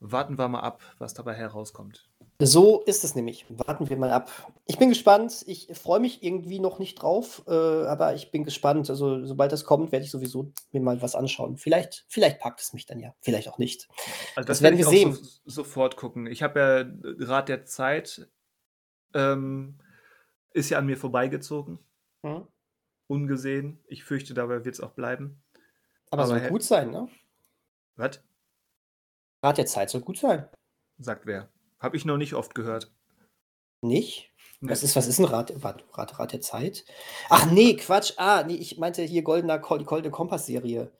warten 0.00 0.38
wir 0.38 0.48
mal 0.48 0.60
ab, 0.60 0.80
was 0.96 1.12
dabei 1.12 1.34
herauskommt. 1.34 2.08
So 2.38 2.80
ist 2.84 3.04
es 3.04 3.14
nämlich. 3.14 3.44
Warten 3.50 3.90
wir 3.90 3.98
mal 3.98 4.08
ab. 4.08 4.30
Ich 4.64 4.78
bin 4.78 4.88
gespannt. 4.88 5.44
Ich 5.46 5.68
freue 5.74 6.00
mich 6.00 6.22
irgendwie 6.22 6.60
noch 6.60 6.78
nicht 6.78 7.02
drauf, 7.02 7.42
äh, 7.46 7.50
aber 7.50 8.14
ich 8.14 8.30
bin 8.30 8.44
gespannt. 8.44 8.88
Also, 8.88 9.22
sobald 9.26 9.52
das 9.52 9.66
kommt, 9.66 9.92
werde 9.92 10.06
ich 10.06 10.10
sowieso 10.10 10.50
mir 10.72 10.80
mal 10.80 11.02
was 11.02 11.14
anschauen. 11.14 11.58
Vielleicht, 11.58 12.06
vielleicht 12.08 12.38
packt 12.38 12.62
es 12.62 12.72
mich 12.72 12.86
dann 12.86 13.00
ja. 13.00 13.14
Vielleicht 13.20 13.50
auch 13.50 13.58
nicht. 13.58 13.86
Also 14.34 14.46
das, 14.46 14.46
das 14.46 14.62
werden 14.62 14.78
wir 14.78 14.86
sehen. 14.86 15.12
So, 15.12 15.28
sofort 15.44 15.98
gucken. 15.98 16.26
Ich 16.26 16.42
habe 16.42 16.58
ja 16.58 17.26
Rat 17.26 17.50
der 17.50 17.66
Zeit 17.66 18.30
ähm, 19.12 19.76
ist 20.54 20.70
ja 20.70 20.78
an 20.78 20.86
mir 20.86 20.96
vorbeigezogen. 20.96 21.80
Hm 22.22 22.48
ungesehen. 23.06 23.78
Ich 23.86 24.04
fürchte, 24.04 24.34
dabei 24.34 24.64
wird 24.64 24.74
es 24.74 24.80
auch 24.80 24.92
bleiben. 24.92 25.42
Aber, 26.10 26.24
Aber 26.24 26.26
soll 26.26 26.48
gut 26.48 26.62
sein, 26.62 26.90
ne? 26.90 27.08
Was? 27.96 28.20
Rat 29.42 29.58
der 29.58 29.66
Zeit 29.66 29.90
soll 29.90 30.00
gut 30.00 30.18
sein. 30.18 30.48
Sagt 30.98 31.26
wer? 31.26 31.48
Habe 31.78 31.96
ich 31.96 32.04
noch 32.04 32.16
nicht 32.16 32.34
oft 32.34 32.54
gehört. 32.54 32.92
Nicht? 33.82 34.32
Nee. 34.60 34.70
Was 34.70 34.82
ist, 34.82 34.96
was 34.96 35.06
ist 35.06 35.18
ein 35.18 35.26
Rat, 35.26 35.52
Rat, 35.62 35.84
Rat, 35.92 36.18
Rat 36.18 36.32
der 36.32 36.40
Zeit? 36.40 36.84
Ach 37.28 37.50
nee, 37.50 37.76
Quatsch. 37.76 38.14
Ah, 38.16 38.42
nee, 38.46 38.54
ich 38.54 38.78
meinte 38.78 39.02
hier 39.02 39.22
goldener, 39.22 39.58
die 39.58 39.84
Goldene 39.84 40.10
Kompass-Serie. 40.10 40.90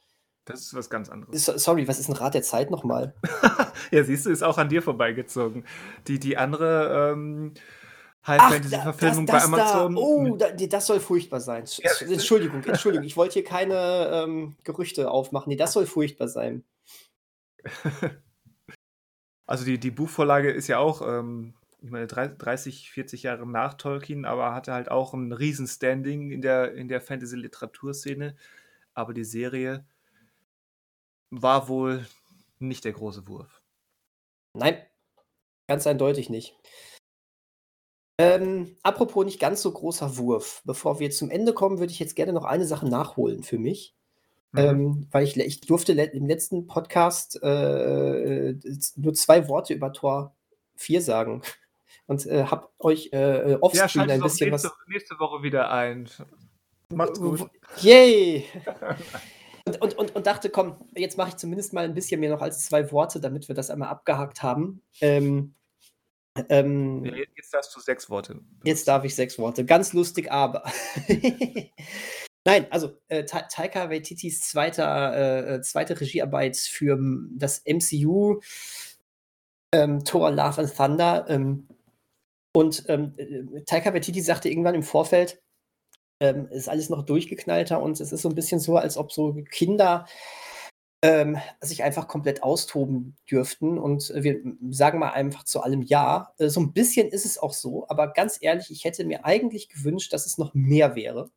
Das 0.45 0.61
ist 0.61 0.75
was 0.75 0.91
ganz 0.91 1.09
anderes. 1.09 1.45
Sorry, 1.45 1.89
was 1.89 1.99
ist 1.99 2.09
ein 2.09 2.17
Rat 2.17 2.35
der 2.35 2.43
Zeit 2.43 2.71
nochmal? 2.71 3.15
ja, 3.91 4.05
siehst 4.05 4.27
du, 4.27 4.31
ist 4.31 4.45
auch 4.45 4.59
an 4.59 4.69
dir 4.69 4.83
vorbeigezogen. 4.83 5.65
Die, 6.07 6.21
die 6.21 6.37
andere 6.37 7.13
ähm, 7.13 7.55
High-Fantasy-Verfilmung 8.27 9.27
bei 9.27 9.43
Amazon. 9.43 9.95
Da, 9.95 10.01
oh, 10.01 10.37
da, 10.37 10.51
das 10.51 10.87
soll 10.87 11.01
furchtbar 11.01 11.41
sein. 11.41 11.65
Entschuldigung, 12.01 12.63
Entschuldigung, 12.65 13.07
ich 13.07 13.17
wollte 13.17 13.35
hier 13.35 13.45
keine 13.45 14.11
ähm, 14.13 14.57
Gerüchte 14.65 15.11
aufmachen. 15.11 15.51
Nee, 15.51 15.57
das 15.57 15.73
soll 15.73 15.87
furchtbar 15.87 16.29
sein. 16.29 16.65
Also 19.47 19.65
die, 19.65 19.79
die 19.79 19.93
Buchvorlage 19.93 20.51
ist 20.51 20.67
ja 20.67 20.79
auch, 20.79 21.03
ähm, 21.03 21.55
ich 21.81 21.91
meine, 21.91 22.09
30, 22.09 22.91
40 22.91 23.23
Jahre 23.23 23.47
nach 23.47 23.75
Tolkien, 23.75 24.25
aber 24.25 24.53
hatte 24.53 24.73
halt 24.73 24.91
auch 24.91 25.15
ein 25.15 25.33
Riesenstanding 25.33 26.33
in 26.33 26.43
der, 26.43 26.75
in 26.75 26.89
der 26.89 27.01
Fantasy-Literaturszene. 27.01 28.37
Aber 28.95 29.15
die 29.15 29.25
Serie 29.25 29.87
war 31.31 31.69
wohl 31.69 32.07
nicht 32.59 32.85
der 32.85 32.93
große 32.93 33.29
Wurf. 33.29 33.63
Nein, 34.53 34.83
ganz 35.69 35.87
eindeutig 35.87 36.29
nicht. 36.29 36.57
Ähm, 38.19 38.77
apropos 38.83 39.25
nicht 39.25 39.41
ganz 39.41 39.63
so 39.63 39.71
großer 39.71 40.17
Wurf. 40.17 40.63
Bevor 40.65 41.01
wir 41.01 41.11
zum 41.11 41.31
Ende 41.31 41.53
kommen, 41.53 41.79
würde 41.79 41.93
ich 41.93 41.99
jetzt 41.99 42.17
gerne 42.17 42.33
noch 42.33 42.45
eine 42.45 42.67
Sache 42.67 42.89
nachholen 42.89 43.43
für 43.43 43.59
mich. 43.59 43.95
Mhm. 44.53 44.59
Ähm, 44.59 45.07
weil 45.11 45.25
ich, 45.25 45.37
ich 45.37 45.61
durfte 45.61 45.93
im 45.93 46.27
letzten 46.27 46.67
Podcast 46.67 47.43
äh, 47.43 48.55
nur 48.97 49.15
zwei 49.15 49.49
Worte 49.49 49.75
über 49.75 49.93
Tor 49.93 50.35
4 50.77 51.03
sagen. 51.03 51.43
Und 52.07 52.25
äh, 52.27 52.45
habe 52.45 52.69
euch 52.79 53.13
äh, 53.13 53.59
offscreen 53.61 54.09
ja, 54.09 54.15
ein 54.15 54.21
bisschen 54.21 54.51
nächste, 54.51 54.69
was. 54.69 54.77
Nächste 54.87 55.19
Woche 55.19 55.43
wieder 55.43 55.73
ein. 55.73 56.09
Macht's 56.95 57.19
gut. 57.19 57.51
Yay! 57.81 58.45
und, 59.67 59.83
und, 59.83 59.99
und, 59.99 60.15
und 60.15 60.27
dachte, 60.29 60.49
komm, 60.49 60.77
jetzt 60.95 61.19
mache 61.19 61.31
ich 61.31 61.37
zumindest 61.37 61.73
mal 61.73 61.85
ein 61.85 61.95
bisschen 61.95 62.21
mehr 62.21 62.31
noch 62.31 62.43
als 62.43 62.65
zwei 62.65 62.93
Worte, 62.93 63.19
damit 63.19 63.49
wir 63.49 63.57
das 63.57 63.71
einmal 63.71 63.89
abgehakt 63.89 64.45
haben. 64.45 64.83
Ähm, 65.01 65.55
ähm, 66.49 67.05
jetzt 67.37 67.53
darfst 67.53 67.75
du 67.75 67.81
sechs 67.81 68.11
Worte. 68.11 68.35
Benutzen. 68.35 68.61
Jetzt 68.65 68.89
darf 68.89 69.05
ich 69.05 69.15
sechs 69.15 69.39
Worte. 69.39 69.65
Ganz 69.65 69.93
lustig, 69.93 70.31
aber. 70.31 70.65
Nein, 72.45 72.67
also 72.71 72.97
äh, 73.09 73.25
Ta 73.25 73.43
Taika 73.43 73.91
Waititis 73.91 74.49
zweiter, 74.49 75.15
äh, 75.15 75.55
äh 75.55 75.61
zweite 75.63 76.01
Regiearbeit 76.01 76.57
für 76.57 76.99
das 77.37 77.63
MCU, 77.67 78.41
ähm, 79.73 80.05
Thor 80.05 80.31
Love 80.31 80.61
and 80.61 80.77
Thunder. 80.77 81.27
Ähm, 81.29 81.67
und 82.55 82.85
ähm, 82.89 83.13
äh, 83.17 83.63
Taika 83.65 83.93
Waititi 83.93 84.21
sagte 84.21 84.49
irgendwann 84.49 84.77
im 84.77 84.85
Vorfeld, 84.85 85.43
ähm, 86.21 86.49
ist 86.51 86.69
alles 86.69 86.89
noch 86.89 87.05
durchgeknallter 87.05 87.83
und 87.83 88.01
es 88.01 88.13
ist 88.13 88.23
so 88.23 88.29
ein 88.29 88.35
bisschen 88.35 88.61
so, 88.61 88.77
als 88.77 88.97
ob 88.97 89.13
so 89.13 89.35
Kinder 89.51 90.07
ähm, 91.03 91.39
sich 91.61 91.83
einfach 91.83 92.09
komplett 92.09 92.43
austoben 92.43 93.17
dürften. 93.31 93.79
Und 93.79 94.13
wir 94.15 94.41
sagen 94.71 94.99
mal 94.99 95.11
einfach 95.11 95.45
zu 95.45 95.61
allem 95.63 95.83
Ja. 95.83 96.33
Äh, 96.39 96.49
so 96.49 96.61
ein 96.61 96.73
bisschen 96.73 97.09
ist 97.09 97.27
es 97.27 97.39
auch 97.39 97.53
so, 97.53 97.87
aber 97.89 98.13
ganz 98.13 98.39
ehrlich, 98.41 98.71
ich 98.71 98.85
hätte 98.85 99.05
mir 99.05 99.25
eigentlich 99.25 99.69
gewünscht, 99.69 100.13
dass 100.13 100.27
es 100.27 100.39
noch 100.39 100.55
mehr 100.55 100.97
wäre. 100.97 101.31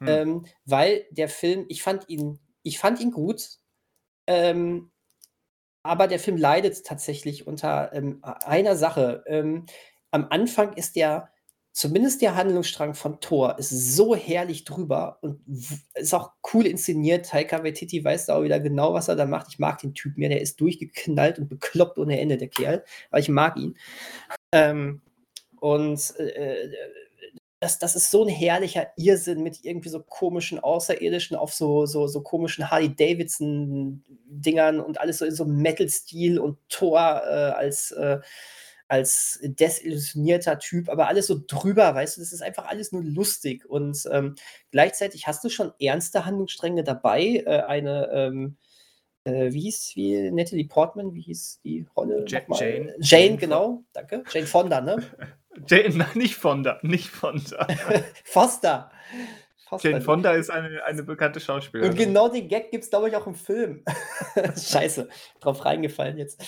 Hm. 0.00 0.08
Ähm, 0.08 0.46
weil 0.64 1.06
der 1.10 1.28
Film, 1.28 1.66
ich 1.68 1.82
fand 1.82 2.08
ihn, 2.08 2.38
ich 2.62 2.78
fand 2.78 3.00
ihn 3.00 3.10
gut, 3.10 3.58
ähm, 4.26 4.90
aber 5.82 6.08
der 6.08 6.18
Film 6.18 6.36
leidet 6.36 6.84
tatsächlich 6.84 7.46
unter 7.46 7.92
ähm, 7.92 8.20
einer 8.22 8.76
Sache. 8.76 9.24
Ähm, 9.26 9.66
am 10.10 10.26
Anfang 10.30 10.74
ist 10.74 10.96
der 10.96 11.30
zumindest 11.72 12.22
der 12.22 12.36
Handlungsstrang 12.36 12.94
von 12.94 13.20
Thor 13.20 13.58
ist 13.58 13.70
so 13.70 14.14
herrlich 14.14 14.64
drüber 14.64 15.18
und 15.22 15.40
ist 15.94 16.14
auch 16.14 16.32
cool 16.52 16.66
inszeniert. 16.66 17.26
Taika 17.26 17.62
Waititi 17.62 18.04
weiß 18.04 18.26
da 18.26 18.36
auch 18.36 18.42
wieder 18.42 18.60
genau, 18.60 18.94
was 18.94 19.08
er 19.08 19.16
da 19.16 19.26
macht. 19.26 19.48
Ich 19.50 19.58
mag 19.58 19.78
den 19.78 19.94
Typ 19.94 20.18
mehr, 20.18 20.28
der 20.28 20.40
ist 20.40 20.60
durchgeknallt 20.60 21.38
und 21.38 21.48
bekloppt 21.48 21.98
ohne 21.98 22.20
Ende, 22.20 22.36
der 22.36 22.48
Kerl. 22.48 22.84
Aber 23.10 23.20
ich 23.20 23.28
mag 23.28 23.56
ihn. 23.56 23.76
Ähm, 24.52 25.00
und 25.60 26.18
äh, 26.18 26.70
das, 27.60 27.78
das 27.78 27.94
ist 27.94 28.10
so 28.10 28.24
ein 28.24 28.30
herrlicher 28.30 28.88
Irrsinn 28.96 29.42
mit 29.42 29.62
irgendwie 29.64 29.90
so 29.90 30.00
komischen 30.00 30.58
Außerirdischen 30.58 31.36
auf 31.36 31.52
so, 31.52 31.84
so, 31.84 32.06
so 32.06 32.22
komischen 32.22 32.70
Harley-Davidson-Dingern 32.70 34.80
und 34.80 34.98
alles 34.98 35.18
so 35.18 35.26
in 35.26 35.34
so 35.34 35.44
Metal-Stil 35.44 36.38
und 36.38 36.56
Thor 36.70 37.20
äh, 37.26 37.50
als 37.52 37.90
äh, 37.92 38.20
als 38.90 39.38
desillusionierter 39.42 40.58
Typ, 40.58 40.88
aber 40.88 41.06
alles 41.06 41.28
so 41.28 41.40
drüber, 41.46 41.94
weißt 41.94 42.16
du, 42.16 42.20
das 42.20 42.32
ist 42.32 42.42
einfach 42.42 42.66
alles 42.66 42.90
nur 42.90 43.04
lustig. 43.04 43.64
Und 43.64 44.08
ähm, 44.10 44.34
gleichzeitig 44.72 45.28
hast 45.28 45.44
du 45.44 45.48
schon 45.48 45.72
ernste 45.80 46.26
Handlungsstränge 46.26 46.82
dabei. 46.82 47.44
Äh, 47.46 47.62
eine, 47.68 48.10
ähm, 48.12 48.56
äh, 49.22 49.52
wie 49.52 49.60
hieß 49.60 49.92
wie 49.94 50.30
Natalie 50.32 50.66
Portman, 50.66 51.14
wie 51.14 51.20
hieß 51.20 51.60
die 51.62 51.86
Rolle? 51.96 52.24
Ja, 52.26 52.40
Jane. 52.48 52.94
Jane, 52.98 53.36
genau, 53.36 53.84
danke. 53.92 54.24
Jane 54.28 54.46
Fonda, 54.46 54.80
ne? 54.80 55.00
Jane, 55.68 55.96
nein, 55.96 56.08
nicht 56.14 56.34
Fonda, 56.34 56.80
nicht 56.82 57.08
Fonda. 57.08 57.68
Foster. 58.24 58.90
Foster. 59.68 59.88
Jane 59.88 60.00
Fonda 60.00 60.32
ist 60.32 60.50
eine, 60.50 60.82
eine 60.84 61.04
bekannte 61.04 61.38
Schauspielerin. 61.38 61.92
Und 61.92 61.96
genau 61.96 62.28
den 62.28 62.48
Gag 62.48 62.72
gibt 62.72 62.82
es, 62.82 62.90
glaube 62.90 63.08
ich, 63.08 63.14
auch 63.14 63.28
im 63.28 63.36
Film. 63.36 63.84
Scheiße, 64.60 65.08
drauf 65.38 65.64
reingefallen 65.64 66.18
jetzt. 66.18 66.42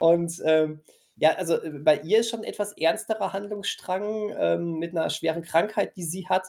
Und 0.00 0.42
ähm, 0.44 0.80
ja, 1.16 1.34
also 1.34 1.62
äh, 1.62 1.70
bei 1.70 2.00
ihr 2.00 2.20
ist 2.20 2.30
schon 2.30 2.42
etwas 2.42 2.72
ernsterer 2.72 3.32
Handlungsstrang 3.32 4.34
ähm, 4.36 4.78
mit 4.78 4.96
einer 4.96 5.10
schweren 5.10 5.42
Krankheit, 5.42 5.96
die 5.96 6.02
sie 6.02 6.26
hat. 6.26 6.46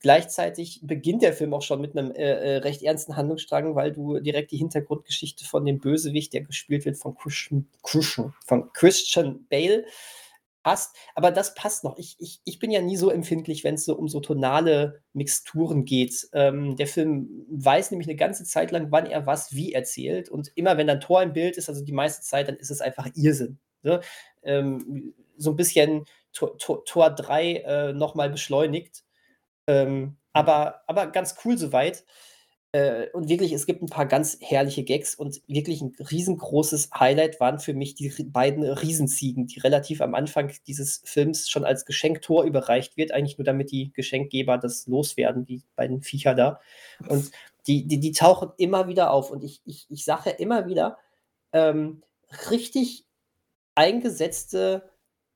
Gleichzeitig 0.00 0.80
beginnt 0.82 1.22
der 1.22 1.32
Film 1.32 1.54
auch 1.54 1.62
schon 1.62 1.80
mit 1.80 1.96
einem 1.96 2.10
äh, 2.10 2.22
äh, 2.22 2.56
recht 2.58 2.82
ernsten 2.82 3.16
Handlungsstrang, 3.16 3.74
weil 3.74 3.92
du 3.92 4.18
direkt 4.20 4.50
die 4.50 4.58
Hintergrundgeschichte 4.58 5.44
von 5.44 5.64
dem 5.64 5.78
Bösewicht, 5.78 6.32
der 6.32 6.42
gespielt 6.42 6.84
wird 6.84 6.98
von 6.98 7.14
Christian, 7.14 7.68
Christian, 7.82 8.34
von 8.44 8.72
Christian 8.72 9.46
Bale, 9.48 9.84
passt. 10.64 10.96
Aber 11.14 11.30
das 11.30 11.54
passt 11.54 11.84
noch. 11.84 11.96
Ich, 11.96 12.16
ich, 12.18 12.40
ich 12.44 12.58
bin 12.58 12.72
ja 12.72 12.82
nie 12.82 12.96
so 12.96 13.10
empfindlich, 13.10 13.62
wenn 13.62 13.76
es 13.76 13.84
so 13.84 13.94
um 13.94 14.08
so 14.08 14.18
tonale 14.18 15.00
Mixturen 15.12 15.84
geht. 15.84 16.28
Ähm, 16.32 16.74
der 16.76 16.88
Film 16.88 17.46
weiß 17.50 17.92
nämlich 17.92 18.08
eine 18.08 18.16
ganze 18.16 18.44
Zeit 18.44 18.72
lang, 18.72 18.90
wann 18.90 19.06
er 19.06 19.26
was 19.26 19.54
wie 19.54 19.72
erzählt. 19.72 20.28
Und 20.28 20.50
immer 20.56 20.76
wenn 20.76 20.88
dann 20.88 21.00
Tor 21.00 21.22
im 21.22 21.32
Bild 21.32 21.56
ist, 21.56 21.68
also 21.68 21.84
die 21.84 21.92
meiste 21.92 22.22
Zeit, 22.22 22.48
dann 22.48 22.56
ist 22.56 22.70
es 22.70 22.80
einfach 22.80 23.08
Irrsinn. 23.14 23.60
Ne? 23.82 24.00
Ähm, 24.42 25.14
so 25.36 25.50
ein 25.50 25.56
bisschen 25.56 26.06
Tor, 26.32 26.58
Tor, 26.58 26.84
Tor 26.84 27.10
3 27.10 27.52
äh, 27.54 27.92
nochmal 27.92 28.30
beschleunigt. 28.30 29.04
Ähm, 29.68 30.16
aber, 30.32 30.82
aber 30.88 31.06
ganz 31.08 31.36
cool 31.44 31.56
soweit. 31.56 32.04
Äh, 32.74 33.08
und 33.12 33.28
wirklich, 33.28 33.52
es 33.52 33.66
gibt 33.66 33.82
ein 33.82 33.88
paar 33.88 34.06
ganz 34.06 34.36
herrliche 34.40 34.82
Gags 34.82 35.14
und 35.14 35.40
wirklich 35.46 35.80
ein 35.80 35.94
riesengroßes 36.10 36.90
Highlight 36.92 37.38
waren 37.38 37.60
für 37.60 37.72
mich 37.72 37.94
die 37.94 38.12
beiden 38.24 38.64
Riesenziegen, 38.64 39.46
die 39.46 39.60
relativ 39.60 40.00
am 40.00 40.16
Anfang 40.16 40.52
dieses 40.66 41.00
Films 41.04 41.48
schon 41.48 41.64
als 41.64 41.86
Geschenktor 41.86 42.42
überreicht 42.42 42.96
wird, 42.96 43.12
eigentlich 43.12 43.38
nur 43.38 43.44
damit 43.44 43.70
die 43.70 43.92
Geschenkgeber 43.92 44.58
das 44.58 44.88
loswerden, 44.88 45.44
die 45.44 45.62
beiden 45.76 46.02
Viecher 46.02 46.34
da. 46.34 46.60
Und 47.08 47.30
die, 47.68 47.86
die, 47.86 48.00
die 48.00 48.10
tauchen 48.10 48.50
immer 48.56 48.88
wieder 48.88 49.12
auf. 49.12 49.30
Und 49.30 49.44
ich, 49.44 49.60
ich, 49.64 49.86
ich 49.88 50.04
sage 50.04 50.30
immer 50.30 50.66
wieder, 50.66 50.98
ähm, 51.52 52.02
richtig 52.50 53.06
eingesetzte, 53.76 54.90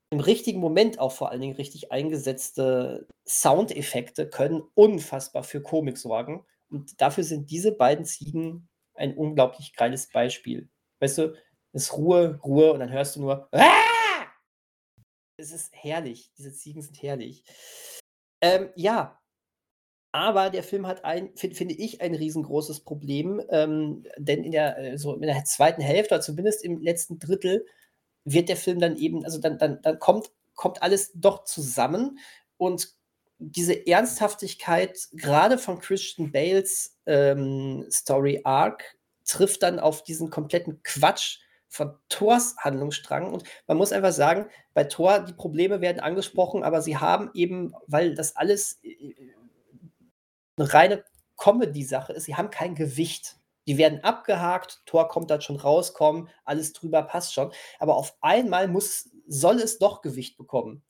im 0.09 0.19
richtigen 0.19 0.59
Moment 0.59 0.99
auch 0.99 1.13
vor 1.13 1.31
allen 1.31 1.39
Dingen 1.39 1.55
richtig 1.55 1.93
eingesetzte 1.93 3.07
Soundeffekte 3.25 4.27
können 4.27 4.61
unfassbar 4.75 5.43
für 5.43 5.61
Komik 5.61 5.97
sorgen. 5.97 6.43
Und 6.69 7.01
dafür 7.01 7.23
sind 7.23 7.49
diese 7.51 7.71
beiden 7.71 8.05
Ziegen 8.05 8.67
ein 8.93 9.15
unglaublich 9.15 9.75
geiles 9.75 10.09
Beispiel. 10.11 10.69
Weißt 10.99 11.17
du, 11.17 11.35
es 11.73 11.83
ist 11.83 11.97
Ruhe, 11.97 12.39
Ruhe 12.43 12.73
und 12.73 12.79
dann 12.79 12.91
hörst 12.91 13.15
du 13.15 13.21
nur. 13.21 13.47
Aah! 13.51 14.25
Es 15.37 15.51
ist 15.51 15.71
herrlich. 15.73 16.31
Diese 16.37 16.53
Ziegen 16.53 16.81
sind 16.81 17.01
herrlich. 17.01 17.43
Ähm, 18.41 18.69
ja, 18.75 19.19
aber 20.11 20.49
der 20.49 20.63
Film 20.63 20.87
hat 20.87 21.05
ein, 21.05 21.35
find, 21.35 21.55
finde 21.55 21.75
ich, 21.75 22.01
ein 22.01 22.15
riesengroßes 22.15 22.81
Problem, 22.81 23.41
ähm, 23.49 24.05
denn 24.17 24.43
in 24.43 24.51
der, 24.51 24.77
äh, 24.77 24.97
so 24.97 25.13
in 25.13 25.21
der 25.21 25.43
zweiten 25.45 25.81
Hälfte, 25.81 26.15
oder 26.15 26.21
zumindest 26.21 26.63
im 26.63 26.81
letzten 26.81 27.19
Drittel, 27.19 27.65
wird 28.25 28.49
der 28.49 28.57
Film 28.57 28.79
dann 28.79 28.97
eben, 28.97 29.23
also 29.23 29.39
dann, 29.39 29.57
dann, 29.57 29.81
dann 29.81 29.99
kommt, 29.99 30.31
kommt 30.55 30.81
alles 30.81 31.11
doch 31.13 31.43
zusammen 31.43 32.19
und 32.57 32.95
diese 33.39 33.87
Ernsthaftigkeit 33.87 35.07
gerade 35.13 35.57
von 35.57 35.79
Christian 35.79 36.31
Bales 36.31 36.97
ähm, 37.05 37.85
Story 37.89 38.41
Arc 38.43 38.83
trifft 39.25 39.63
dann 39.63 39.79
auf 39.79 40.03
diesen 40.03 40.29
kompletten 40.29 40.83
Quatsch 40.83 41.39
von 41.69 41.95
Thors 42.09 42.57
Handlungsstrang. 42.57 43.31
Und 43.31 43.43
man 43.67 43.77
muss 43.77 43.93
einfach 43.93 44.11
sagen, 44.11 44.47
bei 44.73 44.83
Thor, 44.83 45.19
die 45.19 45.33
Probleme 45.33 45.81
werden 45.81 45.99
angesprochen, 45.99 46.63
aber 46.63 46.81
sie 46.81 46.97
haben 46.97 47.29
eben, 47.33 47.73
weil 47.87 48.15
das 48.15 48.35
alles 48.35 48.79
äh, 48.83 49.13
eine 50.57 50.73
reine 50.73 51.05
Comedy-Sache 51.37 52.13
ist, 52.13 52.25
sie 52.25 52.35
haben 52.35 52.49
kein 52.49 52.75
Gewicht. 52.75 53.37
Die 53.67 53.77
werden 53.77 54.03
abgehakt, 54.03 54.81
Thor 54.85 55.07
kommt 55.07 55.29
dann 55.29 55.41
schon 55.41 55.57
rauskommen, 55.57 56.27
alles 56.43 56.73
drüber 56.73 57.03
passt 57.03 57.33
schon. 57.33 57.51
Aber 57.77 57.95
auf 57.95 58.17
einmal 58.19 58.67
muss, 58.67 59.09
soll 59.27 59.57
es 59.57 59.77
doch 59.77 60.01
Gewicht 60.01 60.37
bekommen. 60.37 60.81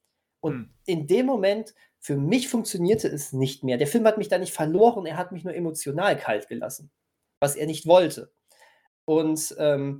Und 0.41 0.53
hm. 0.53 0.69
in 0.85 1.07
dem 1.07 1.25
Moment 1.25 1.73
für 1.99 2.15
mich 2.15 2.47
funktionierte 2.47 3.07
es 3.07 3.33
nicht 3.33 3.63
mehr. 3.63 3.77
Der 3.77 3.87
Film 3.87 4.05
hat 4.05 4.17
mich 4.17 4.29
da 4.29 4.37
nicht 4.37 4.53
verloren, 4.53 5.05
er 5.05 5.17
hat 5.17 5.31
mich 5.31 5.43
nur 5.43 5.53
emotional 5.53 6.17
kalt 6.17 6.47
gelassen, 6.47 6.91
was 7.39 7.55
er 7.55 7.67
nicht 7.67 7.85
wollte. 7.87 8.31
Und 9.05 9.55
ähm, 9.59 9.99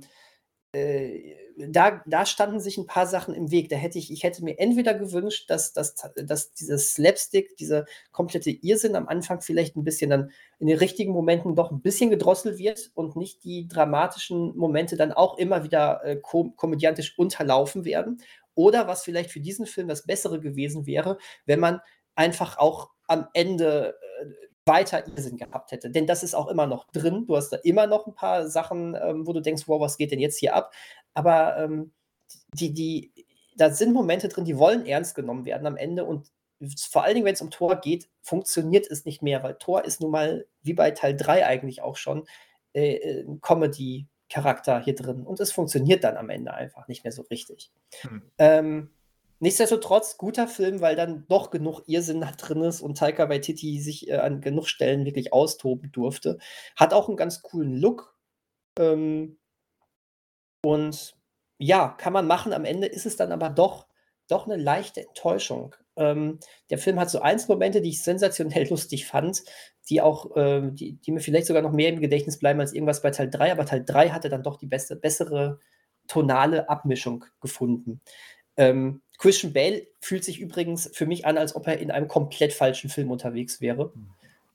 äh, 0.72 1.34
da, 1.68 2.00
da 2.06 2.24
standen 2.24 2.60
sich 2.60 2.78
ein 2.78 2.86
paar 2.86 3.06
Sachen 3.06 3.34
im 3.34 3.50
Weg. 3.50 3.68
Da 3.68 3.76
hätte 3.76 3.98
ich, 3.98 4.12
ich 4.12 4.22
hätte 4.22 4.44
mir 4.44 4.58
entweder 4.58 4.94
gewünscht, 4.94 5.50
dass, 5.50 5.72
dass, 5.72 5.94
dass 6.14 6.52
dieses 6.52 6.94
Slapstick, 6.94 7.56
dieser 7.56 7.86
komplette 8.12 8.50
Irrsinn 8.50 8.96
am 8.96 9.08
Anfang 9.08 9.40
vielleicht 9.40 9.76
ein 9.76 9.84
bisschen 9.84 10.10
dann 10.10 10.30
in 10.58 10.68
den 10.68 10.78
richtigen 10.78 11.12
Momenten 11.12 11.56
doch 11.56 11.70
ein 11.70 11.82
bisschen 11.82 12.08
gedrosselt 12.08 12.58
wird 12.58 12.92
und 12.94 13.16
nicht 13.16 13.44
die 13.44 13.68
dramatischen 13.68 14.56
Momente 14.56 14.96
dann 14.96 15.12
auch 15.12 15.38
immer 15.38 15.64
wieder 15.64 16.04
äh, 16.04 16.16
kom 16.16 16.56
komödiantisch 16.56 17.18
unterlaufen 17.18 17.84
werden. 17.84 18.22
Oder 18.54 18.88
was 18.88 19.02
vielleicht 19.02 19.30
für 19.30 19.40
diesen 19.40 19.66
Film 19.66 19.88
das 19.88 20.06
Bessere 20.06 20.40
gewesen 20.40 20.86
wäre, 20.86 21.18
wenn 21.46 21.60
man 21.60 21.80
einfach 22.14 22.58
auch 22.58 22.90
am 23.06 23.28
Ende 23.34 23.96
äh, 24.20 24.26
weiter 24.66 25.06
Irrsinn 25.06 25.36
gehabt 25.36 25.72
hätte. 25.72 25.90
Denn 25.90 26.06
das 26.06 26.22
ist 26.22 26.34
auch 26.34 26.48
immer 26.48 26.66
noch 26.66 26.90
drin. 26.92 27.26
Du 27.26 27.36
hast 27.36 27.50
da 27.50 27.56
immer 27.58 27.86
noch 27.86 28.06
ein 28.06 28.14
paar 28.14 28.48
Sachen, 28.48 28.94
ähm, 28.94 29.26
wo 29.26 29.32
du 29.32 29.40
denkst, 29.40 29.64
wow, 29.66 29.80
was 29.80 29.96
geht 29.96 30.12
denn 30.12 30.20
jetzt 30.20 30.38
hier 30.38 30.54
ab? 30.54 30.72
Aber 31.14 31.56
ähm, 31.58 31.92
die, 32.54 32.72
die, 32.72 33.12
da 33.56 33.70
sind 33.70 33.92
Momente 33.92 34.28
drin, 34.28 34.44
die 34.44 34.58
wollen 34.58 34.86
ernst 34.86 35.14
genommen 35.14 35.44
werden 35.44 35.66
am 35.66 35.76
Ende 35.76 36.04
und 36.04 36.30
vor 36.90 37.04
allen 37.04 37.14
Dingen, 37.14 37.26
wenn 37.26 37.34
es 37.34 37.40
um 37.40 37.50
Tor 37.50 37.76
geht, 37.76 38.10
funktioniert 38.20 38.90
es 38.90 39.04
nicht 39.04 39.22
mehr, 39.22 39.42
weil 39.42 39.54
Tor 39.54 39.84
ist 39.84 40.00
nun 40.00 40.10
mal, 40.10 40.46
wie 40.62 40.74
bei 40.74 40.90
Teil 40.90 41.16
3 41.16 41.46
eigentlich 41.46 41.80
auch 41.80 41.96
schon, 41.96 42.26
äh, 42.74 42.96
äh, 42.96 43.24
ein 43.26 43.40
Comedy-Charakter 44.30 44.80
hier 44.80 44.94
drin. 44.94 45.26
Und 45.26 45.40
es 45.40 45.52
funktioniert 45.52 46.04
dann 46.04 46.16
am 46.16 46.30
Ende 46.30 46.54
einfach 46.54 46.88
nicht 46.88 47.04
mehr 47.04 47.12
so 47.12 47.22
richtig. 47.22 47.70
Hm. 48.02 48.22
Ähm, 48.38 48.90
nichtsdestotrotz, 49.40 50.16
guter 50.16 50.48
Film, 50.48 50.80
weil 50.80 50.96
dann 50.96 51.26
doch 51.28 51.50
genug 51.50 51.82
Irrsinn 51.86 52.20
drin 52.38 52.62
ist 52.62 52.80
und 52.80 52.96
Taika 52.96 53.28
Waititi 53.28 53.80
sich 53.80 54.08
äh, 54.08 54.16
an 54.16 54.40
genug 54.40 54.66
Stellen 54.66 55.04
wirklich 55.04 55.32
austoben 55.32 55.92
durfte. 55.92 56.38
Hat 56.76 56.94
auch 56.94 57.08
einen 57.08 57.16
ganz 57.16 57.42
coolen 57.42 57.76
Look. 57.76 58.16
Ähm, 58.78 59.38
und 60.62 61.16
ja, 61.58 61.88
kann 61.88 62.12
man 62.12 62.26
machen. 62.26 62.52
Am 62.52 62.64
Ende 62.64 62.86
ist 62.86 63.06
es 63.06 63.16
dann 63.16 63.32
aber 63.32 63.50
doch, 63.50 63.86
doch 64.28 64.46
eine 64.46 64.56
leichte 64.56 65.02
Enttäuschung. 65.02 65.74
Ähm, 66.00 66.40
der 66.70 66.78
Film 66.78 66.98
hat 66.98 67.10
so 67.10 67.20
Einzelmomente, 67.20 67.80
die 67.80 67.90
ich 67.90 68.02
sensationell 68.02 68.66
lustig 68.70 69.06
fand, 69.06 69.42
die 69.88 70.00
auch, 70.00 70.36
äh, 70.36 70.70
die, 70.72 70.94
die, 70.94 71.12
mir 71.12 71.20
vielleicht 71.20 71.46
sogar 71.46 71.62
noch 71.62 71.72
mehr 71.72 71.90
im 71.90 72.00
Gedächtnis 72.00 72.38
bleiben 72.38 72.60
als 72.60 72.72
irgendwas 72.72 73.02
bei 73.02 73.10
Teil 73.10 73.30
3, 73.30 73.52
aber 73.52 73.66
Teil 73.66 73.84
3 73.84 74.10
hatte 74.10 74.28
dann 74.28 74.42
doch 74.42 74.56
die 74.56 74.66
beste, 74.66 74.96
bessere 74.96 75.60
tonale 76.08 76.68
Abmischung 76.68 77.24
gefunden. 77.40 78.00
Ähm, 78.56 79.02
Christian 79.18 79.52
Bale 79.52 79.86
fühlt 80.00 80.24
sich 80.24 80.40
übrigens 80.40 80.90
für 80.94 81.06
mich 81.06 81.26
an, 81.26 81.38
als 81.38 81.54
ob 81.54 81.66
er 81.66 81.78
in 81.78 81.90
einem 81.90 82.08
komplett 82.08 82.52
falschen 82.52 82.90
Film 82.90 83.10
unterwegs 83.10 83.60
wäre. 83.60 83.92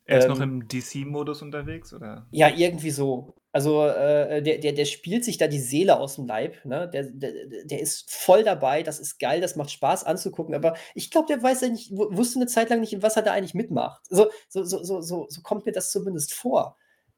Er 0.05 0.19
ist 0.19 0.25
ähm, 0.25 0.31
noch 0.31 0.39
im 0.39 0.67
DC-Modus 0.67 1.41
unterwegs, 1.41 1.93
oder? 1.93 2.27
Ja, 2.31 2.49
irgendwie 2.49 2.91
so. 2.91 3.35
Also 3.51 3.85
äh, 3.85 4.43
der, 4.43 4.59
der, 4.59 4.73
der 4.73 4.85
spielt 4.85 5.23
sich 5.23 5.37
da 5.37 5.47
die 5.47 5.59
Seele 5.59 5.97
aus 5.97 6.15
dem 6.15 6.27
Leib. 6.27 6.63
Ne? 6.65 6.89
Der, 6.89 7.03
der, 7.03 7.31
der 7.63 7.79
ist 7.79 8.11
voll 8.11 8.43
dabei, 8.43 8.83
das 8.83 8.99
ist 8.99 9.17
geil, 9.17 9.39
das 9.39 9.55
macht 9.55 9.71
Spaß 9.71 10.03
anzugucken, 10.03 10.53
aber 10.53 10.75
ich 10.93 11.09
glaube, 11.09 11.27
der 11.27 11.41
weiß 11.41 11.61
ja 11.61 11.69
nicht, 11.69 11.89
wusste 11.91 12.37
eine 12.37 12.47
Zeit 12.47 12.69
lang 12.69 12.81
nicht, 12.81 12.91
in 12.91 13.01
was 13.01 13.15
er 13.15 13.21
da 13.23 13.31
eigentlich 13.31 13.53
mitmacht. 13.53 14.01
So, 14.09 14.29
so, 14.49 14.63
so, 14.63 14.83
so, 14.83 15.01
so, 15.01 15.25
so 15.29 15.41
kommt 15.41 15.65
mir 15.65 15.71
das 15.71 15.89
zumindest 15.89 16.33
vor. 16.33 16.77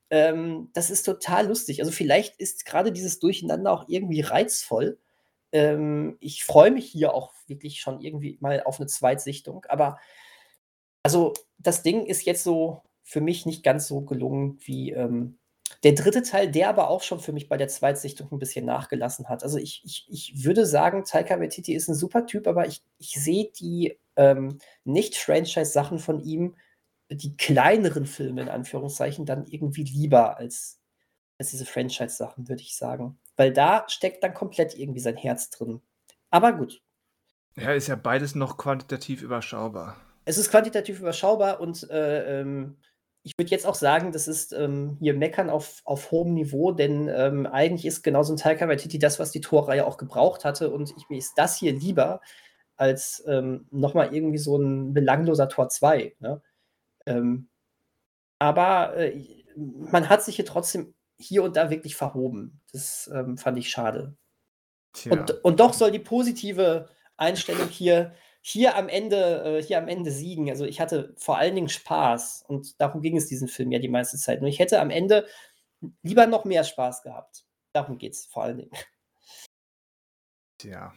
Ähm, 0.10 0.70
das 0.74 0.90
ist 0.90 1.04
total 1.04 1.48
lustig. 1.48 1.80
Also 1.82 1.92
vielleicht 1.92 2.40
ist 2.40 2.66
gerade 2.66 2.92
dieses 2.92 3.20
Durcheinander 3.20 3.72
auch 3.72 3.86
irgendwie 3.88 4.22
reizvoll. 4.22 5.00
Ähm, 5.52 6.18
ich 6.20 6.46
freue 6.46 6.72
mich 6.72 6.86
hier 6.86 7.14
auch 7.14 7.34
wirklich 7.48 7.80
schon 7.80 8.00
irgendwie 8.00 8.38
mal 8.42 8.62
auf 8.64 8.80
eine 8.80 8.88
Zweitsichtung, 8.88 9.66
aber 9.70 9.98
also 11.04 11.34
das 11.58 11.84
Ding 11.84 12.06
ist 12.06 12.26
jetzt 12.26 12.44
so 12.44 12.82
für 13.04 13.22
mich 13.22 13.46
nicht 13.46 13.64
ganz 13.64 13.88
so 13.88 14.02
gelungen 14.02 14.60
wie. 14.64 14.92
Ähm, 14.92 15.38
der 15.84 15.94
dritte 15.94 16.24
Teil, 16.24 16.50
der 16.50 16.70
aber 16.70 16.90
auch 16.90 17.04
schon 17.04 17.20
für 17.20 17.34
mich 17.34 17.50
bei 17.50 17.58
der 17.58 17.68
Zweitsichtung 17.68 18.32
ein 18.32 18.40
bisschen 18.40 18.66
nachgelassen 18.66 19.30
hat. 19.30 19.44
Also 19.44 19.58
ich, 19.58 19.82
ich, 19.86 20.08
ich 20.10 20.44
würde 20.44 20.66
sagen, 20.66 21.04
Taika 21.04 21.40
Waititi 21.40 21.74
ist 21.74 21.88
ein 21.88 21.96
super 21.96 22.26
Typ, 22.26 22.48
aber 22.48 22.68
ich, 22.68 22.84
ich 22.98 23.12
sehe 23.12 23.52
die 23.52 23.98
ähm, 24.16 24.60
Nicht-Franchise-Sachen 24.86 26.00
von 26.00 26.22
ihm, 26.22 26.56
die 27.10 27.38
kleineren 27.38 28.06
Filme 28.06 28.42
in 28.42 28.50
Anführungszeichen, 28.50 29.26
dann 29.26 29.46
irgendwie 29.46 29.84
lieber 29.84 30.38
als, 30.38 30.80
als 31.38 31.52
diese 31.52 31.66
Franchise-Sachen, 31.66 32.50
würde 32.50 32.62
ich 32.62 32.76
sagen. 32.76 33.20
Weil 33.36 33.54
da 33.54 33.86
steckt 33.88 34.24
dann 34.24 34.34
komplett 34.34 34.78
irgendwie 34.78 35.00
sein 35.00 35.18
Herz 35.18 35.50
drin. 35.50 35.82
Aber 36.30 36.54
gut. 36.54 36.82
Ja, 37.56 37.74
ist 37.74 37.88
ja 37.88 37.96
beides 37.96 38.36
noch 38.36 38.58
quantitativ 38.58 39.22
überschaubar. 39.22 39.98
Es 40.28 40.38
ist 40.38 40.52
quantitativ 40.52 41.00
überschaubar 41.00 41.62
und 41.62 41.90
äh, 41.90 42.42
ähm, 42.42 42.76
ich 43.24 43.32
würde 43.38 43.50
jetzt 43.50 43.66
auch 43.66 43.76
sagen, 43.76 44.12
das 44.12 44.28
ist 44.28 44.52
ähm, 44.52 44.98
hier 45.00 45.14
Meckern 45.14 45.50
auf, 45.50 45.82
auf 45.86 46.12
hohem 46.12 46.34
Niveau, 46.34 46.74
denn 46.74 47.08
ähm, 47.08 47.46
eigentlich 47.46 47.86
ist 47.86 48.04
genauso 48.04 48.34
ein 48.34 48.38
Taika 48.38 48.68
Waititi 48.68 49.00
das, 49.00 49.20
was 49.20 49.32
die 49.32 49.40
Torreihe 49.40 49.86
auch 49.86 49.96
gebraucht 49.96 50.44
hatte 50.44 50.70
und 50.70 50.94
ich, 50.98 51.08
mir 51.08 51.18
ist 51.18 51.38
das 51.38 51.58
hier 51.58 51.72
lieber 51.72 52.20
als 52.76 53.24
ähm, 53.26 53.68
nochmal 53.72 54.14
irgendwie 54.14 54.38
so 54.38 54.58
ein 54.58 54.94
belangloser 54.94 55.48
Tor 55.48 55.70
2. 55.70 56.16
Ne? 56.20 56.42
Ähm, 57.06 57.48
aber 58.38 58.98
äh, 58.98 59.46
man 59.56 60.10
hat 60.10 60.24
sich 60.24 60.36
hier 60.36 60.46
trotzdem 60.46 60.94
hier 61.18 61.44
und 61.44 61.56
da 61.56 61.70
wirklich 61.70 61.96
verhoben. 61.96 62.60
Das 62.74 63.10
ähm, 63.14 63.38
fand 63.38 63.58
ich 63.58 63.70
schade. 63.70 64.18
Und, 65.10 65.44
und 65.46 65.60
doch 65.62 65.74
soll 65.74 65.92
die 65.92 66.00
positive 66.00 66.90
Einstellung 67.16 67.70
hier 67.70 68.14
hier 68.48 68.78
am 68.78 68.88
Ende, 68.88 69.58
äh, 69.58 69.62
hier 69.62 69.78
am 69.78 69.90
Ende 69.90 70.10
siegen. 70.10 70.50
Also 70.50 70.64
ich 70.64 70.80
hatte 70.80 71.14
vor 71.18 71.38
allen 71.38 71.54
Dingen 71.54 71.68
Spaß 71.68 72.46
und 72.48 72.80
darum 72.80 73.02
ging 73.02 73.18
es 73.18 73.28
diesen 73.28 73.50
Film 73.50 73.74
ja 73.74 73.80
die 73.80 73.90
meiste 73.90 74.18
Zeit. 74.18 74.40
Nur 74.40 74.50
ich 74.50 74.60
hätte 74.60 74.80
am 74.80 74.90
Ende 74.90 75.28
lieber 76.02 76.28
noch 76.28 76.46
mehr 76.46 76.64
Spaß 76.64 77.04
gehabt. 77.04 77.46
Darum 77.74 77.98
geht 77.98 78.14
es 78.14 78.26
vor 78.26 78.44
allen 78.44 78.58
Dingen. 78.60 78.72
Tja. 80.60 80.94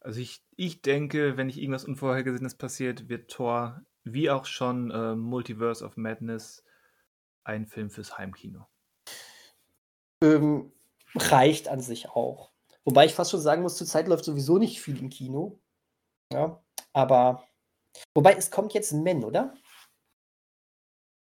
Also 0.00 0.20
ich, 0.20 0.44
ich 0.54 0.82
denke, 0.82 1.38
wenn 1.38 1.46
nicht 1.46 1.58
irgendwas 1.58 1.86
Unvorhergesehenes 1.86 2.56
passiert, 2.56 3.08
wird 3.08 3.30
Thor, 3.30 3.80
wie 4.04 4.28
auch 4.28 4.44
schon 4.44 4.90
äh, 4.90 5.16
Multiverse 5.16 5.82
of 5.82 5.96
Madness, 5.96 6.62
ein 7.42 7.66
Film 7.66 7.88
fürs 7.88 8.18
Heimkino. 8.18 8.66
Ähm, 10.22 10.72
reicht 11.14 11.68
an 11.68 11.80
sich 11.80 12.10
auch. 12.10 12.52
Wobei 12.84 13.06
ich 13.06 13.14
fast 13.14 13.30
schon 13.30 13.40
sagen 13.40 13.62
muss, 13.62 13.78
zurzeit 13.78 14.08
läuft 14.08 14.26
sowieso 14.26 14.58
nicht 14.58 14.82
viel 14.82 14.98
im 14.98 15.08
Kino. 15.08 15.58
Ja. 16.30 16.62
Aber 16.96 17.46
wobei 18.14 18.32
es 18.32 18.50
kommt 18.50 18.72
jetzt 18.72 18.92
ein 18.92 19.02
Men, 19.02 19.22
oder? 19.22 19.54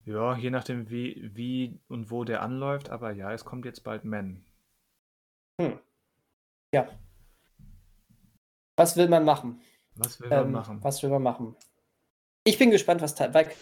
Ja, 0.05 0.37
je 0.37 0.51
nachdem, 0.51 0.91
wie, 0.91 1.31
wie 1.33 1.81
und 1.87 2.11
wo 2.11 2.25
der 2.25 2.43
anläuft, 2.43 2.91
aber 2.91 3.13
ja, 3.13 3.33
es 3.33 3.45
kommt 3.45 3.65
jetzt 3.65 3.85
bald 3.85 4.05
Men. 4.05 4.45
Hm. 5.61 5.79
Ja. 6.75 6.89
Was 8.77 8.97
will 8.97 9.09
man 9.09 9.25
machen? 9.25 9.63
Was 9.95 10.21
will 10.21 10.29
man 10.29 10.47
ähm, 10.47 10.53
machen? 10.53 10.83
Was 10.83 11.03
will 11.05 11.11
man 11.11 11.23
machen? 11.23 11.57
Ich 12.45 12.59
bin 12.59 12.73
gespannt, 12.73 13.01
was 13.01 13.21
Weika, 13.21 13.53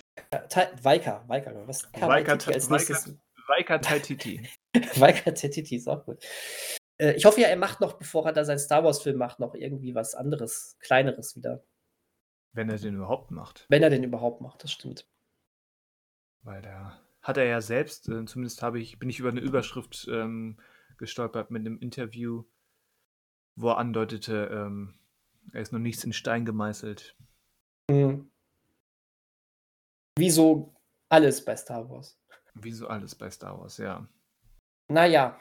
Weika, 0.82 1.24
Weika, 1.28 1.66
was 1.66 1.92
Weika 1.92 2.32
als 2.32 2.70
nächstes. 2.70 3.18
Weika 3.48 3.78
Taititi. 3.78 4.48
Weika 4.94 5.30
Taititi 5.32 5.76
ist 5.76 5.88
auch 5.88 6.06
gut. 6.06 6.24
Äh, 6.96 7.12
ich 7.12 7.24
hoffe 7.26 7.40
ja, 7.40 7.48
er 7.48 7.56
macht 7.56 7.80
noch, 7.80 7.98
bevor 7.98 8.24
er 8.24 8.32
da 8.32 8.44
seinen 8.44 8.58
Star 8.58 8.82
Wars-Film 8.84 9.18
macht, 9.18 9.40
noch 9.40 9.54
irgendwie 9.54 9.94
was 9.94 10.14
anderes, 10.14 10.78
kleineres 10.80 11.36
wieder. 11.36 11.62
Wenn 12.58 12.70
er 12.70 12.78
den 12.78 12.96
überhaupt 12.96 13.30
macht. 13.30 13.66
Wenn 13.68 13.84
er 13.84 13.90
den 13.90 14.02
überhaupt 14.02 14.40
macht, 14.40 14.64
das 14.64 14.72
stimmt. 14.72 15.08
Weil 16.42 16.60
da 16.60 17.00
hat 17.22 17.36
er 17.36 17.44
ja 17.44 17.60
selbst, 17.60 18.08
äh, 18.08 18.24
zumindest 18.24 18.62
habe 18.62 18.80
ich, 18.80 18.98
bin 18.98 19.08
ich 19.08 19.20
über 19.20 19.28
eine 19.28 19.38
Überschrift 19.38 20.08
ähm, 20.10 20.58
gestolpert 20.96 21.52
mit 21.52 21.60
einem 21.60 21.78
Interview, 21.78 22.42
wo 23.54 23.68
er 23.68 23.78
andeutete, 23.78 24.48
ähm, 24.50 24.98
er 25.52 25.60
ist 25.60 25.70
noch 25.70 25.78
nichts 25.78 26.02
in 26.02 26.12
Stein 26.12 26.44
gemeißelt. 26.44 27.16
Mhm. 27.88 28.28
Wieso 30.16 30.74
alles 31.10 31.44
bei 31.44 31.54
Star 31.54 31.88
Wars? 31.88 32.20
Wieso 32.54 32.88
alles 32.88 33.14
bei 33.14 33.30
Star 33.30 33.56
Wars, 33.60 33.76
ja. 33.76 34.08
Naja. 34.88 35.38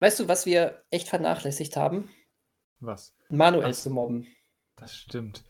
Weißt 0.00 0.20
du, 0.20 0.28
was 0.28 0.44
wir 0.44 0.84
echt 0.90 1.08
vernachlässigt 1.08 1.74
haben? 1.78 2.10
Was? 2.80 3.16
Manuel 3.30 3.72
zu 3.72 3.88
mobben. 3.88 4.26
Das 4.76 4.94
stimmt. 4.94 5.42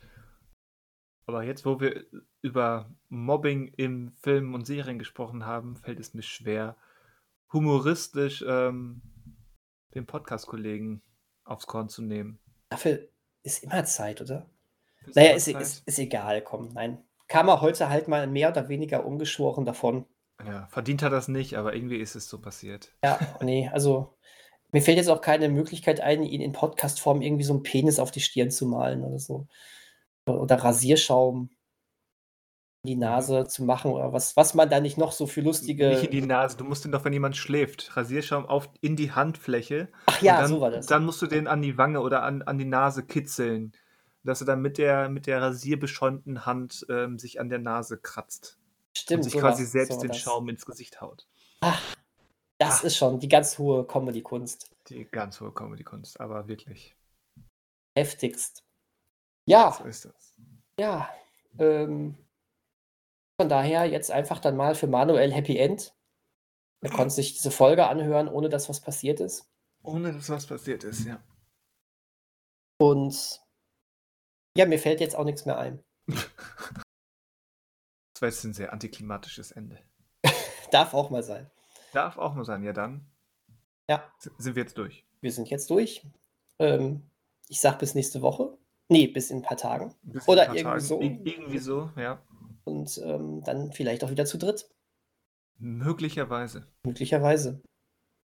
Aber 1.30 1.44
jetzt, 1.44 1.64
wo 1.64 1.78
wir 1.78 2.06
über 2.42 2.90
Mobbing 3.08 3.68
in 3.76 4.10
Filmen 4.20 4.52
und 4.52 4.66
Serien 4.66 4.98
gesprochen 4.98 5.46
haben, 5.46 5.76
fällt 5.76 6.00
es 6.00 6.12
mir 6.12 6.24
schwer, 6.24 6.76
humoristisch 7.52 8.44
ähm, 8.44 9.00
den 9.94 10.06
Podcast-Kollegen 10.06 11.02
aufs 11.44 11.68
Korn 11.68 11.88
zu 11.88 12.02
nehmen. 12.02 12.40
Dafür 12.70 13.06
ist 13.44 13.62
immer 13.62 13.84
Zeit, 13.84 14.20
oder? 14.20 14.50
Ist 15.06 15.14
naja, 15.14 15.34
ist, 15.34 15.46
ist, 15.46 15.86
ist, 15.86 15.98
egal, 16.00 16.42
komm, 16.42 16.72
nein. 16.72 16.98
Kam 17.28 17.46
er 17.46 17.60
heute 17.60 17.88
halt 17.90 18.08
mal 18.08 18.26
mehr 18.26 18.50
oder 18.50 18.68
weniger 18.68 19.06
ungeschoren 19.06 19.64
davon. 19.64 20.06
Ja, 20.44 20.66
verdient 20.66 21.04
hat 21.04 21.12
das 21.12 21.28
nicht, 21.28 21.56
aber 21.56 21.76
irgendwie 21.76 21.98
ist 21.98 22.16
es 22.16 22.28
so 22.28 22.40
passiert. 22.40 22.92
Ja, 23.04 23.20
nee, 23.40 23.70
also 23.72 24.18
mir 24.72 24.82
fällt 24.82 24.96
jetzt 24.96 25.10
auch 25.10 25.20
keine 25.20 25.48
Möglichkeit 25.48 26.00
ein, 26.00 26.24
ihn 26.24 26.40
in 26.40 26.50
Podcast-Form 26.50 27.22
irgendwie 27.22 27.44
so 27.44 27.52
einen 27.52 27.62
Penis 27.62 28.00
auf 28.00 28.10
die 28.10 28.20
Stirn 28.20 28.50
zu 28.50 28.66
malen 28.66 29.04
oder 29.04 29.20
so 29.20 29.46
oder 30.38 30.56
Rasierschaum. 30.56 31.50
die 32.86 32.96
Nase 32.96 33.46
zu 33.46 33.62
machen 33.62 33.90
oder 33.90 34.12
was, 34.14 34.36
was 34.38 34.54
man 34.54 34.70
da 34.70 34.80
nicht 34.80 34.96
noch 34.96 35.12
so 35.12 35.26
für 35.26 35.42
lustige. 35.42 35.88
Nicht 35.90 36.04
in 36.04 36.10
die 36.12 36.22
Nase, 36.22 36.56
du 36.56 36.64
musst 36.64 36.82
den 36.84 36.92
doch, 36.92 37.04
wenn 37.04 37.12
jemand 37.12 37.36
schläft, 37.36 37.94
Rasierschaum 37.94 38.46
auf 38.46 38.70
in 38.80 38.96
die 38.96 39.12
Handfläche. 39.12 39.88
Ach 40.06 40.22
ja, 40.22 40.40
dann, 40.40 40.48
so 40.48 40.60
war 40.62 40.70
das. 40.70 40.86
Dann 40.86 41.04
musst 41.04 41.20
du 41.20 41.26
den 41.26 41.46
an 41.46 41.60
die 41.60 41.76
Wange 41.76 42.00
oder 42.00 42.22
an, 42.22 42.40
an 42.42 42.56
die 42.56 42.64
Nase 42.64 43.04
kitzeln. 43.04 43.72
Dass 44.22 44.40
er 44.40 44.46
dann 44.46 44.60
mit 44.62 44.76
der, 44.78 45.08
mit 45.10 45.26
der 45.26 45.40
rasierbeschäumten 45.42 46.44
Hand 46.46 46.86
ähm, 46.90 47.18
sich 47.18 47.38
an 47.40 47.48
der 47.50 47.58
Nase 47.58 47.98
kratzt. 47.98 48.58
Stimmt. 48.96 49.18
und 49.18 49.22
sich 49.24 49.32
so 49.34 49.38
quasi 49.40 49.62
war's, 49.62 49.72
selbst 49.72 49.94
so 49.94 50.00
den 50.00 50.08
das. 50.08 50.18
Schaum 50.18 50.48
ins 50.48 50.64
Gesicht 50.66 51.00
haut. 51.00 51.26
Ach, 51.60 51.80
das 52.58 52.82
Ah. 52.82 52.86
ist 52.86 52.96
schon 52.96 53.18
die 53.20 53.28
ganz 53.28 53.58
hohe 53.58 53.86
Comedy-Kunst. 53.86 54.70
Die 54.88 55.04
ganz 55.04 55.40
hohe 55.40 55.52
Comedy-Kunst, 55.52 56.18
aber 56.20 56.48
wirklich. 56.48 56.96
Heftigst. 57.96 58.62
Ja, 59.46 59.72
So 59.72 59.84
ist 59.84 60.04
das. 60.04 60.34
ja. 60.78 61.08
Ähm, 61.58 62.16
von 63.40 63.48
daher 63.48 63.86
jetzt 63.86 64.10
einfach 64.10 64.38
dann 64.38 64.56
mal 64.56 64.74
für 64.74 64.86
Manuel 64.86 65.32
Happy 65.32 65.56
End. 65.56 65.94
Er 66.82 66.90
konnte 66.90 67.14
sich 67.14 67.34
diese 67.34 67.50
Folge 67.50 67.86
anhören, 67.88 68.28
ohne 68.28 68.48
dass 68.48 68.68
was 68.68 68.80
passiert 68.80 69.18
ist. 69.20 69.50
Ohne 69.82 70.12
dass 70.12 70.28
was 70.30 70.46
passiert 70.46 70.84
ist, 70.84 71.04
ja. 71.06 71.22
Und 72.78 73.40
ja, 74.56 74.66
mir 74.66 74.78
fällt 74.78 75.00
jetzt 75.00 75.16
auch 75.16 75.24
nichts 75.24 75.44
mehr 75.46 75.58
ein. 75.58 75.82
Das 78.14 78.22
war 78.22 78.28
jetzt 78.28 78.44
ein 78.44 78.52
sehr 78.52 78.72
antiklimatisches 78.74 79.50
Ende. 79.50 79.78
Darf 80.72 80.92
auch 80.92 81.08
mal 81.08 81.22
sein. 81.22 81.50
Darf 81.94 82.18
auch 82.18 82.34
nur 82.34 82.44
sein, 82.44 82.62
ja 82.62 82.74
dann. 82.74 83.10
Ja. 83.88 84.12
Sind 84.36 84.56
wir 84.56 84.62
jetzt 84.62 84.76
durch. 84.76 85.06
Wir 85.22 85.32
sind 85.32 85.48
jetzt 85.48 85.70
durch. 85.70 86.06
Ähm, 86.58 87.08
ich 87.48 87.60
sag 87.62 87.78
bis 87.78 87.94
nächste 87.94 88.20
Woche. 88.20 88.58
Nee, 88.90 89.06
bis 89.06 89.30
in 89.30 89.38
ein 89.38 89.42
paar 89.42 89.56
Tagen. 89.56 89.94
Bis 90.02 90.26
Oder 90.28 90.46
paar 90.46 90.54
irgendwie 90.56 90.70
Tagen. 90.70 90.80
so. 90.80 91.00
Ir- 91.00 91.20
Irgendwie 91.24 91.58
so, 91.58 91.90
ja. 91.96 92.20
Und 92.64 93.00
ähm, 93.04 93.42
dann 93.44 93.72
vielleicht 93.72 94.04
auch 94.04 94.10
wieder 94.10 94.26
zu 94.26 94.36
dritt. 94.36 94.68
Möglicherweise. 95.58 96.66
Möglicherweise. 96.84 97.62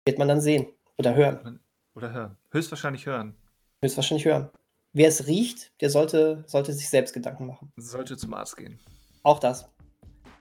Wird 0.05 0.19
man 0.19 0.29
dann 0.29 0.41
sehen. 0.41 0.67
Oder 0.99 1.15
hören. 1.15 1.61
Oder 1.95 2.13
hören. 2.13 2.37
Höchstwahrscheinlich 2.51 3.07
hören. 3.07 3.35
Höchstwahrscheinlich 3.83 4.25
hören. 4.25 4.51
Wer 4.93 5.09
es 5.09 5.27
riecht, 5.27 5.73
der 5.81 5.91
sollte, 5.91 6.45
sollte 6.47 6.73
sich 6.73 6.89
selbst 6.89 7.13
Gedanken 7.13 7.47
machen. 7.47 7.73
Sollte 7.77 8.17
zum 8.17 8.33
Arzt 8.35 8.57
gehen. 8.57 8.79
Auch 9.23 9.39
das. 9.39 9.69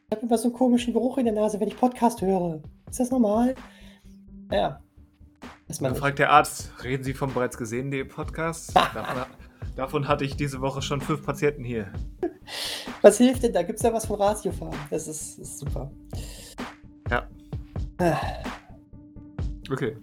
Ich 0.07 0.15
habe 0.15 0.25
immer 0.25 0.37
so 0.37 0.45
einen 0.49 0.53
komischen 0.53 0.93
Geruch 0.93 1.17
in 1.17 1.25
der 1.25 1.33
Nase, 1.33 1.59
wenn 1.59 1.67
ich 1.67 1.77
Podcast 1.77 2.21
höre. 2.21 2.61
Ist 2.89 2.99
das 2.99 3.11
normal? 3.11 3.55
Ja. 4.51 4.81
Man 5.67 5.93
Dann 5.93 5.95
fragt 5.95 6.19
der 6.19 6.29
Arzt, 6.31 6.71
reden 6.83 7.03
Sie 7.03 7.13
vom 7.13 7.33
bereits 7.33 7.57
gesehenen 7.57 8.07
Podcast? 8.07 8.73
davon, 8.75 9.25
davon 9.75 10.07
hatte 10.07 10.23
ich 10.25 10.35
diese 10.35 10.61
Woche 10.61 10.81
schon 10.81 11.01
fünf 11.01 11.23
Patienten 11.25 11.63
hier. 11.63 11.91
Was 13.01 13.17
hilft 13.17 13.43
denn? 13.43 13.53
Da 13.53 13.63
gibt 13.63 13.79
es 13.79 13.83
ja 13.83 13.91
was 13.93 14.05
von 14.05 14.21
Ratiofarm. 14.21 14.73
Das 14.89 15.07
ist, 15.07 15.39
ist 15.39 15.59
super. 15.59 15.91
Ja. 17.09 17.27
Ah, 17.97 18.17
Okay. 19.71 19.97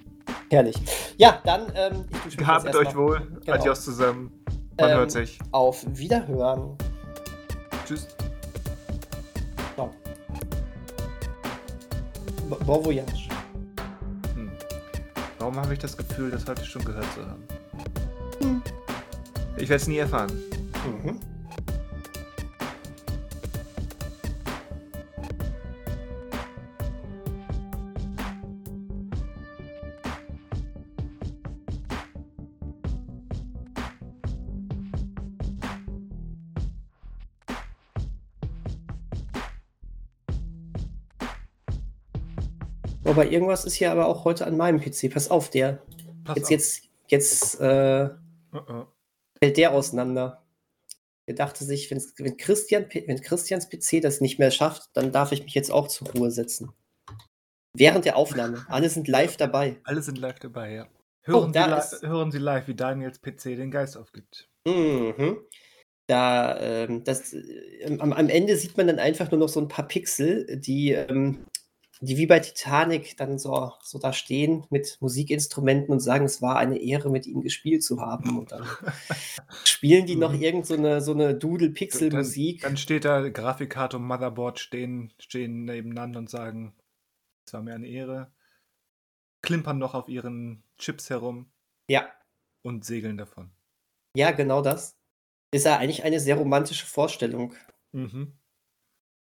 herrlich. 0.50 0.76
Ja, 1.18 1.40
dann 1.44 1.70
ähm, 1.74 2.04
ich 2.28 2.36
Gehabt 2.36 2.74
euch 2.74 2.96
wohl. 2.96 3.20
Genau. 3.44 3.56
Adios 3.58 3.84
zusammen. 3.84 4.32
Man 4.80 4.90
Ähm, 4.90 4.96
hört 4.98 5.10
sich. 5.12 5.38
Auf 5.52 5.84
Wiederhören. 5.96 6.76
Tschüss. 7.86 8.08
Ciao. 9.74 9.90
Bo- 12.48 12.56
Bon 12.64 12.84
voyage. 12.84 13.28
Hm. 14.34 14.50
Warum 15.38 15.56
habe 15.60 15.74
ich 15.74 15.78
das 15.78 15.96
Gefühl, 15.96 16.30
das 16.30 16.46
heute 16.48 16.64
schon 16.64 16.84
gehört 16.84 17.06
zu 17.14 17.24
haben? 17.26 17.44
Hm. 18.40 18.62
Ich 19.56 19.68
werde 19.68 19.82
es 19.82 19.86
nie 19.88 19.98
erfahren. 19.98 20.32
Mhm. 20.84 21.18
Aber 43.04 43.26
irgendwas 43.30 43.64
ist 43.64 43.74
hier 43.74 43.90
aber 43.92 44.06
auch 44.06 44.24
heute 44.24 44.46
an 44.46 44.56
meinem 44.56 44.80
PC. 44.80 45.12
Pass 45.12 45.30
auf, 45.30 45.50
der. 45.50 45.82
Pass 46.24 46.36
Jetzt, 46.36 46.44
auf. 46.46 46.50
jetzt, 46.50 46.82
jetzt 47.08 47.60
äh, 47.60 48.08
Oh, 48.54 48.58
oh. 48.68 48.84
Fällt 49.42 49.56
der 49.56 49.72
auseinander. 49.72 50.44
Er 51.26 51.34
dachte 51.34 51.64
sich, 51.64 51.90
wenn, 51.90 52.36
Christian, 52.36 52.86
wenn 52.92 53.20
Christians 53.20 53.68
PC 53.68 54.00
das 54.00 54.20
nicht 54.20 54.38
mehr 54.38 54.52
schafft, 54.52 54.90
dann 54.94 55.10
darf 55.10 55.32
ich 55.32 55.42
mich 55.42 55.54
jetzt 55.54 55.72
auch 55.72 55.88
zur 55.88 56.10
Ruhe 56.12 56.30
setzen. 56.30 56.72
Während 57.76 58.04
der 58.04 58.16
Aufnahme. 58.16 58.64
Alle 58.68 58.88
sind 58.88 59.08
live 59.08 59.36
dabei. 59.36 59.80
Alle 59.82 60.02
sind 60.02 60.18
live 60.18 60.38
dabei, 60.38 60.74
ja. 60.74 60.88
Oh, 61.26 61.32
Hören, 61.32 61.52
da 61.52 61.80
Sie, 61.80 61.96
li 61.96 62.08
hören 62.08 62.30
Sie 62.30 62.38
live, 62.38 62.68
wie 62.68 62.74
Daniels 62.74 63.20
PC 63.20 63.56
den 63.56 63.70
Geist 63.70 63.96
aufgibt. 63.96 64.48
Mhm. 64.66 65.38
Da, 66.06 66.60
ähm, 66.60 67.02
das, 67.04 67.32
äh, 67.32 67.96
am, 67.98 68.12
am 68.12 68.28
Ende 68.28 68.56
sieht 68.56 68.76
man 68.76 68.86
dann 68.86 68.98
einfach 68.98 69.30
nur 69.30 69.40
noch 69.40 69.48
so 69.48 69.60
ein 69.60 69.68
paar 69.68 69.88
Pixel, 69.88 70.60
die, 70.60 70.92
ähm, 70.92 71.46
die 72.04 72.16
wie 72.16 72.26
bei 72.26 72.40
Titanic 72.40 73.16
dann 73.16 73.38
so, 73.38 73.72
so 73.82 73.98
da 73.98 74.12
stehen 74.12 74.66
mit 74.70 74.98
Musikinstrumenten 75.00 75.92
und 75.92 76.00
sagen, 76.00 76.24
es 76.24 76.42
war 76.42 76.56
eine 76.56 76.78
Ehre, 76.78 77.10
mit 77.10 77.26
ihnen 77.26 77.42
gespielt 77.42 77.82
zu 77.84 78.00
haben. 78.00 78.38
Und 78.40 78.52
dann 78.52 78.66
spielen 79.64 80.06
die 80.06 80.16
noch 80.16 80.32
Mhm. 80.32 80.42
irgend 80.42 80.66
so 80.66 80.74
eine, 80.74 81.00
so 81.00 81.12
eine 81.12 81.34
Doodle-Pixel-Musik. 81.34 82.62
Dann 82.62 82.76
steht 82.76 83.04
da 83.04 83.28
Grafikkarte 83.28 83.96
und 83.98 84.04
Motherboard 84.04 84.58
stehen, 84.58 85.12
stehen 85.18 85.64
nebeneinander 85.64 86.18
und 86.18 86.28
sagen, 86.28 86.74
es 87.46 87.52
war 87.54 87.62
mir 87.62 87.74
eine 87.74 87.86
Ehre. 87.88 88.32
Klimpern 89.42 89.78
noch 89.78 89.94
auf 89.94 90.08
ihren 90.08 90.62
Chips 90.78 91.10
herum 91.10 91.50
Ja, 91.88 92.08
und 92.62 92.84
segeln 92.84 93.16
davon. 93.16 93.50
ja, 94.16 94.30
genau 94.32 94.62
das. 94.62 94.96
Ist 95.54 95.66
ja 95.66 95.78
eigentlich 95.78 96.04
eine 96.04 96.20
sehr 96.20 96.36
romantische 96.36 96.86
Vorstellung. 96.86 97.54
Mhm. 97.92 98.32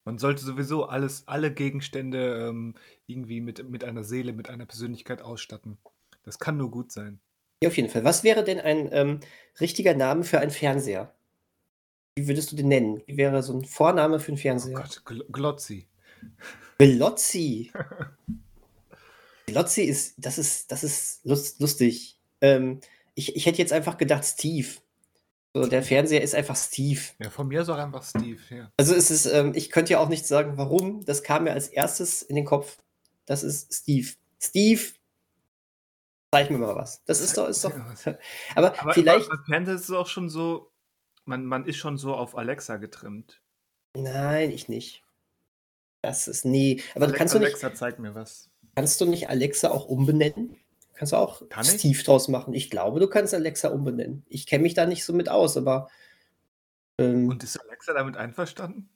Man 0.04 0.18
sollte 0.18 0.42
sowieso 0.44 0.86
alles, 0.86 1.28
alle 1.28 1.52
Gegenstände 1.52 2.48
ähm, 2.48 2.74
irgendwie 3.06 3.40
mit, 3.40 3.68
mit 3.68 3.84
einer 3.84 4.02
Seele, 4.02 4.32
mit 4.32 4.50
einer 4.50 4.66
Persönlichkeit 4.66 5.22
ausstatten. 5.22 5.78
Das 6.24 6.38
kann 6.38 6.56
nur 6.56 6.70
gut 6.70 6.90
sein. 6.90 7.20
Ja, 7.62 7.68
auf 7.68 7.76
jeden 7.76 7.88
Fall. 7.88 8.02
Was 8.02 8.24
wäre 8.24 8.42
denn 8.42 8.58
ein 8.58 8.88
ähm, 8.92 9.20
richtiger 9.60 9.94
Name 9.94 10.24
für 10.24 10.40
einen 10.40 10.50
Fernseher? 10.50 11.14
Wie 12.16 12.26
würdest 12.26 12.50
du 12.52 12.56
den 12.56 12.68
nennen? 12.68 13.02
Wie 13.06 13.16
wäre 13.16 13.42
so 13.42 13.54
ein 13.54 13.64
Vorname 13.64 14.18
für 14.18 14.28
einen 14.28 14.38
Oh 14.38 14.42
Fernseher? 14.42 14.74
Gott, 14.74 15.02
Gl 15.04 15.24
Glotzi. 15.30 15.88
Glotzi. 16.78 17.72
Glotzi 19.46 19.82
ist, 19.82 20.14
das 20.18 20.38
ist, 20.38 20.72
das 20.72 20.82
ist 20.82 21.24
lust, 21.24 21.60
lustig. 21.60 22.18
Ähm, 22.40 22.80
ich, 23.14 23.36
ich 23.36 23.46
hätte 23.46 23.58
jetzt 23.58 23.72
einfach 23.72 23.96
gedacht, 23.96 24.24
Steve. 24.24 24.68
So, 25.54 25.66
der 25.66 25.82
Fernseher 25.82 26.22
ist 26.22 26.34
einfach 26.34 26.56
Steve. 26.56 27.00
Ja, 27.18 27.28
von 27.28 27.46
mir 27.46 27.60
ist 27.60 27.68
auch 27.68 27.76
einfach 27.76 28.02
Steve, 28.02 28.40
ja. 28.48 28.72
Also 28.78 28.94
es 28.94 29.10
ist, 29.10 29.26
ähm, 29.26 29.52
ich 29.54 29.70
könnte 29.70 29.92
ja 29.92 29.98
auch 29.98 30.08
nicht 30.08 30.26
sagen, 30.26 30.56
warum. 30.56 31.04
Das 31.04 31.22
kam 31.22 31.44
mir 31.44 31.52
als 31.52 31.68
erstes 31.68 32.22
in 32.22 32.36
den 32.36 32.46
Kopf. 32.46 32.78
Das 33.26 33.42
ist 33.42 33.72
Steve. 33.72 34.08
Steve, 34.40 34.80
zeig 36.32 36.50
mir 36.50 36.58
mal 36.58 36.74
was. 36.74 37.04
Das 37.04 37.20
ist 37.20 37.36
doch, 37.36 37.48
ist 37.48 37.64
doch. 37.64 37.72
Aber, 38.54 38.80
Aber 38.80 38.94
vielleicht. 38.94 39.30
aber 39.30 39.44
Fernseher 39.44 39.74
ist 39.74 39.82
es 39.82 39.90
auch 39.90 40.08
schon 40.08 40.30
so, 40.30 40.72
man, 41.26 41.44
man 41.44 41.66
ist 41.66 41.76
schon 41.76 41.98
so 41.98 42.14
auf 42.14 42.36
Alexa 42.36 42.78
getrimmt. 42.78 43.42
Nein, 43.94 44.50
ich 44.50 44.68
nicht. 44.68 45.04
Das 46.00 46.28
ist 46.28 46.46
nie. 46.46 46.82
Aber 46.94 47.04
Alexa, 47.04 47.18
kannst 47.18 47.34
du 47.34 47.38
nicht, 47.38 47.48
Alexa, 47.48 47.74
zeig 47.74 47.98
mir 47.98 48.14
was. 48.14 48.50
kannst 48.74 49.00
du 49.00 49.04
nicht 49.04 49.28
Alexa 49.28 49.70
auch 49.70 49.84
umbenennen? 49.84 50.56
Kannst 50.94 51.12
du 51.12 51.16
auch 51.16 51.48
Kann 51.48 51.64
ich? 51.64 51.72
Steve 51.72 52.02
draus 52.02 52.28
machen? 52.28 52.54
Ich 52.54 52.70
glaube, 52.70 53.00
du 53.00 53.08
kannst 53.08 53.34
Alexa 53.34 53.68
umbenennen. 53.68 54.24
Ich 54.28 54.46
kenne 54.46 54.62
mich 54.62 54.74
da 54.74 54.86
nicht 54.86 55.04
so 55.04 55.12
mit 55.12 55.28
aus, 55.28 55.56
aber 55.56 55.88
ähm, 56.98 57.28
Und 57.28 57.42
ist 57.42 57.58
Alexa 57.58 57.92
damit 57.94 58.16
einverstanden? 58.16 58.88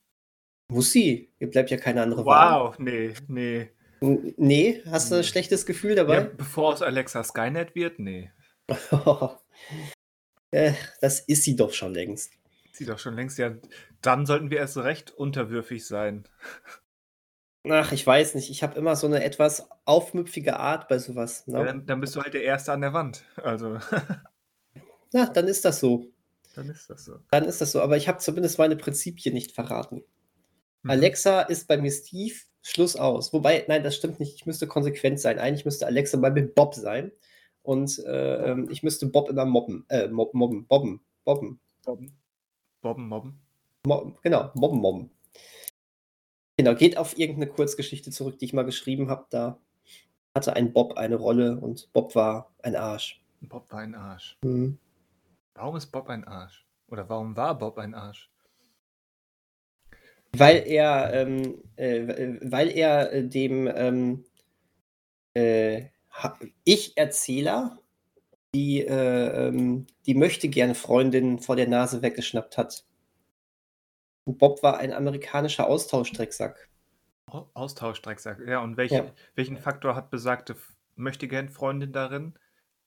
muss 0.68 0.90
sie. 0.92 1.30
Mir 1.38 1.48
bleibt 1.48 1.70
ja 1.70 1.76
keine 1.76 2.02
andere 2.02 2.24
Wahl. 2.26 2.60
Wow, 2.70 2.78
nee, 2.78 3.14
nee. 3.28 3.70
Nee, 4.00 4.82
hast 4.86 5.10
du 5.10 5.16
ein 5.16 5.24
schlechtes 5.24 5.64
Gefühl 5.64 5.96
Ja, 5.96 6.04
dabei? 6.04 6.20
bevor 6.24 6.74
es 6.74 6.82
Alexa 6.82 7.22
Skynet 7.24 7.74
wird, 7.74 7.98
nee. 7.98 8.30
äh, 10.50 10.72
das 11.00 11.20
ist 11.20 11.44
sie 11.44 11.56
doch 11.56 11.72
schon 11.72 11.94
längst. 11.94 12.32
Sie 12.72 12.84
doch 12.84 12.98
schon 12.98 13.14
längst, 13.14 13.38
ja. 13.38 13.54
Dann 14.02 14.26
sollten 14.26 14.50
wir 14.50 14.58
erst 14.58 14.76
recht 14.76 15.10
unterwürfig 15.12 15.86
sein. 15.86 16.24
Ach, 17.68 17.92
ich 17.92 18.06
weiß 18.06 18.34
nicht. 18.36 18.50
Ich 18.50 18.62
habe 18.62 18.78
immer 18.78 18.94
so 18.96 19.06
eine 19.06 19.24
etwas 19.24 19.68
aufmüpfige 19.84 20.58
Art 20.58 20.88
bei 20.88 20.98
sowas. 20.98 21.44
Ja, 21.46 21.60
Ne? 21.60 21.64
dann, 21.66 21.86
dann 21.86 22.00
bist 22.00 22.14
du 22.16 22.22
halt 22.22 22.34
der 22.34 22.42
Erste 22.42 22.72
an 22.72 22.80
der 22.80 22.92
Wand. 22.92 23.24
Also, 23.36 23.78
Na, 25.12 25.26
dann 25.26 25.46
ist 25.48 25.64
das 25.64 25.80
so. 25.80 26.06
dann 26.54 26.68
ist 26.68 26.88
das 26.90 27.04
so. 27.04 27.18
Dann 27.30 27.44
ist 27.44 27.60
das 27.60 27.72
so. 27.72 27.80
Aber 27.80 27.96
ich 27.96 28.08
habe 28.08 28.18
zumindest 28.18 28.58
meine 28.58 28.76
Prinzipien 28.76 29.34
nicht 29.34 29.52
verraten. 29.52 30.02
Mhm. 30.82 30.90
Alexa 30.90 31.42
ist 31.42 31.68
bei 31.68 31.76
mir 31.78 31.90
Steve, 31.90 32.34
Schluss 32.62 32.96
aus. 32.96 33.32
Wobei, 33.32 33.64
nein, 33.68 33.82
das 33.82 33.96
stimmt 33.96 34.20
nicht. 34.20 34.34
Ich 34.34 34.46
müsste 34.46 34.66
konsequent 34.66 35.20
sein. 35.20 35.38
Eigentlich 35.38 35.64
müsste 35.64 35.86
Alexa 35.86 36.16
bei 36.18 36.30
mir 36.30 36.46
Bob 36.46 36.74
sein. 36.74 37.12
Und 37.62 37.98
äh, 38.04 38.50
ähm, 38.50 38.68
ich 38.70 38.82
müsste 38.82 39.06
Bob 39.06 39.28
immer 39.28 39.44
mobben. 39.44 39.84
Äh, 39.88 40.08
mob, 40.08 40.34
mobben, 40.34 40.66
bobben, 40.66 41.00
bobben. 41.24 41.60
Bobben. 41.84 42.16
Bobben, 42.80 43.08
mobben. 43.08 43.40
Mo 43.86 44.12
genau, 44.22 44.50
mobben, 44.54 44.78
mobben. 44.80 45.10
Genau, 46.56 46.74
geht 46.74 46.96
auf 46.96 47.18
irgendeine 47.18 47.50
Kurzgeschichte 47.50 48.10
zurück, 48.10 48.38
die 48.38 48.46
ich 48.46 48.52
mal 48.52 48.64
geschrieben 48.64 49.10
habe. 49.10 49.26
Da 49.30 49.58
hatte 50.34 50.56
ein 50.56 50.72
Bob 50.72 50.96
eine 50.96 51.16
Rolle 51.16 51.58
und 51.58 51.92
Bob 51.92 52.14
war 52.14 52.52
ein 52.62 52.76
Arsch. 52.76 53.22
Bob 53.42 53.70
war 53.70 53.80
ein 53.80 53.94
Arsch. 53.94 54.38
Mhm. 54.42 54.78
Warum 55.54 55.76
ist 55.76 55.86
Bob 55.86 56.08
ein 56.08 56.24
Arsch? 56.24 56.66
Oder 56.88 57.08
warum 57.08 57.36
war 57.36 57.58
Bob 57.58 57.78
ein 57.78 57.94
Arsch? 57.94 58.30
Weil 60.32 60.64
er, 60.66 61.12
ähm, 61.14 61.62
äh, 61.76 62.38
weil 62.42 62.70
er 62.70 63.12
äh, 63.12 63.24
dem 63.26 63.70
ähm, 63.74 64.24
äh, 65.34 65.86
Ich-Erzähler 66.64 67.78
die, 68.54 68.80
äh, 68.80 69.48
ähm, 69.48 69.86
die 70.06 70.14
möchte 70.14 70.48
gerne 70.48 70.74
Freundin 70.74 71.38
vor 71.38 71.56
der 71.56 71.68
Nase 71.68 72.00
weggeschnappt 72.00 72.56
hat. 72.56 72.84
Und 74.26 74.38
Bob 74.38 74.62
war 74.62 74.78
ein 74.78 74.92
amerikanischer 74.92 75.68
Austauschdrecksack. 75.68 76.68
Austauschdrecksack, 77.54 78.40
ja. 78.46 78.60
Und 78.60 78.76
welche, 78.76 78.94
ja. 78.94 79.12
welchen 79.36 79.56
Faktor 79.56 79.94
hat 79.94 80.10
besagte 80.10 80.56
möchte 80.96 81.28
gern 81.28 81.48
Freundin 81.48 81.92
darin? 81.92 82.34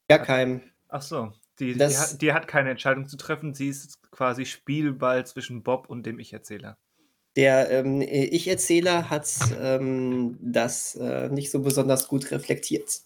Gar 0.10 0.20
keinen. 0.20 0.72
Ach 0.90 1.02
so, 1.02 1.32
die, 1.60 1.76
die, 1.76 1.84
hat, 1.84 2.22
die, 2.22 2.34
hat, 2.34 2.48
keine 2.48 2.72
Entscheidung 2.72 3.08
zu 3.08 3.16
treffen. 3.16 3.54
Sie 3.54 3.70
ist 3.70 4.12
quasi 4.12 4.46
Spielball 4.46 5.26
zwischen 5.26 5.64
Bob 5.64 5.90
und 5.90 6.06
dem 6.06 6.20
Ich-Erzähler. 6.20 6.78
Der 7.36 7.70
ähm, 7.70 8.02
Ich-Erzähler 8.02 9.10
hat 9.10 9.30
ähm, 9.62 10.38
das 10.42 10.96
äh, 10.96 11.30
nicht 11.30 11.52
so 11.52 11.62
besonders 11.62 12.08
gut 12.08 12.32
reflektiert. 12.32 13.02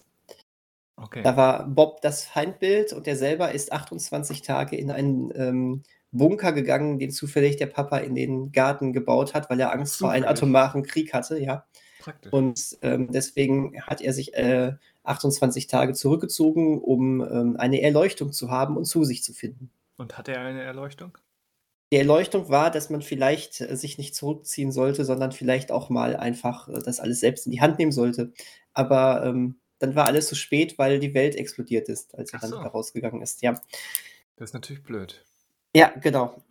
Okay. 0.96 1.22
Da 1.22 1.36
war 1.36 1.68
Bob 1.68 2.00
das 2.00 2.24
Feindbild 2.24 2.92
und 2.92 3.06
er 3.06 3.16
selber 3.16 3.52
ist 3.52 3.72
28 3.72 4.42
Tage 4.42 4.76
in 4.76 4.90
einen 4.90 5.32
ähm, 5.36 5.82
Bunker 6.14 6.52
gegangen, 6.52 6.98
den 6.98 7.10
zufällig 7.10 7.56
der 7.56 7.66
Papa 7.66 7.98
in 7.98 8.14
den 8.14 8.52
Garten 8.52 8.92
gebaut 8.92 9.34
hat, 9.34 9.50
weil 9.50 9.60
er 9.60 9.72
Angst 9.72 9.94
zufällig. 9.94 10.22
vor 10.22 10.28
einem 10.28 10.36
atomaren 10.36 10.82
Krieg 10.82 11.12
hatte, 11.12 11.38
ja. 11.38 11.66
Praktisch. 12.00 12.32
Und 12.32 12.78
ähm, 12.82 13.10
deswegen 13.10 13.80
hat 13.82 14.00
er 14.00 14.12
sich 14.12 14.34
äh, 14.34 14.72
28 15.04 15.66
Tage 15.66 15.94
zurückgezogen, 15.94 16.80
um 16.80 17.20
ähm, 17.20 17.56
eine 17.58 17.80
Erleuchtung 17.82 18.32
zu 18.32 18.50
haben 18.50 18.76
und 18.76 18.84
zu 18.84 19.04
sich 19.04 19.22
zu 19.22 19.32
finden. 19.32 19.70
Und 19.96 20.18
hat 20.18 20.28
er 20.28 20.40
eine 20.40 20.62
Erleuchtung? 20.62 21.16
Die 21.92 21.96
Erleuchtung 21.96 22.48
war, 22.48 22.70
dass 22.70 22.90
man 22.90 23.02
vielleicht 23.02 23.60
äh, 23.60 23.76
sich 23.76 23.98
nicht 23.98 24.14
zurückziehen 24.14 24.72
sollte, 24.72 25.04
sondern 25.04 25.32
vielleicht 25.32 25.72
auch 25.72 25.90
mal 25.90 26.16
einfach 26.16 26.68
äh, 26.68 26.80
das 26.84 27.00
alles 27.00 27.20
selbst 27.20 27.46
in 27.46 27.52
die 27.52 27.60
Hand 27.60 27.78
nehmen 27.78 27.92
sollte. 27.92 28.32
Aber 28.72 29.24
ähm, 29.24 29.56
dann 29.78 29.94
war 29.94 30.06
alles 30.06 30.28
zu 30.28 30.34
spät, 30.34 30.78
weil 30.78 30.98
die 30.98 31.14
Welt 31.14 31.36
explodiert 31.36 31.88
ist, 31.88 32.14
als 32.14 32.32
er 32.32 32.40
dann 32.40 32.50
so. 32.50 32.56
rausgegangen 32.58 33.22
ist. 33.22 33.42
Ja. 33.42 33.52
Das 34.36 34.50
ist 34.50 34.54
natürlich 34.54 34.82
blöd. 34.82 35.24
Ja, 35.74 35.88
genau. 36.00 36.42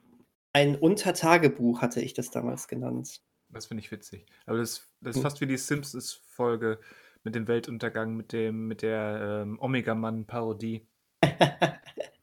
Ein 0.54 0.76
Untertagebuch 0.76 1.82
hatte 1.82 2.02
ich 2.02 2.14
das 2.14 2.30
damals 2.30 2.68
genannt. 2.68 3.22
Das 3.50 3.68
finde 3.68 3.82
ich 3.82 3.92
witzig. 3.92 4.26
Aber 4.46 4.58
das, 4.58 4.88
das 5.02 5.12
ist 5.12 5.18
hm. 5.18 5.24
fast 5.24 5.42
wie 5.42 5.48
die 5.48 5.58
Simpsons-Folge 5.58 6.80
mit 7.24 7.36
dem 7.36 7.48
Weltuntergang, 7.48 8.16
mit 8.16 8.34
dem, 8.34 8.68
mit 8.68 8.82
der 8.82 9.44
ähm, 9.44 9.60
Omega-Mann-Parodie. 9.60 10.88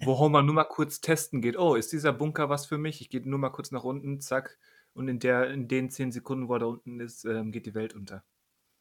wo 0.05 0.19
Homer 0.19 0.43
nur 0.43 0.55
mal 0.55 0.65
kurz 0.65 1.01
testen 1.01 1.41
geht. 1.41 1.59
Oh, 1.59 1.75
ist 1.75 1.93
dieser 1.93 2.13
Bunker 2.13 2.49
was 2.49 2.67
für 2.67 2.79
mich? 2.79 3.01
Ich 3.01 3.11
gehe 3.11 3.21
nur 3.29 3.39
mal 3.39 3.51
kurz 3.51 3.71
nach 3.71 3.85
unten, 3.85 4.21
zack. 4.21 4.59
Und 4.93 5.09
in, 5.09 5.19
der, 5.19 5.51
in 5.51 5.69
den 5.69 5.91
zehn 5.91 6.11
Sekunden, 6.11 6.49
wo 6.49 6.55
er 6.55 6.61
da 6.61 6.67
unten 6.67 7.01
ist, 7.01 7.25
ähm, 7.25 7.53
geht 7.53 7.67
die 7.67 7.75
Welt 7.75 7.95
unter. 7.95 8.25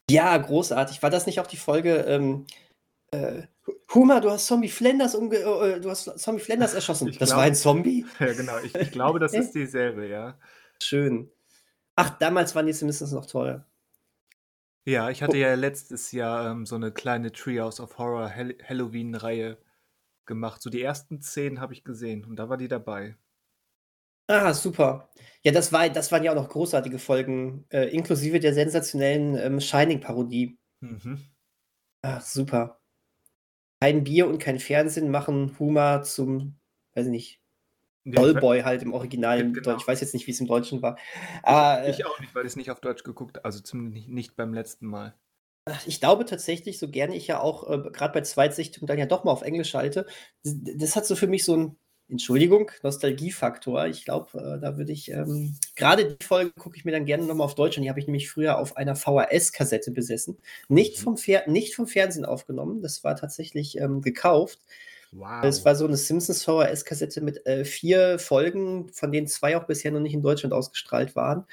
Ja, 0.10 0.36
großartig. 0.36 1.04
War 1.04 1.10
das 1.10 1.28
nicht 1.28 1.40
auch 1.40 1.48
die 1.48 1.58
Folge, 1.58 1.98
ähm, 2.08 2.46
äh, 3.12 3.44
Huma, 3.94 4.20
du 4.20 4.30
hast 4.30 4.48
Zombie 4.48 4.70
Flanders 4.70 5.16
umge 5.16 5.38
äh, 5.38 5.80
du 5.80 5.90
hast 5.90 6.06
Zombie 6.20 6.42
Flanders 6.42 6.74
erschossen. 6.74 7.08
Ich 7.08 7.18
das 7.18 7.30
glaub, 7.30 7.40
war 7.40 7.46
ein 7.46 7.56
Zombie? 7.56 8.06
Ja, 8.20 8.34
genau. 8.34 8.58
Ich, 8.60 8.76
ich 8.76 8.92
glaube, 8.92 9.20
das 9.20 9.34
ist 9.34 9.54
dieselbe, 9.54 10.08
ja. 10.08 10.38
Schön. 10.82 11.30
Ach, 11.96 12.18
damals 12.18 12.56
waren 12.56 12.66
die 12.66 12.74
Simpsons 12.74 13.12
noch 13.12 13.26
toll. 13.26 13.66
Ja, 14.86 15.10
ich 15.10 15.22
hatte 15.22 15.38
oh. 15.38 15.40
ja 15.40 15.54
letztes 15.56 16.12
Jahr 16.12 16.52
ähm, 16.52 16.66
so 16.66 16.76
eine 16.76 16.92
kleine 16.92 17.32
Treehouse 17.32 17.80
of 17.80 17.98
Horror 17.98 18.32
Halloween-Reihe 18.34 19.58
gemacht. 20.26 20.62
So 20.62 20.70
die 20.70 20.82
ersten 20.82 21.22
zehn 21.22 21.60
habe 21.60 21.74
ich 21.74 21.84
gesehen 21.84 22.26
und 22.26 22.38
da 22.38 22.50
war 22.50 22.58
die 22.58 22.68
dabei. 22.68 23.18
Ah, 24.28 24.54
super. 24.54 25.10
Ja, 25.44 25.52
das 25.52 25.74
war 25.74 25.90
das 25.90 26.12
waren 26.12 26.24
ja 26.24 26.32
auch 26.32 26.36
noch 26.36 26.50
großartige 26.50 27.00
Folgen, 27.00 27.66
äh, 27.70 27.90
inklusive 27.90 28.40
der 28.40 28.54
sensationellen, 28.54 29.36
ähm, 29.36 29.60
Shining-Parodie. 29.60 30.58
Mhm. 30.82 31.26
Ach, 32.04 32.22
super. 32.22 32.79
Kein 33.82 34.04
Bier 34.04 34.28
und 34.28 34.40
kein 34.40 34.60
Fernsehen 34.60 35.10
machen 35.10 35.58
Huma 35.60 36.02
zum, 36.04 36.60
weiß 36.96 37.06
ich 37.06 37.12
nicht, 37.12 37.42
Dollboy 38.06 38.62
halt 38.62 38.82
im 38.82 38.94
Original 38.94 39.40
im 39.40 39.54
genau. 39.54 39.78
Ich 39.78 39.88
weiß 39.88 40.02
jetzt 40.02 40.14
nicht, 40.14 40.26
wie 40.28 40.32
es 40.32 40.40
im 40.40 40.48
Deutschen 40.48 40.82
war. 40.82 40.98
Ah, 41.44 41.78
äh, 41.78 41.92
Ich 41.92 42.06
auch 42.06 42.20
nicht, 42.20 42.34
weil 42.34 42.44
ich 42.44 42.52
es 42.52 42.56
nicht 42.56 42.72
auf 42.72 42.80
Deutsch 42.82 43.04
geguckt 43.04 43.46
also 43.46 43.60
zumindest 43.60 44.08
nicht 44.08 44.36
beim 44.36 44.54
letzten 44.54 44.88
Mal. 44.88 45.14
ich 45.86 46.00
glaube 46.00 46.26
tatsächlich, 46.26 46.80
so 46.80 46.90
gerne 46.90 47.16
ich 47.16 47.28
ja 47.28 47.40
auch, 47.40 47.70
äh, 47.70 47.90
grad 47.92 48.14
bei 48.14 48.22
Zweitsichtung 48.22 48.88
dann 48.88 48.98
ja 48.98 49.06
doch 49.06 49.24
mal 49.24 49.32
auf 49.32 49.44
Englisch 49.44 49.70
schalte, 49.70 50.08
das 50.44 50.96
hat 50.96 51.06
so 51.06 51.16
für 51.16 51.28
mich 51.28 51.46
so 51.46 51.56
ein 51.56 51.78
Entschuldigung, 52.10 52.72
Nostalgiefaktor. 52.82 53.86
Ich 53.86 54.04
glaube, 54.04 54.38
äh, 54.40 54.60
da 54.60 54.78
würde 54.78 54.92
ich 54.92 55.12
ähm, 55.12 55.56
gerade 55.76 56.16
die 56.16 56.26
Folge 56.26 56.52
gucke 56.58 56.76
ich 56.76 56.84
mir 56.84 56.92
dann 56.92 57.06
gerne 57.06 57.26
nochmal 57.26 57.46
auf 57.46 57.56
Deutsch 57.56 57.78
an. 57.78 57.84
Die 57.84 57.90
habe 57.90 58.00
ich 58.00 58.08
nämlich 58.08 58.30
früher 58.30 58.58
auf 58.58 58.78
einer 58.78 58.96
VHS-Kassette 58.96 59.92
besessen. 59.92 60.38
Nicht 60.70 60.98
mhm. 60.98 61.04
vom, 61.04 61.18
Fer 61.18 61.44
nicht 61.48 61.76
vom 61.76 61.86
Fernsehen 61.86 62.26
aufgenommen, 62.26 62.82
das 62.82 63.04
war 63.04 63.16
tatsächlich 63.16 63.78
ähm, 63.78 64.02
gekauft. 64.02 64.60
Wow. 65.12 65.44
Es 65.44 65.66
war 65.66 65.76
so 65.76 65.86
eine 65.86 65.98
Simpsons 65.98 66.44
VHS-Kassette 66.44 67.22
mit 67.22 67.46
äh, 67.46 67.64
vier 67.64 68.18
Folgen, 68.18 68.90
von 68.94 69.12
denen 69.12 69.28
zwei 69.28 69.58
auch 69.58 69.66
bisher 69.66 69.92
noch 69.92 70.00
nicht 70.00 70.14
in 70.14 70.22
Deutschland 70.22 70.54
ausgestrahlt 70.54 71.16
waren. 71.16 71.46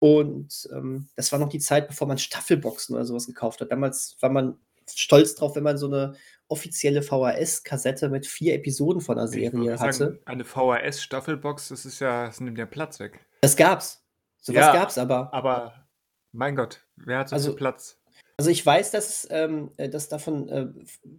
Und 0.00 0.68
ähm, 0.72 1.08
das 1.14 1.30
war 1.30 1.38
noch 1.38 1.48
die 1.48 1.60
Zeit, 1.60 1.86
bevor 1.86 2.08
man 2.08 2.18
Staffelboxen 2.18 2.96
oder 2.96 3.04
sowas 3.04 3.26
gekauft 3.26 3.60
hat. 3.60 3.70
Damals 3.70 4.16
war 4.20 4.30
man 4.30 4.58
stolz 4.92 5.36
drauf, 5.36 5.54
wenn 5.54 5.62
man 5.62 5.78
so 5.78 5.86
eine 5.86 6.14
offizielle 6.52 7.02
VHS-Kassette 7.02 8.08
mit 8.08 8.26
vier 8.26 8.54
Episoden 8.54 9.00
von 9.00 9.16
der 9.16 9.26
Serie 9.26 9.78
hatte. 9.78 9.92
Sagen, 9.92 10.18
eine 10.26 10.44
VHS-Staffelbox, 10.44 11.68
das 11.68 11.84
ist 11.84 12.00
ja, 12.00 12.26
das 12.26 12.40
nimmt 12.40 12.58
ja 12.58 12.66
Platz 12.66 13.00
weg. 13.00 13.18
Das 13.40 13.56
gab's. 13.56 14.04
Sowas 14.40 14.60
ja, 14.60 14.72
gab's 14.72 14.98
aber. 14.98 15.32
Aber 15.32 15.86
mein 16.32 16.54
Gott, 16.54 16.84
wer 16.96 17.18
hat 17.18 17.30
so 17.30 17.36
also, 17.36 17.50
viel 17.50 17.56
Platz? 17.56 17.98
Also 18.36 18.50
ich 18.50 18.64
weiß, 18.64 18.90
dass, 18.90 19.26
ähm, 19.30 19.70
äh, 19.76 19.88
dass 19.88 20.08
davon 20.08 20.48
äh, 20.48 20.66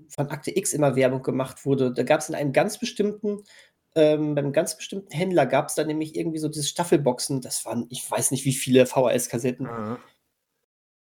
von 0.09 0.29
Akte 0.29 0.55
X 0.55 0.73
immer 0.73 0.95
Werbung 0.95 1.23
gemacht 1.23 1.65
wurde. 1.65 1.91
Da 1.91 2.03
gab 2.03 2.19
es 2.19 2.29
in 2.29 2.35
einem 2.35 2.53
ganz 2.53 2.77
bestimmten, 2.77 3.43
ähm, 3.95 4.35
beim 4.35 4.51
ganz 4.51 4.75
bestimmten 4.77 5.11
Händler 5.11 5.45
gab 5.45 5.69
es 5.69 5.75
da 5.75 5.83
nämlich 5.83 6.15
irgendwie 6.15 6.39
so 6.39 6.49
diese 6.49 6.67
Staffelboxen. 6.67 7.41
Das 7.41 7.65
waren, 7.65 7.85
ich 7.89 8.09
weiß 8.09 8.31
nicht, 8.31 8.45
wie 8.45 8.53
viele 8.53 8.85
VHS-Kassetten. 8.85 9.67
Mhm. 9.67 9.97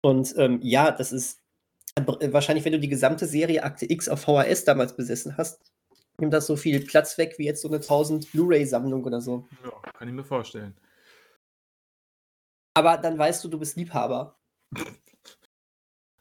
Und 0.02 0.34
ähm, 0.38 0.60
ja, 0.62 0.92
das 0.92 1.12
ist 1.12 1.42
wahrscheinlich, 1.98 2.66
wenn 2.66 2.74
du 2.74 2.80
die 2.80 2.90
gesamte 2.90 3.26
Serie 3.26 3.64
Akte 3.64 3.90
X 3.90 4.10
auf 4.10 4.22
VHS 4.22 4.66
damals 4.66 4.96
besessen 4.96 5.38
hast, 5.38 5.72
nimmt 6.20 6.34
das 6.34 6.48
so 6.48 6.56
viel 6.56 6.86
Platz 6.86 7.18
weg 7.18 7.36
wie 7.38 7.46
jetzt 7.46 7.62
so 7.62 7.68
eine 7.68 7.78
1000 7.78 8.32
Blu-ray-Sammlung 8.32 9.04
oder 9.04 9.22
so. 9.22 9.48
Ja, 9.64 9.92
kann 9.94 10.08
ich 10.08 10.14
mir 10.14 10.24
vorstellen. 10.24 10.76
Aber 12.74 12.98
dann 12.98 13.18
weißt 13.18 13.44
du, 13.44 13.48
du 13.48 13.60
bist 13.60 13.76
Liebhaber. 13.76 14.38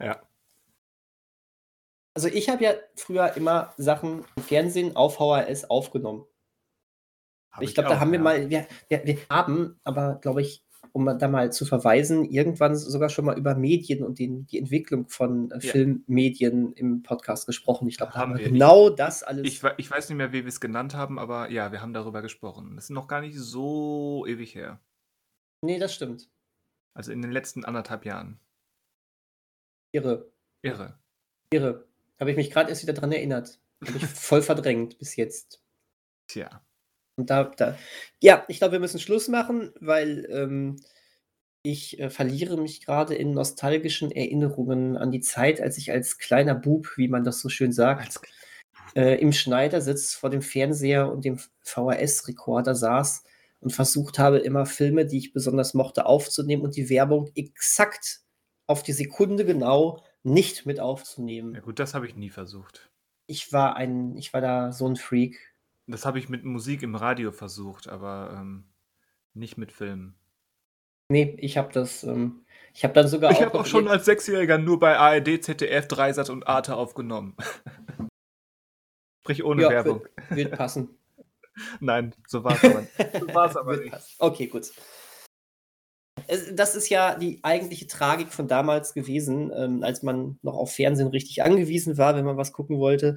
ja. 0.01 0.21
Also 2.15 2.29
ich 2.29 2.49
habe 2.49 2.65
ja 2.65 2.75
früher 2.97 3.37
immer 3.37 3.73
Sachen 3.77 4.25
im 4.37 4.43
Fernsehen 4.43 4.97
auf 4.97 5.17
VHS 5.17 5.71
aufgenommen. 5.71 6.27
Hab 7.53 7.63
ich 7.63 7.75
glaube, 7.75 7.91
da 7.91 8.01
haben 8.01 8.09
ja. 8.09 8.13
wir 8.13 8.21
mal, 8.21 8.51
wir, 8.51 8.67
wir, 8.89 9.05
wir 9.05 9.19
haben, 9.31 9.81
aber 9.85 10.17
glaube 10.17 10.43
ich, 10.43 10.65
um 10.93 11.07
da 11.19 11.29
mal 11.29 11.53
zu 11.53 11.65
verweisen, 11.65 12.25
irgendwann 12.25 12.77
sogar 12.77 13.09
schon 13.09 13.25
mal 13.25 13.39
über 13.39 13.55
Medien 13.55 14.03
und 14.05 14.19
den, 14.19 14.47
die 14.47 14.59
Entwicklung 14.59 15.09
von 15.09 15.51
äh, 15.51 15.55
ja. 15.55 15.73
Filmmedien 15.73 16.73
im 16.73 17.03
Podcast 17.03 17.47
gesprochen. 17.47 17.89
Ich 17.89 17.97
glaube, 17.97 18.13
da 18.13 18.21
haben 18.21 18.37
wir 18.37 18.45
genau 18.45 18.89
nicht. 18.89 18.99
das 18.99 19.23
alles. 19.23 19.47
Ich, 19.47 19.63
ich, 19.77 19.91
weiß 19.91 20.09
nicht 20.09 20.19
mehr, 20.19 20.33
wie 20.33 20.45
wir 20.45 20.49
es 20.49 20.61
genannt 20.61 20.95
haben, 20.95 21.19
aber 21.19 21.51
ja, 21.51 21.73
wir 21.73 21.83
haben 21.83 21.93
darüber 21.93 22.23
gesprochen. 22.23 22.77
Das 22.77 22.85
ist 22.85 22.91
noch 22.91 23.09
gar 23.09 23.21
nicht 23.21 23.37
so 23.37 24.25
ewig 24.27 24.55
her. 24.55 24.81
Nee, 25.65 25.79
das 25.79 25.95
stimmt. 25.95 26.31
Also 26.95 27.13
in 27.13 27.23
den 27.23 27.31
letzten 27.31 27.65
anderthalb 27.65 28.05
Jahren. 28.05 28.41
Irre. 29.93 30.31
Irre. 30.63 30.99
Irre. 31.53 31.87
Habe 32.21 32.31
ich 32.31 32.37
mich 32.37 32.51
gerade 32.51 32.71
erst 32.71 32.83
wieder 32.83 32.93
dran 32.93 33.13
erinnert. 33.13 33.61
Habe 33.87 33.97
ich 33.97 34.07
voll 34.07 34.43
verdrängt 34.43 34.99
bis 34.99 35.17
jetzt. 35.17 35.63
Tja. 36.29 36.63
Und 37.19 37.31
da, 37.31 37.45
da 37.45 37.77
ja, 38.21 38.45
ich 38.49 38.59
glaube, 38.59 38.73
wir 38.73 38.81
müssen 38.81 39.01
Schluss 39.01 39.29
machen, 39.29 39.73
weil 39.81 40.27
ähm, 40.31 40.77
ich 41.63 41.99
äh, 41.99 42.11
verliere 42.11 42.57
mich 42.57 42.85
gerade 42.85 43.15
in 43.15 43.33
nostalgischen 43.33 44.11
Erinnerungen 44.11 44.97
an 44.97 45.11
die 45.11 45.21
Zeit, 45.21 45.61
als 45.61 45.77
ich 45.77 45.91
als 45.91 46.19
kleiner 46.19 46.55
Bub, 46.55 46.97
wie 46.97 47.09
man 47.09 47.25
das 47.25 47.41
so 47.41 47.49
schön 47.49 47.73
sagt, 47.73 48.21
äh, 48.95 49.21
im 49.21 49.33
Schneidersitz 49.33 50.15
vor 50.15 50.31
dem 50.31 50.43
Fernseher 50.43 51.11
und 51.11 51.25
dem 51.25 51.39
VHS-Rekorder 51.63 52.75
saß 52.75 53.25
und 53.61 53.73
versucht 53.73 54.19
habe, 54.19 54.39
immer 54.39 54.67
Filme, 54.67 55.05
die 55.05 55.19
ich 55.19 55.33
besonders 55.33 55.75
mochte, 55.75 56.07
aufzunehmen 56.07 56.63
und 56.63 56.77
die 56.77 56.89
Werbung 56.89 57.31
exakt 57.35 58.21
auf 58.67 58.83
die 58.83 58.93
Sekunde 58.93 59.45
genau 59.45 60.05
nicht 60.23 60.67
mit 60.67 60.79
aufzunehmen. 60.79 61.55
Ja 61.55 61.61
gut, 61.61 61.79
das 61.79 61.95
habe 61.95 62.07
ich 62.07 62.15
nie 62.15 62.31
versucht. 62.31 62.91
Ich 63.27 63.53
war 63.53 63.77
ein, 63.77 64.17
ich 64.17 64.33
war 64.33 64.41
da 64.41 64.73
so 64.73 64.89
ein 64.89 64.97
Freak. 64.97 65.48
Das 65.89 66.05
habe 66.05 66.19
ich 66.19 66.29
mit 66.29 66.45
Musik 66.45 66.83
im 66.83 66.95
Radio 66.95 67.33
versucht, 67.33 67.89
aber 67.89 68.37
ähm, 68.39 68.65
nicht 69.33 69.57
mit 69.57 69.73
Filmen. 69.73 70.15
Nee, 71.11 71.35
ich 71.39 71.57
habe 71.57 71.73
das, 71.73 72.05
ähm, 72.05 72.45
ich 72.75 72.85
habe 72.85 72.93
dann 72.93 73.09
sogar 73.09 73.33
ich 73.33 73.41
habe 73.41 73.59
auch 73.59 73.65
schon 73.65 73.89
als 73.89 74.05
Sechsjähriger 74.05 74.59
nur 74.59 74.79
bei 74.79 74.99
ARD, 74.99 75.43
ZDF, 75.43 75.89
Dreisat 75.89 76.29
und 76.29 76.47
Arte 76.47 76.77
aufgenommen. 76.77 77.35
Sprich 79.23 79.43
ohne 79.43 79.63
ja, 79.63 79.71
Werbung. 79.71 80.03
Wird, 80.29 80.37
wird 80.37 80.53
passen. 80.53 80.91
Nein, 81.81 82.15
so 82.27 82.45
war 82.45 82.53
es 82.53 82.65
aber, 82.65 82.87
so 83.19 83.35
war's 83.35 83.57
aber 83.57 83.77
nicht. 83.79 83.97
Okay, 84.19 84.47
gut. 84.47 84.71
Das 86.53 86.75
ist 86.75 86.91
ja 86.91 87.17
die 87.17 87.41
eigentliche 87.43 87.87
Tragik 87.87 88.33
von 88.35 88.49
damals 88.49 88.93
gewesen, 88.93 89.51
ähm, 89.57 89.83
als 89.83 90.03
man 90.03 90.39
noch 90.43 90.55
auf 90.55 90.75
Fernsehen 90.75 91.09
richtig 91.09 91.43
angewiesen 91.43 91.97
war, 91.97 92.15
wenn 92.17 92.25
man 92.27 92.37
was 92.37 92.53
gucken 92.53 92.79
wollte. 92.79 93.17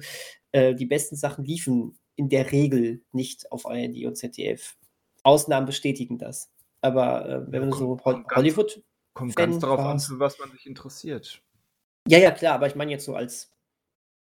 Äh, 0.52 0.74
die 0.74 0.86
besten 0.86 1.16
Sachen 1.16 1.44
liefen 1.44 1.98
in 2.16 2.28
der 2.28 2.52
Regel 2.52 3.02
nicht 3.12 3.50
auf 3.52 3.66
ARD 3.66 4.04
und 4.06 4.16
ZDF. 4.16 4.76
Ausnahmen 5.22 5.66
bestätigen 5.66 6.18
das. 6.18 6.50
Aber 6.80 7.28
äh, 7.28 7.52
wenn 7.52 7.68
man 7.68 7.72
so 7.72 7.98
Ho 8.04 8.24
Hollywood. 8.34 8.82
Kommt 9.14 9.36
ganz 9.36 9.58
darauf 9.58 9.78
an, 9.80 10.00
für 10.00 10.18
was 10.18 10.38
man 10.38 10.50
sich 10.52 10.66
interessiert. 10.66 11.42
Ja, 12.08 12.18
ja, 12.18 12.30
klar, 12.30 12.54
aber 12.54 12.66
ich 12.66 12.74
meine 12.74 12.90
jetzt 12.90 13.04
so 13.04 13.14
als 13.14 13.52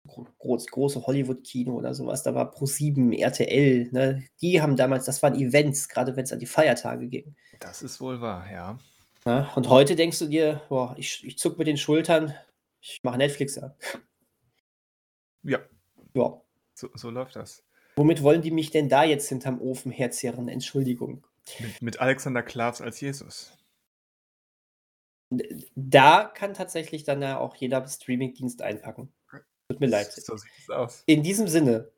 groß, 0.07 0.67
große 0.67 1.05
Hollywood-Kino 1.05 1.73
oder 1.73 1.93
sowas, 1.93 2.23
da 2.23 2.33
war 2.33 2.53
Pro7, 2.53 3.17
RTL, 3.17 3.89
ne? 3.91 4.25
die 4.41 4.61
haben 4.61 4.75
damals, 4.75 5.05
das 5.05 5.21
waren 5.21 5.35
Events, 5.35 5.87
gerade 5.87 6.15
wenn 6.15 6.23
es 6.23 6.33
an 6.33 6.39
die 6.39 6.45
Feiertage 6.45 7.07
ging. 7.07 7.35
Das 7.59 7.81
ist 7.81 8.01
wohl 8.01 8.19
wahr, 8.21 8.49
ja. 8.51 8.79
ja 9.25 9.51
und 9.55 9.69
heute 9.69 9.95
denkst 9.95 10.19
du 10.19 10.27
dir, 10.27 10.61
boah, 10.69 10.95
ich, 10.97 11.23
ich 11.23 11.37
zuck 11.37 11.57
mit 11.57 11.67
den 11.67 11.77
Schultern, 11.77 12.33
ich 12.81 13.01
mache 13.03 13.17
Netflix 13.17 13.57
an. 13.57 13.73
Ja. 15.43 15.59
Ja. 16.13 16.41
So, 16.73 16.89
so 16.95 17.09
läuft 17.09 17.35
das. 17.35 17.63
Womit 17.99 18.23
wollen 18.23 18.41
die 18.41 18.51
mich 18.51 18.71
denn 18.71 18.87
da 18.87 19.03
jetzt 19.03 19.27
hinterm 19.27 19.59
Ofen 19.59 19.91
herzerren? 19.91 20.47
Entschuldigung. 20.47 21.27
Mit, 21.59 21.81
mit 21.81 21.99
Alexander 21.99 22.41
Klavs 22.41 22.79
als 22.79 23.01
Jesus. 23.01 23.51
Da 25.75 26.31
kann 26.33 26.53
tatsächlich 26.53 27.03
dann 27.03 27.21
ja 27.21 27.37
auch 27.37 27.57
jeder 27.57 27.85
Streamingdienst 27.85 28.61
einpacken. 28.61 29.11
Tut 29.67 29.81
mir 29.81 29.87
leid. 29.87 30.13
So 30.13 30.37
sieht 30.37 30.49
es 30.61 30.69
aus. 30.69 31.03
In 31.07 31.23
diesem 31.23 31.49
Sinne. 31.49 31.91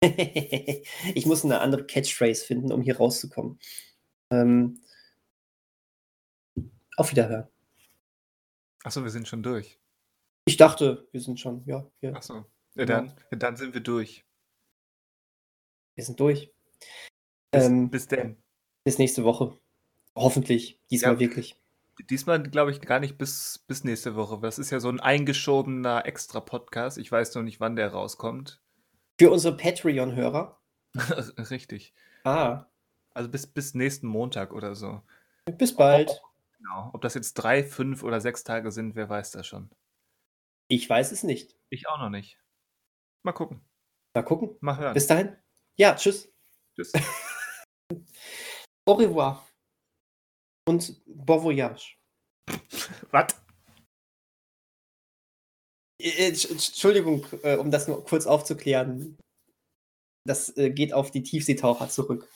ich 0.04 1.26
muss 1.26 1.44
eine 1.44 1.62
andere 1.62 1.84
Catchphrase 1.84 2.46
finden, 2.46 2.70
um 2.70 2.82
hier 2.82 2.98
rauszukommen. 2.98 3.58
Ähm, 4.30 4.80
auf 6.96 7.10
Wiederhören. 7.10 7.48
Achso, 8.84 9.02
wir 9.02 9.10
sind 9.10 9.26
schon 9.26 9.42
durch. 9.42 9.80
Ich 10.44 10.58
dachte, 10.58 11.08
wir 11.10 11.20
sind 11.20 11.40
schon, 11.40 11.64
ja. 11.66 11.90
ja. 12.02 12.12
Achso, 12.12 12.46
ja, 12.76 12.84
dann, 12.84 13.16
ja. 13.32 13.36
dann 13.36 13.56
sind 13.56 13.74
wir 13.74 13.80
durch. 13.80 14.24
Wir 15.98 16.04
sind 16.04 16.20
durch. 16.20 16.52
Bis, 17.50 17.66
ähm, 17.66 17.90
bis 17.90 18.06
denn. 18.06 18.36
Bis 18.84 18.98
nächste 18.98 19.24
Woche. 19.24 19.58
Hoffentlich. 20.14 20.78
Diesmal 20.92 21.14
ja, 21.14 21.18
wirklich. 21.18 21.60
Diesmal 22.08 22.40
glaube 22.40 22.70
ich 22.70 22.80
gar 22.80 23.00
nicht 23.00 23.18
bis, 23.18 23.64
bis 23.66 23.82
nächste 23.82 24.14
Woche. 24.14 24.38
Das 24.40 24.60
ist 24.60 24.70
ja 24.70 24.78
so 24.78 24.88
ein 24.90 25.00
eingeschobener 25.00 26.06
Extra-Podcast. 26.06 26.98
Ich 26.98 27.10
weiß 27.10 27.34
noch 27.34 27.42
nicht, 27.42 27.58
wann 27.58 27.74
der 27.74 27.90
rauskommt. 27.90 28.60
Für 29.18 29.32
unsere 29.32 29.56
Patreon-Hörer? 29.56 30.60
Richtig. 31.50 31.92
Ah. 32.22 32.66
Also 33.12 33.28
bis, 33.28 33.48
bis 33.48 33.74
nächsten 33.74 34.06
Montag 34.06 34.52
oder 34.52 34.76
so. 34.76 35.02
Bis 35.46 35.74
bald. 35.74 36.10
Ob, 36.10 36.58
genau. 36.58 36.90
Ob 36.92 37.00
das 37.00 37.14
jetzt 37.14 37.34
drei, 37.34 37.64
fünf 37.64 38.04
oder 38.04 38.20
sechs 38.20 38.44
Tage 38.44 38.70
sind, 38.70 38.94
wer 38.94 39.08
weiß 39.08 39.32
das 39.32 39.48
schon. 39.48 39.68
Ich 40.68 40.88
weiß 40.88 41.10
es 41.10 41.24
nicht. 41.24 41.56
Ich 41.70 41.88
auch 41.88 41.98
noch 41.98 42.10
nicht. 42.10 42.38
Mal 43.24 43.32
gucken. 43.32 43.62
Mal 44.14 44.22
gucken. 44.22 44.50
Mal 44.60 44.78
hören. 44.78 44.94
Bis 44.94 45.08
dahin. 45.08 45.36
Ja, 45.78 45.94
tschüss. 45.94 46.28
Tschüss. 46.74 46.92
Au 48.86 48.94
revoir. 48.94 49.46
Und 50.68 51.00
bon 51.06 51.42
voyage. 51.42 51.96
Was? 53.10 53.40
Äh, 56.00 56.28
Entschuldigung, 56.28 57.26
äh, 57.42 57.56
um 57.56 57.70
das 57.70 57.86
nur 57.88 58.04
kurz 58.04 58.26
aufzuklären. 58.26 59.16
Das 60.26 60.56
äh, 60.56 60.70
geht 60.70 60.92
auf 60.92 61.10
die 61.10 61.22
Tiefseetaucher 61.22 61.88
zurück. 61.88 62.28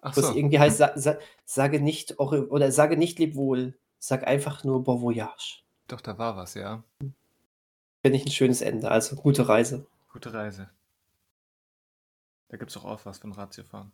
Ach 0.00 0.14
so. 0.14 0.22
Was 0.22 0.34
irgendwie 0.34 0.58
heißt, 0.58 0.78
sa 0.78 0.98
sa 0.98 1.18
sage 1.44 1.80
nicht 1.80 2.18
oder 2.18 2.72
sage 2.72 2.96
nicht 2.96 3.18
leb 3.18 3.36
wohl, 3.36 3.78
sag 3.98 4.26
einfach 4.26 4.64
nur 4.64 4.82
bon 4.82 5.00
voyage. 5.00 5.62
Doch, 5.88 6.00
da 6.00 6.18
war 6.18 6.36
was, 6.36 6.54
ja. 6.54 6.82
Finde 8.04 8.18
ich 8.18 8.26
ein 8.26 8.32
schönes 8.32 8.62
Ende. 8.62 8.90
Also 8.90 9.14
gute 9.14 9.48
Reise. 9.48 9.86
Gute 10.12 10.32
Reise. 10.32 10.70
Da 12.52 12.58
gibt 12.58 12.70
es 12.70 12.76
auch, 12.76 12.84
auch 12.84 13.04
was 13.06 13.18
von 13.18 13.32
Ratiofahren. 13.32 13.90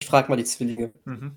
Ich 0.00 0.06
frage 0.06 0.28
mal 0.28 0.36
die 0.36 0.44
Zwillinge. 0.44 0.92
Mhm. 1.04 1.36